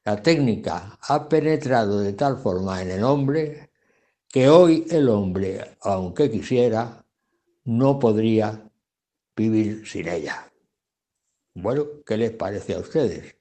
la 0.05 0.21
técnica 0.21 0.99
ha 1.01 1.27
penetrado 1.27 2.01
de 2.01 2.13
tal 2.13 2.37
forma 2.37 2.83
en 2.83 2.91
el 2.91 3.03
hombre 3.03 3.71
que 4.29 4.47
hoy 4.47 4.85
el 4.91 5.09
hombre, 5.09 5.77
aunque 5.81 6.29
quisiera, 6.29 7.03
no 7.63 7.97
podría 7.97 8.63
vivir 9.35 9.87
sin 9.87 10.07
ella. 10.07 10.51
Bueno, 11.55 12.03
¿qué 12.05 12.17
les 12.17 12.31
parece 12.31 12.75
a 12.75 12.79
ustedes? 12.79 13.35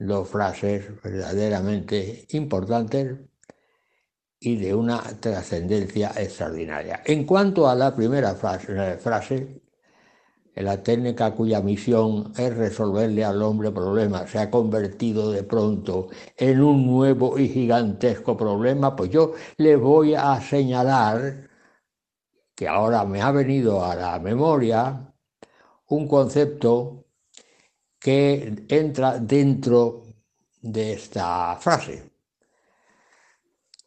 Dos 0.00 0.28
frases 0.28 1.00
verdaderamente 1.00 2.26
importantes 2.30 3.18
y 4.40 4.56
de 4.56 4.74
una 4.74 5.00
trascendencia 5.20 6.12
extraordinaria. 6.16 7.02
En 7.04 7.24
cuanto 7.24 7.68
a 7.68 7.76
la 7.76 7.94
primera 7.94 8.34
frase, 8.34 8.96
frase, 8.98 9.69
la 10.54 10.82
técnica 10.82 11.32
cuya 11.32 11.60
misión 11.62 12.32
es 12.36 12.56
resolverle 12.56 13.24
al 13.24 13.42
hombre 13.42 13.70
problemas 13.70 14.30
se 14.30 14.38
ha 14.38 14.50
convertido 14.50 15.30
de 15.30 15.42
pronto 15.44 16.08
en 16.36 16.60
un 16.62 16.86
nuevo 16.86 17.38
y 17.38 17.48
gigantesco 17.48 18.36
problema, 18.36 18.94
pues 18.96 19.10
yo 19.10 19.32
le 19.58 19.76
voy 19.76 20.14
a 20.14 20.40
señalar 20.40 21.48
que 22.54 22.68
ahora 22.68 23.04
me 23.04 23.22
ha 23.22 23.30
venido 23.32 23.84
a 23.84 23.94
la 23.94 24.18
memoria 24.18 25.14
un 25.88 26.06
concepto 26.08 27.06
que 27.98 28.64
entra 28.68 29.18
dentro 29.18 30.04
de 30.62 30.92
esta 30.94 31.56
frase. 31.60 32.10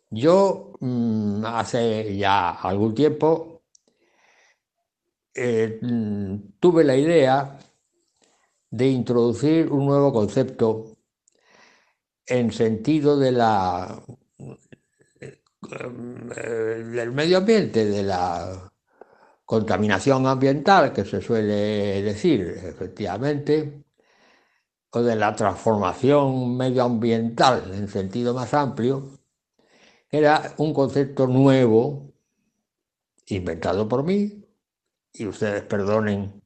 Yo 0.10 0.74
mm, 0.80 1.46
hace 1.46 2.16
ya 2.18 2.52
algún 2.52 2.94
tiempo 2.94 3.53
eh, 5.34 5.80
mm, 5.82 6.60
tuve 6.60 6.84
la 6.84 6.96
idea 6.96 7.58
de 8.70 8.88
introducir 8.88 9.72
un 9.72 9.86
nuevo 9.86 10.12
concepto 10.12 10.98
en 12.26 12.52
sentido 12.52 13.22
eh, 13.24 13.32
del 15.72 17.12
medio 17.12 17.38
ambiente, 17.38 17.86
de 17.86 18.04
la 18.04 18.72
contaminación 19.46 20.26
ambiental 20.28 20.94
que 20.94 21.06
se 21.06 21.22
suele 21.22 22.02
decir, 22.02 22.42
efectivamente, 22.42 23.84
o 24.92 25.02
de 25.02 25.16
la 25.16 25.36
transformación 25.36 26.56
medioambiental 26.58 27.74
en 27.74 27.88
sentido 27.88 28.34
más 28.34 28.54
amplio, 28.54 29.20
era 30.10 30.54
un 30.58 30.74
concepto 30.74 31.28
nuevo, 31.28 32.14
inventado 33.28 33.88
por 33.88 34.04
mí, 34.04 34.43
y 35.14 35.28
ustedes 35.28 35.64
perdonen 35.64 36.42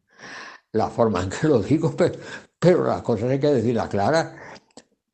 la 0.74 0.90
forma 0.90 1.24
en 1.24 1.30
que 1.30 1.48
lo 1.48 1.60
digo, 1.62 1.96
pero, 2.60 2.84
las 2.86 3.02
cosas 3.02 3.30
hay 3.32 3.40
que 3.40 3.48
decirlas 3.48 3.90
claras. 3.90 4.36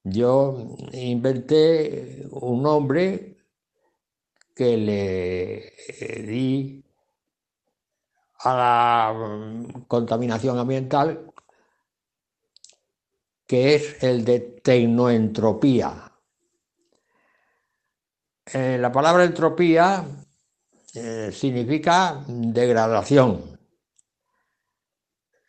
Yo 0.03 0.75
inventé 0.91 2.27
un 2.31 2.61
nombre 2.63 3.37
que 4.55 4.77
le 4.77 5.73
di 6.23 6.83
a 8.39 8.53
la 8.53 9.13
mm, 9.13 9.83
contaminación 9.87 10.59
ambiental, 10.59 11.31
que 13.47 13.75
es 13.75 14.03
el 14.03 14.25
de 14.25 14.39
tecnoentropía. 14.39 16.11
Eh, 18.45 18.77
la 18.79 18.91
palabra 18.91 19.23
entropía 19.23 20.05
eh, 20.93 21.31
significa 21.31 22.23
degradación. 22.27 23.59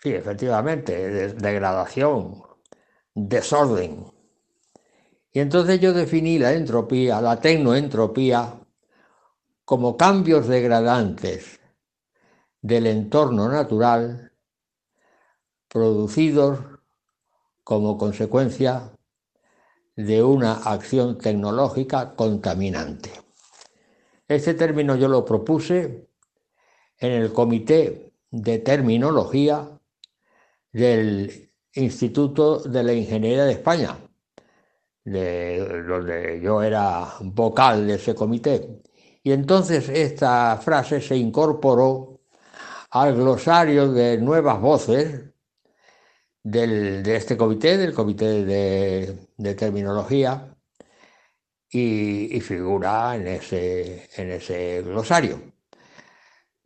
Sí, 0.03 0.11
efectivamente, 0.11 1.35
degradación, 1.35 2.43
desorden. 3.15 4.07
Y 5.33 5.41
entonces 5.41 5.81
yo 5.81 5.93
definí 5.93 6.39
la 6.39 6.53
entropía, 6.53 7.21
la 7.21 7.41
tecnoentropía, 7.41 8.61
como 9.65 9.97
cambios 9.97 10.47
degradantes 10.47 11.61
del 12.61 12.87
entorno 12.87 13.49
natural 13.49 14.33
producidos 15.69 16.61
como 17.65 17.99
consecuencia 17.99 18.93
de 19.97 20.23
una 20.23 20.53
acción 20.53 21.19
tecnológica 21.19 22.15
contaminante. 22.15 23.24
Este 24.27 24.55
término 24.55 24.97
yo 24.97 25.09
lo 25.09 25.25
propuse 25.25 26.09
en 26.99 27.13
el 27.13 27.33
Comité 27.33 28.13
de 28.31 28.59
Terminología 28.59 29.69
del 30.73 31.51
Instituto 31.75 32.61
de 32.61 32.83
la 32.83 32.93
Ingeniería 32.93 33.45
de 33.45 33.53
España, 33.53 33.97
de 35.05 35.83
donde 35.87 36.41
yo 36.41 36.63
era 36.63 37.15
vocal 37.21 37.87
de 37.87 37.95
ese 37.95 38.15
comité. 38.15 38.83
Y 39.23 39.33
entonces 39.33 39.89
esta 39.89 40.57
frase 40.59 41.01
se 41.01 41.17
incorporó 41.17 42.21
al 42.91 43.15
glosario 43.15 43.93
de 43.93 44.19
nuevas 44.19 44.61
voces 44.61 45.35
de 46.45 47.17
este 47.17 47.37
comité, 47.37 47.77
del 47.79 47.95
comité 47.95 48.45
de, 48.45 49.55
terminología, 49.55 50.54
y, 51.75 52.41
figura 52.41 53.17
en 53.17 53.27
ese, 53.27 54.09
en 54.17 54.31
ese 54.31 54.83
glosario. 54.83 55.41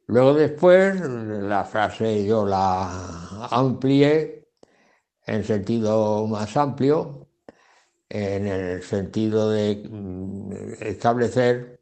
Luego 0.06 0.34
después 0.34 1.00
la 1.00 1.64
frase 1.64 2.26
yo 2.26 2.44
la 2.46 3.48
amplié 3.50 4.48
en 5.26 5.44
sentido 5.44 6.26
más 6.26 6.56
amplio, 6.56 7.28
en 8.08 8.46
el 8.46 8.82
sentido 8.82 9.50
de 9.50 9.86
mm, 9.90 10.52
establecer 10.80 11.80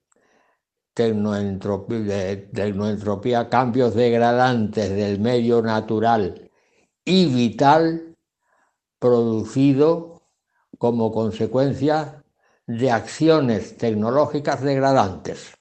tecnoentropía, 0.94 3.48
cambios 3.48 3.94
degradantes 3.94 4.90
del 4.90 5.20
medio 5.20 5.62
natural 5.62 6.50
y 7.04 7.26
vital 7.26 8.16
producido 8.98 10.22
como 10.78 11.12
consecuencia 11.12 12.15
de 12.66 12.90
acciones 12.90 13.76
tecnológicas 13.76 14.62
degradantes. 14.62 15.56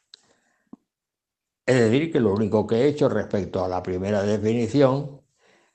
Es 1.66 1.80
decir, 1.80 2.12
que 2.12 2.20
lo 2.20 2.34
único 2.34 2.66
que 2.68 2.76
he 2.76 2.88
hecho 2.88 3.10
respecto 3.10 3.64
a 3.64 3.68
la 3.68 3.82
primera 3.82 4.24
definición 4.24 5.22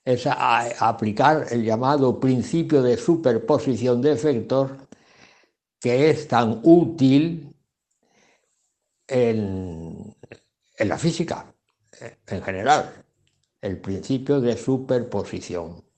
es 0.05 0.27
aplicar 0.27 1.47
el 1.51 1.65
llamado 1.65 2.19
principio 2.19 2.83
de 2.83 2.97
superposición 2.97 4.01
de 4.01 4.13
efectos 4.13 4.71
que 5.79 6.11
es 6.11 6.29
tan 6.29 6.61
útil 6.63 7.55
en, 9.07 10.15
la 10.79 10.99
física 10.99 11.53
en 12.27 12.43
general, 12.43 13.05
el 13.61 13.81
principio 13.81 14.41
de 14.41 14.57
superposición. 14.57 15.90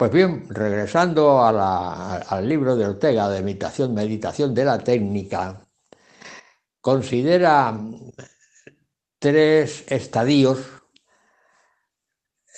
Pues 0.00 0.12
bien, 0.12 0.46
regresando 0.48 1.44
al 1.44 2.48
libro 2.48 2.74
de 2.74 2.86
Ortega 2.86 3.28
de 3.28 3.42
Meditación, 3.42 3.92
Meditación 3.92 4.54
de 4.54 4.64
la 4.64 4.78
Técnica, 4.78 5.60
considera 6.80 7.78
tres 9.18 9.84
estadios 9.92 10.58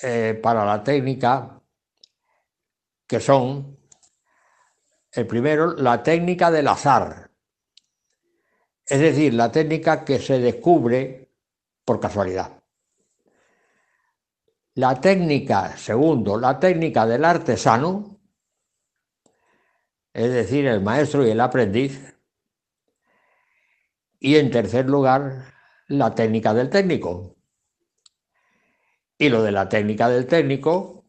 eh, 0.04 0.38
para 0.40 0.64
la 0.64 0.84
técnica 0.84 1.60
que 3.08 3.18
son, 3.18 3.76
el 5.10 5.26
primero, 5.26 5.72
la 5.72 6.00
técnica 6.00 6.48
del 6.48 6.68
azar, 6.68 7.28
es 8.86 9.00
decir, 9.00 9.34
la 9.34 9.50
técnica 9.50 10.04
que 10.04 10.20
se 10.20 10.38
descubre 10.38 11.34
por 11.84 11.98
casualidad. 11.98 12.61
La 14.74 15.00
técnica, 15.00 15.76
segundo, 15.76 16.38
la 16.38 16.58
técnica 16.58 17.04
del 17.06 17.24
artesano, 17.26 18.20
es 20.14 20.32
decir, 20.32 20.66
el 20.66 20.80
maestro 20.80 21.26
y 21.26 21.30
el 21.30 21.40
aprendiz. 21.40 22.16
Y 24.18 24.36
en 24.36 24.50
tercer 24.50 24.88
lugar, 24.88 25.52
la 25.88 26.14
técnica 26.14 26.54
del 26.54 26.70
técnico. 26.70 27.36
Y 29.18 29.28
lo 29.28 29.42
de 29.42 29.52
la 29.52 29.68
técnica 29.68 30.08
del 30.08 30.26
técnico 30.26 31.04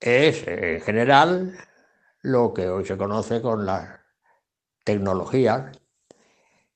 es, 0.00 0.46
en 0.46 0.80
general, 0.80 1.58
lo 2.22 2.54
que 2.54 2.68
hoy 2.68 2.86
se 2.86 2.96
conoce 2.96 3.42
con 3.42 3.66
las 3.66 4.00
tecnologías. 4.82 5.78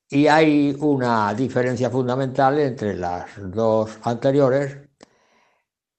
Y 0.09 0.27
hay 0.27 0.77
una 0.79 1.33
diferencia 1.33 1.89
fundamental 1.89 2.59
entre 2.59 2.95
las 2.95 3.31
dos 3.51 3.99
anteriores, 4.03 4.91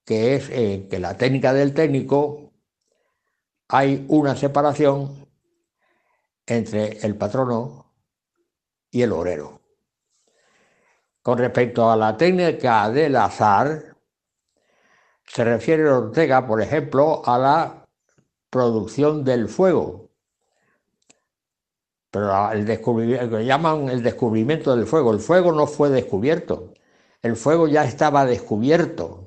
que 0.05 0.35
es 0.35 0.49
eh, 0.49 0.88
que 0.89 0.99
la 0.99 1.17
técnica 1.17 1.53
del 1.53 1.73
técnico 1.73 2.51
hay 3.69 4.05
una 4.09 4.35
separación 4.35 5.27
entre 6.45 6.99
el 7.05 7.15
patrono 7.15 7.93
y 8.91 9.01
el 9.01 9.11
obrero. 9.11 9.61
Con 11.21 11.38
respecto 11.38 11.89
a 11.89 11.95
la 11.95 12.17
técnica 12.17 12.89
del 12.89 13.15
azar, 13.15 13.95
se 15.25 15.43
refiere 15.43 15.89
Ortega, 15.89 16.45
por 16.45 16.61
ejemplo, 16.61 17.21
a 17.25 17.38
la 17.38 17.88
producción 18.49 19.23
del 19.23 19.47
fuego. 19.47 20.09
Pero 22.11 22.51
el 22.51 22.65
descubrimiento, 22.65 23.38
que 23.38 23.45
llaman 23.45 23.89
el 23.89 24.03
descubrimiento 24.03 24.75
del 24.75 24.85
fuego, 24.85 25.11
el 25.13 25.19
fuego 25.19 25.51
no 25.51 25.65
fue 25.65 25.89
descubierto, 25.89 26.73
el 27.23 27.35
fuego 27.35 27.67
ya 27.67 27.85
estaba 27.85 28.25
descubierto. 28.25 29.22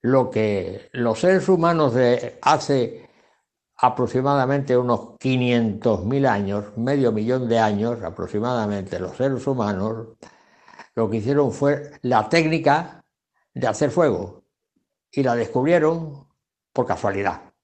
Lo 0.00 0.30
que 0.30 0.88
los 0.92 1.20
seres 1.20 1.48
humanos 1.48 1.94
de 1.94 2.38
hace 2.42 3.08
aproximadamente 3.76 4.76
unos 4.76 5.18
500.000 5.18 6.26
años, 6.26 6.76
medio 6.76 7.12
millón 7.12 7.48
de 7.48 7.58
años 7.58 8.02
aproximadamente, 8.02 8.98
los 8.98 9.16
seres 9.16 9.46
humanos, 9.46 10.16
lo 10.94 11.08
que 11.08 11.18
hicieron 11.18 11.52
fue 11.52 11.92
la 12.02 12.28
técnica 12.28 13.04
de 13.54 13.66
hacer 13.66 13.90
fuego. 13.90 14.44
Y 15.10 15.22
la 15.22 15.34
descubrieron 15.34 16.28
por 16.72 16.86
casualidad, 16.86 17.54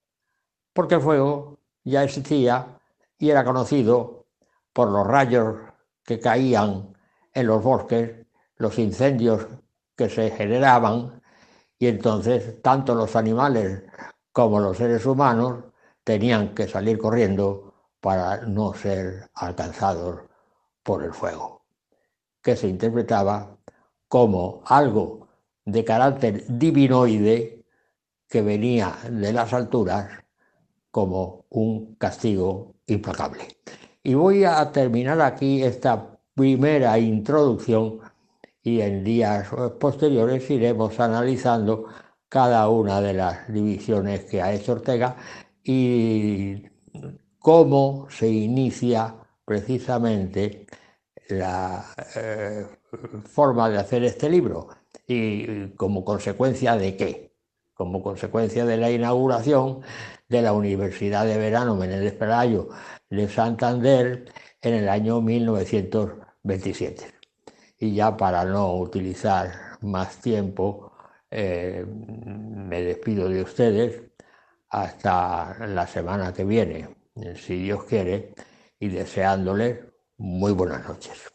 porque 0.73 0.95
el 0.95 1.01
fuego 1.01 1.59
ya 1.83 2.03
existía 2.03 2.79
y 3.17 3.29
era 3.29 3.43
conocido 3.43 4.25
por 4.73 4.89
los 4.89 5.05
rayos 5.05 5.57
que 6.03 6.19
caían 6.19 6.95
en 7.33 7.47
los 7.47 7.63
bosques, 7.63 8.25
los 8.57 8.79
incendios 8.79 9.47
que 9.95 10.09
se 10.09 10.31
generaban 10.31 11.21
y 11.79 11.87
entonces 11.87 12.61
tanto 12.61 12.95
los 12.95 13.15
animales 13.15 13.83
como 14.31 14.59
los 14.59 14.77
seres 14.77 15.05
humanos 15.05 15.63
tenían 16.03 16.53
que 16.53 16.67
salir 16.67 16.97
corriendo 16.97 17.73
para 17.99 18.45
no 18.45 18.73
ser 18.73 19.29
alcanzados 19.33 20.21
por 20.83 21.03
el 21.03 21.13
fuego 21.13 21.55
que 22.45 22.55
se 22.55 22.67
interpretaba 22.67 23.57
como 24.07 24.61
algo 24.67 25.27
de 25.65 25.83
carácter 25.83 26.45
divinoide 26.47 27.65
que 28.29 28.43
venía 28.43 28.95
de 29.09 29.33
las 29.33 29.51
alturas 29.51 30.11
como 30.91 31.45
un 31.49 31.95
castigo 31.95 32.75
implacable. 32.85 33.47
Y 34.03 34.13
voy 34.13 34.43
a 34.43 34.71
terminar 34.71 35.19
aquí 35.21 35.63
esta 35.63 36.19
primera 36.35 36.99
introducción 36.99 37.99
y 38.65 38.81
en 38.81 39.03
días 39.03 39.47
posteriores 39.79 40.49
iremos 40.49 40.99
analizando 40.99 41.85
cada 42.27 42.67
una 42.67 42.99
de 42.99 43.13
las 43.13 43.47
divisiones 43.47 44.25
que 44.25 44.41
ha 44.41 44.51
hecho 44.53 44.73
Ortega 44.73 45.15
y 45.63 46.63
cómo 47.37 48.07
se 48.09 48.27
inicia 48.27 49.15
precisamente 49.45 50.65
la 51.29 51.85
eh, 52.15 52.65
forma 53.25 53.69
de 53.69 53.77
hacer 53.77 54.03
este 54.03 54.27
libro 54.31 54.69
y 55.07 55.67
como 55.75 56.03
consecuencia 56.03 56.75
de 56.75 56.97
qué? 56.97 57.35
Como 57.75 58.01
consecuencia 58.01 58.65
de 58.65 58.77
la 58.77 58.89
inauguración 58.89 59.81
de 60.27 60.41
la 60.41 60.53
Universidad 60.53 61.25
de 61.27 61.37
Verano 61.37 61.75
Menéndez 61.75 62.13
Pelayo 62.13 62.69
de 63.11 63.29
Santander 63.29 64.25
en 64.59 64.73
el 64.73 64.89
año 64.89 65.21
1927. 65.21 67.14
Y 67.85 67.93
ya 67.93 68.17
para 68.17 68.43
no 68.45 68.77
utilizar 68.77 69.77
más 69.81 70.19
tiempo, 70.19 70.91
eh, 71.29 71.85
me 71.85 72.81
despido 72.81 73.29
de 73.29 73.43
ustedes 73.43 74.01
hasta 74.69 75.67
la 75.67 75.85
semana 75.85 76.33
que 76.33 76.45
viene, 76.45 76.95
si 77.35 77.57
Dios 77.61 77.83
quiere, 77.83 78.33
y 78.79 78.87
deseándoles 78.87 79.85
muy 80.17 80.51
buenas 80.53 80.87
noches. 80.87 81.31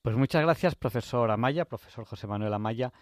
Pues 0.00 0.14
muchas 0.14 0.42
gracias, 0.42 0.76
profesor 0.76 1.28
Amaya, 1.32 1.64
profesor 1.64 2.04
José 2.04 2.28
Manuel 2.28 2.54
Amaya, 2.54 2.92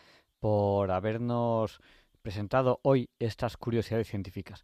por 0.40 0.90
habernos 0.90 1.78
presentado 2.22 2.80
hoy 2.84 3.10
estas 3.18 3.58
curiosidades 3.58 4.08
científicas. 4.08 4.62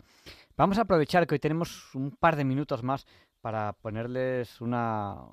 Vamos 0.56 0.78
a 0.78 0.82
aprovechar 0.82 1.26
que 1.26 1.34
hoy 1.34 1.40
tenemos 1.40 1.94
un 1.94 2.12
par 2.12 2.36
de 2.36 2.44
minutos 2.46 2.82
más 2.82 3.06
para 3.42 3.74
ponerles 3.74 4.62
una, 4.62 5.26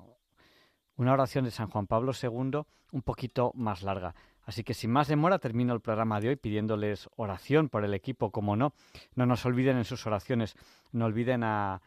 una 1.00 1.14
oración 1.14 1.46
de 1.46 1.50
San 1.50 1.70
Juan 1.70 1.86
Pablo 1.86 2.12
II 2.12 2.60
un 2.92 3.02
poquito 3.02 3.52
más 3.54 3.82
larga. 3.82 4.14
Así 4.42 4.64
que 4.64 4.74
sin 4.74 4.90
más 4.90 5.08
demora 5.08 5.38
termino 5.38 5.72
el 5.72 5.80
programa 5.80 6.20
de 6.20 6.28
hoy 6.28 6.36
pidiéndoles 6.36 7.08
oración 7.16 7.70
por 7.70 7.86
el 7.86 7.94
equipo, 7.94 8.30
como 8.30 8.54
no. 8.54 8.74
No 9.14 9.24
nos 9.24 9.46
olviden 9.46 9.78
en 9.78 9.86
sus 9.86 10.06
oraciones, 10.06 10.56
no 10.92 11.06
olviden 11.06 11.42
a, 11.42 11.80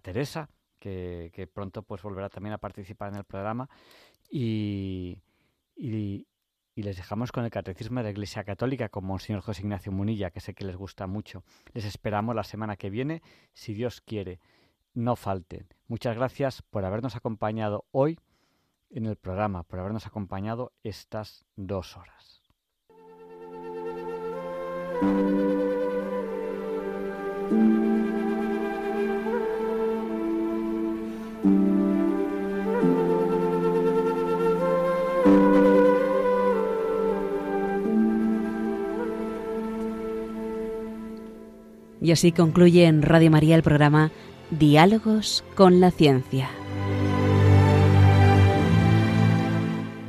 Teresa, 0.00 0.48
que, 0.78 1.50
pronto 1.52 1.82
pues 1.82 2.00
volverá 2.02 2.30
también 2.30 2.54
a 2.54 2.58
participar 2.58 3.12
en 3.12 3.18
el 3.18 3.24
programa. 3.24 3.68
Y, 4.30 5.18
les 6.76 6.96
dejamos 6.96 7.32
con 7.32 7.44
el 7.44 7.50
Catecismo 7.50 7.98
de 8.00 8.04
la 8.04 8.10
Iglesia 8.10 8.42
Católica 8.44 8.88
con 8.88 9.04
Monseñor 9.04 9.42
José 9.42 9.62
Ignacio 9.62 9.92
Munilla, 9.92 10.30
que 10.30 10.40
sé 10.40 10.54
que 10.54 10.64
les 10.64 10.76
gusta 10.76 11.06
mucho. 11.06 11.44
Les 11.74 11.84
esperamos 11.84 12.34
la 12.34 12.44
semana 12.44 12.76
que 12.76 12.88
viene, 12.88 13.20
si 13.52 13.74
Dios 13.74 14.00
quiere. 14.00 14.40
No 14.94 15.14
falten. 15.14 15.66
Muchas 15.88 16.16
gracias 16.16 16.62
por 16.62 16.86
habernos 16.86 17.16
acompañado 17.16 17.84
hoy 17.90 18.18
en 18.90 19.06
el 19.06 19.16
programa, 19.16 19.62
por 19.62 19.78
habernos 19.78 20.06
acompañado 20.06 20.72
estas 20.82 21.44
dos 21.56 21.96
horas. 21.96 22.42
Y 42.00 42.12
así 42.12 42.30
concluye 42.30 42.86
en 42.86 43.02
Radio 43.02 43.32
María 43.32 43.56
el 43.56 43.64
programa 43.64 44.12
Diálogos 44.50 45.42
con 45.56 45.80
la 45.80 45.90
Ciencia. 45.90 46.48